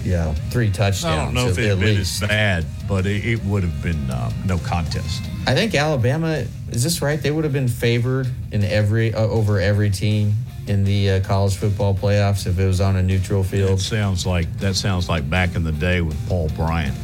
you 0.04 0.12
know 0.12 0.34
three 0.50 0.70
touchdowns. 0.70 1.04
I 1.04 1.24
don't 1.24 1.34
know 1.34 1.48
if 1.48 1.58
it 1.58 1.68
had 1.68 1.80
been 1.80 1.98
as 1.98 2.20
bad, 2.20 2.64
but 2.88 3.06
it, 3.06 3.24
it 3.24 3.44
would 3.44 3.62
have 3.62 3.82
been 3.82 4.10
uh, 4.10 4.32
no 4.46 4.58
contest. 4.58 5.22
I 5.46 5.54
think 5.54 5.74
Alabama 5.74 6.44
is 6.70 6.82
this 6.82 7.02
right? 7.02 7.20
They 7.20 7.30
would 7.30 7.44
have 7.44 7.52
been 7.52 7.68
favored 7.68 8.28
in 8.52 8.64
every 8.64 9.14
uh, 9.14 9.22
over 9.22 9.60
every 9.60 9.90
team 9.90 10.34
in 10.66 10.84
the 10.84 11.10
uh, 11.10 11.20
college 11.20 11.56
football 11.56 11.94
playoffs 11.94 12.46
if 12.46 12.58
it 12.58 12.66
was 12.66 12.80
on 12.80 12.96
a 12.96 13.02
neutral 13.02 13.42
field. 13.42 13.78
That 13.78 13.82
sounds 13.82 14.26
like 14.26 14.58
that 14.58 14.76
sounds 14.76 15.08
like 15.08 15.28
back 15.28 15.56
in 15.56 15.64
the 15.64 15.72
day 15.72 16.00
with 16.00 16.16
Paul 16.28 16.48
Bryant. 16.50 16.96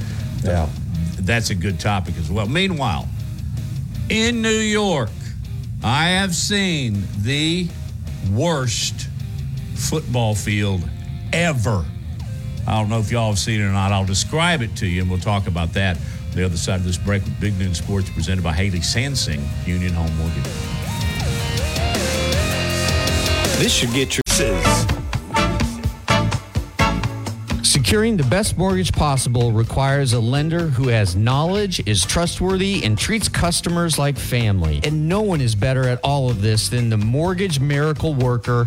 Yeah, 0.43 0.69
that's 1.21 1.51
a 1.51 1.55
good 1.55 1.81
topic 1.81 2.17
as 2.19 2.31
well. 2.31 2.47
Meanwhile, 2.47 3.09
in 4.09 4.43
New 4.43 4.49
York, 4.49 5.11
I 5.83 6.11
have 6.11 6.35
seen 6.35 7.05
the 7.19 7.69
worst 8.33 9.09
football 9.75 10.35
field 10.35 10.89
ever. 11.33 11.85
I 12.67 12.81
don't 12.81 12.89
know 12.89 12.99
if 12.99 13.11
y'all 13.11 13.29
have 13.29 13.39
seen 13.39 13.61
it 13.61 13.65
or 13.65 13.73
not. 13.73 13.93
I'll 13.93 14.05
describe 14.05 14.61
it 14.61 14.75
to 14.77 14.87
you, 14.87 15.03
and 15.03 15.11
we'll 15.11 15.21
talk 15.21 15.47
about 15.47 15.73
that 15.75 15.97
the 16.37 16.45
other 16.45 16.57
side 16.57 16.77
of 16.77 16.85
this 16.85 16.99
break 16.99 17.25
with 17.25 17.41
Big 17.41 17.59
Noon 17.59 17.75
Sports 17.75 18.11
presented 18.11 18.45
by 18.45 18.53
Haley 18.53 18.81
Sansing, 18.81 19.43
Union 19.67 19.95
Home 19.95 20.15
Mortgage. 20.19 20.45
This 23.59 23.73
should 23.73 23.91
get 23.93 24.17
your 24.17 24.23
sis. 24.29 24.87
Securing 27.63 28.17
the 28.17 28.27
best 28.29 28.59
mortgage 28.59 28.93
possible 28.93 29.53
requires 29.53 30.13
a 30.13 30.21
lender 30.21 30.67
who 30.67 30.89
has 30.89 31.17
knowledge, 31.17 31.87
is 31.87 32.05
trustworthy, 32.05 32.85
and 32.85 32.99
treats 32.99 33.29
customers 33.29 33.99
like 33.99 34.19
family. 34.19 34.81
And 34.85 35.09
no 35.09 35.23
one 35.23 35.41
is 35.41 35.55
better 35.55 35.89
at 35.89 36.01
all 36.03 36.29
of 36.29 36.43
this 36.43 36.69
than 36.69 36.91
the 36.91 36.97
mortgage 36.99 37.61
miracle 37.61 38.13
worker, 38.13 38.67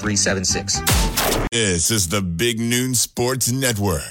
230376. 0.01 1.47
This 1.51 1.91
is 1.91 2.07
the 2.09 2.21
Big 2.21 2.59
Noon 2.59 2.95
Sports 2.95 3.51
Network. 3.51 4.01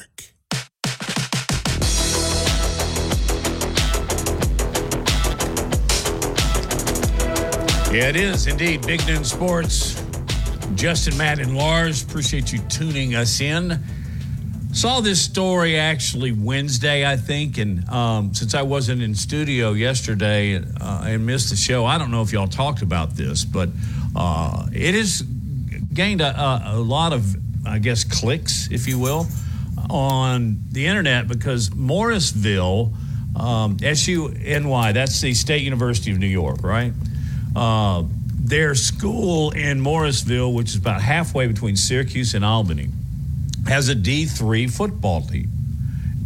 Yeah, 7.92 8.08
it 8.08 8.14
is 8.14 8.46
indeed. 8.46 8.86
Big 8.86 9.04
Noon 9.06 9.24
Sports. 9.24 10.00
Justin, 10.76 11.18
Matt, 11.18 11.40
and 11.40 11.56
Lars, 11.56 12.04
appreciate 12.04 12.52
you 12.52 12.60
tuning 12.68 13.16
us 13.16 13.40
in. 13.40 13.82
Saw 14.72 15.00
this 15.00 15.20
story 15.20 15.76
actually 15.76 16.30
Wednesday, 16.30 17.04
I 17.04 17.16
think, 17.16 17.58
and 17.58 17.88
um, 17.88 18.32
since 18.32 18.54
I 18.54 18.62
wasn't 18.62 19.02
in 19.02 19.16
studio 19.16 19.72
yesterday 19.72 20.62
uh, 20.80 21.02
and 21.04 21.26
missed 21.26 21.50
the 21.50 21.56
show, 21.56 21.84
I 21.84 21.98
don't 21.98 22.12
know 22.12 22.22
if 22.22 22.32
y'all 22.32 22.46
talked 22.46 22.80
about 22.82 23.16
this, 23.16 23.44
but 23.44 23.68
uh, 24.14 24.66
it 24.72 24.94
has 24.94 25.24
gained 25.92 26.20
a, 26.20 26.62
a, 26.66 26.78
lot 26.78 27.12
of, 27.12 27.36
I 27.66 27.78
guess, 27.78 28.04
clicks, 28.04 28.70
if 28.70 28.86
you 28.86 28.98
will, 28.98 29.26
on 29.88 30.62
the 30.70 30.86
internet 30.86 31.28
because 31.28 31.74
Morrisville, 31.74 32.92
um, 33.36 33.76
SUNY, 33.78 34.94
that's 34.94 35.20
the 35.20 35.34
State 35.34 35.62
University 35.62 36.10
of 36.12 36.18
New 36.18 36.26
York, 36.26 36.62
right? 36.62 36.92
Uh, 37.56 38.04
their 38.38 38.74
school 38.74 39.50
in 39.50 39.80
Morrisville, 39.80 40.52
which 40.52 40.70
is 40.70 40.76
about 40.76 41.00
halfway 41.00 41.46
between 41.46 41.76
Syracuse 41.76 42.34
and 42.34 42.44
Albany, 42.44 42.88
has 43.66 43.88
a 43.88 43.94
D3 43.94 44.70
football 44.70 45.22
team. 45.22 45.50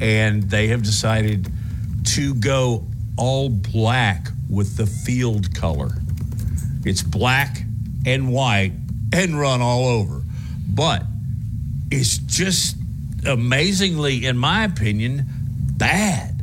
And 0.00 0.42
they 0.44 0.68
have 0.68 0.82
decided 0.82 1.46
to 2.04 2.34
go 2.34 2.84
all 3.16 3.48
black 3.48 4.28
with 4.48 4.76
the 4.76 4.86
field 4.86 5.54
color. 5.54 5.90
It's 6.84 7.02
black 7.02 7.62
and 8.06 8.32
white 8.32 8.72
and 9.14 9.38
run 9.38 9.62
all 9.62 9.86
over. 9.86 10.22
But 10.68 11.04
it's 11.90 12.18
just 12.18 12.76
amazingly, 13.26 14.26
in 14.26 14.36
my 14.36 14.64
opinion, 14.64 15.24
bad. 15.76 16.42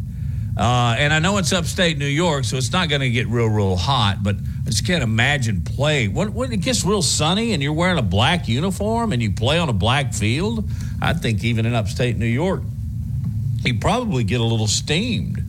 Uh, 0.58 0.96
and 0.98 1.14
I 1.14 1.20
know 1.20 1.38
it's 1.38 1.54
upstate 1.54 1.98
New 1.98 2.06
York, 2.06 2.46
so 2.46 2.58
it's 2.58 2.72
not 2.72 2.90
going 2.90 3.02
to 3.02 3.10
get 3.10 3.28
real, 3.28 3.48
real 3.48 3.76
hot, 3.76 4.24
but 4.24 4.36
I 4.36 4.70
just 4.70 4.86
can't 4.86 5.04
imagine 5.04 5.62
playing. 5.62 6.14
When, 6.14 6.34
when 6.34 6.52
it 6.52 6.62
gets 6.62 6.86
real 6.86 7.02
sunny 7.02 7.54
and 7.54 7.62
you're 7.62 7.74
wearing 7.74 7.98
a 7.98 8.04
black 8.04 8.48
uniform 8.48 9.12
and 9.12 9.22
you 9.22 9.32
play 9.32 9.58
on 9.60 9.70
a 9.70 9.74
black 9.74 10.14
field, 10.14 10.70
I 11.02 11.14
think 11.14 11.44
even 11.44 11.66
in 11.66 11.74
upstate 11.74 12.18
New 12.18 12.26
York, 12.26 12.62
you 13.64 13.80
probably 13.80 14.24
get 14.24 14.40
a 14.40 14.46
little 14.46 14.68
steamed. 14.68 15.42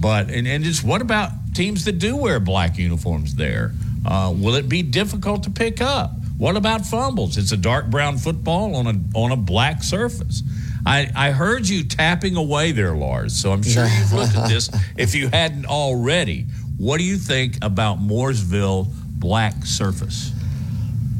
But, 0.00 0.30
and, 0.30 0.46
and 0.46 0.62
just 0.62 0.84
what 0.84 1.00
about 1.00 1.30
teams 1.54 1.84
that 1.86 1.98
do 1.98 2.16
wear 2.16 2.38
black 2.38 2.78
uniforms 2.78 3.34
there? 3.34 3.72
Uh, 4.06 4.34
will 4.36 4.54
it 4.54 4.68
be 4.68 4.82
difficult 4.82 5.44
to 5.44 5.50
pick 5.50 5.80
up? 5.80 6.12
What 6.44 6.56
about 6.56 6.84
fumbles? 6.84 7.38
It's 7.38 7.52
a 7.52 7.56
dark 7.56 7.88
brown 7.88 8.18
football 8.18 8.76
on 8.76 8.86
a 8.86 9.18
on 9.18 9.32
a 9.32 9.36
black 9.36 9.82
surface. 9.82 10.42
I, 10.84 11.10
I 11.16 11.30
heard 11.30 11.66
you 11.66 11.84
tapping 11.84 12.36
away 12.36 12.72
there, 12.72 12.94
Lars. 12.94 13.34
So 13.34 13.50
I'm 13.50 13.62
sure 13.62 13.86
you've 13.86 14.12
looked 14.12 14.36
at 14.36 14.50
this. 14.50 14.68
If 14.98 15.14
you 15.14 15.28
hadn't 15.28 15.64
already, 15.64 16.42
what 16.76 16.98
do 16.98 17.04
you 17.04 17.16
think 17.16 17.56
about 17.62 17.98
Morrisville 17.98 18.88
black 19.18 19.64
surface? 19.64 20.32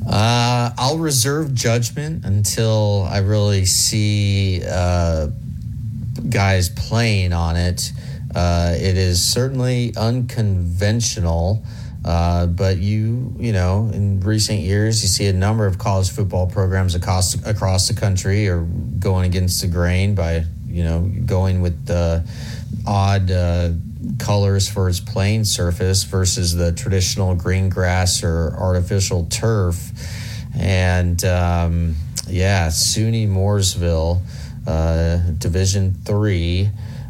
Uh, 0.07 0.73
I'll 0.77 0.99
reserve 0.99 1.55
judgment 1.55 2.27
until 2.27 3.09
I 3.11 3.21
really 3.21 3.65
see 3.65 4.63
uh, 4.71 5.29
guys 6.29 6.69
playing 6.69 7.33
on 7.33 7.57
it. 7.57 7.93
Uh, 8.35 8.75
it 8.77 8.99
is 8.99 9.25
certainly 9.25 9.95
unconventional. 9.97 11.65
Uh, 12.05 12.47
but 12.47 12.77
you, 12.77 13.35
you 13.39 13.53
know, 13.53 13.91
in 13.93 14.21
recent 14.21 14.61
years, 14.61 15.03
you 15.03 15.09
see 15.09 15.27
a 15.27 15.33
number 15.33 15.67
of 15.67 15.79
college 15.79 16.11
football 16.11 16.47
programs 16.47 16.95
across 16.95 17.35
across 17.47 17.89
the 17.89 17.95
country 17.95 18.47
are 18.49 18.61
going 18.99 19.25
against 19.25 19.63
the 19.63 19.69
grain 19.69 20.15
by, 20.15 20.45
you 20.69 20.85
know, 20.85 21.11
going 21.25 21.63
with 21.63 21.87
the 21.87 22.23
odd 22.87 23.31
uh, 23.31 23.71
colors 24.19 24.69
for 24.69 24.89
its 24.91 25.01
playing 25.01 25.45
surface 25.45 26.05
versus 26.05 26.55
the 26.55 26.73
traditional 26.73 27.35
green 27.35 27.71
grass 27.71 28.23
or 28.23 28.55
artificial 28.59 29.25
turf. 29.31 29.91
And 30.55 31.25
um, 31.25 31.95
yeah, 32.29 32.69
SUNY 32.69 33.27
Morrisville, 33.29 34.21
uh, 34.67 35.17
Division 35.39 35.95
three 36.05 36.69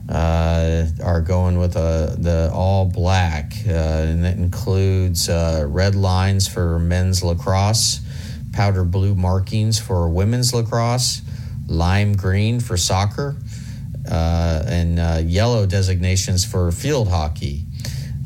uh, 0.09 0.87
are 1.03 1.21
going 1.21 1.59
with 1.59 1.77
a, 1.77 2.17
the 2.19 2.51
all 2.53 2.85
black, 2.85 3.55
uh, 3.67 3.71
and 3.71 4.25
that 4.25 4.37
includes 4.37 5.29
uh, 5.29 5.65
red 5.67 5.95
lines 5.95 6.47
for 6.47 6.79
men's 6.79 7.23
lacrosse, 7.23 8.01
powder 8.53 8.85
blue 8.85 9.15
markings 9.15 9.79
for 9.79 10.09
women's 10.09 10.53
lacrosse, 10.53 11.23
lime 11.67 12.15
green 12.15 12.61
for 12.61 12.77
soccer, 12.77 13.37
uh, 14.11 14.63
and 14.67 14.99
uh, 14.99 15.21
yellow 15.25 15.65
designations 15.67 16.45
for 16.45 16.71
field 16.71 17.09
hockey. 17.09 17.65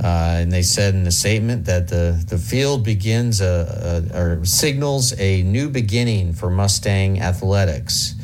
Uh, 0.02 0.38
and 0.38 0.52
they 0.52 0.62
said 0.62 0.94
in 0.94 1.02
the 1.02 1.10
statement 1.10 1.64
that 1.64 1.88
the, 1.88 2.24
the 2.28 2.38
field 2.38 2.84
begins 2.84 3.40
a, 3.40 4.04
a, 4.14 4.18
or 4.20 4.44
signals 4.44 5.12
a 5.18 5.42
new 5.42 5.68
beginning 5.68 6.32
for 6.32 6.50
Mustang 6.50 7.20
athletics. 7.20 8.14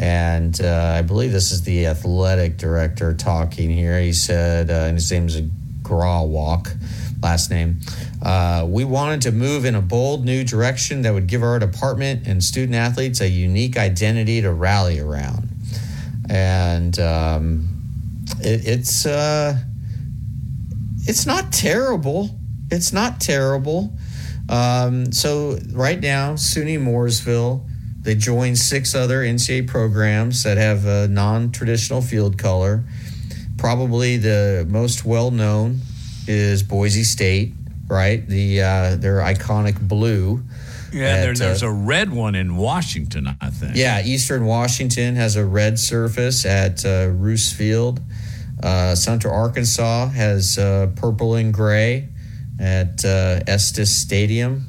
And 0.00 0.58
uh, 0.62 0.94
I 0.96 1.02
believe 1.02 1.30
this 1.30 1.52
is 1.52 1.62
the 1.62 1.84
athletic 1.84 2.56
director 2.56 3.12
talking 3.12 3.68
here. 3.68 4.00
He 4.00 4.14
said, 4.14 4.70
uh, 4.70 4.86
and 4.88 4.94
his 4.94 5.12
name 5.12 5.26
is 5.26 5.42
Grawalk, 5.82 6.74
last 7.22 7.50
name. 7.50 7.80
Uh, 8.22 8.64
we 8.66 8.82
wanted 8.86 9.20
to 9.22 9.30
move 9.30 9.66
in 9.66 9.74
a 9.74 9.82
bold 9.82 10.24
new 10.24 10.42
direction 10.42 11.02
that 11.02 11.12
would 11.12 11.26
give 11.26 11.42
our 11.42 11.58
department 11.58 12.26
and 12.26 12.42
student 12.42 12.76
athletes 12.76 13.20
a 13.20 13.28
unique 13.28 13.76
identity 13.76 14.40
to 14.40 14.50
rally 14.50 14.98
around. 15.00 15.50
And 16.30 16.98
um, 16.98 17.68
it, 18.40 18.66
it's 18.66 19.04
uh, 19.04 19.54
it's 21.00 21.26
not 21.26 21.52
terrible. 21.52 22.30
It's 22.70 22.94
not 22.94 23.20
terrible. 23.20 23.92
Um, 24.48 25.12
so 25.12 25.58
right 25.72 26.00
now, 26.00 26.34
SUNY 26.34 26.80
Morrisville, 26.80 27.66
they 28.02 28.14
join 28.14 28.56
six 28.56 28.94
other 28.94 29.20
NCAA 29.22 29.66
programs 29.68 30.42
that 30.44 30.56
have 30.56 30.86
a 30.86 31.06
non-traditional 31.08 32.00
field 32.02 32.38
color. 32.38 32.84
Probably 33.58 34.16
the 34.16 34.66
most 34.68 35.04
well 35.04 35.30
known 35.30 35.80
is 36.26 36.62
Boise 36.62 37.04
State, 37.04 37.52
right? 37.88 38.26
The 38.26 38.62
uh, 38.62 38.96
their 38.96 39.18
iconic 39.18 39.80
blue. 39.86 40.42
Yeah, 40.92 41.20
there, 41.20 41.34
there's 41.34 41.62
uh, 41.62 41.68
a 41.68 41.72
red 41.72 42.10
one 42.10 42.34
in 42.34 42.56
Washington, 42.56 43.28
I 43.40 43.50
think. 43.50 43.76
yeah, 43.76 44.02
Eastern 44.02 44.44
Washington 44.46 45.14
has 45.16 45.36
a 45.36 45.44
red 45.44 45.78
surface 45.78 46.44
at 46.44 46.84
uh, 46.84 47.08
Roos 47.12 47.52
Field. 47.52 48.00
Uh, 48.62 48.94
Central 48.94 49.32
Arkansas 49.34 50.08
has 50.08 50.58
uh, 50.58 50.88
purple 50.96 51.34
and 51.36 51.54
gray 51.54 52.08
at 52.58 53.04
uh, 53.04 53.40
Estes 53.46 53.90
Stadium. 53.96 54.66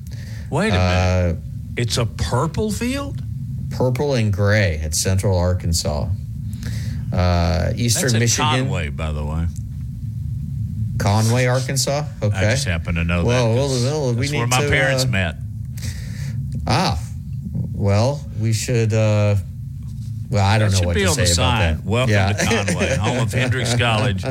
Wait 0.51 0.69
a 0.73 0.75
Uh, 0.79 1.23
minute. 1.33 1.37
It's 1.77 1.97
a 1.97 2.05
purple 2.05 2.71
field? 2.71 3.21
Purple 3.71 4.15
and 4.15 4.31
gray 4.33 4.79
at 4.83 4.93
Central 4.93 5.37
Arkansas. 5.37 6.07
Uh, 7.13 7.73
Eastern 7.75 8.13
Michigan, 8.19 8.45
Conway, 8.65 8.89
by 8.89 9.11
the 9.11 9.23
way. 9.25 9.45
Conway, 10.97 11.45
Arkansas. 11.45 12.05
Okay. 12.21 12.35
I 12.37 12.51
just 12.51 12.65
happen 12.65 12.95
to 12.95 13.03
know 13.03 13.23
Well, 13.25 13.49
that. 13.49 13.55
well, 13.55 13.69
well, 13.69 14.13
we 14.13 14.27
that's 14.27 14.31
where 14.31 14.41
need 14.41 14.49
my 14.49 14.61
to, 14.63 14.69
parents 14.69 15.05
uh, 15.05 15.07
met. 15.07 15.35
Ah, 16.67 17.01
well, 17.73 18.23
we 18.39 18.53
should. 18.53 18.93
Uh, 18.93 19.35
well, 20.29 20.45
I 20.45 20.59
don't 20.59 20.71
That 20.71 20.81
know 20.81 20.87
what 20.87 20.93
to 20.93 21.25
say 21.25 21.33
about 21.33 21.59
that. 21.59 21.83
Welcome 21.83 22.13
Yeah. 22.13 22.33
to 22.33 22.45
Conway, 22.45 22.95
home 22.97 23.17
of 23.19 23.33
Hendrix 23.33 23.75
College 23.77 24.23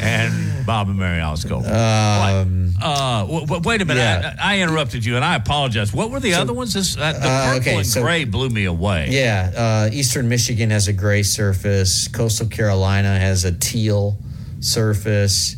and 0.00 0.64
Bob 0.66 0.88
and 0.88 0.98
Mary 0.98 1.20
Osco. 1.20 1.58
Um, 1.66 2.72
uh, 2.80 3.20
w- 3.22 3.40
w- 3.46 3.62
wait 3.64 3.80
a 3.82 3.84
minute. 3.84 4.00
yeah. 4.00 4.36
I, 4.40 4.56
I 4.56 4.60
interrupted 4.60 5.04
you, 5.04 5.16
and 5.16 5.24
I 5.24 5.34
apologize. 5.36 5.92
What 5.92 6.10
were 6.10 6.20
the 6.20 6.34
other 6.34 6.52
ones? 6.52 6.74
This, 6.74 6.96
uh, 6.96 7.12
the 7.12 7.18
Uh, 7.28 7.44
purple 7.46 7.60
okay, 7.60 7.76
and 7.78 7.86
so- 7.86 8.02
gray 8.02 8.24
blew 8.24 8.48
me 8.50 8.64
away. 8.64 9.08
Yeah, 9.10 9.50
uh, 9.88 9.90
Eastern 9.92 10.28
Michigan 10.28 10.70
has 10.70 10.88
a 10.88 10.92
gray 10.92 11.22
surface. 11.22 12.08
Coastal 12.08 12.46
Carolina 12.48 13.18
has 13.18 13.44
a 13.44 13.52
teal 13.52 14.18
surface, 14.60 15.56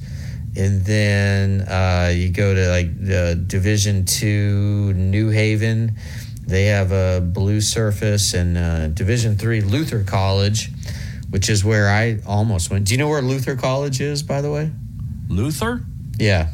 and 0.57 0.85
then 0.85 1.63
uh, 1.63 2.11
you 2.15 2.29
go 2.31 2.55
to 2.55 2.69
like 2.71 2.99
the 3.05 3.35
Division 3.47 4.05
Two 4.05 4.93
New 4.95 5.31
Haven. 5.31 5.97
They 6.47 6.65
have 6.67 6.91
a 6.93 7.21
blue 7.21 7.61
surface, 7.61 8.35
and 8.35 8.57
uh, 8.59 8.89
Division 8.89 9.37
Three 9.37 9.61
Luther 9.61 10.03
College, 10.05 10.71
which 11.31 11.49
is 11.49 11.65
where 11.65 11.89
I 11.89 12.19
almost 12.27 12.71
went. 12.71 12.87
Do 12.87 12.93
you 12.95 12.99
know 12.99 13.09
where 13.09 13.23
Luther 13.23 13.57
College 13.57 14.01
is, 14.01 14.23
by 14.23 14.41
the 14.41 14.51
way? 14.51 14.71
Luther? 15.29 15.83
Yeah. 16.19 16.49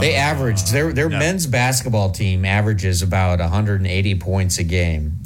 They 0.00 0.16
Uh, 0.16 0.20
average 0.20 0.62
their 0.70 0.92
their 0.92 1.08
no. 1.10 1.18
men's 1.18 1.46
basketball 1.46 2.10
team 2.10 2.44
averages 2.44 3.02
about 3.02 3.40
180 3.40 4.14
points 4.16 4.58
a 4.58 4.64
game. 4.64 5.18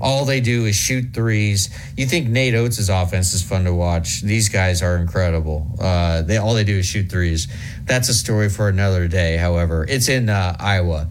All 0.00 0.24
they 0.26 0.40
do 0.40 0.66
is 0.66 0.76
shoot 0.76 1.12
threes. 1.14 1.70
You 1.96 2.06
think 2.06 2.28
Nate 2.28 2.54
Oats' 2.54 2.88
offense 2.90 3.32
is 3.34 3.42
fun 3.42 3.64
to 3.64 3.72
watch? 3.74 4.20
These 4.20 4.50
guys 4.50 4.82
are 4.82 4.96
incredible. 4.98 5.74
Uh, 5.80 6.22
they 6.22 6.36
all 6.36 6.54
they 6.54 6.64
do 6.64 6.76
is 6.78 6.86
shoot 6.86 7.10
threes. 7.10 7.48
That's 7.84 8.08
a 8.08 8.14
story 8.14 8.48
for 8.50 8.68
another 8.68 9.08
day. 9.08 9.38
However, 9.38 9.84
it's 9.88 10.08
in 10.08 10.28
uh, 10.28 10.54
Iowa, 10.60 11.08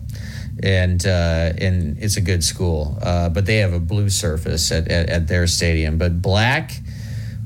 and 0.64 1.06
uh, 1.06 1.53
and 1.57 1.98
it's 1.99 2.18
a 2.18 2.22
good 2.22 2.44
school. 2.44 2.98
Uh, 3.02 3.30
but 3.30 3.45
they 3.45 3.57
have 3.57 3.73
a 3.73 3.80
blue 3.80 4.10
surface 4.10 4.72
at, 4.72 4.88
at, 4.88 5.10
at 5.10 5.27
their 5.27 5.48
stadium. 5.48 5.98
But 5.98 6.22
black, 6.22 6.72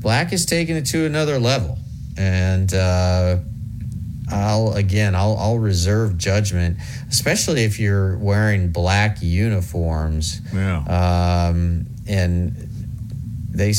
black 0.01 0.33
is 0.33 0.45
taking 0.45 0.75
it 0.75 0.85
to 0.87 1.05
another 1.05 1.39
level, 1.39 1.77
and. 2.17 2.73
Uh, 2.73 3.37
I'll 4.31 4.73
again 4.73 5.15
I'll 5.15 5.35
I'll 5.37 5.57
reserve 5.57 6.17
judgment, 6.17 6.77
especially 7.09 7.63
if 7.63 7.79
you're 7.79 8.15
wearing 8.17 8.71
black 8.71 9.17
uniforms. 9.21 10.41
Yeah. 10.53 10.83
Um, 10.83 11.87
and 12.07 12.55
they 13.49 13.73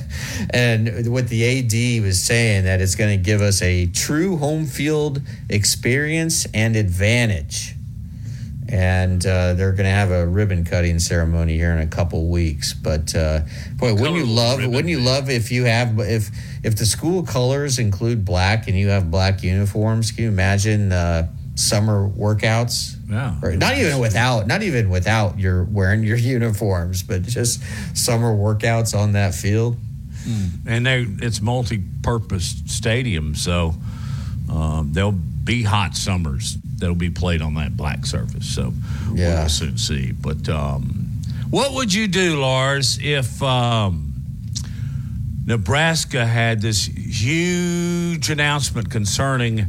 and 0.50 1.12
what 1.12 1.28
the 1.28 1.44
AD 1.44 2.04
was 2.04 2.20
saying 2.20 2.64
that 2.64 2.80
it's 2.80 2.94
going 2.94 3.16
to 3.16 3.22
give 3.22 3.40
us 3.40 3.62
a 3.62 3.86
true 3.86 4.36
home 4.36 4.66
field 4.66 5.20
experience 5.48 6.46
and 6.54 6.76
advantage. 6.76 7.74
And 8.72 9.24
uh, 9.26 9.52
they're 9.52 9.72
going 9.72 9.84
to 9.84 9.90
have 9.90 10.10
a 10.10 10.26
ribbon 10.26 10.64
cutting 10.64 10.98
ceremony 10.98 11.58
here 11.58 11.72
in 11.72 11.78
a 11.78 11.86
couple 11.86 12.30
weeks. 12.30 12.72
But 12.72 13.14
uh, 13.14 13.40
boy, 13.76 13.92
wouldn't 13.92 14.16
you 14.16 14.24
love? 14.24 14.64
Wouldn't 14.64 14.88
you 14.88 15.00
love 15.00 15.28
if 15.28 15.52
you 15.52 15.64
have 15.64 15.98
if 16.00 16.30
if 16.64 16.76
the 16.76 16.86
school 16.86 17.22
colors 17.22 17.78
include 17.78 18.24
black 18.24 18.68
and 18.68 18.76
you 18.78 18.88
have 18.88 19.10
black 19.10 19.42
uniforms? 19.42 20.10
Can 20.10 20.24
you 20.24 20.30
imagine 20.30 20.90
uh, 20.90 21.28
summer 21.54 22.08
workouts? 22.08 22.96
Yeah. 23.10 23.36
Or 23.42 23.54
not 23.56 23.76
even 23.76 23.98
without, 23.98 24.46
not 24.46 24.62
even 24.62 24.88
without 24.88 25.38
you're 25.38 25.64
wearing 25.64 26.02
your 26.02 26.16
uniforms, 26.36 27.02
but 27.02 27.22
just 27.22 27.62
summer 27.94 28.34
workouts 28.34 28.98
on 28.98 29.12
that 29.12 29.34
field. 29.34 29.76
and 30.66 30.86
they 30.86 31.06
it's 31.20 31.42
multi-purpose 31.42 32.62
stadium, 32.66 33.34
so 33.34 33.74
um, 34.50 34.92
there'll 34.92 35.12
be 35.12 35.62
hot 35.62 35.96
summers 35.96 36.56
that'll 36.82 36.96
be 36.96 37.10
played 37.10 37.40
on 37.40 37.54
that 37.54 37.76
black 37.76 38.04
surface. 38.04 38.44
So 38.44 38.74
Yeah. 39.14 39.40
we'll 39.40 39.48
soon 39.48 39.78
see. 39.78 40.10
But 40.10 40.48
um, 40.48 41.08
what 41.48 41.72
would 41.74 41.94
you 41.94 42.08
do, 42.08 42.40
Lars, 42.40 42.98
if 43.00 43.40
um, 43.40 44.12
Nebraska 45.46 46.26
had 46.26 46.60
this 46.60 46.86
huge 46.86 48.30
announcement 48.30 48.90
concerning 48.90 49.66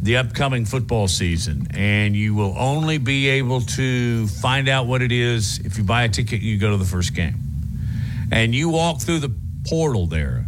the 0.00 0.16
upcoming 0.16 0.64
football 0.64 1.08
season, 1.08 1.66
and 1.70 2.14
you 2.14 2.34
will 2.34 2.54
only 2.56 2.98
be 2.98 3.28
able 3.30 3.62
to 3.62 4.28
find 4.28 4.68
out 4.68 4.86
what 4.86 5.02
it 5.02 5.10
is 5.10 5.58
if 5.64 5.76
you 5.76 5.82
buy 5.82 6.04
a 6.04 6.08
ticket. 6.08 6.34
And 6.40 6.42
you 6.42 6.56
go 6.58 6.70
to 6.70 6.76
the 6.76 6.84
first 6.84 7.14
game, 7.14 7.34
and 8.30 8.54
you 8.54 8.68
walk 8.68 9.00
through 9.00 9.20
the 9.20 9.32
portal 9.66 10.06
there, 10.06 10.46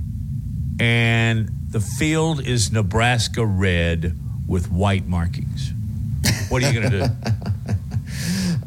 and 0.79 1.49
the 1.71 1.81
field 1.81 2.47
is 2.47 2.71
Nebraska 2.71 3.45
red 3.45 4.17
with 4.47 4.71
white 4.71 5.09
markings. 5.09 5.73
What 6.49 6.63
are 6.63 6.73
you 6.73 6.81
going 6.81 6.91
to 6.93 6.99
do? 7.09 7.15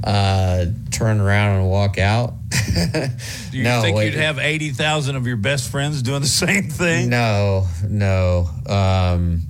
Uh, 0.01 0.67
turn 0.91 1.19
around 1.19 1.59
and 1.59 1.69
walk 1.69 1.97
out. 1.97 2.33
Do 2.49 3.09
you 3.51 3.63
No, 3.63 3.81
think 3.81 3.97
wait. 3.97 4.05
you'd 4.13 4.21
have 4.21 4.39
eighty 4.39 4.69
thousand 4.69 5.17
of 5.17 5.27
your 5.27 5.35
best 5.35 5.69
friends 5.69 6.01
doing 6.01 6.21
the 6.21 6.27
same 6.45 6.69
thing? 6.69 7.09
No, 7.09 7.67
no. 7.87 8.49
Um, 8.65 9.41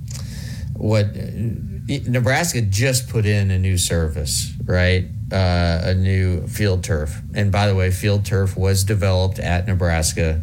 what 0.74 1.06
Nebraska 1.14 2.62
just 2.62 3.08
put 3.08 3.26
in 3.26 3.50
a 3.52 3.58
new 3.60 3.78
service, 3.78 4.52
right? 4.64 5.04
Uh, 5.32 5.80
a 5.84 5.94
new 5.94 6.46
field 6.48 6.82
turf. 6.82 7.20
And 7.32 7.52
by 7.52 7.68
the 7.68 7.74
way, 7.76 7.92
field 7.92 8.24
turf 8.24 8.56
was 8.56 8.82
developed 8.82 9.38
at 9.38 9.68
Nebraska. 9.68 10.42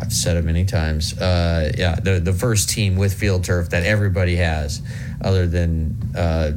I've 0.00 0.12
said 0.12 0.36
it 0.36 0.44
many 0.44 0.64
times. 0.64 1.16
Uh, 1.16 1.70
yeah, 1.78 1.94
the 1.94 2.18
the 2.18 2.32
first 2.32 2.70
team 2.70 2.96
with 2.96 3.14
field 3.14 3.44
turf 3.44 3.70
that 3.70 3.84
everybody 3.84 4.36
has, 4.36 4.82
other 5.22 5.46
than 5.46 5.96
uh, 6.16 6.52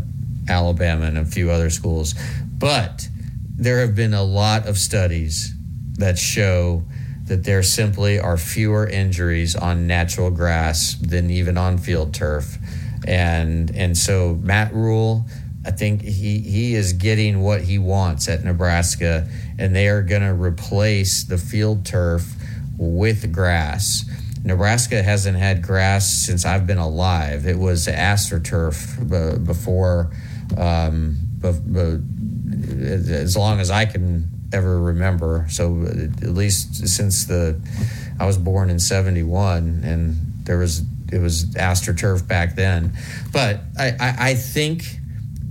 Alabama 0.48 1.06
and 1.06 1.18
a 1.18 1.26
few 1.26 1.52
other 1.52 1.70
schools. 1.70 2.16
But 2.58 3.08
there 3.58 3.80
have 3.80 3.96
been 3.96 4.14
a 4.14 4.24
lot 4.24 4.68
of 4.68 4.78
studies 4.78 5.54
that 5.98 6.18
show 6.18 6.84
that 7.26 7.44
there 7.44 7.64
simply 7.64 8.20
are 8.20 8.38
fewer 8.38 8.88
injuries 8.88 9.56
on 9.56 9.88
natural 9.88 10.30
grass 10.30 10.96
than 10.96 11.30
even 11.32 11.58
on 11.58 11.78
field 11.78 12.14
turf. 12.14 12.58
And 13.08 13.76
and 13.76 13.98
so 13.98 14.36
Matt 14.42 14.74
Rhule, 14.74 15.26
I 15.66 15.72
think 15.72 16.02
he 16.02 16.40
he 16.40 16.76
is 16.76 16.94
getting 16.94 17.42
what 17.42 17.62
he 17.62 17.78
wants 17.80 18.28
at 18.28 18.44
Nebraska, 18.44 19.28
and 19.58 19.76
they 19.76 19.88
are 19.88 20.02
going 20.02 20.22
to 20.22 20.34
replace 20.34 21.24
the 21.24 21.38
field 21.38 21.86
turf 21.86 22.36
with 22.78 23.32
grass. 23.32 24.06
Nebraska 24.44 25.02
hasn't 25.02 25.38
had 25.38 25.64
grass 25.64 26.08
since 26.26 26.46
I've 26.46 26.68
been 26.68 26.78
alive. 26.78 27.48
It 27.48 27.58
was 27.58 27.88
AstroTurf 27.88 29.10
b- 29.10 29.44
before, 29.44 30.12
um, 30.58 31.18
b- 31.40 31.52
b- 31.72 33.14
as 33.14 33.36
long 33.36 33.60
as 33.60 33.70
I 33.70 33.86
can 33.86 34.30
ever 34.54 34.80
remember. 34.80 35.46
So 35.50 35.84
at 35.84 36.30
least 36.30 36.88
since 36.88 37.26
the 37.26 37.60
I 38.20 38.26
was 38.26 38.38
born 38.38 38.70
in 38.70 38.80
'71, 38.80 39.82
and 39.84 40.16
there 40.46 40.58
was 40.58 40.84
it 41.12 41.20
was 41.20 41.46
astroturf 41.56 42.28
back 42.28 42.56
then. 42.56 42.94
But 43.32 43.62
I, 43.78 43.88
I, 44.00 44.16
I 44.20 44.34
think 44.36 44.84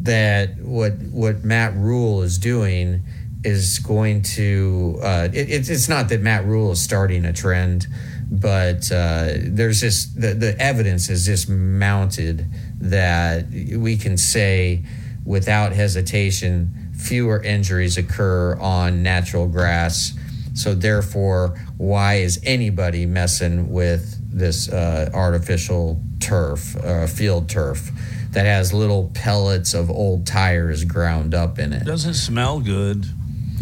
that 0.03 0.59
what 0.59 0.93
what 1.11 1.45
Matt 1.45 1.75
Rhule 1.75 2.23
is 2.23 2.39
doing 2.39 3.03
is 3.45 3.79
going 3.79 4.23
to. 4.23 4.99
Uh, 5.03 5.29
it, 5.33 5.69
it's 5.69 5.89
not 5.89 6.09
that 6.09 6.21
Matt 6.21 6.45
Rhule 6.45 6.73
is 6.73 6.81
starting 6.81 7.25
a 7.25 7.33
trend, 7.33 7.87
but 8.31 8.91
uh, 8.91 9.33
there's 9.37 9.81
just 9.81 10.21
the 10.21 10.35
the 10.35 10.59
evidence 10.59 11.09
is 11.11 11.27
just 11.27 11.49
mounted 11.49 12.47
that 12.91 13.47
we 13.51 13.97
can 13.97 14.17
say 14.17 14.85
without 15.25 15.73
hesitation 15.73 16.91
fewer 16.97 17.43
injuries 17.43 17.99
occur 17.99 18.57
on 18.57 19.03
natural 19.03 19.49
grass. 19.49 20.13
So 20.55 20.75
therefore, 20.75 21.59
why 21.77 22.17
is 22.17 22.41
anybody 22.45 23.07
messing 23.07 23.71
with 23.71 24.21
this 24.33 24.69
uh, 24.69 25.11
artificial 25.13 26.01
turf, 26.21 26.77
uh, 26.77 27.07
field 27.07 27.49
turf, 27.49 27.91
that 28.31 28.47
has 28.47 28.73
little 28.73 29.11
pellets 29.15 29.75
of 29.75 29.91
old 29.91 30.27
tires 30.27 30.85
ground 30.85 31.35
up 31.35 31.59
in 31.59 31.73
it? 31.73 31.85
Doesn't 31.85 32.15
smell 32.15 32.61
good. 32.61 33.07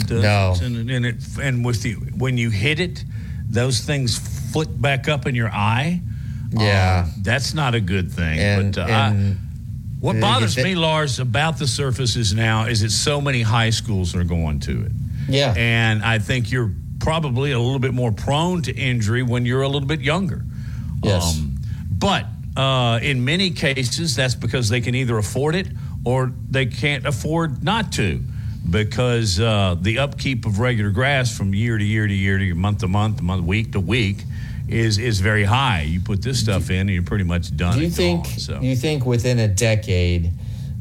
Does, 0.07 0.23
No. 0.23 0.55
And, 0.61 0.91
and 0.91 1.07
it 1.07 1.17
and 1.41 1.65
with 1.65 1.83
the 1.83 1.95
when 1.95 2.37
you 2.37 2.51
hit 2.51 2.81
it, 2.81 3.05
those 3.49 3.81
things 3.81 4.19
flick 4.53 4.69
back 4.73 5.09
up 5.09 5.27
in 5.27 5.35
your 5.35 5.51
eye. 5.51 6.03
Yeah. 6.53 7.05
Um, 7.07 7.13
that's 7.23 7.55
not 7.55 7.75
a 7.75 7.81
good 7.81 8.11
thing. 8.11 8.39
And- 8.39 8.75
but 8.75 8.83
uh, 8.83 8.93
I- 8.93 9.37
what 10.01 10.19
bothers 10.21 10.57
me, 10.57 10.75
Lars, 10.75 11.21
about 11.21 11.59
the 11.59 11.67
surfaces 11.69 12.35
now 12.35 12.65
is 12.67 12.81
that 12.81 12.91
so 12.91 13.21
many 13.21 13.41
high 13.43 13.71
schools 13.71 14.17
are 14.17 14.25
going 14.25 14.59
to 14.61 14.83
it. 14.87 14.93
Yeah. 15.29 15.55
And 15.57 16.03
I 16.03 16.19
think 16.19 16.51
you're 16.51 16.73
probably 16.99 17.53
a 17.53 17.59
little 17.61 17.79
bit 17.79 17.95
more 17.95 18.11
prone 18.11 18.63
to 18.63 18.73
injury 18.75 19.23
when 19.23 19.47
you're 19.47 19.63
a 19.63 19.69
little 19.69 19.87
bit 19.87 20.01
younger. 20.01 20.45
Yes. 21.05 21.39
Um, 21.39 21.57
but 21.89 22.27
uh, 22.57 22.99
in 23.01 23.25
many 23.25 23.51
cases, 23.51 24.17
that's 24.17 24.35
because 24.35 24.69
they 24.69 24.81
can 24.81 24.97
either 24.97 25.17
afford 25.19 25.55
it 25.55 25.69
or 26.05 26.33
they 26.51 26.67
can't 26.67 27.07
afford 27.07 27.63
not 27.63 27.93
to 27.93 28.21
because 28.69 29.39
uh, 29.39 29.77
the 29.81 29.99
upkeep 30.01 30.47
of 30.47 30.59
regular 30.59 30.91
grass 30.91 31.37
from 31.37 31.55
year 31.55 31.79
to 31.79 31.85
year 31.85 32.09
to 32.09 32.15
year 32.15 32.39
to 32.39 32.55
month 32.55 32.79
to 32.81 32.89
month, 32.89 33.23
month 33.23 33.45
week 33.45 33.71
to 33.73 33.81
week 33.81 34.25
is 34.73 34.99
is 34.99 35.21
very 35.21 35.45
high. 35.45 35.83
You 35.83 36.01
put 36.01 36.23
this 36.23 36.41
stuff 36.41 36.71
in 36.71 36.81
and 36.81 36.91
you're 36.91 37.03
pretty 37.03 37.25
much 37.25 37.57
done. 37.57 37.79
Do 37.79 37.85
you 37.85 37.91
think 37.91 38.25
gone, 38.25 38.39
so. 38.39 38.61
you 38.61 38.77
think 38.77 39.05
within 39.07 39.39
a 39.39 39.49
decade, 39.49 40.33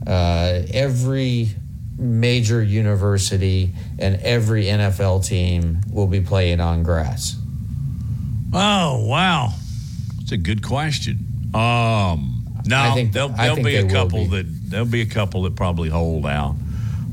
uh, 0.08 0.62
every 0.74 1.50
major 1.98 2.64
university 2.64 3.74
and 4.00 4.16
every 4.22 4.66
NFL 4.66 5.26
team 5.26 5.82
will 5.92 6.08
be 6.08 6.22
playing 6.22 6.60
on 6.60 6.84
grass? 6.84 7.38
Oh 8.54 9.06
wow, 9.06 9.54
it's 10.20 10.32
a 10.32 10.38
good 10.38 10.66
question. 10.66 11.20
Um, 11.54 12.46
no, 12.66 12.94
think- 12.94 13.14
there'll, 13.14 13.30
there'll 13.30 13.64
be 13.64 13.76
a 13.76 13.90
couple 13.90 14.26
be. 14.26 14.38
that 14.38 14.70
there'll 14.70 14.86
be 14.86 15.02
a 15.02 15.06
couple 15.06 15.44
that 15.44 15.56
probably 15.56 15.90
hold 15.90 16.26
out. 16.26 16.56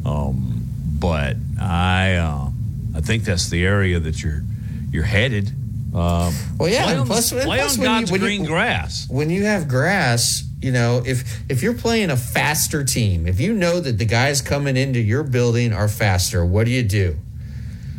Um, 0.05 0.67
but 0.99 1.37
I 1.61 2.15
uh, 2.15 2.51
I 2.95 3.01
think 3.01 3.25
that's 3.25 3.51
the 3.51 3.65
area 3.65 4.01
that 4.01 4.23
you're 4.23 4.43
you're 4.91 5.05
headed. 5.05 5.53
Um, 5.95 6.35
Well, 6.59 6.69
yeah, 6.69 6.83
play 6.85 6.93
and 6.93 7.01
on, 7.01 7.07
plus- 7.07 7.33
and 7.33 7.41
play 7.43 7.59
plus 7.59 7.75
on 7.75 7.81
when 7.81 7.91
you- 7.91 7.97
God's 8.01 8.11
when 8.13 8.21
you- 8.21 8.27
green 8.27 8.45
grass. 8.45 9.07
When 9.09 9.31
you 9.31 9.45
have 9.45 9.69
grass, 9.69 10.45
you 10.61 10.71
know, 10.73 11.03
if 11.07 11.25
if 11.49 11.63
you're 11.63 11.75
playing 11.75 12.11
a 12.11 12.17
faster 12.17 12.85
team, 12.85 13.27
if 13.27 13.41
you 13.41 13.55
know 13.55 13.81
that 13.81 13.97
the 13.99 14.05
guys 14.05 14.43
coming 14.43 14.77
into 14.77 15.01
your 15.01 15.23
building 15.23 15.73
are 15.73 15.89
faster, 15.89 16.45
what 16.45 16.67
do 16.67 16.73
you 16.73 16.83
do? 16.83 17.17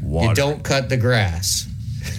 You 0.03 0.33
don't 0.35 0.63
cut 0.63 0.89
the 0.89 0.97
grass. 0.97 1.67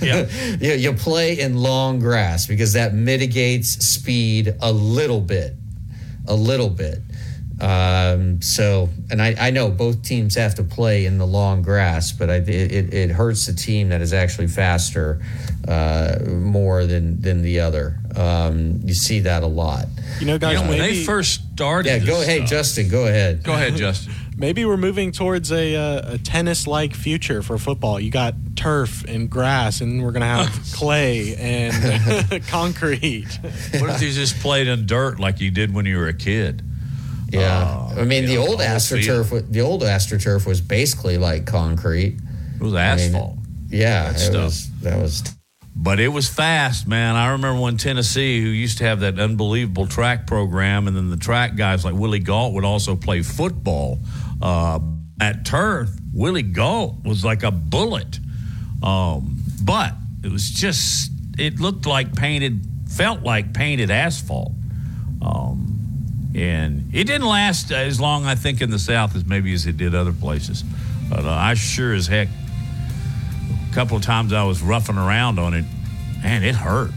Yeah. 0.02 0.26
you, 0.60 0.72
you 0.72 0.92
play 0.92 1.38
in 1.38 1.56
long 1.56 1.98
grass 1.98 2.46
because 2.46 2.72
that 2.74 2.94
mitigates 2.94 3.84
speed 3.86 4.54
a 4.60 4.72
little 4.72 5.20
bit, 5.20 5.56
a 6.26 6.34
little 6.34 6.70
bit. 6.70 7.00
Um, 7.60 8.40
so, 8.40 8.88
and 9.10 9.20
I, 9.20 9.34
I 9.38 9.50
know 9.50 9.70
both 9.70 10.02
teams 10.02 10.34
have 10.36 10.54
to 10.56 10.64
play 10.64 11.04
in 11.06 11.18
the 11.18 11.26
long 11.26 11.62
grass, 11.62 12.10
but 12.12 12.30
I, 12.30 12.36
it, 12.36 12.48
it- 12.48 12.94
it 12.94 13.10
hurts 13.10 13.46
the 13.46 13.52
team 13.52 13.90
that 13.90 14.00
is 14.00 14.12
actually 14.12 14.46
faster 14.48 15.20
uh, 15.68 16.18
more 16.26 16.86
than 16.86 17.20
than 17.20 17.42
the 17.42 17.60
other. 17.60 17.98
Um, 18.16 18.80
you 18.84 18.94
see 18.94 19.20
that 19.20 19.42
a 19.42 19.46
lot. 19.46 19.86
You 20.18 20.26
know, 20.26 20.38
guys, 20.38 20.54
You 20.58 20.64
know, 20.64 20.70
when 20.70 20.78
maybe, 20.78 20.98
they 20.98 21.04
first 21.04 21.42
started, 21.52 21.88
Yeah, 21.88 21.98
go 21.98 22.20
ahead, 22.22 22.38
stuff- 22.38 22.48
Justin. 22.50 22.88
Go 22.88 23.06
ahead. 23.06 23.42
Go 23.42 23.52
ahead, 23.52 23.76
Justin. 23.76 24.14
maybe 24.36 24.64
we're 24.64 24.76
moving 24.78 25.12
towards 25.12 25.52
a, 25.52 25.76
uh, 25.76 26.14
a 26.14 26.18
tennis-like 26.18 26.94
future 26.94 27.42
for 27.42 27.58
football. 27.58 28.00
You 28.00 28.10
got 28.10 28.34
turf 28.56 29.04
and 29.06 29.28
grass, 29.30 29.80
and 29.82 30.02
we're 30.02 30.12
gonna 30.12 30.24
have 30.26 30.48
clay 30.72 31.36
and 31.36 32.42
concrete. 32.48 33.28
What 33.78 33.90
if 33.90 34.02
you 34.02 34.10
just 34.12 34.38
played 34.40 34.66
in 34.66 34.86
dirt 34.86 35.20
like 35.20 35.40
you 35.40 35.50
did 35.50 35.72
when 35.74 35.84
you 35.86 35.98
were 35.98 36.08
a 36.08 36.14
kid? 36.14 36.62
Yeah, 37.30 37.88
Uh, 37.96 38.00
I 38.00 38.04
mean 38.04 38.26
the 38.26 38.36
old 38.38 38.60
astroturf. 38.60 39.50
The 39.52 39.60
old 39.60 39.82
astroturf 39.82 40.46
was 40.46 40.60
basically 40.60 41.16
like 41.18 41.46
concrete. 41.46 42.18
It 42.56 42.62
was 42.62 42.74
I 42.74 42.96
mean, 42.96 43.04
asphalt. 43.06 43.38
yeah, 43.68 44.04
That 44.12 44.16
it 44.16 44.18
stuff. 44.18 44.44
was. 44.44 44.70
That 44.82 44.98
was. 44.98 45.22
But 45.76 46.00
it 46.00 46.08
was 46.08 46.28
fast, 46.28 46.86
man. 46.88 47.14
I 47.16 47.30
remember 47.30 47.60
when 47.62 47.76
Tennessee, 47.76 48.42
who 48.42 48.48
used 48.48 48.78
to 48.78 48.84
have 48.84 49.00
that 49.00 49.18
unbelievable 49.18 49.86
track 49.86 50.26
program, 50.26 50.88
and 50.88 50.96
then 50.96 51.08
the 51.10 51.16
track 51.16 51.54
guys 51.56 51.84
like 51.84 51.94
Willie 51.94 52.18
Gault 52.18 52.52
would 52.54 52.64
also 52.64 52.96
play 52.96 53.22
football 53.22 53.98
uh, 54.42 54.80
at 55.20 55.44
turf. 55.46 55.88
Willie 56.12 56.42
Gault 56.42 56.96
was 57.04 57.24
like 57.24 57.44
a 57.44 57.50
bullet, 57.52 58.18
um, 58.82 59.38
but 59.62 59.94
it 60.24 60.30
was 60.32 60.50
just 60.50 61.12
it 61.38 61.60
looked 61.60 61.86
like 61.86 62.14
painted, 62.14 62.66
felt 62.88 63.22
like 63.22 63.54
painted 63.54 63.90
asphalt, 63.90 64.52
um, 65.22 65.69
and 66.34 66.88
it 66.92 67.04
didn't 67.04 67.26
last 67.26 67.72
as 67.72 68.00
long, 68.00 68.24
I 68.24 68.34
think, 68.34 68.60
in 68.60 68.70
the 68.70 68.78
South 68.78 69.16
as 69.16 69.24
maybe 69.24 69.52
as 69.52 69.66
it 69.66 69.76
did 69.76 69.94
other 69.94 70.12
places. 70.12 70.62
But 71.08 71.24
uh, 71.24 71.30
I 71.30 71.54
sure 71.54 71.92
as 71.92 72.06
heck 72.06 72.28
a 73.70 73.74
couple 73.74 73.96
of 73.96 74.02
times 74.02 74.32
I 74.32 74.44
was 74.44 74.62
roughing 74.62 74.96
around 74.96 75.38
on 75.38 75.54
it. 75.54 75.64
Man, 76.22 76.42
it 76.42 76.54
hurt. 76.54 76.92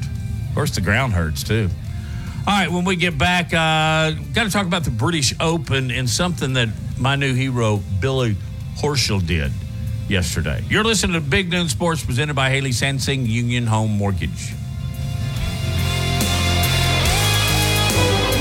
Of 0.50 0.56
course, 0.56 0.72
the 0.72 0.82
ground 0.82 1.14
hurts 1.14 1.44
too. 1.44 1.70
All 2.46 2.54
right, 2.54 2.70
when 2.70 2.84
we 2.84 2.96
get 2.96 3.18
back, 3.18 3.54
uh, 3.54 4.12
got 4.34 4.44
to 4.44 4.50
talk 4.50 4.66
about 4.66 4.84
the 4.84 4.92
British 4.92 5.34
Open 5.40 5.92
and 5.92 6.10
something 6.10 6.54
that 6.54 6.70
my 7.00 7.16
new 7.16 7.34
hero, 7.34 7.82
Billy 8.02 8.36
Horschel, 8.78 9.26
did 9.26 9.52
yesterday. 10.10 10.62
You're 10.68 10.84
listening 10.84 11.14
to 11.14 11.22
Big 11.22 11.50
Noon 11.50 11.70
Sports 11.70 12.04
presented 12.04 12.36
by 12.36 12.50
Haley 12.50 12.72
Sansing 12.72 13.28
Union 13.28 13.66
Home 13.68 13.92
Mortgage. 13.92 14.54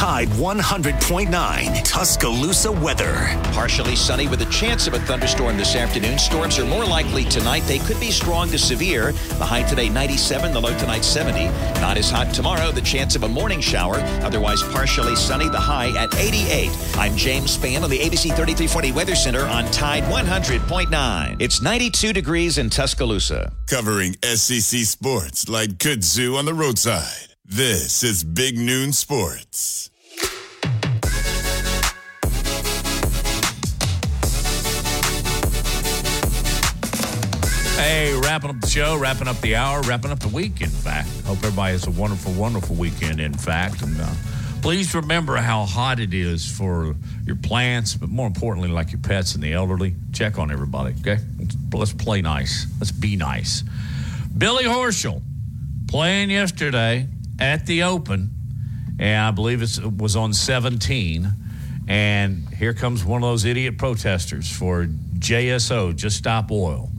Tide 0.00 0.28
100.9 0.28 1.84
Tuscaloosa 1.84 2.72
weather. 2.72 3.12
Partially 3.52 3.94
sunny 3.94 4.28
with 4.28 4.40
a 4.40 4.46
chance 4.46 4.86
of 4.86 4.94
a 4.94 4.98
thunderstorm 5.00 5.58
this 5.58 5.76
afternoon. 5.76 6.18
Storms 6.18 6.58
are 6.58 6.64
more 6.64 6.86
likely 6.86 7.24
tonight. 7.24 7.64
They 7.66 7.80
could 7.80 8.00
be 8.00 8.10
strong 8.10 8.48
to 8.48 8.56
severe. 8.56 9.12
The 9.12 9.44
high 9.44 9.62
today 9.62 9.90
97, 9.90 10.54
the 10.54 10.60
low 10.60 10.74
tonight 10.78 11.04
70. 11.04 11.48
Not 11.82 11.98
as 11.98 12.10
hot 12.10 12.32
tomorrow. 12.32 12.72
The 12.72 12.80
chance 12.80 13.14
of 13.14 13.24
a 13.24 13.28
morning 13.28 13.60
shower. 13.60 13.96
Otherwise 14.22 14.62
partially 14.62 15.16
sunny. 15.16 15.50
The 15.50 15.60
high 15.60 15.94
at 16.02 16.14
88. 16.14 16.70
I'm 16.96 17.14
James 17.14 17.58
Spann 17.58 17.82
on 17.82 17.90
the 17.90 17.98
ABC 17.98 18.34
3340 18.34 18.92
Weather 18.92 19.14
Center 19.14 19.44
on 19.44 19.66
Tide 19.66 20.04
100.9. 20.04 21.36
It's 21.42 21.60
92 21.60 22.14
degrees 22.14 22.56
in 22.56 22.70
Tuscaloosa. 22.70 23.52
Covering 23.66 24.16
SEC 24.22 24.80
sports 24.80 25.46
like 25.50 25.72
kudzu 25.76 26.38
on 26.38 26.46
the 26.46 26.54
roadside. 26.54 27.36
This 27.44 28.02
is 28.02 28.22
Big 28.22 28.56
Noon 28.56 28.92
Sports. 28.92 29.89
Hey, 37.80 38.14
wrapping 38.14 38.50
up 38.50 38.60
the 38.60 38.66
show, 38.66 38.98
wrapping 38.98 39.26
up 39.26 39.40
the 39.40 39.56
hour, 39.56 39.80
wrapping 39.80 40.10
up 40.10 40.20
the 40.20 40.28
week, 40.28 40.60
in 40.60 40.68
fact. 40.68 41.08
Hope 41.24 41.38
everybody 41.38 41.72
has 41.72 41.86
a 41.86 41.90
wonderful, 41.90 42.30
wonderful 42.34 42.76
weekend, 42.76 43.20
in 43.20 43.32
fact. 43.32 43.80
And 43.80 43.98
uh, 43.98 44.06
please 44.60 44.94
remember 44.94 45.36
how 45.36 45.64
hot 45.64 45.98
it 45.98 46.12
is 46.12 46.46
for 46.46 46.94
your 47.24 47.36
plants, 47.36 47.94
but 47.94 48.10
more 48.10 48.26
importantly, 48.26 48.68
like 48.68 48.92
your 48.92 49.00
pets 49.00 49.34
and 49.34 49.42
the 49.42 49.54
elderly. 49.54 49.94
Check 50.12 50.38
on 50.38 50.50
everybody, 50.50 50.94
okay? 51.00 51.22
let's 51.72 51.94
play 51.94 52.20
nice. 52.20 52.66
Let's 52.78 52.92
be 52.92 53.16
nice. 53.16 53.64
Billy 54.36 54.64
Horschel 54.64 55.22
playing 55.88 56.28
yesterday 56.28 57.08
at 57.38 57.64
the 57.64 57.84
Open, 57.84 58.28
and 58.98 59.22
I 59.22 59.30
believe 59.30 59.62
it 59.62 59.80
was 59.96 60.16
on 60.16 60.34
17. 60.34 61.32
And 61.88 62.46
here 62.50 62.74
comes 62.74 63.06
one 63.06 63.22
of 63.22 63.28
those 63.30 63.46
idiot 63.46 63.78
protesters 63.78 64.52
for 64.52 64.84
JSO, 65.18 65.96
Just 65.96 66.18
Stop 66.18 66.50
Oil. 66.50 66.90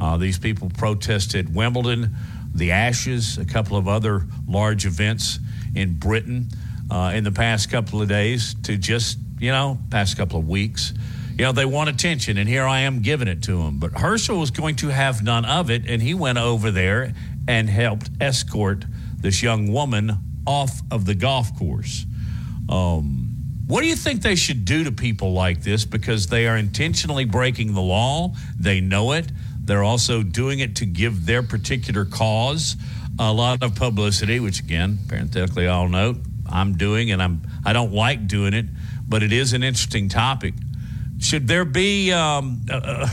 Uh, 0.00 0.16
these 0.16 0.38
people 0.38 0.70
protested 0.70 1.54
Wimbledon, 1.54 2.14
the 2.54 2.72
Ashes, 2.72 3.38
a 3.38 3.44
couple 3.44 3.76
of 3.76 3.88
other 3.88 4.26
large 4.46 4.86
events 4.86 5.38
in 5.74 5.98
Britain 5.98 6.48
uh, 6.90 7.12
in 7.14 7.24
the 7.24 7.32
past 7.32 7.70
couple 7.70 8.00
of 8.00 8.08
days 8.08 8.54
to 8.64 8.76
just, 8.76 9.18
you 9.38 9.50
know, 9.50 9.78
past 9.90 10.16
couple 10.16 10.38
of 10.38 10.48
weeks. 10.48 10.92
You 11.32 11.44
know, 11.44 11.52
they 11.52 11.64
want 11.64 11.88
attention, 11.88 12.36
and 12.38 12.48
here 12.48 12.64
I 12.64 12.80
am 12.80 13.00
giving 13.00 13.28
it 13.28 13.42
to 13.44 13.62
them. 13.62 13.78
But 13.78 13.92
Horschel 13.92 14.40
was 14.40 14.50
going 14.50 14.76
to 14.76 14.88
have 14.88 15.22
none 15.22 15.44
of 15.44 15.70
it, 15.70 15.86
and 15.86 16.02
he 16.02 16.14
went 16.14 16.38
over 16.38 16.70
there 16.70 17.14
and 17.46 17.68
helped 17.70 18.10
escort 18.20 18.84
this 19.18 19.42
young 19.42 19.72
woman 19.72 20.18
off 20.46 20.80
of 20.90 21.04
the 21.04 21.14
golf 21.14 21.56
course. 21.56 22.06
Um, 22.68 23.28
what 23.66 23.82
do 23.82 23.86
you 23.86 23.96
think 23.96 24.22
they 24.22 24.34
should 24.34 24.64
do 24.64 24.84
to 24.84 24.92
people 24.92 25.32
like 25.32 25.62
this? 25.62 25.84
Because 25.84 26.26
they 26.26 26.46
are 26.46 26.56
intentionally 26.56 27.26
breaking 27.26 27.74
the 27.74 27.82
law. 27.82 28.32
They 28.58 28.80
know 28.80 29.12
it. 29.12 29.30
They're 29.68 29.84
also 29.84 30.22
doing 30.22 30.60
it 30.60 30.76
to 30.76 30.86
give 30.86 31.26
their 31.26 31.42
particular 31.42 32.06
cause 32.06 32.74
a 33.18 33.30
lot 33.30 33.62
of 33.62 33.74
publicity, 33.74 34.40
which 34.40 34.60
again, 34.60 34.98
parenthetically, 35.08 35.68
I'll 35.68 35.90
note 35.90 36.16
I'm 36.50 36.78
doing, 36.78 37.10
and 37.10 37.22
I'm 37.22 37.42
I 37.66 37.74
don't 37.74 37.92
like 37.92 38.26
doing 38.26 38.54
it, 38.54 38.64
but 39.06 39.22
it 39.22 39.30
is 39.30 39.52
an 39.52 39.62
interesting 39.62 40.08
topic. 40.08 40.54
Should 41.20 41.46
there 41.46 41.66
be, 41.66 42.10
um, 42.12 42.62
uh, 42.70 42.80
uh 42.82 43.08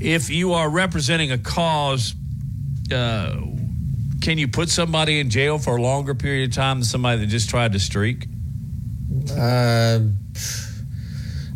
if 0.00 0.28
you 0.28 0.52
are 0.52 0.68
representing 0.68 1.32
a 1.32 1.38
cause, 1.38 2.14
uh, 2.92 3.34
can 4.20 4.36
you 4.36 4.48
put 4.48 4.68
somebody 4.68 5.18
in 5.18 5.30
jail 5.30 5.58
for 5.58 5.76
a 5.76 5.80
longer 5.80 6.14
period 6.14 6.50
of 6.50 6.54
time 6.54 6.80
than 6.80 6.84
somebody 6.84 7.20
that 7.20 7.28
just 7.28 7.48
tried 7.48 7.72
to 7.72 7.80
streak? 7.80 8.26
Uh, 9.30 10.00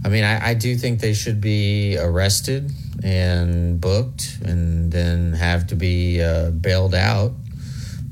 I 0.03 0.09
mean, 0.09 0.25
I, 0.25 0.51
I 0.51 0.55
do 0.55 0.77
think 0.77 1.01
they 1.01 1.13
should 1.13 1.43
be 1.43 1.99
arrested 1.99 2.73
and 3.03 3.81
booked 3.81 4.39
and 4.45 4.91
then 4.93 5.33
have 5.33 5.67
to 5.69 5.77
be 5.77 6.23
uh, 6.23 6.51
bailed 6.51 6.95
out 6.95 7.33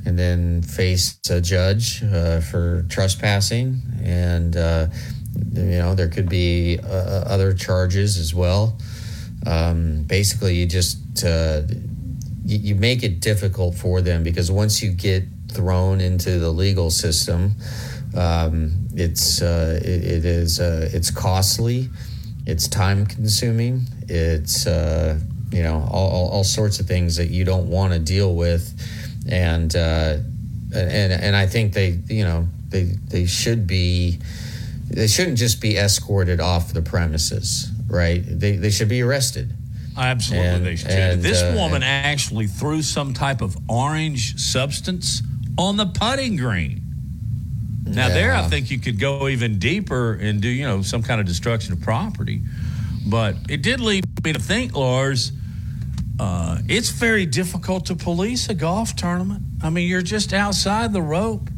and 0.05 0.17
then 0.17 0.63
face 0.63 1.19
a 1.31 1.41
judge 1.41 2.03
uh, 2.05 2.41
for 2.41 2.87
trespassing. 2.89 3.83
And, 4.03 4.57
uh, 4.57 4.87
you 5.53 5.79
know, 5.79 5.95
there 5.95 6.09
could 6.09 6.29
be 6.29 6.79
uh, 6.79 7.25
other 7.27 7.53
charges 7.53 8.17
as 8.17 8.35
well. 8.35 8.79
Um, 9.45 10.05
basically, 10.05 10.55
you 10.55 10.67
just 10.67 11.25
uh, 11.25 11.63
you, 12.45 12.59
you 12.59 12.75
make 12.77 13.03
it 13.03 13.21
difficult 13.21 13.75
for 13.75 14.01
them 14.01 14.23
because 14.23 14.51
once 14.51 14.83
you 14.83 14.93
get 14.93 15.25
thrown 15.51 16.01
into 16.01 16.39
the 16.39 16.51
legal 16.51 16.91
system, 16.91 17.53
um, 18.17 18.89
it's 18.95 19.43
uh, 19.43 19.81
it, 19.83 20.05
it 20.05 20.25
is 20.25 20.59
it's 20.59 21.11
costly, 21.11 21.89
it's 22.47 22.67
time 22.67 23.07
consuming, 23.07 23.87
it's 24.09 24.67
uh, 24.67 25.19
you 25.51 25.63
know 25.63 25.87
all, 25.91 26.11
all, 26.11 26.29
all, 26.29 26.45
sorts 26.45 26.81
of 26.81 26.87
things 26.87 27.17
that 27.17 27.31
you 27.31 27.45
don't 27.45 27.69
want 27.69 27.93
to 27.93 27.99
deal 27.99 28.35
with, 28.35 28.73
and 29.29 29.75
uh, 29.75 30.19
and 30.75 31.13
and 31.13 31.37
I 31.37 31.47
think 31.47 31.73
they 31.73 31.99
you 32.09 32.25
know 32.25 32.49
they 32.69 32.85
they 32.85 33.27
should 33.27 33.67
be 33.67 34.19
they 34.89 35.07
shouldn't 35.07 35.39
just 35.39 35.61
be 35.61 35.77
escorted 35.77 36.41
off 36.41 36.73
the 36.73 36.83
premises, 36.83 37.71
right? 37.89 38.23
They 38.25 38.57
they 38.57 38.71
should 38.71 38.89
be 38.89 39.03
arrested. 39.03 39.53
Absolutely, 39.97 40.49
and, 40.49 40.67
they 40.67 40.77
should. 40.77 40.91
And, 40.91 41.23
this 41.23 41.43
uh, 41.43 41.55
woman 41.57 41.83
actually 41.83 42.47
threw 42.47 42.83
some 42.83 43.15
type 43.15 43.41
of 43.41 43.57
orange 43.69 44.39
substance 44.39 45.23
on 45.57 45.77
the 45.77 45.87
putting 45.87 46.37
green. 46.37 46.83
Now, 47.87 48.09
yeah. 48.09 48.15
there, 48.15 48.35
I 48.35 48.43
think 48.49 48.71
you 48.71 48.79
could 48.79 48.99
go 48.99 49.29
even 49.29 49.59
deeper 49.59 50.15
and 50.15 50.41
do, 50.41 50.49
you 50.49 50.67
know, 50.67 50.83
some 50.83 51.03
kind 51.03 51.21
of 51.21 51.27
destruction 51.27 51.73
of 51.73 51.81
property. 51.81 52.41
But 53.07 53.37
it 53.49 53.63
did 53.63 53.81
lead 53.81 54.05
me 54.25 54.33
to 54.33 54.41
think, 54.41 54.75
Lars, 54.75 55.33
uh, 56.19 56.59
it's 56.69 56.91
very 56.91 57.27
difficult 57.27 57.87
to 57.87 57.95
police 57.95 58.49
a 58.49 58.55
golf 58.55 58.97
tournament. 58.97 59.43
I 59.63 59.71
mean, 59.71 59.89
you're 59.89 60.03
just 60.03 60.33
outside 60.33 60.93
the 60.93 61.03
rope. 61.03 61.49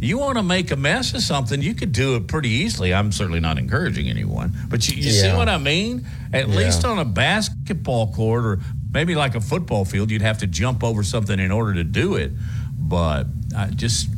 You 0.00 0.18
want 0.18 0.36
to 0.36 0.44
make 0.44 0.70
a 0.70 0.76
mess 0.76 1.12
of 1.14 1.22
something, 1.22 1.60
you 1.60 1.74
could 1.74 1.92
do 1.92 2.14
it 2.16 2.28
pretty 2.28 2.50
easily. 2.50 2.94
I'm 2.94 3.10
certainly 3.10 3.40
not 3.40 3.58
encouraging 3.58 4.08
anyone, 4.08 4.52
but 4.68 4.88
you, 4.88 4.96
you 4.96 5.10
yeah. 5.10 5.22
see 5.22 5.36
what 5.36 5.48
I 5.48 5.58
mean? 5.58 6.06
At 6.32 6.48
yeah. 6.48 6.54
least 6.54 6.84
on 6.84 6.98
a 6.98 7.04
basketball 7.04 8.12
court 8.12 8.44
or 8.44 8.60
maybe 8.92 9.16
like 9.16 9.34
a 9.34 9.40
football 9.40 9.84
field, 9.84 10.10
you'd 10.10 10.22
have 10.22 10.38
to 10.38 10.46
jump 10.46 10.84
over 10.84 11.02
something 11.02 11.40
in 11.40 11.50
order 11.50 11.74
to 11.74 11.84
do 11.84 12.14
it. 12.14 12.30
But 12.78 13.26
I 13.56 13.66
just 13.70 14.08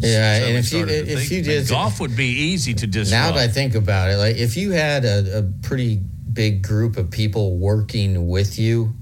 yeah, 0.00 0.46
and 0.46 0.56
if 0.56 0.72
you 0.72 0.86
if 0.86 1.06
think, 1.06 1.30
you 1.30 1.42
did 1.42 1.68
golf 1.68 2.00
would 2.00 2.16
be 2.16 2.26
easy 2.26 2.74
to 2.74 2.86
disrupt. 2.86 3.10
Now 3.10 3.32
that 3.32 3.38
I 3.38 3.48
think 3.48 3.74
about 3.74 4.10
it, 4.10 4.16
like 4.16 4.36
if 4.36 4.56
you 4.56 4.72
had 4.72 5.04
a, 5.04 5.38
a 5.38 5.42
pretty 5.62 6.00
big 6.40 6.62
group 6.62 6.96
of 6.96 7.10
people 7.10 7.58
working 7.58 8.26
with 8.26 8.58
you, 8.58 8.94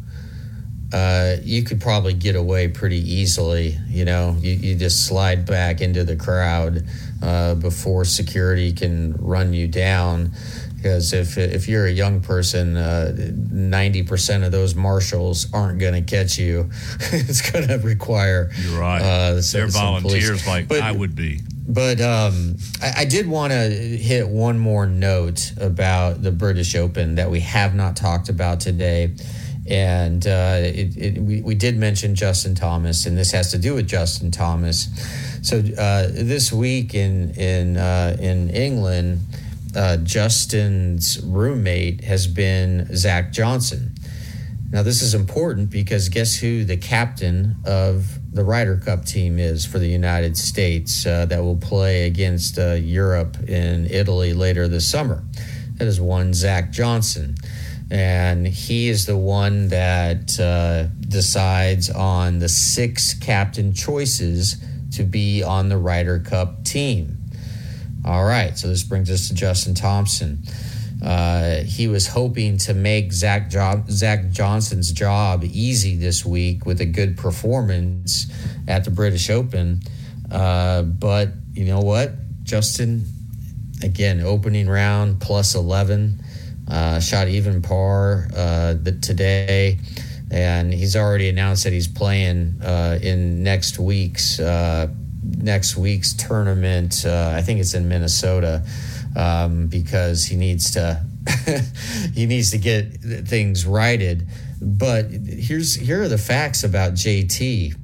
uh, 0.92 1.36
you 1.44 1.62
could 1.62 1.80
probably 1.80 2.12
get 2.12 2.34
away 2.34 2.66
pretty 2.66 2.98
easily. 2.98 3.78
You 3.86 4.04
know, 4.04 4.36
you, 4.40 4.54
you 4.54 4.74
just 4.74 5.06
slide 5.06 5.46
back 5.46 5.80
into 5.80 6.02
the 6.02 6.16
crowd 6.16 6.82
uh, 7.22 7.54
before 7.54 8.04
security 8.04 8.72
can 8.72 9.12
run 9.20 9.54
you 9.54 9.68
down 9.68 10.32
because 10.74 11.12
if 11.12 11.38
if 11.38 11.68
you're 11.68 11.86
a 11.86 11.92
young 11.92 12.22
person, 12.22 12.76
uh, 12.76 13.14
ninety 13.52 14.02
uh, 14.02 14.08
percent 14.08 14.42
of 14.42 14.50
those 14.50 14.74
marshals 14.74 15.46
aren't 15.52 15.78
going 15.78 15.94
to 15.94 16.02
catch 16.02 16.38
you. 16.38 16.70
it's 17.12 17.48
going 17.52 17.68
to 17.68 17.78
require 17.78 18.50
you're 18.58 18.80
right. 18.80 19.00
Uh, 19.00 19.40
They're 19.52 19.68
volunteers, 19.68 20.44
like 20.44 20.66
but, 20.66 20.80
I 20.80 20.90
would 20.90 21.14
be. 21.14 21.38
But 21.68 22.00
um, 22.00 22.56
I, 22.80 23.02
I, 23.02 23.04
did 23.04 23.28
want 23.28 23.52
to 23.52 23.68
hit 23.68 24.26
one 24.26 24.58
more 24.58 24.86
note 24.86 25.52
about 25.60 26.22
the 26.22 26.32
British 26.32 26.74
Open 26.74 27.16
that 27.16 27.30
we 27.30 27.40
have 27.40 27.74
not 27.74 27.94
talked 27.94 28.30
about 28.30 28.60
today. 28.60 29.14
And 29.68 30.26
uh, 30.26 30.60
it, 30.62 30.96
it, 30.96 31.18
we, 31.20 31.42
we 31.42 31.54
did 31.54 31.76
mention 31.76 32.14
Justin 32.14 32.54
Thomas, 32.54 33.04
and 33.04 33.18
this 33.18 33.32
has 33.32 33.50
to 33.50 33.58
do 33.58 33.74
with 33.74 33.86
Justin 33.86 34.30
Thomas. 34.30 34.88
So 35.42 35.58
uh, 35.58 36.06
this 36.10 36.50
week 36.50 36.94
in 36.94 37.32
in 37.32 37.76
uh, 37.76 38.16
in 38.18 38.48
England, 38.48 39.20
uh, 39.76 39.98
Justin's 39.98 41.20
roommate 41.22 42.02
has 42.04 42.26
been 42.26 42.88
Zach 42.96 43.30
Johnson. 43.30 43.94
Now, 44.70 44.82
this 44.82 45.00
is 45.02 45.14
important 45.14 45.70
because 45.70 46.08
guess 46.08 46.36
who 46.36 46.64
the 46.64 46.76
captain 46.76 47.56
of 47.64 48.17
the 48.38 48.44
Ryder 48.44 48.76
Cup 48.76 49.04
team 49.04 49.40
is 49.40 49.66
for 49.66 49.80
the 49.80 49.88
United 49.88 50.38
States 50.38 51.04
uh, 51.04 51.26
that 51.26 51.42
will 51.42 51.56
play 51.56 52.06
against 52.06 52.56
uh, 52.56 52.74
Europe 52.74 53.36
in 53.48 53.86
Italy 53.90 54.32
later 54.32 54.68
this 54.68 54.88
summer? 54.88 55.24
That 55.74 55.88
is 55.88 56.00
one 56.00 56.32
Zach 56.32 56.70
Johnson. 56.70 57.34
And 57.90 58.46
he 58.46 58.90
is 58.90 59.06
the 59.06 59.16
one 59.16 59.68
that 59.70 60.38
uh, 60.38 60.84
decides 61.00 61.90
on 61.90 62.38
the 62.38 62.48
six 62.48 63.12
captain 63.12 63.72
choices 63.72 64.64
to 64.92 65.02
be 65.02 65.42
on 65.42 65.68
the 65.68 65.76
Ryder 65.76 66.20
Cup 66.20 66.64
team. 66.64 67.18
All 68.04 68.24
right, 68.24 68.56
so 68.56 68.68
this 68.68 68.84
brings 68.84 69.10
us 69.10 69.26
to 69.28 69.34
Justin 69.34 69.74
Thompson. 69.74 70.44
Uh, 71.02 71.62
he 71.62 71.86
was 71.86 72.08
hoping 72.08 72.58
to 72.58 72.74
make 72.74 73.12
Zach, 73.12 73.50
jo- 73.50 73.84
Zach 73.88 74.30
Johnson's 74.30 74.90
job 74.90 75.44
easy 75.44 75.96
this 75.96 76.24
week 76.24 76.66
with 76.66 76.80
a 76.80 76.86
good 76.86 77.16
performance 77.16 78.26
at 78.66 78.84
the 78.84 78.90
British 78.90 79.30
Open. 79.30 79.80
Uh, 80.30 80.82
but 80.82 81.30
you 81.52 81.64
know 81.64 81.80
what? 81.80 82.12
Justin, 82.42 83.06
again, 83.82 84.20
opening 84.20 84.68
round 84.68 85.20
plus 85.20 85.54
11, 85.54 86.20
uh, 86.68 86.98
shot 87.00 87.28
even 87.28 87.62
par 87.62 88.28
uh, 88.36 88.74
today. 89.00 89.78
And 90.30 90.74
he's 90.74 90.96
already 90.96 91.28
announced 91.28 91.64
that 91.64 91.72
he's 91.72 91.88
playing 91.88 92.60
uh, 92.62 92.98
in 93.00 93.42
next 93.42 93.78
week's 93.78 94.38
uh, 94.38 94.88
next 95.22 95.76
week's 95.76 96.12
tournament. 96.12 97.06
I 97.06 97.40
think 97.40 97.60
it's 97.60 97.72
in 97.72 97.88
Minnesota 97.88 98.62
um, 99.16 99.66
because 99.66 100.26
he 100.26 100.36
needs 100.36 100.72
to 100.72 101.02
he 102.14 102.26
needs 102.26 102.50
to 102.52 102.58
get 102.58 103.00
things 103.00 103.66
righted. 103.66 104.26
But 104.60 105.10
here's 105.10 105.74
here 105.74 106.02
are 106.02 106.08
the 106.08 106.18
facts 106.18 106.64
about 106.64 106.94
JT, 106.94 107.74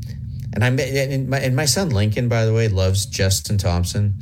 and 0.55 0.65
I 0.65 0.69
and 0.69 1.29
my, 1.29 1.39
and 1.39 1.55
my 1.55 1.67
son 1.67 1.91
Lincoln, 1.91 2.29
by 2.29 2.45
the 2.45 2.53
way, 2.53 2.69
loves 2.69 3.07
Justin 3.07 3.59
Thompson, 3.59 4.15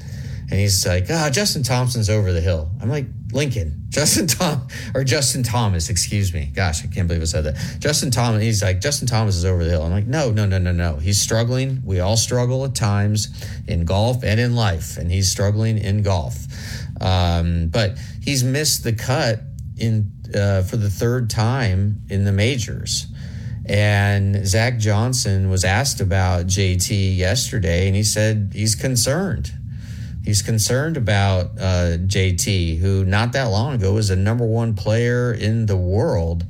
and 0.51 0.61
he's 0.61 0.87
like, 0.87 1.07
oh, 1.09 1.31
Justin 1.31 1.63
Thompson's 1.63 2.11
over 2.11 2.33
the 2.33 2.41
hill. 2.43 2.71
I'm 2.81 2.91
like, 2.91 3.07
Lincoln, 3.33 3.85
Justin 3.89 4.27
Tom 4.27 4.69
or 4.95 5.05
Justin 5.05 5.43
Thomas, 5.43 5.89
excuse 5.89 6.35
me. 6.35 6.51
Gosh, 6.55 6.85
I 6.85 6.89
can't 6.89 7.09
believe 7.09 7.23
I 7.23 7.25
said 7.25 7.45
that. 7.45 7.57
Justin 7.79 8.11
Thomas, 8.11 8.43
he's 8.43 8.63
like, 8.63 8.81
Justin 8.81 9.09
Thomas 9.09 9.37
is 9.37 9.45
over 9.45 9.65
the 9.65 9.71
hill. 9.71 9.83
I'm 9.83 9.91
like, 9.91 10.07
no, 10.07 10.31
no, 10.31 10.45
no, 10.45 10.59
no, 10.59 10.73
no. 10.73 10.97
He's 10.97 11.21
struggling. 11.21 11.81
We 11.85 12.01
all 12.01 12.19
struggle 12.19 12.65
at 12.67 12.75
times 12.75 13.29
in 13.67 13.87
golf 13.87 14.23
and 14.23 14.39
in 14.39 14.55
life, 14.55 14.99
and 14.99 15.11
he's 15.11 15.31
struggling 15.31 15.79
in 15.79 16.03
golf. 16.03 16.37
Um, 17.03 17.69
but 17.69 17.99
he's 18.23 18.45
missed 18.45 18.85
the 18.85 18.93
cut 18.93 19.41
in 19.77 20.11
uh, 20.35 20.63
for 20.63 20.77
the 20.77 20.91
third 20.91 21.29
time 21.31 22.01
in 22.09 22.25
the 22.25 22.33
majors. 22.33 23.07
And 23.65 24.47
Zach 24.47 24.79
Johnson 24.79 25.51
was 25.51 25.65
asked 25.65 26.01
about 26.01 26.47
JT 26.47 27.17
yesterday, 27.17 27.87
and 27.87 27.95
he 27.95 28.03
said 28.03 28.53
he's 28.55 28.75
concerned. 28.75 29.53
He's 30.25 30.43
concerned 30.43 30.97
about 30.97 31.59
uh, 31.59 31.99
JT, 31.99 32.79
who 32.79 33.05
not 33.05 33.33
that 33.33 33.45
long 33.45 33.75
ago 33.75 33.95
was 33.95 34.11
a 34.11 34.17
number 34.17 34.47
one 34.47 34.75
player 34.75 35.33
in 35.33 35.67
the 35.67 35.77
world, 35.77 36.45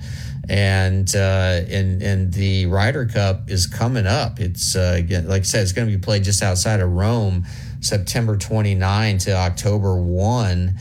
and 0.49 1.15
uh, 1.15 1.63
and 1.69 2.03
and 2.03 2.33
the 2.33 2.67
Ryder 2.67 3.07
Cup 3.07 3.51
is 3.51 3.67
coming 3.67 4.07
up. 4.07 4.41
It's 4.41 4.77
uh, 4.77 5.01
like 5.25 5.41
I 5.41 5.45
said, 5.45 5.63
it's 5.63 5.73
going 5.73 5.89
to 5.89 5.95
be 5.95 6.01
played 6.01 6.25
just 6.25 6.43
outside 6.43 6.81
of 6.81 6.91
Rome, 6.93 7.47
September 7.83 8.37
29 8.37 9.19
to 9.19 9.33
October 9.33 9.97
1, 9.97 10.75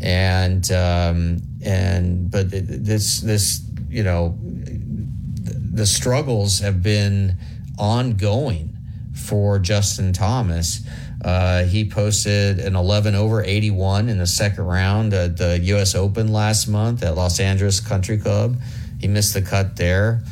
and 0.00 0.72
um, 0.72 1.38
and 1.62 2.30
but 2.30 2.50
this 2.50 3.20
this 3.20 3.62
you 3.88 4.02
know 4.02 4.38
the 4.40 5.86
struggles 5.86 6.60
have 6.60 6.82
been 6.82 7.36
ongoing 7.78 8.76
for 9.14 9.58
Justin 9.58 10.12
Thomas. 10.12 10.80
Uh, 11.24 11.64
he 11.64 11.88
posted 11.88 12.60
an 12.60 12.76
11 12.76 13.14
over 13.14 13.42
81 13.42 14.08
in 14.08 14.18
the 14.18 14.26
second 14.26 14.64
round 14.64 15.12
at 15.12 15.36
the 15.36 15.58
U.S. 15.58 15.94
Open 15.94 16.32
last 16.32 16.68
month 16.68 17.02
at 17.02 17.16
Los 17.16 17.40
Angeles 17.40 17.80
Country 17.80 18.18
Club. 18.18 18.60
He 19.00 19.08
missed 19.08 19.34
the 19.34 19.42
cut 19.42 19.76
there. 19.76 20.22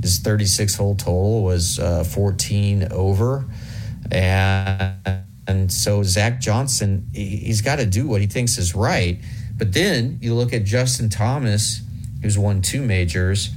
His 0.00 0.18
36 0.18 0.76
hole 0.76 0.94
total 0.94 1.42
was 1.42 1.78
uh, 1.78 2.04
14 2.04 2.88
over. 2.92 3.44
And, 4.12 5.24
and 5.46 5.72
so 5.72 6.02
Zach 6.02 6.40
Johnson, 6.40 7.08
he, 7.12 7.36
he's 7.36 7.60
got 7.60 7.76
to 7.76 7.86
do 7.86 8.06
what 8.06 8.20
he 8.20 8.26
thinks 8.26 8.58
is 8.58 8.74
right. 8.74 9.18
But 9.56 9.72
then 9.72 10.18
you 10.20 10.34
look 10.34 10.52
at 10.52 10.64
Justin 10.64 11.08
Thomas, 11.08 11.80
who's 12.22 12.36
won 12.38 12.62
two 12.62 12.82
majors 12.82 13.50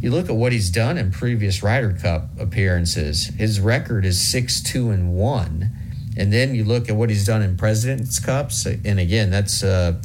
you 0.00 0.10
look 0.10 0.30
at 0.30 0.36
what 0.36 0.52
he's 0.52 0.70
done 0.70 0.96
in 0.96 1.10
previous 1.10 1.62
Ryder 1.62 1.92
Cup 1.92 2.30
appearances. 2.38 3.26
His 3.26 3.60
record 3.60 4.06
is 4.06 4.20
six 4.20 4.62
two 4.62 4.90
and 4.90 5.12
one, 5.12 5.70
and 6.16 6.32
then 6.32 6.54
you 6.54 6.64
look 6.64 6.88
at 6.88 6.96
what 6.96 7.10
he's 7.10 7.26
done 7.26 7.42
in 7.42 7.56
Presidents 7.56 8.18
Cups, 8.18 8.64
and 8.64 8.98
again, 8.98 9.30
that's 9.30 9.62
uh, 9.62 10.00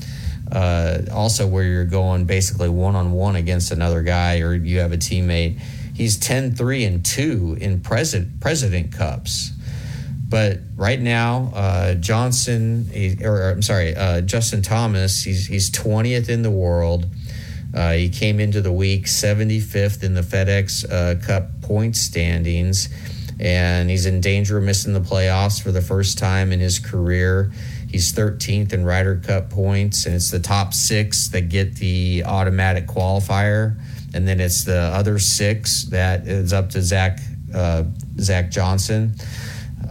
uh, 0.52 1.00
also 1.14 1.48
where 1.48 1.64
you're 1.64 1.86
going 1.86 2.26
basically 2.26 2.68
one 2.68 2.96
on 2.96 3.14
one 3.14 3.38
against 3.38 3.72
another 3.72 4.02
guy, 4.02 4.42
or 4.42 4.54
you 4.54 4.80
have 4.80 4.92
a 4.92 4.98
teammate. 4.98 5.60
He's 5.96 6.20
10 6.20 6.56
3 6.56 6.84
and 6.84 7.06
2 7.06 7.58
in 7.62 7.80
President, 7.80 8.42
President 8.42 8.92
Cups. 8.92 9.54
But 10.28 10.60
right 10.76 11.00
now, 11.00 11.52
uh, 11.54 11.94
Johnson, 11.96 12.90
or, 13.24 13.42
or 13.42 13.50
I'm 13.52 13.62
sorry, 13.62 13.96
uh, 13.96 14.22
Justin 14.22 14.62
Thomas, 14.62 15.24
he's, 15.24 15.46
he's 15.46 15.70
20th 15.70 16.30
in 16.30 16.42
the 16.42 16.52
world. 16.52 17.06
Uh, 17.76 17.94
he 17.94 18.10
came 18.10 18.40
into 18.40 18.62
the 18.62 18.72
week 18.72 19.06
75th 19.06 20.02
in 20.04 20.14
the 20.14 20.22
FedEx 20.22 20.90
uh, 20.92 21.26
Cup 21.26 21.62
point 21.62 21.96
standings, 21.96 22.90
and 23.40 23.90
he's 23.90 24.06
in 24.06 24.22
danger 24.22 24.58
of 24.58 24.64
missing 24.64 24.94
the 24.94 25.02
playoffs 25.02 25.62
for 25.62 25.72
the 25.72 25.82
first 25.82 26.18
time 26.18 26.52
in 26.52 26.60
his 26.60 26.80
career. 26.80 27.52
He's 27.90 28.14
13th 28.14 28.74
in 28.74 28.86
Ryder 28.86 29.18
Cup 29.18 29.50
points, 29.50 30.06
and 30.06 30.16
it's 30.16 30.32
the 30.32 30.40
top 30.40 30.74
six 30.74 31.28
that 31.30 31.50
get 31.50 31.76
the 31.76 32.24
automatic 32.26 32.88
qualifier, 32.88 33.78
and 34.14 34.28
then 34.28 34.40
it's 34.40 34.64
the 34.64 34.80
other 34.80 35.20
six 35.20 35.84
that 35.86 36.28
is 36.28 36.54
up 36.54 36.70
to 36.72 36.82
Zach 36.82 37.20
uh, 37.54 37.84
Zach 38.20 38.52
Johnson. 38.52 39.16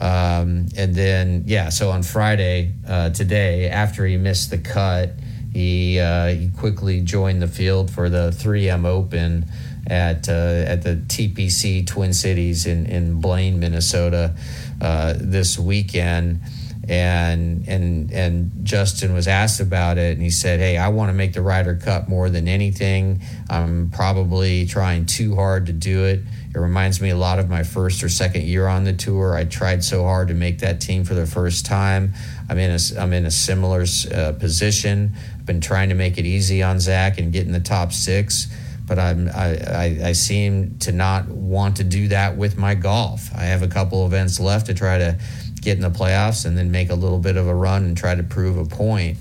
Um, 0.00 0.66
and 0.76 0.94
then 0.94 1.44
yeah, 1.46 1.68
so 1.68 1.90
on 1.90 2.02
Friday 2.02 2.72
uh, 2.86 3.10
today, 3.10 3.68
after 3.68 4.06
he 4.06 4.16
missed 4.16 4.50
the 4.50 4.58
cut 4.58 5.10
he 5.54 6.00
uh, 6.00 6.26
he 6.26 6.48
quickly 6.48 7.00
joined 7.00 7.40
the 7.40 7.46
field 7.46 7.88
for 7.88 8.10
the 8.10 8.30
3M 8.36 8.84
Open 8.84 9.46
at 9.86 10.28
uh, 10.28 10.32
at 10.32 10.82
the 10.82 10.96
TPC 10.96 11.86
Twin 11.86 12.12
Cities 12.12 12.66
in 12.66 12.86
in 12.86 13.20
Blaine, 13.20 13.60
Minnesota, 13.60 14.34
uh, 14.82 15.14
this 15.16 15.58
weekend. 15.58 16.40
And 16.86 17.66
and 17.66 18.12
and 18.12 18.50
Justin 18.62 19.14
was 19.14 19.26
asked 19.26 19.60
about 19.60 19.96
it, 19.96 20.12
and 20.12 20.22
he 20.22 20.28
said, 20.28 20.60
"Hey, 20.60 20.76
I 20.76 20.88
want 20.88 21.08
to 21.08 21.14
make 21.14 21.32
the 21.32 21.40
Ryder 21.40 21.76
Cup 21.76 22.08
more 22.08 22.28
than 22.28 22.46
anything. 22.46 23.22
I'm 23.48 23.88
probably 23.90 24.66
trying 24.66 25.06
too 25.06 25.34
hard 25.34 25.66
to 25.66 25.72
do 25.72 26.04
it. 26.04 26.20
It 26.54 26.58
reminds 26.58 27.00
me 27.00 27.10
a 27.10 27.16
lot 27.16 27.38
of 27.40 27.50
my 27.50 27.64
first 27.64 28.04
or 28.04 28.08
second 28.08 28.44
year 28.44 28.68
on 28.68 28.84
the 28.84 28.92
tour. 28.92 29.34
I 29.34 29.44
tried 29.44 29.82
so 29.82 30.04
hard 30.04 30.28
to 30.28 30.34
make 30.34 30.60
that 30.60 30.80
team 30.80 31.04
for 31.04 31.14
the 31.14 31.26
first 31.26 31.66
time. 31.66 32.14
I'm 32.48 32.58
in 32.58 32.70
a 32.70 32.78
I'm 33.00 33.12
in 33.12 33.26
a 33.26 33.30
similar 33.30 33.84
uh, 34.14 34.32
position 34.32 35.14
been 35.44 35.60
trying 35.60 35.90
to 35.90 35.94
make 35.94 36.18
it 36.18 36.24
easy 36.24 36.62
on 36.62 36.80
Zach 36.80 37.18
and 37.18 37.32
get 37.32 37.46
in 37.46 37.52
the 37.52 37.60
top 37.60 37.92
six, 37.92 38.48
but 38.86 38.98
I'm 38.98 39.28
I, 39.28 39.56
I, 39.56 40.00
I, 40.06 40.12
seem 40.12 40.78
to 40.80 40.92
not 40.92 41.28
want 41.28 41.76
to 41.76 41.84
do 41.84 42.08
that 42.08 42.36
with 42.36 42.56
my 42.56 42.74
golf. 42.74 43.30
I 43.34 43.42
have 43.44 43.62
a 43.62 43.68
couple 43.68 44.06
events 44.06 44.40
left 44.40 44.66
to 44.66 44.74
try 44.74 44.98
to 44.98 45.18
get 45.60 45.76
in 45.76 45.82
the 45.82 45.90
playoffs 45.90 46.46
and 46.46 46.56
then 46.56 46.70
make 46.70 46.90
a 46.90 46.94
little 46.94 47.18
bit 47.18 47.36
of 47.36 47.46
a 47.46 47.54
run 47.54 47.84
and 47.84 47.96
try 47.96 48.14
to 48.14 48.22
prove 48.22 48.56
a 48.56 48.64
point. 48.64 49.18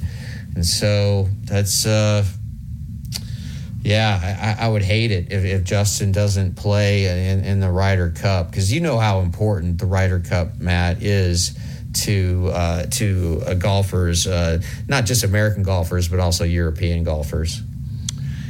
And 0.55 0.65
so 0.65 1.27
that's 1.43 1.85
uh, 1.85 2.25
yeah, 3.83 4.55
I, 4.59 4.65
I, 4.65 4.69
would 4.69 4.81
hate 4.81 5.11
it 5.11 5.31
if, 5.31 5.43
if 5.43 5.63
Justin 5.65 6.13
doesn't 6.13 6.55
play 6.55 7.31
in, 7.31 7.43
in 7.43 7.59
the 7.59 7.69
Ryder 7.69 8.11
Cup 8.11 8.49
because 8.49 8.71
you 8.71 8.79
know 8.79 8.97
how 8.97 9.19
important 9.19 9.77
the 9.77 9.85
Ryder 9.85 10.21
Cup, 10.21 10.57
Matt, 10.57 11.03
is 11.03 11.57
to 11.93 12.49
uh, 12.53 12.85
to 12.91 13.43
uh, 13.45 13.53
golfers, 13.55 14.25
uh, 14.25 14.61
not 14.87 15.05
just 15.05 15.25
American 15.25 15.63
golfers, 15.63 16.07
but 16.07 16.21
also 16.21 16.45
European 16.45 17.03
golfers. 17.03 17.61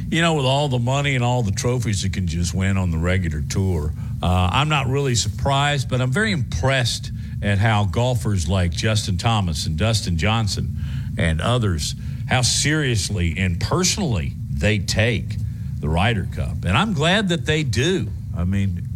You 0.08 0.22
know, 0.22 0.34
with 0.34 0.46
all 0.46 0.68
the 0.68 0.78
money 0.78 1.16
and 1.16 1.24
all 1.24 1.42
the 1.42 1.50
trophies 1.50 2.04
it 2.04 2.12
can 2.12 2.28
just 2.28 2.54
win 2.54 2.76
on 2.76 2.92
the 2.92 2.98
regular 2.98 3.40
tour, 3.40 3.92
uh, 4.22 4.50
I'm 4.52 4.68
not 4.68 4.86
really 4.86 5.16
surprised, 5.16 5.88
but 5.88 6.00
I'm 6.00 6.12
very 6.12 6.30
impressed 6.30 7.10
at 7.42 7.58
how 7.58 7.86
golfers 7.86 8.48
like 8.48 8.70
Justin 8.70 9.18
Thomas 9.18 9.66
and 9.66 9.76
Dustin 9.76 10.16
Johnson 10.16 10.76
and 11.18 11.40
others, 11.40 11.96
how 12.28 12.42
seriously 12.42 13.34
and 13.36 13.60
personally 13.60 14.34
they 14.54 14.78
take 14.78 15.36
the 15.80 15.88
Ryder 15.88 16.28
Cup. 16.34 16.64
And 16.64 16.76
I'm 16.76 16.94
glad 16.94 17.28
that 17.28 17.44
they 17.44 17.62
do. 17.62 18.08
I 18.36 18.44
mean, 18.44 18.88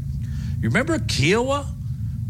you 0.60 0.68
remember 0.68 0.98
Kiawah? 0.98 1.66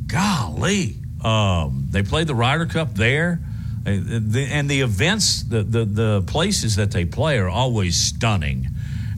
Golly, 0.07 0.97
um, 1.23 1.89
they 1.91 2.03
played 2.03 2.27
the 2.27 2.35
Ryder 2.35 2.67
Cup 2.67 2.95
there. 2.95 3.41
And 3.87 4.69
the 4.69 4.81
events, 4.81 5.43
the, 5.43 5.63
the, 5.63 5.85
the 5.85 6.23
places 6.27 6.77
that 6.77 6.91
they 6.91 7.05
play 7.05 7.39
are 7.39 7.49
always 7.49 7.97
stunning 7.97 8.67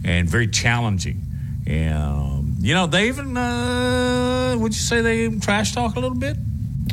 and 0.04 0.28
very 0.28 0.46
challenging. 0.46 1.22
And, 1.66 1.94
um, 1.94 2.56
you 2.60 2.74
know, 2.74 2.86
they 2.86 3.08
even, 3.08 3.36
uh, 3.36 4.56
would 4.58 4.72
you 4.72 4.80
say 4.80 5.00
they 5.00 5.24
even 5.24 5.40
trash 5.40 5.72
talk 5.72 5.96
a 5.96 6.00
little 6.00 6.18
bit? 6.18 6.36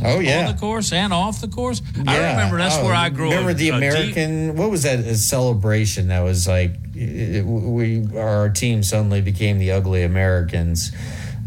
Oh 0.04 0.20
yeah, 0.20 0.48
on 0.48 0.54
the 0.54 0.60
course 0.60 0.94
and 0.94 1.12
off 1.12 1.42
the 1.42 1.48
course. 1.48 1.82
Yeah. 1.96 2.04
I 2.08 2.32
remember 2.32 2.58
that's 2.58 2.78
oh, 2.78 2.86
where 2.86 2.94
I 2.94 3.10
grew. 3.10 3.28
Up. 3.28 3.32
Remember 3.32 3.54
the 3.54 3.70
American? 3.70 4.50
Deep. 4.50 4.56
What 4.56 4.70
was 4.70 4.84
that 4.84 5.04
celebration? 5.16 6.10
That 6.10 6.22
was 6.22 6.48
like 6.48 6.76
we 7.44 8.08
our 8.18 8.50
team 8.50 8.84
suddenly 8.84 9.22
became 9.22 9.60
the 9.60 9.72
ugly 9.72 10.04
Americans. 10.04 10.92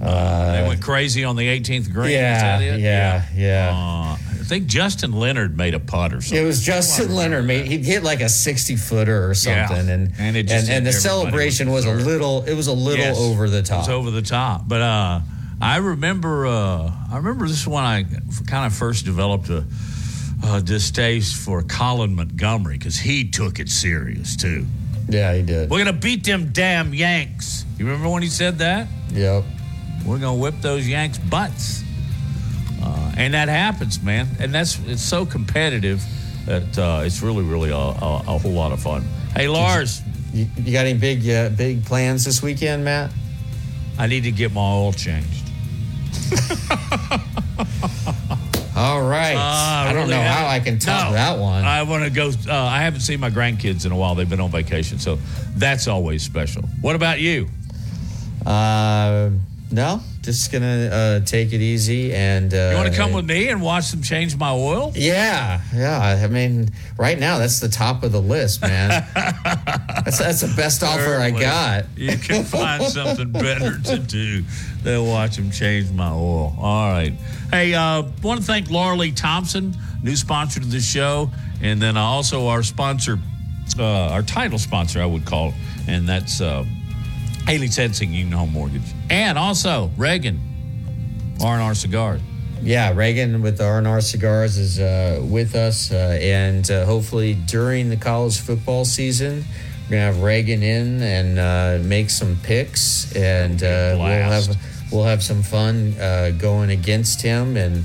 Uh, 0.01 0.53
they 0.53 0.69
went 0.69 0.83
crazy 0.83 1.25
on 1.25 1.37
the 1.37 1.47
18th 1.47 1.93
green. 1.93 2.13
Yeah, 2.13 2.59
yeah, 2.59 2.77
yeah. 2.77 3.25
yeah. 3.35 3.71
Uh, 3.71 4.13
I 4.15 4.45
think 4.45 4.67
Justin 4.67 5.13
Leonard 5.13 5.57
made 5.57 5.75
a 5.75 5.81
putt 5.81 6.15
or 6.15 6.23
something. 6.23 6.43
It 6.43 6.47
was 6.47 6.63
Justin 6.63 7.15
Leonard 7.15 7.45
made 7.45 7.67
he 7.67 7.79
hit 7.79 8.03
like 8.03 8.21
a 8.21 8.29
60 8.29 8.77
footer 8.77 9.29
or 9.29 9.35
something, 9.35 9.87
yeah. 9.87 9.93
and 9.93 10.13
and, 10.19 10.37
and, 10.37 10.69
and 10.71 10.87
the 10.87 10.93
celebration 10.93 11.71
was, 11.71 11.87
was, 11.87 12.03
a 12.03 12.07
little 12.07 12.45
it 12.45 12.55
was 12.55 12.67
a 12.67 12.73
little 12.73 13.05
yes, 13.05 13.21
over 13.21 13.51
the 13.51 13.63
top. 13.63 13.77
It 13.77 13.81
was 13.81 13.89
over 13.91 14.11
the 14.11 14.23
top, 14.23 14.67
but 14.67 14.81
uh, 14.81 15.21
I 15.61 15.77
remember 15.77 16.47
uh, 16.47 16.91
I 17.13 17.17
remember 17.17 17.47
this 17.47 17.67
one 17.67 17.85
I 17.85 18.05
kind 18.47 18.67
of 18.67 18.73
first 18.75 19.05
developed 19.05 19.51
a, 19.51 19.65
a 20.47 20.63
distaste 20.63 21.37
for 21.37 21.63
Colin 21.63 22.15
Montgomerie 22.15 22.79
because 22.79 22.99
he 22.99 23.29
took 23.29 23.61
it 23.61 23.69
serious 23.69 24.35
too. 24.35 24.67
Yeah, 25.11 25.35
he 25.35 25.43
did. 25.43 25.71
We're 25.71 25.79
gonna 25.79 25.93
beat 25.93 26.25
them 26.25 26.51
damn 26.53 26.95
Yanks. 26.95 27.65
You 27.79 27.87
remember 27.87 28.09
when 28.11 28.23
he 28.23 28.29
said 28.29 28.59
that? 28.59 28.89
Yep. 29.13 29.45
We're 30.05 30.19
going 30.19 30.37
to 30.37 30.41
whip 30.41 30.55
those 30.61 30.89
Yanks' 30.89 31.19
butts. 31.19 31.83
Uh, 32.83 33.13
and 33.17 33.35
that 33.35 33.49
happens, 33.49 34.03
man. 34.03 34.29
And 34.39 34.55
that's 34.55 34.79
it's 34.87 35.03
so 35.03 35.27
competitive 35.27 36.03
that 36.47 36.79
uh, 36.79 37.03
it's 37.05 37.23
really, 37.23 37.45
really 37.45 37.71
a, 37.71 37.77
a, 37.77 38.23
a, 38.27 38.39
whole 38.39 38.53
lot 38.53 38.73
of 38.73 38.81
fun. 38.81 39.03
Hey, 39.35 39.49
Lars. 39.49 40.03
You, 40.33 40.47
you 40.57 40.73
got 40.73 40.87
any 40.87 40.99
big, 40.99 41.29
uh, 41.29 41.51
big 41.51 41.85
plans 41.85 42.25
this 42.25 42.43
weekend, 42.43 42.85
Matt? 42.85 43.11
I 43.99 44.07
need 44.07 44.25
to 44.25 44.31
get 44.31 44.53
my 44.53 44.61
oil 44.61 44.93
changed. 44.93 45.51
All 48.81 49.03
right. 49.03 49.35
Uh, 49.35 49.91
I 49.91 49.93
don't 49.93 50.09
really 50.09 50.15
know 50.15 50.23
how 50.23 50.47
I 50.47 50.59
can 50.59 50.79
top 50.79 51.09
no, 51.09 51.13
that 51.13 51.39
one. 51.39 51.65
I 51.65 51.83
want 51.83 52.05
to 52.05 52.11
go. 52.11 52.31
Uh, 52.49 52.55
I 52.55 52.81
haven't 52.81 53.01
seen 53.01 53.21
my 53.21 53.29
grandkids 53.29 53.85
in 53.85 53.93
a 53.93 53.97
while. 53.97 54.15
They've 54.15 54.29
been 54.29 54.41
on 54.41 54.51
vacation, 54.51 54.99
so 54.99 55.19
that's 55.55 55.87
always 55.87 56.23
special. 56.23 56.63
What 56.81 56.97
about 56.97 57.21
you? 57.21 57.47
Uh, 58.47 59.33
no, 59.71 60.01
just 60.23 60.51
gonna 60.51 60.89
uh, 60.91 61.21
take 61.27 61.53
it 61.53 61.61
easy 61.61 62.15
and. 62.15 62.55
Uh, 62.55 62.71
You 62.71 62.77
want 62.79 62.91
to 62.91 62.97
come 62.97 63.13
with 63.13 63.27
me 63.27 63.49
and 63.49 63.61
watch 63.61 63.91
them 63.91 64.01
change 64.01 64.35
my 64.37 64.51
oil? 64.51 64.93
Yeah, 64.95 65.61
yeah. 65.75 66.01
I 66.01 66.27
mean, 66.29 66.71
right 66.97 67.19
now 67.19 67.37
that's 67.37 67.61
the 67.61 67.69
top 67.69 68.03
of 68.03 68.13
the 68.13 68.23
list, 68.23 68.63
man. 68.63 69.07
that's 69.15 70.19
that's 70.19 70.41
the 70.41 70.53
best 70.57 70.83
offer 70.83 71.17
I 71.17 71.31
got. 71.31 71.85
You 71.97 72.17
can 72.17 72.45
find 72.45 72.83
something 72.85 73.31
better 73.31 73.79
to 73.79 73.99
do 73.99 74.43
than 74.83 75.07
watch 75.07 75.37
them 75.37 75.51
change 75.51 75.91
my 75.91 76.11
oil. 76.11 76.55
All 76.59 76.91
right. 76.91 77.13
Hey, 77.51 77.75
uh, 77.75 78.03
want 78.23 78.41
to 78.41 78.47
thank 78.47 78.71
Laura 78.71 78.97
Lee 78.97 79.13
Thompson, 79.13 79.77
new 80.03 80.17
sponsor 80.17 80.61
to 80.61 80.67
the 80.67 80.81
show, 80.81 81.31
and 81.63 81.81
then 81.81 81.97
also 81.97 82.49
our 82.49 82.63
sponsor, 82.63 83.19
uh, 83.79 83.85
our 83.85 84.23
title 84.23 84.59
sponsor, 84.59 85.01
I 85.03 85.07
would 85.07 85.25
call 85.25 85.49
it, 85.49 85.55
and 85.89 86.09
that's 86.09 86.41
uh, 86.41 86.65
Haley 87.47 87.69
Sensing 87.69 88.13
Union 88.13 88.33
Home 88.33 88.53
Mortgage, 88.53 88.83
and 89.11 89.37
also 89.37 89.91
Reagan, 89.97 90.41
R&R 91.43 91.75
Cigars. 91.75 92.21
Yeah, 92.63 92.93
Reagan 92.95 93.41
with 93.41 93.61
R&R 93.61 94.01
Cigars 94.03 94.59
is 94.59 94.79
uh, 94.79 95.21
with 95.23 95.55
us, 95.55 95.91
uh, 95.91 96.19
and 96.21 96.71
uh, 96.71 96.85
hopefully 96.85 97.35
during 97.35 97.89
the 97.89 97.97
college 97.97 98.39
football 98.39 98.85
season, 98.85 99.45
we're 99.85 99.97
gonna 99.97 100.13
have 100.13 100.23
Reagan 100.23 100.63
in 100.63 101.03
and 101.03 101.39
uh, 101.39 101.79
make 101.83 102.11
some 102.11 102.37
picks, 102.43 103.17
and 103.17 103.63
uh, 103.63 103.97
we'll 103.97 104.07
have 104.07 104.57
we'll 104.91 105.05
have 105.05 105.23
some 105.23 105.43
fun 105.43 105.95
uh, 106.01 106.33
going 106.39 106.71
against 106.71 107.23
him. 107.23 107.57
And 107.57 107.85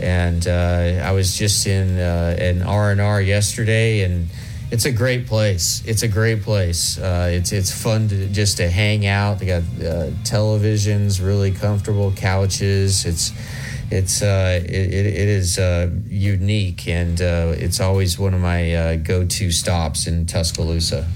and 0.00 0.46
uh, 0.46 1.02
I 1.04 1.12
was 1.12 1.36
just 1.36 1.66
in 1.66 1.98
uh, 1.98 2.36
in 2.38 2.62
R&R 2.62 3.20
yesterday, 3.20 4.02
and 4.02 4.28
it's 4.70 4.84
a 4.84 4.92
great 4.92 5.26
place. 5.26 5.82
It's 5.84 6.02
a 6.02 6.08
great 6.08 6.42
place. 6.42 6.98
Uh, 6.98 7.28
it's 7.32 7.52
it's 7.52 7.70
fun 7.70 8.08
to 8.08 8.26
just 8.28 8.56
to 8.58 8.70
hang 8.70 9.06
out. 9.06 9.38
They 9.38 9.46
got 9.46 9.62
uh, 9.62 10.10
televisions, 10.24 11.24
really 11.24 11.50
comfortable 11.50 12.12
couches. 12.12 13.04
It's 13.04 13.32
it's 13.90 14.22
uh, 14.22 14.60
it, 14.64 14.70
it, 14.70 15.28
is 15.28 15.58
uh, 15.58 15.90
unique, 16.06 16.86
and 16.86 17.20
uh, 17.20 17.54
it's 17.56 17.80
always 17.80 18.18
one 18.18 18.34
of 18.34 18.40
my 18.40 19.00
go-to 19.02 19.50
stops 19.50 20.06
in 20.06 20.26
Tuscaloosa. 20.26 21.06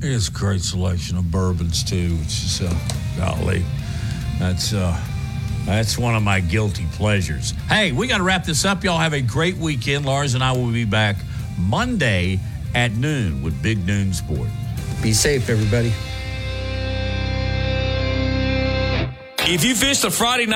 It's 0.00 0.28
a 0.28 0.32
great 0.32 0.60
selection 0.60 1.16
of 1.16 1.30
bourbons 1.30 1.82
too. 1.82 2.16
It's 2.22 2.58
just 2.58 3.16
golly, 3.16 3.64
that's 4.38 4.72
uh, 4.72 4.98
that's 5.64 5.96
one 5.96 6.14
of 6.14 6.22
my 6.22 6.40
guilty 6.40 6.86
pleasures. 6.92 7.52
Hey, 7.68 7.92
we 7.92 8.06
got 8.06 8.18
to 8.18 8.24
wrap 8.24 8.44
this 8.44 8.64
up. 8.64 8.84
Y'all 8.84 8.98
have 8.98 9.14
a 9.14 9.22
great 9.22 9.56
weekend. 9.56 10.04
Lars 10.04 10.34
and 10.34 10.44
I 10.44 10.52
will 10.52 10.70
be 10.70 10.84
back 10.84 11.16
Monday 11.58 12.38
at 12.74 12.92
noon 12.92 13.42
with 13.42 13.60
Big 13.62 13.86
Noon 13.86 14.12
Sport. 14.12 14.48
Be 15.02 15.12
safe, 15.12 15.48
everybody. 15.48 15.92
If 19.46 19.62
you 19.62 19.74
fished 19.74 20.04
a 20.04 20.10
Friday 20.10 20.46
night 20.46 20.52